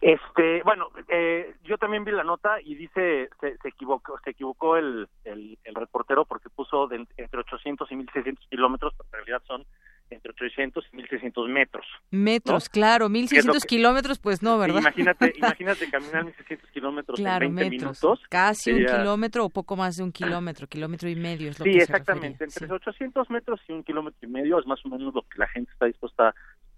Este, 0.00 0.62
bueno, 0.62 0.88
eh, 1.08 1.54
yo 1.64 1.76
también 1.76 2.04
vi 2.04 2.12
la 2.12 2.24
nota 2.24 2.60
y 2.62 2.74
dice 2.76 3.28
se, 3.40 3.58
se 3.58 3.68
equivocó, 3.68 4.18
se 4.24 4.30
equivocó 4.30 4.76
el, 4.76 5.08
el, 5.24 5.58
el 5.64 5.74
reportero 5.74 6.24
porque 6.24 6.48
puso 6.48 6.86
de, 6.86 7.06
entre 7.16 7.40
800 7.40 7.90
y 7.92 7.96
1600 7.96 8.46
kilómetros, 8.48 8.94
pero 8.96 9.08
en 9.08 9.12
realidad 9.26 9.42
son 9.46 9.66
entre 10.10 10.32
800 10.32 10.84
y 10.92 10.96
1600 10.96 11.48
metros. 11.48 11.84
Metros, 12.10 12.68
claro, 12.68 13.08
1600 13.08 13.62
que, 13.62 13.68
kilómetros, 13.68 14.18
pues 14.18 14.42
no, 14.42 14.58
¿verdad? 14.58 14.80
Imagínate, 14.80 15.34
imagínate 15.36 15.90
caminar 15.90 16.24
1600 16.24 16.70
kilómetros 16.70 17.18
claro, 17.18 17.46
en 17.46 17.54
20 17.54 17.76
metros, 17.76 18.02
minutos. 18.02 18.26
Casi 18.28 18.72
sería... 18.72 18.92
un 18.92 19.00
kilómetro 19.00 19.44
o 19.44 19.50
poco 19.50 19.76
más 19.76 19.96
de 19.96 20.04
un 20.04 20.12
kilómetro, 20.12 20.66
kilómetro 20.66 21.08
y 21.08 21.16
medio 21.16 21.50
es 21.50 21.58
lo 21.58 21.64
sí, 21.64 21.72
que 21.72 21.78
exactamente, 21.78 22.38
se 22.38 22.44
entre 22.44 22.66
sí. 22.66 22.72
800 22.72 23.30
metros 23.30 23.60
y 23.68 23.72
un 23.72 23.84
kilómetro 23.84 24.26
y 24.26 24.30
medio 24.30 24.58
es 24.58 24.66
más 24.66 24.84
o 24.84 24.88
menos 24.88 25.14
lo 25.14 25.22
que 25.22 25.38
la 25.38 25.48
gente 25.48 25.70
está 25.72 25.86
dispuesta 25.86 26.34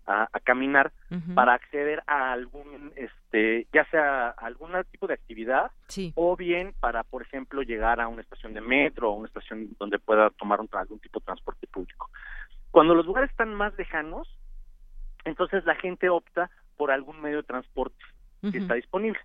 a, 0.07 0.29
a 0.33 0.41
caminar 0.41 0.93
uh 1.11 1.15
-huh. 1.15 1.35
para 1.35 1.55
acceder 1.55 2.03
a 2.07 2.33
algún, 2.33 2.93
este, 2.97 3.67
ya 3.73 3.85
sea 3.87 4.31
algún 4.31 4.73
tipo 4.91 5.07
de 5.07 5.15
actividad 5.15 5.71
sí. 5.89 6.13
o 6.17 6.37
bien 6.37 6.75
para, 6.81 7.03
por 7.03 7.23
ejemplo, 7.23 7.63
llegar 7.63 8.01
a 8.01 8.09
una 8.09 8.23
estación 8.23 8.55
de 8.55 8.61
metro 8.61 9.11
o 9.11 9.15
una 9.15 9.29
estación 9.29 9.69
donde 9.79 9.99
pueda 9.99 10.31
tomar 10.31 10.61
un, 10.61 10.69
algún 10.73 10.99
tipo 11.01 11.21
de 11.21 11.27
transporte 11.27 11.67
público. 11.67 12.11
Cuando 12.71 12.95
los 12.95 13.07
lugares 13.07 13.31
están 13.31 13.55
más 13.55 13.77
lejanos, 13.77 14.29
entonces 15.25 15.65
la 15.65 15.75
gente 15.75 16.09
opta 16.09 16.51
por 16.77 16.91
algún 16.91 17.21
medio 17.21 17.39
de 17.39 17.43
transporte 17.43 18.05
que 18.41 18.47
uh 18.47 18.51
-huh. 18.51 18.63
está 18.63 18.75
disponible. 18.75 19.21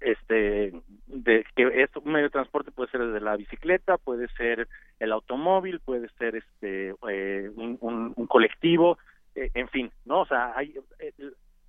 Este, 0.00 0.72
de 1.06 1.44
que 1.54 1.82
esto, 1.82 2.00
un 2.04 2.12
medio 2.12 2.26
de 2.26 2.30
transporte 2.30 2.70
puede 2.70 2.90
ser 2.90 3.00
desde 3.00 3.20
la 3.20 3.34
bicicleta, 3.36 3.96
puede 3.96 4.28
ser 4.36 4.68
el 4.98 5.10
automóvil, 5.12 5.80
puede 5.80 6.08
ser 6.18 6.36
este 6.36 6.94
eh, 7.08 7.50
un, 7.56 7.78
un, 7.80 8.12
un, 8.14 8.26
colectivo, 8.26 8.98
eh, 9.36 9.50
en 9.54 9.68
fin, 9.68 9.92
no, 10.04 10.22
o 10.22 10.26
sea, 10.26 10.52
hay, 10.56 10.74
eh, 10.98 11.12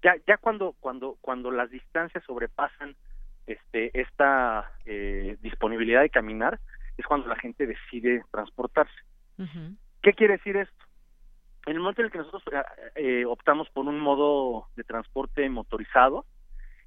ya 0.02 0.16
ya 0.26 0.38
cuando 0.38 0.74
cuando 0.80 1.18
cuando 1.22 1.52
las 1.52 1.70
distancias 1.70 2.24
sobrepasan 2.26 2.96
este 3.46 4.00
esta 4.00 4.72
eh, 4.86 5.38
disponibilidad 5.42 6.02
de 6.02 6.10
caminar 6.10 6.60
es 6.98 7.06
cuando 7.06 7.28
la 7.28 7.36
gente 7.36 7.68
decide 7.68 8.24
transportarse. 8.32 9.00
Uh 9.38 9.44
-huh. 9.44 9.76
¿Qué 10.02 10.14
quiere 10.14 10.38
decir 10.38 10.56
esto? 10.58 10.86
En 11.66 11.74
el 11.74 11.80
momento 11.80 12.02
en 12.02 12.06
el 12.06 12.12
que 12.12 12.20
nosotros 12.20 12.44
eh, 12.96 13.26
optamos 13.26 13.70
por 13.70 13.86
un 13.86 14.00
modo 14.00 14.68
de 14.78 14.86
transporte 14.86 15.50
motorizado, 15.50 16.26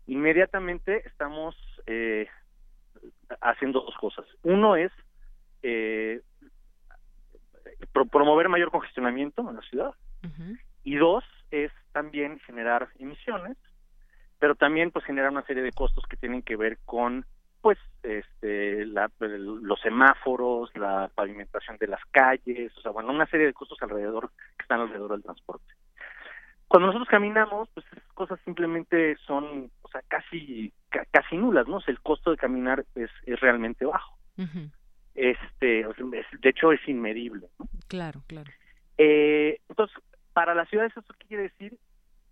inmediatamente 0.06 1.06
estamos 1.06 1.54
eh, 1.86 2.26
haciendo 3.42 3.82
dos 3.82 3.94
cosas. 3.96 4.24
Uno 4.42 4.76
es 4.76 4.90
eh, 5.62 6.22
pro 7.92 8.06
promover 8.06 8.48
mayor 8.48 8.70
congestionamiento 8.70 9.48
en 9.48 9.56
la 9.56 9.62
ciudad 9.62 9.94
uh 10.24 10.26
-huh. 10.26 10.58
Y 10.90 10.96
dos 10.96 11.22
es 11.52 11.70
también 11.92 12.40
generar 12.40 12.88
emisiones, 12.98 13.56
pero 14.40 14.56
también 14.56 14.90
pues 14.90 15.04
generar 15.04 15.30
una 15.30 15.46
serie 15.46 15.62
de 15.62 15.70
costos 15.70 16.04
que 16.10 16.16
tienen 16.16 16.42
que 16.42 16.56
ver 16.56 16.78
con 16.84 17.24
pues 17.60 17.78
este 18.02 18.86
la, 18.86 19.08
los 19.20 19.80
semáforos, 19.82 20.76
la 20.76 21.08
pavimentación 21.14 21.76
de 21.78 21.86
las 21.86 22.00
calles, 22.10 22.76
o 22.76 22.80
sea, 22.80 22.90
bueno, 22.90 23.12
una 23.12 23.26
serie 23.26 23.46
de 23.46 23.52
costos 23.52 23.78
alrededor 23.82 24.30
que 24.56 24.62
están 24.62 24.80
alrededor 24.80 25.12
del 25.12 25.22
transporte. 25.22 25.72
Cuando 26.66 26.88
nosotros 26.88 27.08
caminamos, 27.08 27.68
pues 27.72 27.86
esas 27.92 28.12
cosas 28.14 28.40
simplemente 28.44 29.16
son, 29.28 29.70
o 29.82 29.88
sea, 29.90 30.02
casi 30.08 30.72
ca 30.88 31.04
casi 31.12 31.36
nulas, 31.36 31.68
¿no? 31.68 31.76
O 31.76 31.80
sea, 31.82 31.92
el 31.92 32.00
costo 32.00 32.32
de 32.32 32.36
caminar 32.36 32.84
es, 32.96 33.10
es 33.26 33.38
realmente 33.38 33.84
bajo. 33.84 34.16
Uh 34.38 34.42
-huh. 34.42 34.70
Este, 35.14 35.86
o 35.86 35.94
sea, 35.94 36.04
es, 36.14 36.40
de 36.40 36.48
hecho 36.48 36.72
es 36.72 36.80
inmedible, 36.88 37.48
¿no? 37.60 37.68
Claro, 37.86 38.22
claro. 38.26 38.50
Eh, 38.98 39.60
entonces, 39.68 39.96
para 40.40 40.54
las 40.54 40.70
ciudades 40.70 40.96
esto 40.96 41.14
quiere 41.28 41.42
decir 41.42 41.76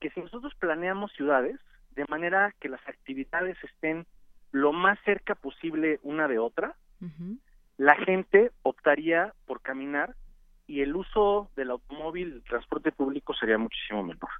que 0.00 0.08
si 0.08 0.20
nosotros 0.20 0.54
planeamos 0.58 1.12
ciudades 1.12 1.60
de 1.90 2.06
manera 2.08 2.54
que 2.58 2.70
las 2.70 2.80
actividades 2.88 3.58
estén 3.62 4.06
lo 4.50 4.72
más 4.72 4.98
cerca 5.04 5.34
posible 5.34 6.00
una 6.02 6.26
de 6.26 6.38
otra, 6.38 6.74
uh 7.02 7.04
-huh. 7.04 7.38
la 7.76 7.96
gente 7.96 8.50
optaría 8.62 9.34
por 9.44 9.60
caminar 9.60 10.14
y 10.66 10.80
el 10.80 10.96
uso 10.96 11.50
del 11.54 11.70
automóvil, 11.70 12.32
el 12.32 12.42
transporte 12.44 12.92
público 12.92 13.34
sería 13.34 13.58
muchísimo 13.58 14.02
menor. 14.02 14.30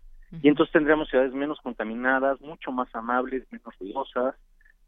Y 0.43 0.49
entonces 0.49 0.73
tendríamos 0.73 1.11
ciudades 1.11 1.35
menos 1.35 1.61
contaminadas, 1.61 2.41
mucho 2.41 2.73
más 2.73 2.89
amables, 2.95 3.47
menos 3.53 3.75
ruidosas, 3.79 4.35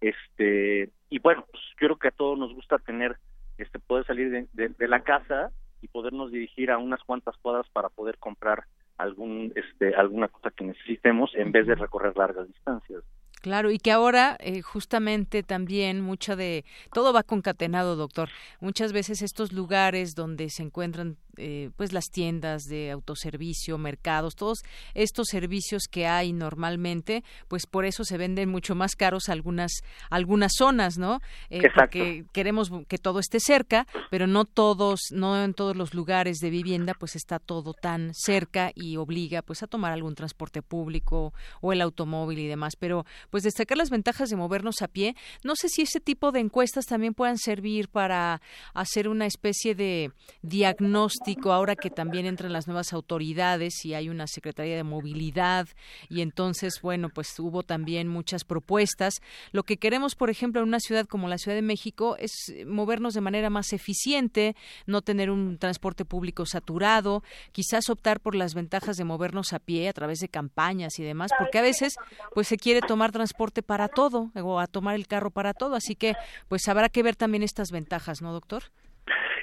este, 0.00 0.88
y 1.10 1.18
bueno, 1.18 1.44
pues 1.52 1.62
yo 1.72 1.86
creo 1.86 1.98
que 1.98 2.08
a 2.08 2.18
todos 2.22 2.38
nos 2.38 2.54
gusta 2.54 2.78
tener, 2.78 3.18
este, 3.58 3.78
poder 3.78 4.06
salir 4.06 4.30
de, 4.54 4.68
de 4.70 4.88
la 4.88 5.00
casa 5.00 5.50
y 5.82 5.88
podernos 5.88 6.30
dirigir 6.30 6.70
a 6.70 6.78
unas 6.78 7.02
cuantas 7.04 7.36
cuadras 7.38 7.68
para 7.72 7.88
poder 7.88 8.18
comprar 8.18 8.64
algún, 8.98 9.52
este, 9.56 9.94
alguna 9.94 10.28
cosa 10.28 10.50
que 10.50 10.64
necesitemos 10.64 11.30
en 11.34 11.52
vez 11.52 11.66
de 11.66 11.74
recorrer 11.74 12.16
largas 12.16 12.46
distancias. 12.48 13.02
Claro, 13.40 13.70
y 13.70 13.78
que 13.78 13.90
ahora 13.90 14.36
eh, 14.40 14.60
justamente 14.60 15.42
también 15.42 16.02
mucha 16.02 16.36
de 16.36 16.66
todo 16.92 17.14
va 17.14 17.22
concatenado, 17.22 17.96
doctor. 17.96 18.28
Muchas 18.60 18.92
veces 18.92 19.22
estos 19.22 19.52
lugares 19.52 20.14
donde 20.14 20.50
se 20.50 20.62
encuentran 20.62 21.16
eh, 21.36 21.70
pues 21.76 21.92
las 21.92 22.06
tiendas 22.10 22.64
de 22.64 22.90
autoservicio, 22.90 23.78
mercados, 23.78 24.34
todos 24.34 24.58
estos 24.94 25.28
servicios 25.28 25.84
que 25.90 26.06
hay 26.06 26.32
normalmente, 26.32 27.22
pues 27.48 27.66
por 27.66 27.84
eso 27.84 28.04
se 28.04 28.18
venden 28.18 28.48
mucho 28.48 28.74
más 28.74 28.96
caros 28.96 29.28
algunas 29.28 29.72
algunas 30.10 30.52
zonas, 30.56 30.98
¿no? 30.98 31.20
Eh, 31.50 31.62
porque 31.74 32.24
queremos 32.32 32.70
que 32.88 32.98
todo 32.98 33.20
esté 33.20 33.38
cerca, 33.40 33.86
pero 34.10 34.26
no 34.26 34.44
todos, 34.44 35.00
no 35.12 35.42
en 35.42 35.54
todos 35.54 35.76
los 35.76 35.94
lugares 35.94 36.38
de 36.38 36.50
vivienda, 36.50 36.94
pues 36.94 37.16
está 37.16 37.38
todo 37.38 37.72
tan 37.74 38.12
cerca 38.14 38.72
y 38.74 38.96
obliga 38.96 39.42
pues 39.42 39.62
a 39.62 39.66
tomar 39.66 39.92
algún 39.92 40.14
transporte 40.14 40.62
público 40.62 41.32
o 41.60 41.72
el 41.72 41.80
automóvil 41.80 42.38
y 42.38 42.46
demás. 42.46 42.74
Pero 42.78 43.06
pues 43.30 43.44
destacar 43.44 43.78
las 43.78 43.90
ventajas 43.90 44.30
de 44.30 44.36
movernos 44.36 44.82
a 44.82 44.88
pie. 44.88 45.14
No 45.44 45.54
sé 45.56 45.68
si 45.68 45.82
ese 45.82 46.00
tipo 46.00 46.32
de 46.32 46.40
encuestas 46.40 46.86
también 46.86 47.14
puedan 47.14 47.38
servir 47.38 47.88
para 47.88 48.40
hacer 48.74 49.08
una 49.08 49.26
especie 49.26 49.74
de 49.74 50.12
diagnóstico 50.42 51.19
ahora 51.52 51.76
que 51.76 51.90
también 51.90 52.26
entran 52.26 52.52
las 52.52 52.66
nuevas 52.66 52.92
autoridades 52.92 53.84
y 53.84 53.94
hay 53.94 54.08
una 54.08 54.26
Secretaría 54.26 54.76
de 54.76 54.84
Movilidad 54.84 55.68
y 56.08 56.22
entonces, 56.22 56.80
bueno, 56.82 57.08
pues 57.10 57.38
hubo 57.38 57.62
también 57.62 58.08
muchas 58.08 58.44
propuestas. 58.44 59.20
Lo 59.52 59.62
que 59.62 59.76
queremos, 59.76 60.14
por 60.14 60.30
ejemplo, 60.30 60.60
en 60.62 60.68
una 60.68 60.80
ciudad 60.80 61.06
como 61.06 61.28
la 61.28 61.38
Ciudad 61.38 61.56
de 61.56 61.62
México 61.62 62.16
es 62.18 62.32
movernos 62.66 63.14
de 63.14 63.20
manera 63.20 63.50
más 63.50 63.72
eficiente, 63.72 64.56
no 64.86 65.02
tener 65.02 65.30
un 65.30 65.58
transporte 65.58 66.04
público 66.04 66.46
saturado, 66.46 67.22
quizás 67.52 67.88
optar 67.90 68.20
por 68.20 68.34
las 68.34 68.54
ventajas 68.54 68.96
de 68.96 69.04
movernos 69.04 69.52
a 69.52 69.58
pie 69.58 69.88
a 69.88 69.92
través 69.92 70.20
de 70.20 70.28
campañas 70.28 70.98
y 70.98 71.02
demás, 71.02 71.30
porque 71.38 71.58
a 71.58 71.62
veces 71.62 71.94
pues 72.34 72.48
se 72.48 72.56
quiere 72.56 72.80
tomar 72.80 73.12
transporte 73.12 73.62
para 73.62 73.88
todo 73.88 74.30
o 74.34 74.58
a 74.58 74.66
tomar 74.66 74.94
el 74.94 75.06
carro 75.06 75.30
para 75.30 75.54
todo. 75.54 75.74
Así 75.74 75.94
que, 75.94 76.14
pues 76.48 76.66
habrá 76.68 76.88
que 76.88 77.02
ver 77.02 77.16
también 77.16 77.42
estas 77.42 77.70
ventajas, 77.70 78.22
¿no, 78.22 78.32
doctor? 78.32 78.64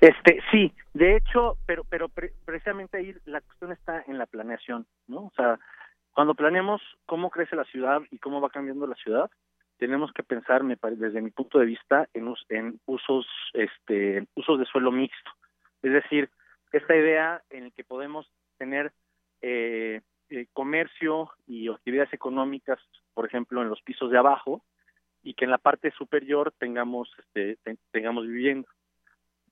Este, 0.01 0.41
sí, 0.51 0.73
de 0.93 1.15
hecho, 1.15 1.57
pero, 1.65 1.83
pero 1.83 2.09
precisamente 2.45 2.97
ahí 2.97 3.15
la 3.25 3.41
cuestión 3.41 3.71
está 3.71 4.03
en 4.07 4.17
la 4.17 4.25
planeación, 4.25 4.85
¿no? 5.07 5.25
O 5.25 5.31
sea, 5.35 5.59
cuando 6.13 6.35
planeamos 6.35 6.81
cómo 7.05 7.29
crece 7.29 7.55
la 7.55 7.65
ciudad 7.65 8.01
y 8.11 8.19
cómo 8.19 8.41
va 8.41 8.49
cambiando 8.49 8.87
la 8.87 8.95
ciudad, 8.95 9.29
tenemos 9.77 10.11
que 10.13 10.23
pensar, 10.23 10.63
me 10.63 10.77
desde 10.81 11.21
mi 11.21 11.31
punto 11.31 11.59
de 11.59 11.65
vista, 11.65 12.07
en, 12.13 12.33
en 12.49 12.79
usos, 12.85 13.27
este, 13.53 14.27
usos 14.35 14.59
de 14.59 14.65
suelo 14.65 14.91
mixto. 14.91 15.31
Es 15.81 15.93
decir, 15.93 16.29
esta 16.71 16.95
idea 16.95 17.41
en 17.49 17.65
la 17.65 17.69
que 17.71 17.83
podemos 17.83 18.29
tener 18.57 18.91
eh, 19.41 20.01
eh, 20.29 20.47
comercio 20.53 21.29
y 21.45 21.69
actividades 21.69 22.13
económicas, 22.13 22.79
por 23.13 23.25
ejemplo, 23.25 23.61
en 23.61 23.69
los 23.69 23.81
pisos 23.81 24.11
de 24.11 24.17
abajo, 24.17 24.63
y 25.23 25.33
que 25.33 25.45
en 25.45 25.51
la 25.51 25.57
parte 25.57 25.91
superior 25.91 26.53
tengamos, 26.57 27.09
este, 27.19 27.57
tengamos 27.91 28.27
vivienda. 28.27 28.67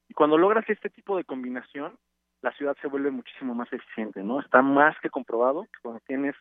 Y 0.07 0.14
cuando 0.14 0.38
logras 0.38 0.69
este 0.69 0.90
tipo 0.90 1.18
de 1.18 1.23
combinación, 1.23 1.98
la 2.41 2.52
ciudad 2.53 2.77
se 2.82 2.88
vuelve 2.88 3.11
muchísimo 3.11 3.56
más 3.56 3.72
eficiente, 3.73 4.23
¿no? 4.23 4.40
Está 4.40 4.61
más 4.61 4.95
que 5.02 5.10
comprobado 5.10 5.64
que 5.64 5.80
cuando 5.82 6.02
tienes 6.02 6.36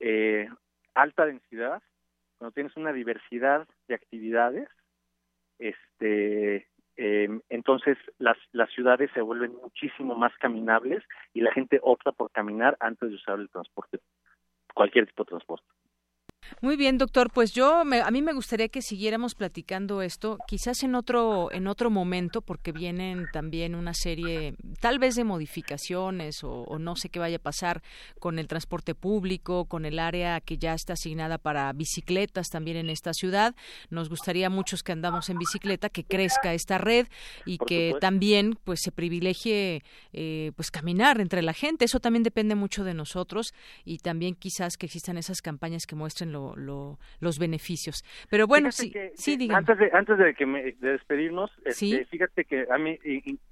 eh, 0.00 0.48
alta 0.94 1.26
densidad, 1.26 1.82
cuando 2.38 2.52
tienes 2.52 2.76
una 2.76 2.92
diversidad 2.92 3.66
de 3.86 3.94
actividades, 3.94 4.68
este, 5.58 6.68
eh, 6.96 7.40
entonces 7.48 7.96
las, 8.18 8.36
las 8.52 8.70
ciudades 8.70 9.10
se 9.14 9.20
vuelven 9.20 9.54
muchísimo 9.54 10.16
más 10.16 10.32
caminables 10.38 11.04
y 11.32 11.40
la 11.40 11.52
gente 11.52 11.78
opta 11.82 12.12
por 12.12 12.30
caminar 12.32 12.76
antes 12.80 13.08
de 13.08 13.14
usar 13.14 13.38
el 13.38 13.48
transporte, 13.50 14.00
cualquier 14.74 15.06
tipo 15.06 15.22
de 15.22 15.28
transporte. 15.28 15.66
Muy 16.60 16.76
bien, 16.76 16.98
doctor. 16.98 17.30
Pues 17.32 17.52
yo, 17.52 17.76
a 17.80 17.84
mí 18.10 18.22
me 18.22 18.32
gustaría 18.32 18.68
que 18.68 18.82
siguiéramos 18.82 19.34
platicando 19.34 20.02
esto, 20.02 20.38
quizás 20.46 20.82
en 20.82 20.94
otro, 20.94 21.52
en 21.52 21.66
otro 21.66 21.90
momento, 21.90 22.40
porque 22.40 22.72
vienen 22.72 23.26
también 23.32 23.74
una 23.74 23.94
serie, 23.94 24.54
tal 24.80 24.98
vez 24.98 25.14
de 25.14 25.24
modificaciones 25.24 26.42
o, 26.42 26.78
no 26.78 26.96
sé 26.96 27.08
qué 27.08 27.18
vaya 27.18 27.36
a 27.36 27.40
pasar 27.40 27.82
con 28.18 28.38
el 28.38 28.48
transporte 28.48 28.94
público, 28.94 29.66
con 29.66 29.84
el 29.84 29.98
área 29.98 30.40
que 30.40 30.58
ya 30.58 30.74
está 30.74 30.94
asignada 30.94 31.38
para 31.38 31.72
bicicletas 31.72 32.48
también 32.48 32.76
en 32.76 32.90
esta 32.90 33.12
ciudad. 33.12 33.54
Nos 33.90 34.08
gustaría 34.08 34.50
muchos 34.50 34.82
que 34.82 34.92
andamos 34.92 35.28
en 35.28 35.38
bicicleta 35.38 35.88
que 35.88 36.04
crezca 36.04 36.54
esta 36.54 36.78
red 36.78 37.06
y 37.46 37.58
que 37.58 37.94
también, 38.00 38.58
pues, 38.64 38.80
se 38.82 38.92
privilegie, 38.92 39.82
eh, 40.12 40.52
pues, 40.56 40.70
caminar 40.70 41.20
entre 41.20 41.42
la 41.42 41.52
gente. 41.52 41.84
Eso 41.84 42.00
también 42.00 42.22
depende 42.22 42.54
mucho 42.54 42.84
de 42.84 42.94
nosotros 42.94 43.54
y 43.84 43.98
también 43.98 44.34
quizás 44.34 44.76
que 44.76 44.86
existan 44.86 45.18
esas 45.18 45.40
campañas 45.42 45.86
que 45.86 45.94
muestren 45.94 46.32
los 46.56 47.38
beneficios. 47.38 48.04
Pero 48.30 48.46
bueno, 48.46 48.72
sí, 48.72 48.92
sí, 49.14 49.48
Antes 49.52 49.78
de, 49.78 49.90
antes 49.92 50.18
de, 50.18 50.34
que 50.34 50.46
de 50.46 50.92
despedirnos, 50.92 51.50
este, 51.64 52.04
fíjate 52.06 52.44
que 52.44 52.66
a 52.70 52.78
mí 52.78 52.98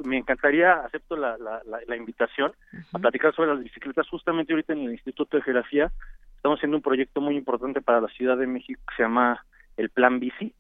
me 0.05 0.19
encantaría, 0.19 0.73
acepto 0.73 1.17
la, 1.17 1.37
la, 1.39 1.97
invitación 1.97 2.53
a 2.93 2.99
platicar 2.99 3.35
sobre 3.35 3.55
las 3.55 3.63
bicicletas. 3.63 4.09
Justamente 4.09 4.53
ahorita 4.53 4.73
en 4.73 4.81
el 4.81 4.93
Instituto 4.93 5.37
de 5.37 5.43
Geografía 5.43 5.93
estamos 6.37 6.59
haciendo 6.59 6.77
un 6.77 6.83
proyecto 6.83 7.21
muy 7.21 7.37
importante 7.37 7.81
para 7.81 8.01
la 8.01 8.09
Ciudad 8.09 8.37
de 8.37 8.47
México 8.47 8.81
que 8.89 8.97
se 8.97 9.03
llama 9.03 9.45
el 9.77 9.91
Plan 9.91 10.21
Bici. 10.21 10.55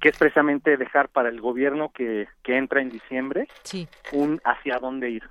que 0.00 0.08
es 0.08 0.18
precisamente 0.18 0.76
dejar 0.76 1.10
para 1.10 1.28
el 1.28 1.40
gobierno 1.40 1.90
que, 1.92 2.26
que 2.42 2.56
entra 2.56 2.80
en 2.80 2.88
diciembre 2.88 3.48
un 4.12 4.40
hacia 4.44 4.78
dónde 4.78 5.10
ir, 5.10 5.24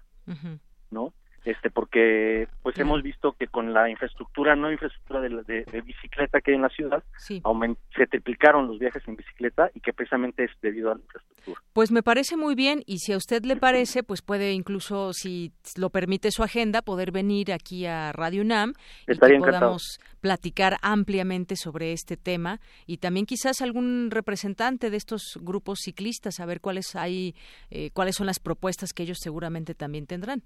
¿no? 0.92 1.12
Este 1.46 1.70
porque 1.70 2.48
pues 2.64 2.78
hemos 2.80 3.04
visto 3.04 3.34
que 3.34 3.48
con 3.48 3.74
la 3.74 3.90
infraestructura 3.90 4.56
no 4.56 4.72
infraestructura 4.72 5.22
de, 5.22 5.82
bicicleta 5.86 6.42
que 6.42 6.52
hay 6.52 6.56
en 6.56 6.64
la 6.64 6.70
ciudad 6.70 7.04
se 7.18 8.08
triplicaron 8.08 8.68
los 8.68 8.80
viajes 8.80 9.04
en 9.08 9.16
bicicleta 9.16 9.70
y 9.74 9.80
que 9.80 9.94
precisamente 9.94 10.46
es 10.46 10.52
debido 10.62 10.92
a 10.92 10.96
la 10.96 11.02
infraestructura. 11.02 11.62
Pues 11.74 11.92
me 11.92 12.04
parece 12.04 12.36
muy 12.36 12.56
bien 12.56 12.82
y 12.86 12.98
si 13.00 13.14
a 13.14 13.18
usted 13.18 13.44
le 13.44 13.56
parece 13.56 14.04
pues 14.04 14.22
puede 14.22 14.54
incluso 14.54 15.14
si 15.14 15.54
lo 15.78 15.90
permite 15.90 16.32
su 16.32 16.44
agenda 16.44 16.82
poder 16.82 17.12
venir 17.12 17.54
aquí 17.54 17.86
a 17.86 18.12
Radio 18.12 18.42
UNAM 18.42 18.74
y 19.08 19.18
que 19.18 19.38
podamos 19.38 20.00
platicar 20.22 20.78
ampliamente 20.82 21.56
sobre 21.56 21.92
este 21.92 22.18
tema 22.18 22.60
y 22.88 22.98
también 22.98 23.28
quizás 23.28 23.62
algún 23.62 24.10
representante 24.10 24.90
de 24.90 24.98
estos 24.98 25.38
grupos 25.42 25.80
ciclistas 25.84 26.40
a 26.40 26.46
ver 26.46 26.62
cuáles 26.62 26.96
hay 26.96 27.36
eh, 27.70 27.92
cuáles 27.92 28.16
son 28.16 28.26
las 28.26 28.40
propuestas 28.40 28.94
que 28.94 29.04
ellos 29.04 29.20
seguramente 29.22 29.76
también 29.76 30.08
tendrán 30.08 30.42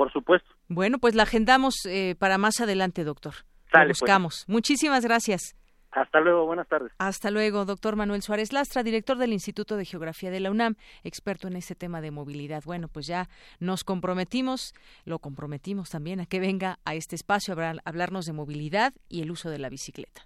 por 0.00 0.10
supuesto. 0.14 0.48
Bueno, 0.68 0.96
pues 0.98 1.14
la 1.14 1.24
agendamos 1.24 1.74
eh, 1.84 2.14
para 2.18 2.38
más 2.38 2.58
adelante, 2.62 3.04
doctor. 3.04 3.34
Sale, 3.70 3.88
pues. 3.88 4.00
buscamos. 4.00 4.46
Muchísimas 4.48 5.04
gracias. 5.04 5.54
Hasta 5.90 6.20
luego, 6.20 6.46
buenas 6.46 6.66
tardes. 6.68 6.90
Hasta 6.96 7.30
luego, 7.30 7.66
doctor 7.66 7.96
Manuel 7.96 8.22
Suárez 8.22 8.50
Lastra, 8.54 8.82
director 8.82 9.18
del 9.18 9.34
Instituto 9.34 9.76
de 9.76 9.84
Geografía 9.84 10.30
de 10.30 10.40
la 10.40 10.50
UNAM, 10.50 10.76
experto 11.04 11.48
en 11.48 11.56
este 11.56 11.74
tema 11.74 12.00
de 12.00 12.12
movilidad. 12.12 12.62
Bueno, 12.64 12.88
pues 12.88 13.06
ya 13.06 13.28
nos 13.58 13.84
comprometimos, 13.84 14.72
lo 15.04 15.18
comprometimos 15.18 15.90
también 15.90 16.20
a 16.20 16.24
que 16.24 16.40
venga 16.40 16.78
a 16.86 16.94
este 16.94 17.14
espacio 17.14 17.52
a 17.60 17.74
hablarnos 17.84 18.24
de 18.24 18.32
movilidad 18.32 18.94
y 19.06 19.20
el 19.20 19.30
uso 19.30 19.50
de 19.50 19.58
la 19.58 19.68
bicicleta. 19.68 20.22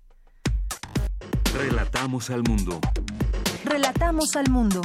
Relatamos 1.52 2.30
al 2.30 2.44
mundo. 2.44 2.78
Relatamos 3.64 4.36
al 4.36 4.48
mundo. 4.51 4.82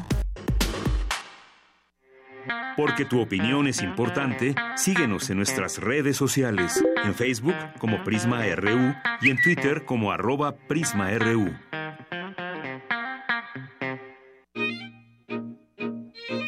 Porque 2.76 3.05
tu 3.05 3.19
opinión 3.19 3.67
es 3.67 3.81
importante, 3.81 4.55
síguenos 4.76 5.30
en 5.30 5.38
nuestras 5.38 5.77
redes 5.80 6.17
sociales, 6.17 6.84
en 7.03 7.13
Facebook 7.13 7.55
como 7.80 8.03
Prisma 8.03 8.43
RU 8.55 8.93
y 9.21 9.30
en 9.30 9.41
Twitter 9.41 9.85
como 9.85 10.11
arroba 10.11 10.55
PrismaRU. 10.55 11.53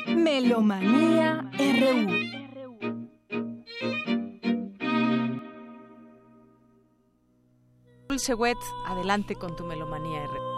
Melomanía 0.07 1.49
RU. 1.57 2.22
Dulce 8.07 8.34
Wet, 8.34 8.57
adelante 8.88 9.36
con 9.36 9.56
tu 9.56 9.65
Melomanía 9.65 10.26
RU. 10.26 10.51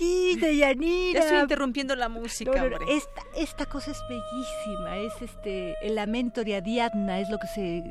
Aquí, 0.00 0.36
Deyanira. 0.36 1.20
estoy 1.20 1.40
interrumpiendo 1.40 1.94
la 1.94 2.08
música, 2.08 2.70
Esta, 2.88 3.22
esta 3.36 3.66
cosa 3.66 3.90
es 3.90 4.02
bellísima. 4.08 4.96
Es 4.96 5.20
este 5.20 5.74
el 5.82 5.94
lamento 5.94 6.42
de 6.42 6.56
Ariadna, 6.56 7.20
es 7.20 7.28
lo 7.28 7.38
que 7.38 7.46
se 7.48 7.84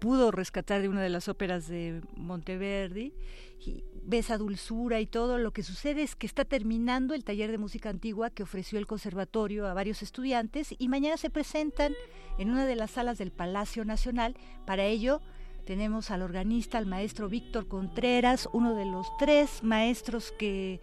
pudo 0.00 0.32
rescatar 0.32 0.82
de 0.82 0.88
una 0.88 1.00
de 1.00 1.10
las 1.10 1.28
óperas 1.28 1.68
de 1.68 2.02
Monteverdi. 2.16 3.14
Y 3.64 3.84
ve 4.02 4.18
esa 4.18 4.36
dulzura 4.36 4.98
y 4.98 5.06
todo. 5.06 5.38
Lo 5.38 5.52
que 5.52 5.62
sucede 5.62 6.02
es 6.02 6.16
que 6.16 6.26
está 6.26 6.44
terminando 6.44 7.14
el 7.14 7.22
taller 7.22 7.52
de 7.52 7.58
música 7.58 7.88
antigua 7.88 8.30
que 8.30 8.42
ofreció 8.42 8.80
el 8.80 8.88
conservatorio 8.88 9.68
a 9.68 9.74
varios 9.74 10.02
estudiantes 10.02 10.74
y 10.76 10.88
mañana 10.88 11.18
se 11.18 11.30
presentan 11.30 11.94
en 12.38 12.50
una 12.50 12.66
de 12.66 12.74
las 12.74 12.90
salas 12.90 13.16
del 13.16 13.30
Palacio 13.30 13.84
Nacional. 13.84 14.34
Para 14.66 14.86
ello 14.86 15.20
tenemos 15.68 16.10
al 16.10 16.22
organista, 16.22 16.78
al 16.78 16.86
maestro 16.86 17.28
Víctor 17.28 17.68
Contreras, 17.68 18.48
uno 18.52 18.74
de 18.74 18.86
los 18.86 19.06
tres 19.18 19.62
maestros 19.62 20.32
que 20.32 20.80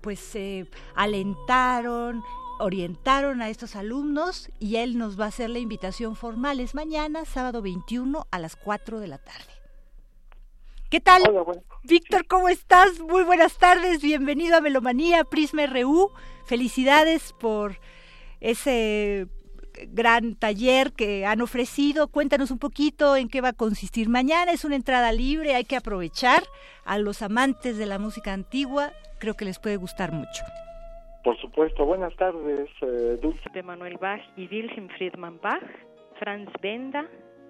pues 0.00 0.18
se 0.20 0.68
alentaron, 0.94 2.22
orientaron 2.58 3.42
a 3.42 3.48
estos 3.48 3.76
alumnos 3.76 4.50
y 4.58 4.76
él 4.76 4.98
nos 4.98 5.18
va 5.18 5.26
a 5.26 5.28
hacer 5.28 5.50
la 5.50 5.58
invitación 5.58 6.16
formal. 6.16 6.60
Es 6.60 6.74
mañana, 6.74 7.24
sábado 7.24 7.62
21 7.62 8.26
a 8.30 8.38
las 8.38 8.56
4 8.56 9.00
de 9.00 9.08
la 9.08 9.18
tarde. 9.18 9.56
¿Qué 10.90 11.00
tal? 11.00 11.22
Víctor, 11.82 12.26
¿cómo 12.26 12.48
estás? 12.48 13.00
Muy 13.00 13.24
buenas 13.24 13.58
tardes, 13.58 14.00
bienvenido 14.00 14.56
a 14.56 14.60
Melomanía, 14.60 15.24
Prisma 15.24 15.66
RU. 15.66 16.12
Felicidades 16.44 17.32
por 17.32 17.80
ese 18.40 19.26
gran 19.88 20.34
taller 20.34 20.92
que 20.92 21.26
han 21.26 21.40
ofrecido. 21.40 22.08
Cuéntanos 22.08 22.50
un 22.50 22.58
poquito 22.58 23.16
en 23.16 23.28
qué 23.28 23.40
va 23.40 23.48
a 23.48 23.52
consistir 23.52 24.08
mañana. 24.08 24.52
Es 24.52 24.64
una 24.64 24.76
entrada 24.76 25.12
libre, 25.12 25.54
hay 25.54 25.64
que 25.64 25.76
aprovechar 25.76 26.42
a 26.84 26.98
los 26.98 27.22
amantes 27.22 27.76
de 27.76 27.86
la 27.86 27.98
música 27.98 28.32
antigua. 28.32 28.92
Creo 29.18 29.34
que 29.34 29.44
les 29.44 29.58
puede 29.58 29.76
gustar 29.76 30.12
mucho. 30.12 30.42
Por 31.24 31.36
supuesto, 31.40 31.84
buenas 31.84 32.14
tardes, 32.16 32.68
eh, 32.82 33.18
Dulce. 33.20 33.50
De 33.52 33.62
Manuel 33.62 33.98
Bach 33.98 34.20
y 34.36 34.46
Wilhelm 34.46 34.88
Friedman 34.96 35.40
Bach, 35.42 35.62
Franz 36.20 36.48
Benda, 36.62 37.04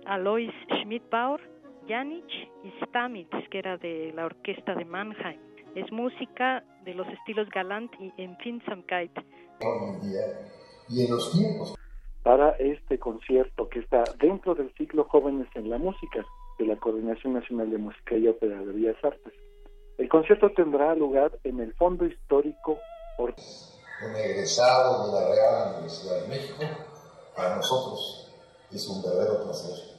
Alois 0.06 0.50
Schmidt-Bauer, 0.80 1.40
Janich 1.86 2.48
y 2.64 2.72
Stamitz, 2.84 3.30
que 3.50 3.58
era 3.58 3.76
de 3.76 4.12
la 4.14 4.26
orquesta 4.26 4.74
de 4.74 4.84
Mannheim. 4.84 5.38
Es 5.74 5.92
música 5.92 6.64
de 6.84 6.94
los 6.94 7.06
estilos 7.08 7.50
galant 7.50 7.92
y 8.00 8.12
Empfindsamkeit. 8.16 9.12
y 10.88 11.04
en 11.04 11.10
los 11.10 11.32
tiempos. 11.32 11.76
Para 12.26 12.56
este 12.58 12.98
concierto 12.98 13.68
que 13.68 13.78
está 13.78 14.02
dentro 14.18 14.56
del 14.56 14.74
ciclo 14.74 15.04
Jóvenes 15.04 15.46
en 15.54 15.70
la 15.70 15.78
Música 15.78 16.26
de 16.58 16.66
la 16.66 16.74
Coordinación 16.74 17.34
Nacional 17.34 17.70
de 17.70 17.78
Música 17.78 18.16
y 18.16 18.26
Ópera 18.26 18.58
de 18.58 18.72
Bellas 18.72 18.96
Artes. 19.04 19.32
El 19.96 20.08
concierto 20.08 20.50
tendrá 20.50 20.92
lugar 20.96 21.30
en 21.44 21.60
el 21.60 21.72
Fondo 21.74 22.04
Histórico 22.04 22.80
un 23.18 24.16
egresado 24.16 25.06
de 25.06 25.12
la 25.12 25.34
Real 25.34 25.74
Universidad 25.74 26.22
de 26.22 26.28
México, 26.28 26.64
para 27.36 27.54
nosotros 27.54 28.34
es 28.72 28.88
un 28.88 29.04
verdadero 29.04 29.44
placer 29.44 29.96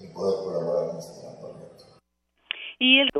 el 0.00 0.12
poder 0.14 0.44
colaborar 0.44 0.92
en 0.92 0.96
este 0.96 1.20
gran 1.20 1.38
proyecto. 1.38 1.84
Y 2.78 3.00
el 3.00 3.10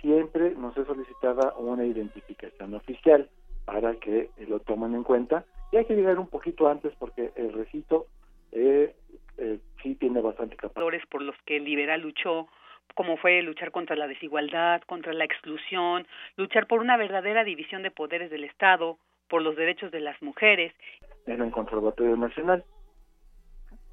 siempre 0.00 0.54
nos 0.54 0.74
es 0.78 0.86
solicitada 0.86 1.52
una 1.58 1.84
identificación 1.84 2.74
oficial 2.76 3.28
para 3.66 3.94
que 3.96 4.30
lo 4.48 4.60
tomen 4.60 4.94
en 4.94 5.04
cuenta 5.04 5.44
y 5.74 5.76
hay 5.76 5.86
que 5.86 5.96
llegar 5.96 6.20
un 6.20 6.28
poquito 6.28 6.68
antes 6.68 6.92
porque 7.00 7.32
el 7.34 7.52
recito 7.52 8.06
eh, 8.52 8.94
eh, 9.38 9.58
sí 9.82 9.96
tiene 9.96 10.20
bastante 10.20 10.54
capacidad. 10.54 10.86
Por 11.10 11.22
los 11.22 11.36
que 11.44 11.56
el 11.56 11.64
liberal 11.64 12.00
luchó 12.00 12.46
como 12.94 13.16
fue 13.16 13.42
luchar 13.42 13.72
contra 13.72 13.96
la 13.96 14.06
desigualdad, 14.06 14.82
contra 14.82 15.12
la 15.12 15.24
exclusión, 15.24 16.06
luchar 16.36 16.68
por 16.68 16.78
una 16.78 16.96
verdadera 16.96 17.42
división 17.42 17.82
de 17.82 17.90
poderes 17.90 18.30
del 18.30 18.44
Estado, 18.44 18.98
por 19.28 19.42
los 19.42 19.56
derechos 19.56 19.90
de 19.90 19.98
las 19.98 20.20
mujeres. 20.22 20.72
En 21.26 21.42
el 21.42 21.50
Conservatorio 21.50 22.16
Nacional. 22.16 22.62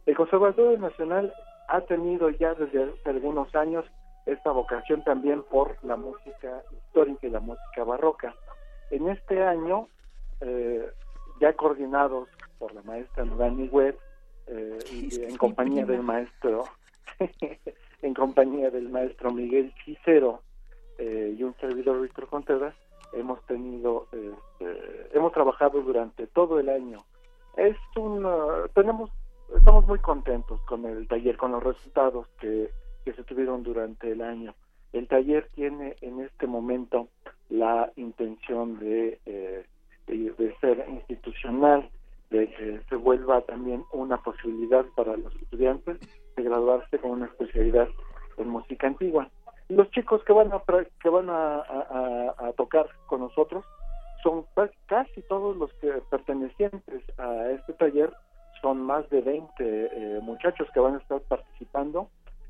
El 0.06 0.16
Conservatorio 0.16 0.78
Nacional 0.78 1.34
ha 1.68 1.82
tenido 1.82 2.30
ya 2.30 2.54
desde 2.54 2.84
hace 2.84 3.10
algunos 3.10 3.56
años 3.56 3.86
esta 4.28 4.52
vocación 4.52 5.04
también 5.04 5.42
por 5.50 5.84
la 5.84 5.96
música 5.96 6.62
histórica 6.72 7.26
y 7.26 7.32
la 7.32 7.40
música 7.40 7.84
barroca. 7.84 8.36
En 8.92 9.08
este 9.10 9.42
año, 9.42 9.88
eh, 10.42 10.86
ya 11.42 11.54
coordinados 11.54 12.30
por 12.60 12.74
la 12.74 12.84
maestra 12.84 13.26
Nurani 13.26 13.68
Webb 13.68 13.98
eh, 14.48 14.78
y 14.92 15.24
en 15.24 15.36
compañía 15.36 15.86
del 15.86 16.04
maestro 16.04 16.66
en 18.02 18.14
compañía 18.14 18.70
del 18.70 18.90
maestro 18.90 19.34
Miguel 19.34 19.74
Cicero 19.84 20.42
eh, 20.98 21.36
y 21.38 21.44
un 21.44 21.56
servidor 21.56 22.00
Víctor 22.02 22.28
Contreras, 22.28 22.76
hemos 23.14 23.44
tenido, 23.48 24.08
este, 24.12 25.18
hemos 25.18 25.34
trabajado 25.34 25.82
durante 25.82 26.28
todo 26.28 26.60
el 26.60 26.70
año. 26.70 27.00
Es 27.58 27.76
un, 27.96 28.28
tenemos, 28.76 29.10
estamos 29.56 29.86
muy 29.88 30.00
contentos 30.00 30.62
con 30.62 30.86
el 30.86 31.08
taller, 31.08 31.38
con 31.38 31.54
los 31.54 31.64
resultados 31.64 32.28
que, 32.40 32.70
que 33.04 33.14
se 33.14 33.24
tuvieron 33.24 33.64
durante 33.64 34.12
el 34.12 34.22
año. 34.22 34.54
El 34.94 35.08
taller 35.08 35.50
tiene 35.56 35.96
en 36.02 36.22
este 36.22 36.46
momento 36.46 37.08
la 37.50 37.92
intención 37.96 38.80
de, 38.80 39.20
eh, 40.08 40.34
de 40.38 40.56
ser 40.60 40.86
institucional, 40.90 41.90
de 42.30 42.50
que 42.50 42.82
se 42.90 42.96
vuelva 42.96 43.42
también 43.42 43.84
una 43.92 44.18
posibilidad 44.18 44.86
para 44.96 45.18
los 45.18 45.36
estudiantes 45.36 46.00
de 46.36 46.44
graduarse 46.44 46.98
con 47.00 47.12
una 47.12 47.26
especialidad 47.26 47.88
en 48.38 48.50
música 48.50 48.88
antigua. 48.88 49.30
Los 49.70 49.90
chicos 49.92 50.24
que 50.24 50.34
van 50.34 50.52
a 50.52 50.62
que 51.02 51.10
van 51.10 51.30
a, 51.30 51.64
tocar 52.58 52.88
con 53.08 53.22
nosotros 53.22 53.64
son 54.22 54.46
casi 54.86 55.22
todos 55.24 55.56
los 55.58 55.74
que 55.76 55.90
pertenecientes 56.10 57.04
a 57.18 57.52
este 57.52 57.74
taller, 57.74 58.14
son 58.62 58.82
más 58.82 59.10
de 59.10 59.22
20 59.22 59.50
eh, 59.60 60.20
muchachos 60.22 60.68
que 60.74 60.80
van 60.80 60.96
a 60.96 60.98
estar 61.00 61.22
participando 61.22 62.10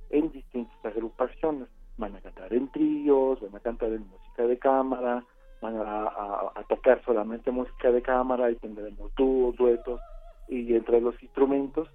en 0.10 0.32
distintas 0.32 0.86
agrupaciones. 0.86 1.70
Van 1.98 2.16
a 2.16 2.22
cantar 2.22 2.54
en 2.54 2.70
tríos, 2.72 3.40
van 3.40 3.56
a 3.56 3.60
cantar 3.60 3.90
en 3.90 4.08
música 4.08 4.44
de 4.44 4.58
cámara, 4.58 5.24
van 5.62 5.78
a, 5.78 6.52
tocar 6.68 7.02
solamente 7.06 7.52
música 7.52 7.92
de 7.92 8.02
cámara 8.02 8.50
y 8.50 8.56
tendremos 8.56 9.14
dúos, 9.16 9.56
duetos 9.56 10.02
y 10.48 10.74
entre 10.76 11.00
los 11.02 11.22
instrumentos 11.22 11.88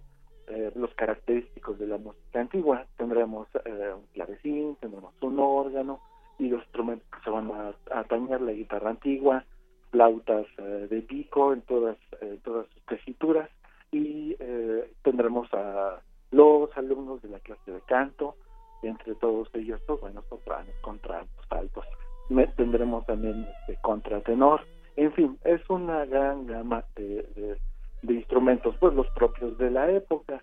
eh, 0.49 0.71
los 0.77 0.95
característicos 0.95 1.77
de 1.79 1.89
la 1.89 1.99
música 1.99 2.41
antigua. 2.41 2.87
Tendremos 2.97 3.49
eh, 3.65 3.93
un 3.95 4.07
clavecín, 4.13 4.77
tendremos 4.77 5.13
un 5.21 5.41
órgano 5.41 6.01
y 6.39 6.49
los 6.49 6.63
instrumentos 6.63 7.09
que 7.11 7.25
se 7.25 7.31
van 7.31 7.51
a, 7.51 7.75
a 7.91 8.39
la 8.39 8.53
guitarra 8.53 8.91
antigua, 8.91 9.45
flautas 9.91 10.47
eh, 10.59 10.87
de 10.89 11.03
pico 11.03 11.53
en 11.53 11.63
todas, 11.63 11.97
todas 12.45 12.67
sus 12.69 12.83
tesituras 12.85 13.51
y 13.91 14.37
tendremos 15.03 15.53
a 15.55 16.01
los 16.31 16.77
alumnos 16.77 17.23
de 17.23 17.31
la 17.31 17.41
clase 17.41 17.73
de 17.73 17.81
canto, 17.83 18.37
entre 18.83 19.15
todos 19.15 19.49
ellos, 19.55 19.81
pues, 19.87 20.01
bueno, 20.01 20.23
sopranos, 20.29 20.75
contraltos, 20.83 21.47
altos. 21.51 21.85
Tendremos 22.57 23.07
también 23.07 23.47
este, 23.61 23.81
contratenor. 23.82 24.61
En 24.97 25.12
fin, 25.12 25.39
es 25.44 25.61
una 25.69 26.05
gran 26.07 26.47
gama 26.47 26.85
de 26.97 27.57
de 28.07 28.15
instrumentos, 28.15 28.74
pues 28.78 28.94
los 28.94 29.09
propios 29.11 29.57
de 29.59 29.70
la 29.70 29.90
época. 29.90 30.43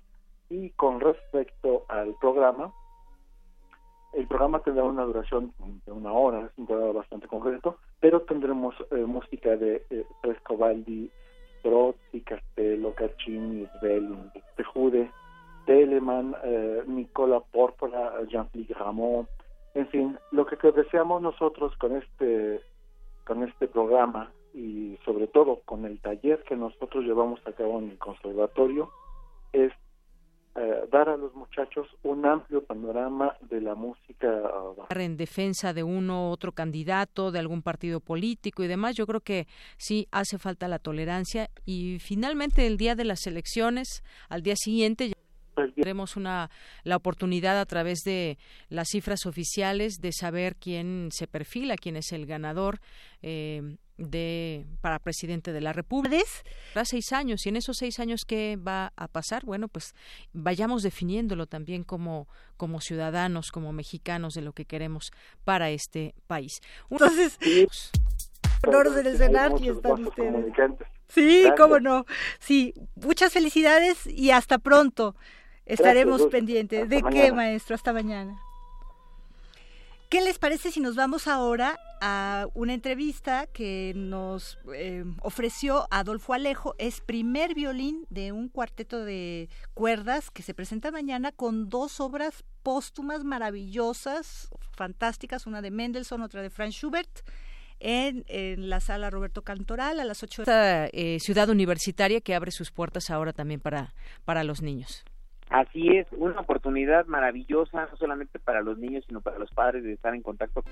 Y 0.49 0.69
con 0.72 0.99
respecto 0.99 1.85
al 1.88 2.14
programa, 2.19 2.72
el 4.14 4.27
programa 4.27 4.60
tendrá 4.60 4.84
una 4.84 5.03
duración 5.03 5.53
de 5.85 5.91
una 5.91 6.11
hora, 6.11 6.45
es 6.45 6.51
un 6.57 6.68
programa 6.68 6.93
bastante 6.93 7.27
concreto, 7.27 7.77
pero 7.99 8.22
tendremos 8.22 8.76
eh, 8.91 8.97
música 8.97 9.55
de 9.55 9.84
eh, 9.89 10.05
Frescobaldi, 10.22 11.10
Strozzi, 11.60 12.22
Castello, 12.22 12.93
Caccini, 12.93 13.68
Svelling, 13.80 14.31
Tejude, 14.55 15.10
Telemann, 15.65 16.35
eh, 16.43 16.84
Nicola 16.85 17.39
Porpora, 17.39 18.22
Jean-Philippe 18.27 18.73
Ramón, 18.76 19.27
en 19.74 19.88
fin, 19.88 20.20
lo 20.32 20.45
que 20.45 20.56
deseamos 20.72 21.22
nosotros 21.22 21.76
con 21.78 21.95
este 21.95 22.62
con 23.26 23.44
este 23.44 23.68
programa 23.68 24.32
y 24.54 24.98
sobre 25.06 25.28
todo 25.28 25.62
con 25.66 25.86
el 25.86 26.00
taller 26.00 26.44
que 26.44 26.56
nosotros 26.56 27.06
llevamos 27.06 27.40
a 27.48 27.54
cabo 27.54 27.80
en 27.80 27.91
el 27.91 27.98
conservatorio 27.98 28.91
es 29.54 29.72
eh, 30.56 30.88
dar 30.91 31.10
a 31.10 31.18
los 31.18 31.34
muchachos 31.34 31.88
un 32.04 32.26
amplio 32.28 32.64
panorama 32.64 33.36
de 33.41 33.60
la 33.60 33.74
música 33.74 34.28
en 34.90 35.18
defensa 35.18 35.74
de 35.74 35.82
uno 35.82 36.30
u 36.30 36.32
otro 36.32 36.52
candidato 36.52 37.32
de 37.32 37.40
algún 37.40 37.64
partido 37.64 38.00
político 38.00 38.64
y 38.64 38.68
demás. 38.68 38.95
Yo 38.95 39.08
creo 39.08 39.22
que 39.22 39.48
sí 39.78 40.08
hace 40.12 40.38
falta 40.38 40.68
la 40.68 40.78
tolerancia 40.78 41.50
y 41.66 41.98
finalmente 42.00 42.68
el 42.68 42.78
día 42.78 42.94
de 42.94 43.06
las 43.06 43.26
elecciones 43.26 44.04
al 44.30 44.44
día 44.44 44.56
siguiente 44.56 45.14
pues 45.53 45.73
Tendremos 45.73 46.15
una 46.15 46.49
la 46.84 46.95
oportunidad 46.95 47.59
a 47.59 47.65
través 47.65 47.99
de 48.03 48.38
las 48.69 48.89
cifras 48.89 49.25
oficiales 49.25 49.99
de 49.99 50.11
saber 50.11 50.55
quién 50.55 51.09
se 51.11 51.27
perfila, 51.27 51.75
quién 51.75 51.95
es 51.95 52.11
el 52.11 52.25
ganador 52.25 52.80
eh, 53.21 53.77
de 53.97 54.65
para 54.81 54.99
presidente 54.99 55.53
de 55.53 55.61
la 55.61 55.73
República. 55.73 56.17
Para 56.73 56.85
seis 56.85 57.11
años 57.13 57.45
y 57.45 57.49
en 57.49 57.57
esos 57.57 57.77
seis 57.77 57.99
años 57.99 58.21
qué 58.25 58.57
va 58.57 58.91
a 58.95 59.07
pasar, 59.07 59.45
bueno, 59.45 59.67
pues 59.67 59.93
vayamos 60.34 60.84
definiéndolo 60.84 61.45
también 61.45 61.84
como 61.84 62.27
como 62.57 62.81
ciudadanos, 62.81 63.51
como 63.51 63.73
mexicanos 63.73 64.34
de 64.34 64.41
lo 64.41 64.53
que 64.53 64.65
queremos 64.65 65.11
para 65.43 65.69
este 65.69 66.13
país. 66.27 66.59
Entonces, 66.89 67.38
honor 68.67 68.93
del 68.93 69.07
escenario 69.07 69.73
están 69.73 70.07
ustedes. 70.07 70.53
Sí, 71.07 71.45
cómo 71.57 71.80
no. 71.80 72.05
Sí, 72.39 72.73
muchas 72.95 73.31
felicidades 73.31 74.07
y 74.07 74.31
hasta 74.31 74.57
pronto. 74.57 75.15
Estaremos 75.65 76.23
pendientes. 76.27 76.90
¿De 76.90 77.02
qué, 77.03 77.31
maestro? 77.31 77.76
Hasta 77.76 77.94
mañana. 77.94 78.40
¿Qué 80.14 80.22
les 80.22 80.38
parece 80.38 80.69
si 80.69 80.80
nos 80.80 80.95
vamos 80.95 81.27
ahora 81.27 81.80
a 81.99 82.45
una 82.53 82.76
entrevista 82.76 83.48
que 83.48 83.94
nos 83.95 84.60
eh, 84.76 85.03
ofreció 85.23 85.88
Adolfo 85.90 86.35
Alejo? 86.35 86.76
Es 86.77 87.02
primer 87.02 87.56
violín 87.56 88.06
de 88.11 88.31
un 88.31 88.48
cuarteto 88.48 89.03
de 89.03 89.49
cuerdas 89.73 90.30
que 90.30 90.44
se 90.44 90.53
presenta 90.53 90.91
mañana 90.91 91.31
con 91.31 91.68
dos 91.68 91.99
obras 91.99 92.44
póstumas 92.61 93.23
maravillosas, 93.23 94.49
fantásticas, 94.77 95.48
una 95.48 95.64
de 95.64 95.72
Mendelssohn, 95.72 96.22
otra 96.22 96.44
de 96.44 96.52
Franz 96.52 96.76
Schubert. 96.76 97.27
En, 97.80 98.23
la 98.69 98.80
sala 98.81 99.10
Roberto 99.10 99.41
Cantoral 99.41 99.99
a 99.99 100.06
las 100.06 100.22
8 100.22 100.44
de 100.44 100.44
Esta 100.44 100.88
eh, 100.94 101.18
ciudad 101.19 101.49
universitaria 101.49 102.22
que 102.22 102.35
abre 102.35 102.52
sus 102.52 102.72
puertas 102.72 103.10
ahora 103.10 103.34
también 103.34 103.60
para, 103.60 103.95
para 104.26 104.44
los 104.44 104.61
niños. 104.61 105.03
Así 105.49 105.98
es, 105.98 106.07
una 106.14 106.41
oportunidad 106.41 107.06
maravillosa, 107.06 107.88
no 107.90 107.98
solamente 107.98 108.40
para 108.40 108.61
los 108.61 108.78
niños, 108.78 109.03
sino 109.07 109.22
para 109.22 109.38
los 109.38 109.52
padres 109.52 109.84
de 109.84 109.94
estar 109.94 110.14
en 110.15 110.22
contacto. 110.22 110.64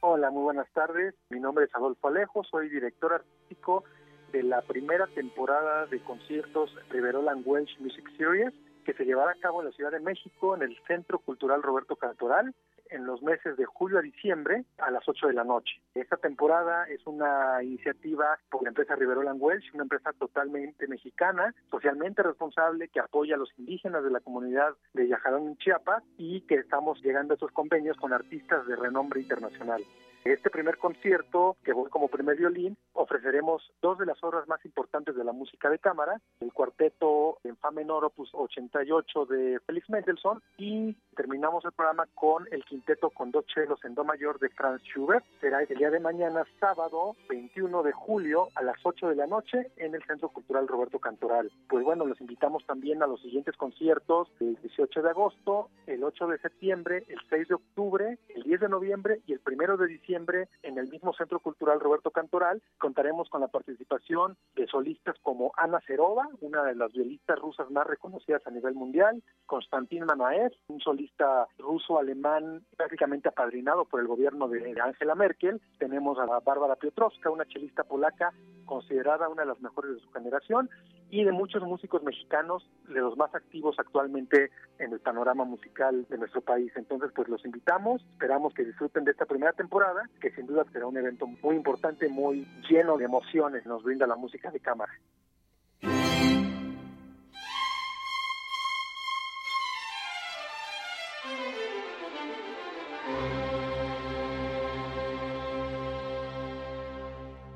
Hola, 0.00 0.30
muy 0.30 0.42
buenas 0.42 0.68
tardes. 0.72 1.14
Mi 1.30 1.38
nombre 1.38 1.64
es 1.66 1.74
Adolfo 1.74 2.08
Alejo, 2.08 2.42
soy 2.44 2.68
director 2.68 3.14
artístico 3.14 3.84
de 4.32 4.42
la 4.42 4.62
primera 4.62 5.06
temporada 5.08 5.86
de 5.86 6.00
conciertos 6.00 6.74
Riverola 6.90 7.34
Welsh 7.36 7.78
Music 7.80 8.08
Series 8.16 8.52
que 8.84 8.94
se 8.94 9.04
llevará 9.04 9.32
a 9.32 9.40
cabo 9.40 9.60
en 9.60 9.66
la 9.66 9.72
Ciudad 9.72 9.90
de 9.90 10.00
México 10.00 10.56
en 10.56 10.62
el 10.62 10.74
Centro 10.86 11.18
Cultural 11.18 11.62
Roberto 11.62 11.96
Cantoral 11.96 12.54
en 12.90 13.04
los 13.04 13.22
meses 13.22 13.56
de 13.56 13.66
julio 13.66 13.98
a 13.98 14.02
diciembre 14.02 14.64
a 14.78 14.90
las 14.90 15.06
8 15.06 15.26
de 15.26 15.34
la 15.34 15.44
noche. 15.44 15.80
Esta 15.94 16.16
temporada 16.16 16.84
es 16.84 17.06
una 17.06 17.62
iniciativa 17.62 18.38
por 18.50 18.62
la 18.62 18.70
empresa 18.70 18.96
Riverola 18.96 19.34
Welsh, 19.34 19.74
una 19.74 19.82
empresa 19.82 20.12
totalmente 20.14 20.86
mexicana, 20.86 21.54
socialmente 21.70 22.22
responsable, 22.22 22.88
que 22.88 23.00
apoya 23.00 23.34
a 23.34 23.38
los 23.38 23.52
indígenas 23.58 24.04
de 24.04 24.10
la 24.10 24.20
comunidad 24.20 24.74
de 24.94 25.08
Yajarón, 25.08 25.58
Chiapas, 25.58 26.02
y 26.16 26.40
que 26.42 26.54
estamos 26.54 26.98
llegando 27.02 27.34
a 27.34 27.36
esos 27.36 27.52
convenios 27.52 27.96
con 27.96 28.12
artistas 28.12 28.66
de 28.66 28.76
renombre 28.76 29.20
internacional. 29.20 29.82
Este 30.28 30.50
primer 30.50 30.76
concierto, 30.76 31.56
que 31.64 31.72
voy 31.72 31.88
como 31.88 32.08
primer 32.08 32.36
violín, 32.36 32.76
ofreceremos 32.92 33.62
dos 33.80 33.96
de 33.96 34.04
las 34.04 34.22
obras 34.22 34.46
más 34.46 34.62
importantes 34.66 35.16
de 35.16 35.24
la 35.24 35.32
música 35.32 35.70
de 35.70 35.78
cámara, 35.78 36.20
el 36.40 36.52
cuarteto 36.52 37.38
en 37.44 37.56
Fa 37.56 37.70
menor 37.70 38.04
opus 38.04 38.28
88 38.34 39.24
de 39.24 39.58
Félix 39.60 39.88
Mendelssohn 39.88 40.42
y 40.58 40.94
terminamos 41.16 41.64
el 41.64 41.72
programa 41.72 42.06
con 42.14 42.46
el 42.50 42.62
quinteto 42.66 43.08
con 43.08 43.30
dos 43.30 43.46
chelos 43.46 43.82
en 43.86 43.94
do 43.94 44.04
mayor 44.04 44.38
de 44.38 44.50
Franz 44.50 44.82
Schubert. 44.82 45.24
Será 45.40 45.62
el 45.62 45.78
día 45.78 45.88
de 45.88 45.98
mañana, 45.98 46.44
sábado 46.60 47.16
21 47.30 47.82
de 47.82 47.92
julio 47.92 48.48
a 48.54 48.62
las 48.62 48.76
8 48.82 49.08
de 49.08 49.16
la 49.16 49.26
noche 49.26 49.70
en 49.78 49.94
el 49.94 50.04
Centro 50.04 50.28
Cultural 50.28 50.68
Roberto 50.68 50.98
Cantoral. 50.98 51.50
Pues 51.70 51.82
bueno, 51.84 52.04
los 52.04 52.20
invitamos 52.20 52.66
también 52.66 53.02
a 53.02 53.06
los 53.06 53.22
siguientes 53.22 53.56
conciertos 53.56 54.28
el 54.40 54.56
18 54.56 55.00
de 55.00 55.08
agosto, 55.08 55.70
el 55.86 56.04
8 56.04 56.26
de 56.26 56.38
septiembre, 56.38 57.04
el 57.08 57.18
6 57.30 57.48
de 57.48 57.54
octubre, 57.54 58.18
el 58.28 58.42
10 58.42 58.60
de 58.60 58.68
noviembre 58.68 59.22
y 59.26 59.32
el 59.32 59.40
1 59.46 59.78
de 59.78 59.86
diciembre 59.86 60.17
en 60.62 60.78
el 60.78 60.88
mismo 60.88 61.12
Centro 61.12 61.38
Cultural 61.38 61.78
Roberto 61.78 62.10
Cantoral 62.10 62.60
contaremos 62.78 63.28
con 63.28 63.40
la 63.40 63.48
participación 63.48 64.36
de 64.56 64.66
solistas 64.66 65.16
como 65.22 65.52
Ana 65.56 65.80
Serova, 65.86 66.28
una 66.40 66.64
de 66.64 66.74
las 66.74 66.92
violistas 66.92 67.38
rusas 67.38 67.70
más 67.70 67.86
reconocidas 67.86 68.44
a 68.46 68.50
nivel 68.50 68.74
mundial, 68.74 69.22
Konstantin 69.46 70.04
Manaev, 70.04 70.52
un 70.68 70.80
solista 70.80 71.46
ruso-alemán 71.58 72.64
prácticamente 72.76 73.28
apadrinado 73.28 73.84
por 73.84 74.00
el 74.00 74.08
gobierno 74.08 74.48
de 74.48 74.74
Angela 74.80 75.14
Merkel, 75.14 75.60
tenemos 75.78 76.18
a 76.18 76.26
Bárbara 76.40 76.76
Piotrowska, 76.76 77.30
una 77.30 77.46
chelista 77.46 77.84
polaca 77.84 78.32
considerada 78.64 79.28
una 79.28 79.42
de 79.42 79.48
las 79.48 79.60
mejores 79.60 79.94
de 79.94 80.00
su 80.00 80.10
generación, 80.10 80.68
y 81.10 81.24
de 81.24 81.32
muchos 81.32 81.62
músicos 81.62 82.02
mexicanos, 82.02 82.68
de 82.88 83.00
los 83.00 83.16
más 83.16 83.34
activos 83.34 83.76
actualmente 83.78 84.50
en 84.78 84.92
el 84.92 85.00
panorama 85.00 85.44
musical 85.44 86.06
de 86.08 86.18
nuestro 86.18 86.40
país. 86.40 86.70
Entonces, 86.76 87.10
pues 87.14 87.28
los 87.28 87.44
invitamos, 87.44 88.02
esperamos 88.12 88.52
que 88.54 88.64
disfruten 88.64 89.04
de 89.04 89.12
esta 89.12 89.24
primera 89.24 89.52
temporada, 89.52 90.07
que 90.20 90.30
sin 90.30 90.46
duda 90.46 90.64
será 90.72 90.86
un 90.86 90.96
evento 90.96 91.26
muy 91.26 91.56
importante, 91.56 92.08
muy 92.08 92.46
lleno 92.68 92.96
de 92.96 93.04
emociones, 93.04 93.64
nos 93.66 93.82
brinda 93.82 94.06
la 94.06 94.16
música 94.16 94.50
de 94.50 94.60
cámara. 94.60 94.92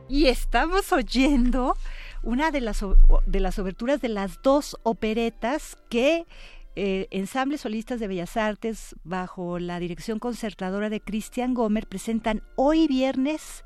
Y 0.09 0.27
estamos 0.27 0.93
oyendo 0.93 1.75
una 2.23 2.51
de 2.51 2.61
las, 2.61 2.85
de 3.27 3.41
las 3.41 3.59
oberturas 3.59 4.01
de 4.01 4.11
las 4.11 4.43
dos 4.43 4.79
operetas 4.83 5.77
que 5.89 6.27
eh, 6.75 7.07
ensambles 7.11 7.63
solistas 7.63 8.01
de 8.01 8.09
Bellas 8.09 8.37
Artes 8.37 8.97
bajo 9.05 9.59
la 9.59 9.79
dirección 9.79 10.19
concertadora 10.19 10.89
de 10.89 11.01
Cristian 11.01 11.55
Gomer 11.55 11.87
presentan 11.87 12.43
hoy 12.57 12.87
viernes 12.89 13.65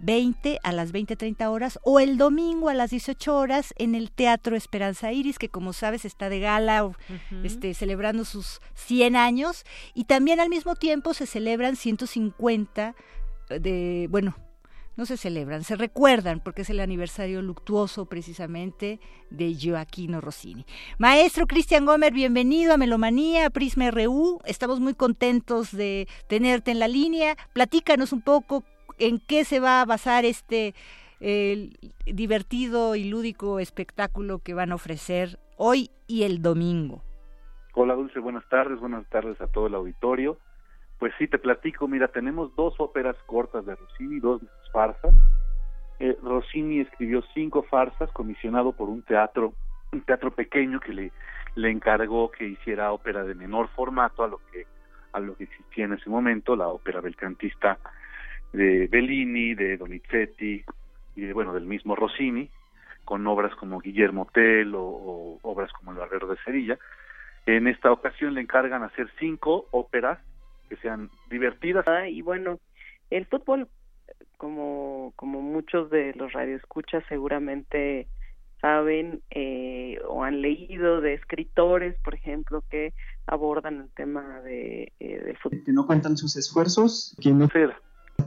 20 0.00 0.60
a 0.62 0.72
las 0.72 0.92
20.30 0.92 1.46
horas 1.50 1.78
o 1.82 2.00
el 2.00 2.18
domingo 2.18 2.68
a 2.68 2.74
las 2.74 2.90
18 2.90 3.36
horas 3.36 3.74
en 3.78 3.94
el 3.94 4.10
Teatro 4.10 4.56
Esperanza 4.56 5.12
Iris, 5.12 5.38
que 5.38 5.48
como 5.48 5.72
sabes 5.72 6.04
está 6.04 6.28
de 6.28 6.40
gala, 6.40 6.90
este, 7.42 7.74
celebrando 7.74 8.24
sus 8.24 8.60
100 8.74 9.16
años. 9.16 9.64
Y 9.94 10.04
también 10.04 10.40
al 10.40 10.48
mismo 10.48 10.76
tiempo 10.76 11.14
se 11.14 11.26
celebran 11.26 11.76
150 11.76 12.94
de, 13.48 14.06
bueno, 14.10 14.36
no 14.98 15.06
se 15.06 15.16
celebran, 15.16 15.62
se 15.62 15.76
recuerdan 15.76 16.40
porque 16.40 16.62
es 16.62 16.70
el 16.70 16.80
aniversario 16.80 17.40
luctuoso 17.40 18.06
precisamente 18.06 18.98
de 19.30 19.56
Joaquino 19.58 20.20
Rossini. 20.20 20.66
Maestro 20.98 21.46
Cristian 21.46 21.86
Gomer, 21.86 22.12
bienvenido 22.12 22.74
a 22.74 22.76
Melomanía, 22.76 23.48
Prisma 23.48 23.92
RU. 23.92 24.40
Estamos 24.44 24.80
muy 24.80 24.94
contentos 24.94 25.70
de 25.70 26.08
tenerte 26.26 26.72
en 26.72 26.80
la 26.80 26.88
línea. 26.88 27.36
Platícanos 27.52 28.12
un 28.12 28.22
poco 28.22 28.64
en 28.98 29.20
qué 29.20 29.44
se 29.44 29.60
va 29.60 29.82
a 29.82 29.84
basar 29.84 30.24
este 30.24 30.74
divertido 32.06 32.96
y 32.96 33.04
lúdico 33.04 33.60
espectáculo 33.60 34.40
que 34.40 34.54
van 34.54 34.72
a 34.72 34.74
ofrecer 34.74 35.38
hoy 35.56 35.90
y 36.08 36.24
el 36.24 36.42
domingo. 36.42 37.04
Hola 37.74 37.94
Dulce, 37.94 38.18
buenas 38.18 38.48
tardes, 38.48 38.80
buenas 38.80 39.08
tardes 39.10 39.40
a 39.40 39.46
todo 39.46 39.68
el 39.68 39.76
auditorio. 39.76 40.38
Pues 40.98 41.12
sí, 41.18 41.28
te 41.28 41.38
platico, 41.38 41.86
mira, 41.86 42.08
tenemos 42.08 42.52
dos 42.56 42.74
óperas 42.78 43.14
cortas 43.26 43.64
de 43.64 43.76
Rossini, 43.76 44.18
dos 44.18 44.42
farsas. 44.70 45.14
Eh, 46.00 46.16
Rossini 46.22 46.80
escribió 46.80 47.22
cinco 47.34 47.62
farsas 47.62 48.10
comisionado 48.12 48.72
por 48.72 48.88
un 48.88 49.02
teatro, 49.02 49.54
un 49.92 50.02
teatro 50.02 50.30
pequeño 50.30 50.80
que 50.80 50.92
le, 50.92 51.12
le 51.54 51.70
encargó 51.70 52.30
que 52.30 52.46
hiciera 52.46 52.92
ópera 52.92 53.24
de 53.24 53.34
menor 53.34 53.68
formato 53.68 54.22
a 54.22 54.28
lo 54.28 54.40
que 54.52 54.66
a 55.12 55.20
lo 55.20 55.36
que 55.36 55.44
existía 55.44 55.86
en 55.86 55.94
ese 55.94 56.10
momento, 56.10 56.54
la 56.54 56.68
ópera 56.68 57.00
belcantista 57.00 57.78
de 58.52 58.86
Bellini, 58.88 59.54
de 59.54 59.76
Donizetti 59.76 60.64
y 61.16 61.20
de, 61.20 61.32
bueno, 61.32 61.52
del 61.52 61.64
mismo 61.64 61.96
Rossini, 61.96 62.50
con 63.04 63.26
obras 63.26 63.54
como 63.56 63.80
Guillermo 63.80 64.28
Tell 64.32 64.74
o, 64.74 65.38
obras 65.42 65.72
como 65.72 65.92
El 65.92 65.98
Barbero 65.98 66.28
de 66.28 66.36
Sevilla. 66.44 66.78
En 67.46 67.66
esta 67.66 67.90
ocasión 67.90 68.34
le 68.34 68.42
encargan 68.42 68.82
hacer 68.82 69.10
cinco 69.18 69.66
óperas 69.70 70.18
que 70.68 70.76
sean 70.76 71.10
divertidas. 71.30 71.88
Ah, 71.88 72.08
y 72.08 72.20
bueno, 72.20 72.58
el 73.10 73.24
fútbol, 73.26 73.68
como, 74.38 75.12
como 75.16 75.42
muchos 75.42 75.90
de 75.90 76.14
los 76.14 76.32
radioescuchas 76.32 77.04
seguramente 77.08 78.08
saben 78.60 79.22
eh, 79.30 79.98
o 80.08 80.24
han 80.24 80.40
leído 80.40 81.00
de 81.00 81.14
escritores, 81.14 81.96
por 82.02 82.14
ejemplo, 82.14 82.64
que 82.70 82.94
abordan 83.26 83.80
el 83.82 83.90
tema 83.90 84.40
de, 84.40 84.92
eh, 84.98 85.22
del 85.22 85.36
fútbol. 85.36 85.62
Que 85.64 85.72
no 85.72 85.86
cuentan 85.86 86.16
sus 86.16 86.36
esfuerzos, 86.36 87.14
que 87.20 87.30
no 87.32 87.48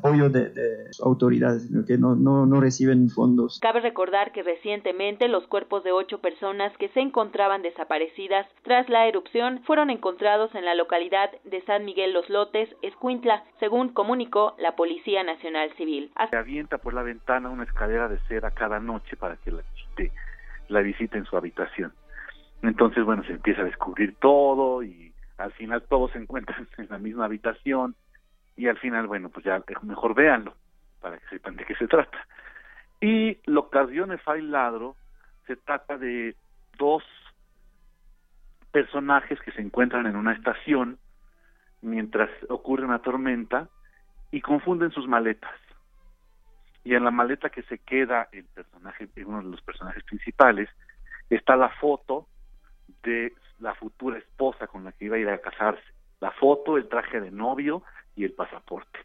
apoyo 0.01 0.29
de, 0.29 0.51
autoridades, 1.03 1.69
que 1.87 1.97
no, 1.97 2.15
no, 2.15 2.45
no, 2.45 2.59
reciben 2.59 3.09
fondos. 3.09 3.59
Cabe 3.61 3.81
recordar 3.81 4.31
que 4.31 4.41
recientemente 4.41 5.27
los 5.27 5.45
cuerpos 5.47 5.83
de 5.83 5.91
ocho 5.91 6.19
personas 6.19 6.75
que 6.77 6.89
se 6.89 6.99
encontraban 6.99 7.61
desaparecidas 7.61 8.47
tras 8.63 8.89
la 8.89 9.07
erupción 9.07 9.61
fueron 9.63 9.89
encontrados 9.89 10.53
en 10.55 10.65
la 10.65 10.75
localidad 10.75 11.29
de 11.45 11.61
San 11.61 11.85
Miguel 11.85 12.13
Los 12.13 12.29
Lotes, 12.29 12.69
Escuintla, 12.81 13.43
según 13.59 13.89
comunicó 13.89 14.55
la 14.57 14.75
Policía 14.75 15.23
Nacional 15.23 15.71
Civil. 15.77 16.11
Se 16.29 16.37
avienta 16.37 16.79
por 16.79 16.93
la 16.93 17.03
ventana 17.03 17.49
una 17.49 17.63
escalera 17.63 18.07
de 18.07 18.17
cera 18.27 18.51
cada 18.51 18.79
noche 18.79 19.15
para 19.15 19.37
que 19.37 19.51
la 19.51 19.61
visite, 19.61 20.11
la 20.69 20.81
visite 20.81 21.17
en 21.17 21.25
su 21.25 21.37
habitación. 21.37 21.93
Entonces, 22.63 23.03
bueno, 23.03 23.23
se 23.23 23.33
empieza 23.33 23.61
a 23.61 23.65
descubrir 23.65 24.15
todo 24.19 24.83
y 24.83 25.13
al 25.37 25.51
final 25.53 25.83
todos 25.87 26.11
se 26.11 26.19
encuentran 26.19 26.67
en 26.77 26.87
la 26.89 26.97
misma 26.97 27.25
habitación 27.25 27.95
y 28.55 28.67
al 28.67 28.77
final, 28.77 29.07
bueno, 29.07 29.29
pues 29.29 29.45
ya 29.45 29.61
mejor 29.83 30.13
véanlo 30.13 30.55
para 30.99 31.17
que 31.17 31.27
sepan 31.27 31.55
de 31.55 31.65
qué 31.65 31.75
se 31.75 31.87
trata. 31.87 32.25
Y 32.99 33.39
L'Ocasione 33.45 34.17
fa 34.17 34.35
ladro 34.35 34.95
se 35.47 35.55
trata 35.55 35.97
de 35.97 36.35
dos 36.77 37.03
personajes 38.71 39.39
que 39.41 39.51
se 39.51 39.61
encuentran 39.61 40.05
en 40.05 40.15
una 40.15 40.33
estación 40.33 40.97
mientras 41.81 42.29
ocurre 42.49 42.85
una 42.85 42.99
tormenta 42.99 43.67
y 44.31 44.41
confunden 44.41 44.91
sus 44.91 45.07
maletas. 45.07 45.55
Y 46.83 46.95
en 46.95 47.03
la 47.03 47.11
maleta 47.11 47.49
que 47.49 47.63
se 47.63 47.79
queda 47.79 48.29
el 48.31 48.45
personaje, 48.45 49.09
uno 49.25 49.41
de 49.41 49.49
los 49.49 49.61
personajes 49.61 50.03
principales, 50.03 50.69
está 51.29 51.55
la 51.55 51.69
foto 51.69 52.27
de 53.03 53.33
la 53.59 53.75
futura 53.75 54.17
esposa 54.17 54.67
con 54.67 54.83
la 54.83 54.91
que 54.91 55.05
iba 55.05 55.15
a 55.15 55.19
ir 55.19 55.29
a 55.29 55.41
casarse. 55.41 55.83
La 56.19 56.31
foto, 56.31 56.77
el 56.77 56.87
traje 56.87 57.19
de 57.19 57.31
novio 57.31 57.83
y 58.21 58.25
el 58.25 58.33
pasaporte. 58.33 58.99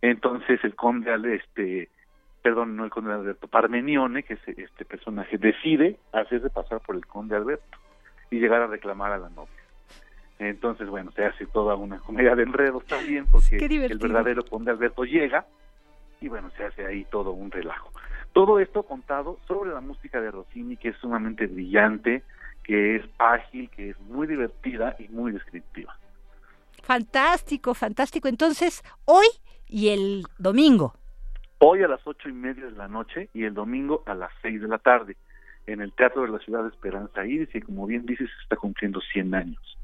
Entonces 0.00 0.62
el 0.62 0.74
conde, 0.74 1.12
este, 1.34 1.88
perdón, 2.42 2.76
no 2.76 2.84
el 2.84 2.90
conde 2.90 3.12
Alberto, 3.12 3.48
Parmenione, 3.48 4.22
que 4.22 4.34
es 4.34 4.48
este 4.48 4.84
personaje, 4.84 5.36
decide 5.36 5.96
hacerse 6.12 6.48
pasar 6.48 6.80
por 6.80 6.94
el 6.94 7.04
conde 7.06 7.36
Alberto 7.36 7.78
y 8.30 8.38
llegar 8.38 8.62
a 8.62 8.68
reclamar 8.68 9.12
a 9.12 9.18
la 9.18 9.28
novia. 9.30 9.52
Entonces, 10.38 10.88
bueno, 10.88 11.12
se 11.12 11.24
hace 11.24 11.46
toda 11.46 11.74
una 11.76 11.98
comedia 11.98 12.34
de 12.34 12.44
enredos 12.44 12.84
también, 12.86 13.26
porque 13.30 13.56
el 13.56 13.98
verdadero 13.98 14.44
conde 14.44 14.70
Alberto 14.70 15.04
llega 15.04 15.44
y 16.20 16.28
bueno, 16.28 16.50
se 16.56 16.64
hace 16.64 16.86
ahí 16.86 17.04
todo 17.10 17.32
un 17.32 17.50
relajo. 17.50 17.90
Todo 18.32 18.60
esto 18.60 18.84
contado 18.84 19.38
sobre 19.46 19.72
la 19.72 19.80
música 19.80 20.20
de 20.20 20.30
Rossini, 20.30 20.76
que 20.76 20.90
es 20.90 20.96
sumamente 20.96 21.46
brillante, 21.46 22.22
que 22.62 22.96
es 22.96 23.04
ágil, 23.18 23.68
que 23.70 23.90
es 23.90 24.00
muy 24.00 24.26
divertida 24.26 24.96
y 24.98 25.08
muy 25.08 25.32
descriptiva. 25.32 25.96
Fantástico, 26.82 27.74
fantástico. 27.74 28.28
Entonces, 28.28 28.82
hoy 29.04 29.26
y 29.66 29.88
el 29.88 30.24
domingo. 30.38 30.94
Hoy 31.58 31.82
a 31.82 31.88
las 31.88 32.00
ocho 32.04 32.28
y 32.28 32.32
media 32.32 32.64
de 32.64 32.72
la 32.72 32.88
noche 32.88 33.30
y 33.32 33.44
el 33.44 33.54
domingo 33.54 34.02
a 34.06 34.14
las 34.14 34.30
seis 34.42 34.60
de 34.60 34.68
la 34.68 34.78
tarde 34.78 35.16
en 35.66 35.80
el 35.80 35.92
Teatro 35.92 36.22
de 36.22 36.28
la 36.28 36.38
Ciudad 36.40 36.62
de 36.62 36.70
Esperanza 36.70 37.24
Iris 37.24 37.54
y 37.54 37.60
como 37.60 37.86
bien 37.86 38.04
dices 38.04 38.28
está 38.42 38.56
cumpliendo 38.56 39.00
100 39.00 39.34
años. 39.34 39.78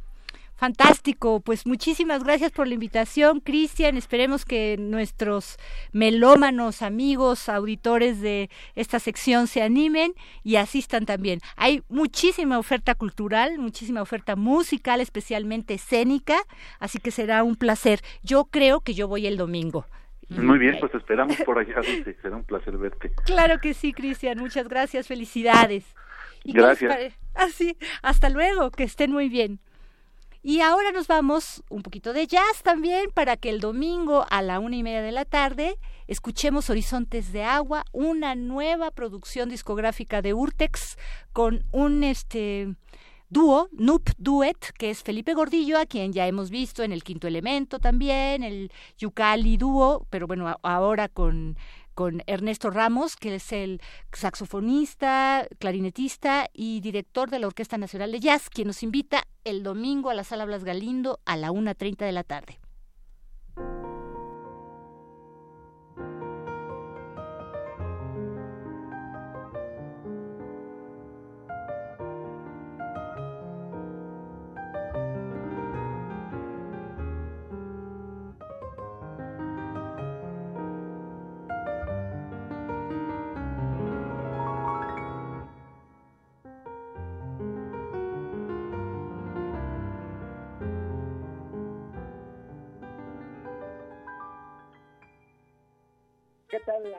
Fantástico, 0.58 1.40
pues 1.40 1.66
muchísimas 1.66 2.24
gracias 2.24 2.50
por 2.50 2.66
la 2.66 2.74
invitación, 2.74 3.38
Cristian. 3.38 3.96
Esperemos 3.96 4.44
que 4.44 4.76
nuestros 4.76 5.56
melómanos, 5.92 6.82
amigos, 6.82 7.48
auditores 7.48 8.20
de 8.20 8.50
esta 8.74 8.98
sección 8.98 9.46
se 9.46 9.62
animen 9.62 10.14
y 10.42 10.56
asistan 10.56 11.06
también. 11.06 11.38
Hay 11.54 11.84
muchísima 11.88 12.58
oferta 12.58 12.96
cultural, 12.96 13.60
muchísima 13.60 14.02
oferta 14.02 14.34
musical, 14.34 15.00
especialmente 15.00 15.74
escénica, 15.74 16.36
así 16.80 16.98
que 16.98 17.12
será 17.12 17.44
un 17.44 17.54
placer. 17.54 18.00
Yo 18.24 18.46
creo 18.46 18.80
que 18.80 18.94
yo 18.94 19.06
voy 19.06 19.28
el 19.28 19.36
domingo. 19.36 19.86
Muy 20.28 20.58
bien, 20.58 20.76
pues 20.80 20.92
esperamos 20.92 21.36
por 21.46 21.60
allá, 21.60 21.80
Será 22.20 22.34
un 22.34 22.42
placer 22.42 22.76
verte. 22.76 23.12
Claro 23.26 23.60
que 23.60 23.74
sí, 23.74 23.92
Cristian. 23.92 24.38
Muchas 24.38 24.66
gracias. 24.66 25.06
Felicidades. 25.06 25.84
gracias. 26.44 27.14
Así, 27.34 27.76
ah, 27.80 28.08
hasta 28.10 28.28
luego. 28.28 28.72
Que 28.72 28.82
estén 28.82 29.12
muy 29.12 29.28
bien. 29.28 29.60
Y 30.42 30.60
ahora 30.60 30.92
nos 30.92 31.08
vamos 31.08 31.64
un 31.68 31.82
poquito 31.82 32.12
de 32.12 32.28
jazz 32.28 32.62
también 32.62 33.10
para 33.12 33.36
que 33.36 33.50
el 33.50 33.60
domingo 33.60 34.24
a 34.30 34.40
la 34.40 34.60
una 34.60 34.76
y 34.76 34.84
media 34.84 35.02
de 35.02 35.10
la 35.10 35.24
tarde 35.24 35.76
escuchemos 36.06 36.70
Horizontes 36.70 37.32
de 37.32 37.42
Agua, 37.42 37.84
una 37.92 38.36
nueva 38.36 38.92
producción 38.92 39.48
discográfica 39.48 40.22
de 40.22 40.34
Urtex 40.34 40.96
con 41.32 41.64
un 41.72 42.04
este 42.04 42.76
dúo, 43.28 43.68
Noop 43.72 44.10
Duet, 44.16 44.72
que 44.78 44.90
es 44.90 45.02
Felipe 45.02 45.34
Gordillo, 45.34 45.76
a 45.76 45.86
quien 45.86 46.12
ya 46.12 46.26
hemos 46.28 46.50
visto 46.50 46.84
en 46.84 46.92
el 46.92 47.02
Quinto 47.02 47.26
Elemento 47.26 47.80
también, 47.80 48.44
el 48.44 48.70
Yucali 48.96 49.56
dúo, 49.56 50.06
pero 50.08 50.28
bueno, 50.28 50.56
ahora 50.62 51.08
con 51.08 51.56
con 51.98 52.22
Ernesto 52.28 52.70
Ramos, 52.70 53.16
que 53.16 53.34
es 53.34 53.50
el 53.50 53.80
saxofonista, 54.12 55.48
clarinetista 55.58 56.48
y 56.52 56.78
director 56.78 57.28
de 57.28 57.40
la 57.40 57.48
Orquesta 57.48 57.76
Nacional 57.76 58.12
de 58.12 58.20
Jazz, 58.20 58.50
quien 58.50 58.68
nos 58.68 58.84
invita 58.84 59.24
el 59.42 59.64
domingo 59.64 60.08
a 60.08 60.14
la 60.14 60.22
Sala 60.22 60.44
Blas 60.44 60.62
Galindo 60.62 61.18
a 61.24 61.36
la 61.36 61.50
1.30 61.50 62.06
de 62.06 62.12
la 62.12 62.22
tarde. 62.22 62.60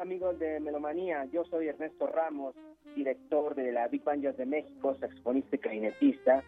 Amigos 0.09 0.39
de 0.39 0.59
Melomanía? 0.59 1.25
Yo 1.25 1.45
soy 1.45 1.67
Ernesto 1.67 2.07
Ramos, 2.07 2.55
director 2.95 3.53
de 3.53 3.71
la 3.71 3.87
Big 3.89 4.03
Band 4.03 4.23
Jazz 4.23 4.37
de 4.37 4.47
México, 4.47 4.97
saxofonista 4.99 5.55
y 5.55 5.59
clarinetista. 5.59 6.43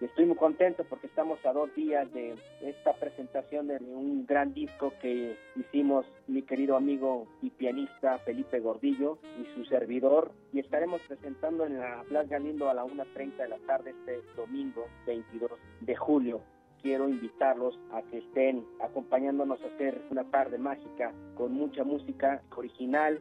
Estoy 0.00 0.24
muy 0.24 0.36
contento 0.38 0.84
porque 0.88 1.08
estamos 1.08 1.38
a 1.44 1.52
dos 1.52 1.68
días 1.74 2.10
de 2.14 2.34
esta 2.62 2.94
presentación 2.94 3.66
de 3.68 3.76
un 3.76 4.24
gran 4.24 4.54
disco 4.54 4.94
que 5.02 5.36
hicimos 5.54 6.06
mi 6.28 6.40
querido 6.40 6.76
amigo 6.76 7.26
y 7.42 7.50
pianista 7.50 8.20
Felipe 8.20 8.58
Gordillo 8.60 9.18
y 9.38 9.54
su 9.54 9.66
servidor 9.66 10.32
y 10.54 10.60
estaremos 10.60 11.02
presentando 11.06 11.66
en 11.66 11.80
la 11.80 12.02
Plaza 12.08 12.30
Galindo 12.30 12.70
a 12.70 12.74
la 12.74 12.86
1.30 12.86 13.36
de 13.36 13.48
la 13.48 13.58
tarde 13.66 13.90
este 13.90 14.22
domingo 14.34 14.86
22 15.06 15.50
de 15.82 15.94
julio 15.94 16.40
quiero 16.84 17.08
invitarlos 17.08 17.80
a 17.92 18.02
que 18.02 18.18
estén 18.18 18.62
acompañándonos 18.78 19.58
a 19.62 19.66
hacer 19.68 20.02
una 20.10 20.22
tarde 20.24 20.58
mágica 20.58 21.12
con 21.34 21.54
mucha 21.54 21.82
música 21.82 22.42
original. 22.54 23.20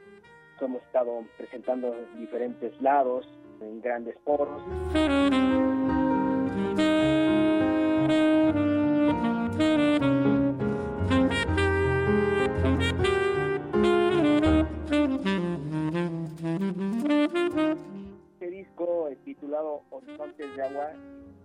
Hemos 0.60 0.84
estado 0.84 1.26
presentando 1.38 1.96
diferentes 2.18 2.80
lados, 2.82 3.26
en 3.62 3.82
grandes 3.82 4.16
foros. 4.24 4.62
Horizontes 19.92 20.56
de 20.56 20.64
Agua 20.64 20.94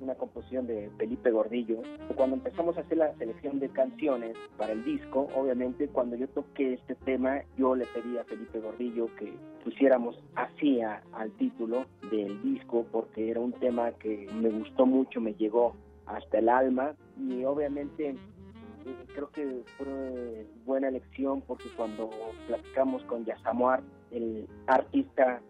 una 0.00 0.14
composición 0.14 0.66
de 0.66 0.90
Felipe 0.96 1.30
Gordillo. 1.30 1.82
Cuando 2.16 2.36
empezamos 2.36 2.76
a 2.76 2.80
hacer 2.80 2.98
la 2.98 3.14
selección 3.16 3.58
de 3.58 3.68
canciones 3.70 4.36
para 4.56 4.72
el 4.72 4.84
disco, 4.84 5.28
obviamente 5.34 5.88
cuando 5.88 6.16
yo 6.16 6.28
toqué 6.28 6.74
este 6.74 6.94
tema, 6.96 7.42
yo 7.56 7.74
le 7.74 7.86
pedí 7.86 8.16
a 8.18 8.24
Felipe 8.24 8.60
Gordillo 8.60 9.14
que 9.16 9.32
pusiéramos 9.64 10.18
así 10.34 10.80
al 10.80 11.30
título 11.38 11.86
del 12.10 12.40
disco 12.42 12.86
porque 12.90 13.30
era 13.30 13.40
un 13.40 13.52
tema 13.52 13.92
que 13.92 14.28
me 14.32 14.50
gustó 14.50 14.86
mucho, 14.86 15.20
me 15.20 15.34
llegó 15.34 15.74
hasta 16.06 16.38
el 16.38 16.48
alma 16.48 16.94
y 17.18 17.44
obviamente 17.44 18.10
eh, 18.10 18.16
creo 19.14 19.30
que 19.30 19.62
fue 19.76 20.46
buena 20.64 20.88
elección 20.88 21.42
porque 21.42 21.68
cuando 21.76 22.08
platicamos 22.46 23.02
con 23.04 23.24
Yasamuar, 23.24 23.82
el 24.10 24.48
artista 24.66 25.42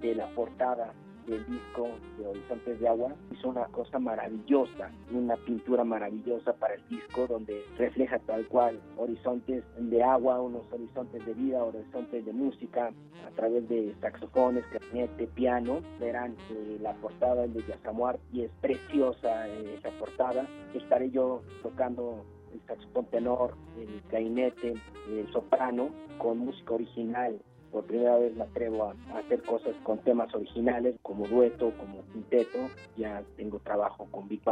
de 0.00 0.14
la 0.14 0.26
portada 0.34 0.92
del 1.26 1.44
disco 1.46 1.88
de 2.18 2.26
Horizontes 2.26 2.80
de 2.80 2.88
Agua 2.88 3.14
hizo 3.32 3.48
una 3.48 3.64
cosa 3.66 3.98
maravillosa, 3.98 4.90
una 5.12 5.36
pintura 5.36 5.84
maravillosa 5.84 6.52
para 6.54 6.74
el 6.74 6.88
disco 6.88 7.26
donde 7.26 7.64
refleja 7.78 8.18
tal 8.20 8.46
cual 8.48 8.80
horizontes 8.96 9.64
de 9.76 10.02
agua, 10.02 10.40
unos 10.40 10.64
horizontes 10.72 11.24
de 11.24 11.34
vida, 11.34 11.62
horizontes 11.62 12.24
de 12.24 12.32
música 12.32 12.92
a 13.26 13.30
través 13.36 13.68
de 13.68 13.94
saxofones, 14.00 14.64
clarinete, 14.66 15.26
piano. 15.28 15.80
Verán 16.00 16.36
que 16.48 16.78
la 16.80 16.94
portada 16.94 17.46
de 17.46 17.62
Yasamuar 17.62 18.18
y 18.32 18.42
es 18.42 18.50
preciosa 18.60 19.48
eh, 19.48 19.76
esa 19.78 19.90
portada. 19.98 20.46
Estaré 20.74 21.10
yo 21.10 21.42
tocando 21.62 22.24
el 22.52 22.60
saxofón 22.66 23.06
tenor, 23.06 23.54
el 23.78 24.02
clarinete, 24.08 24.74
el 25.08 25.32
soprano 25.32 25.90
con 26.18 26.38
música 26.38 26.74
original 26.74 27.40
por 27.72 27.84
primera 27.84 28.18
vez 28.18 28.36
me 28.36 28.44
atrevo 28.44 28.84
a, 28.84 29.18
hacer 29.18 29.42
cosas 29.42 29.74
con 29.82 29.98
temas 29.98 30.32
originales, 30.34 30.94
como 31.02 31.26
dueto, 31.26 31.72
como 31.78 32.04
quinteto. 32.12 32.58
Ya 32.96 33.22
tengo 33.36 33.58
trabajo 33.60 34.06
con 34.10 34.28
Big 34.28 34.42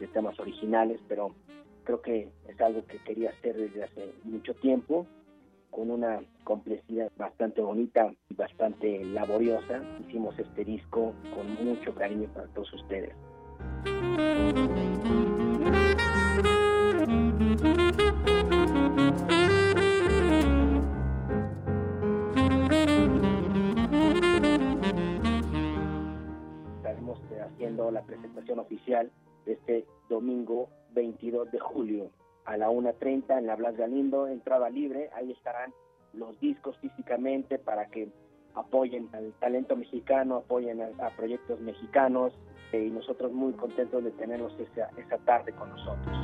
de 0.00 0.06
temas 0.08 0.38
originales, 0.40 0.98
pero 1.06 1.34
creo 1.84 2.00
que 2.00 2.28
es 2.48 2.60
algo 2.60 2.84
que 2.86 2.98
quería 2.98 3.30
hacer 3.30 3.56
desde 3.56 3.84
hace 3.84 4.12
mucho 4.24 4.54
tiempo, 4.54 5.06
con 5.70 5.90
una 5.90 6.20
complejidad 6.44 7.10
bastante 7.16 7.60
bonita 7.60 8.12
y 8.28 8.34
bastante 8.34 9.04
laboriosa. 9.04 9.82
Hicimos 10.06 10.38
este 10.38 10.64
disco 10.64 11.12
con 11.34 11.66
mucho 11.66 11.94
cariño 11.94 12.28
para 12.32 12.46
todos 12.48 12.72
ustedes. 12.72 13.12
Haciendo 27.44 27.90
la 27.90 28.02
presentación 28.02 28.58
oficial 28.58 29.10
este 29.46 29.86
domingo 30.08 30.68
22 30.94 31.50
de 31.50 31.58
julio 31.58 32.10
a 32.44 32.56
la 32.56 32.70
1.30 32.70 33.38
en 33.38 33.46
la 33.46 33.56
Blas 33.56 33.76
Galindo, 33.76 34.26
entrada 34.26 34.68
libre, 34.70 35.10
ahí 35.14 35.32
estarán 35.32 35.72
los 36.12 36.38
discos 36.40 36.76
físicamente 36.78 37.58
para 37.58 37.86
que 37.86 38.08
apoyen 38.54 39.08
al 39.12 39.32
talento 39.40 39.76
mexicano, 39.76 40.36
apoyen 40.36 40.80
a, 40.82 41.10
proyectos 41.16 41.60
mexicanos 41.60 42.32
eh, 42.72 42.84
y 42.84 42.90
nosotros 42.90 43.32
muy 43.32 43.52
contentos 43.54 44.04
de 44.04 44.10
tenerlos 44.12 44.54
esa, 44.58 44.90
esa 44.96 45.18
tarde 45.18 45.52
con 45.52 45.70
nosotros. 45.70 46.16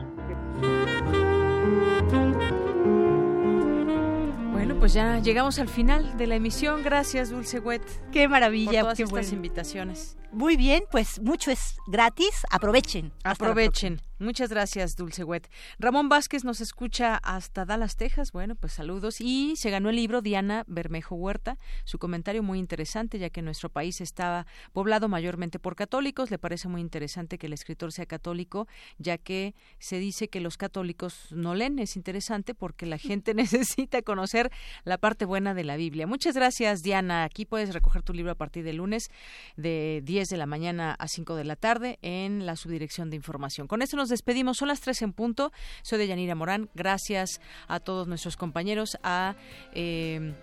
Bueno, 4.71 4.83
pues 4.83 4.93
ya 4.93 5.19
llegamos 5.19 5.59
al 5.59 5.69
final 5.69 6.17
de 6.17 6.29
la 6.29 6.37
emisión. 6.37 6.85
Gracias, 6.85 7.31
Dulce 7.31 7.59
Wet. 7.59 7.83
Qué 8.13 8.29
maravilla. 8.29 8.85
Por 8.85 8.95
todas 8.95 9.01
estas 9.01 9.33
invitaciones. 9.33 10.17
Muy 10.31 10.57
bien, 10.57 10.85
pues 10.93 11.21
mucho 11.21 11.51
es 11.51 11.75
gratis. 11.89 12.47
Aprovechen. 12.53 13.13
Aprovechen. 13.25 14.01
Muchas 14.21 14.51
gracias, 14.51 14.97
Dulce 14.97 15.25
Wet. 15.25 15.49
Ramón 15.79 16.11
Vázquez 16.11 16.45
nos 16.45 16.61
escucha 16.61 17.17
hasta 17.17 17.65
Dallas, 17.65 17.97
Texas. 17.97 18.33
Bueno, 18.33 18.55
pues 18.55 18.75
saludos. 18.75 19.23
Y 19.23 19.55
se 19.57 19.71
ganó 19.71 19.89
el 19.89 19.97
libro 19.97 20.21
Diana 20.21 20.65
Bermejo 20.67 21.15
Huerta. 21.15 21.57
Su 21.85 21.99
comentario 21.99 22.43
muy 22.43 22.59
interesante, 22.59 23.19
ya 23.19 23.31
que 23.31 23.41
nuestro 23.41 23.71
país 23.71 24.03
estaba 24.03 24.47
poblado 24.75 25.09
mayormente 25.09 25.59
por 25.59 25.75
católicos. 25.75 26.31
Le 26.31 26.37
parece 26.37 26.69
muy 26.69 26.83
interesante 26.83 27.39
que 27.39 27.47
el 27.47 27.55
escritor 27.55 27.93
sea 27.93 28.05
católico, 28.05 28.69
ya 28.99 29.17
que 29.17 29.55
se 29.79 29.99
dice 29.99 30.29
que 30.29 30.41
los 30.41 30.59
católicos 30.59 31.29
no 31.31 31.55
leen. 31.55 31.79
Es 31.79 31.97
interesante 31.97 32.55
porque 32.55 32.85
la 32.85 32.99
gente 32.99 33.33
necesita 33.35 34.03
conocer 34.03 34.51
la 34.85 34.99
parte 34.99 35.25
buena 35.25 35.55
de 35.55 35.65
la 35.65 35.77
Biblia. 35.77 36.07
Muchas 36.07 36.35
gracias, 36.35 36.83
Diana. 36.83 37.25
Aquí 37.25 37.47
puedes 37.47 37.73
recoger 37.73 38.03
tu 38.03 38.13
libro 38.13 38.33
a 38.33 38.37
partir 38.37 38.65
del 38.65 38.77
lunes 38.77 39.09
de 39.57 40.03
10 40.05 40.29
de 40.29 40.37
la 40.37 40.45
mañana 40.45 40.93
a 40.99 41.09
5 41.09 41.37
de 41.37 41.45
la 41.45 41.57
tarde 41.57 41.99
en 42.03 42.45
la 42.45 42.57
subdirección 42.57 43.09
de 43.09 43.17
información. 43.17 43.67
Con 43.67 43.81
esto 43.81 43.97
nos 43.97 44.10
despedimos. 44.11 44.59
Son 44.59 44.69
las 44.69 44.81
tres 44.81 45.03
en 45.03 45.12
punto. 45.12 45.53
Soy 45.82 45.99
de 45.99 46.07
Yanira 46.07 46.35
Morán. 46.35 46.69
Gracias 46.74 47.41
a 47.69 47.81
todos 47.81 48.07
nuestros 48.07 48.37
compañeros, 48.37 48.99
a... 49.03 49.35
Eh, 49.73 50.35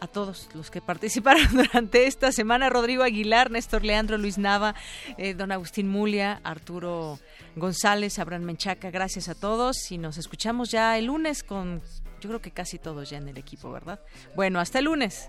a 0.00 0.06
todos 0.06 0.48
los 0.54 0.70
que 0.70 0.80
participaron 0.80 1.46
durante 1.52 2.06
esta 2.06 2.32
semana, 2.32 2.70
Rodrigo 2.70 3.02
Aguilar, 3.02 3.50
Néstor 3.50 3.84
Leandro, 3.84 4.18
Luis 4.18 4.38
Nava, 4.38 4.74
eh, 5.18 5.34
don 5.34 5.52
Agustín 5.52 5.88
Mulia, 5.88 6.40
Arturo 6.42 7.18
González, 7.54 8.18
Abraham 8.18 8.44
Menchaca, 8.44 8.90
gracias 8.90 9.28
a 9.28 9.34
todos 9.34 9.92
y 9.92 9.98
nos 9.98 10.18
escuchamos 10.18 10.70
ya 10.70 10.98
el 10.98 11.06
lunes 11.06 11.42
con, 11.42 11.82
yo 12.20 12.28
creo 12.30 12.40
que 12.40 12.50
casi 12.50 12.78
todos 12.78 13.10
ya 13.10 13.18
en 13.18 13.28
el 13.28 13.36
equipo, 13.36 13.70
¿verdad? 13.70 14.00
Bueno, 14.34 14.58
hasta 14.58 14.78
el 14.78 14.86
lunes. 14.86 15.28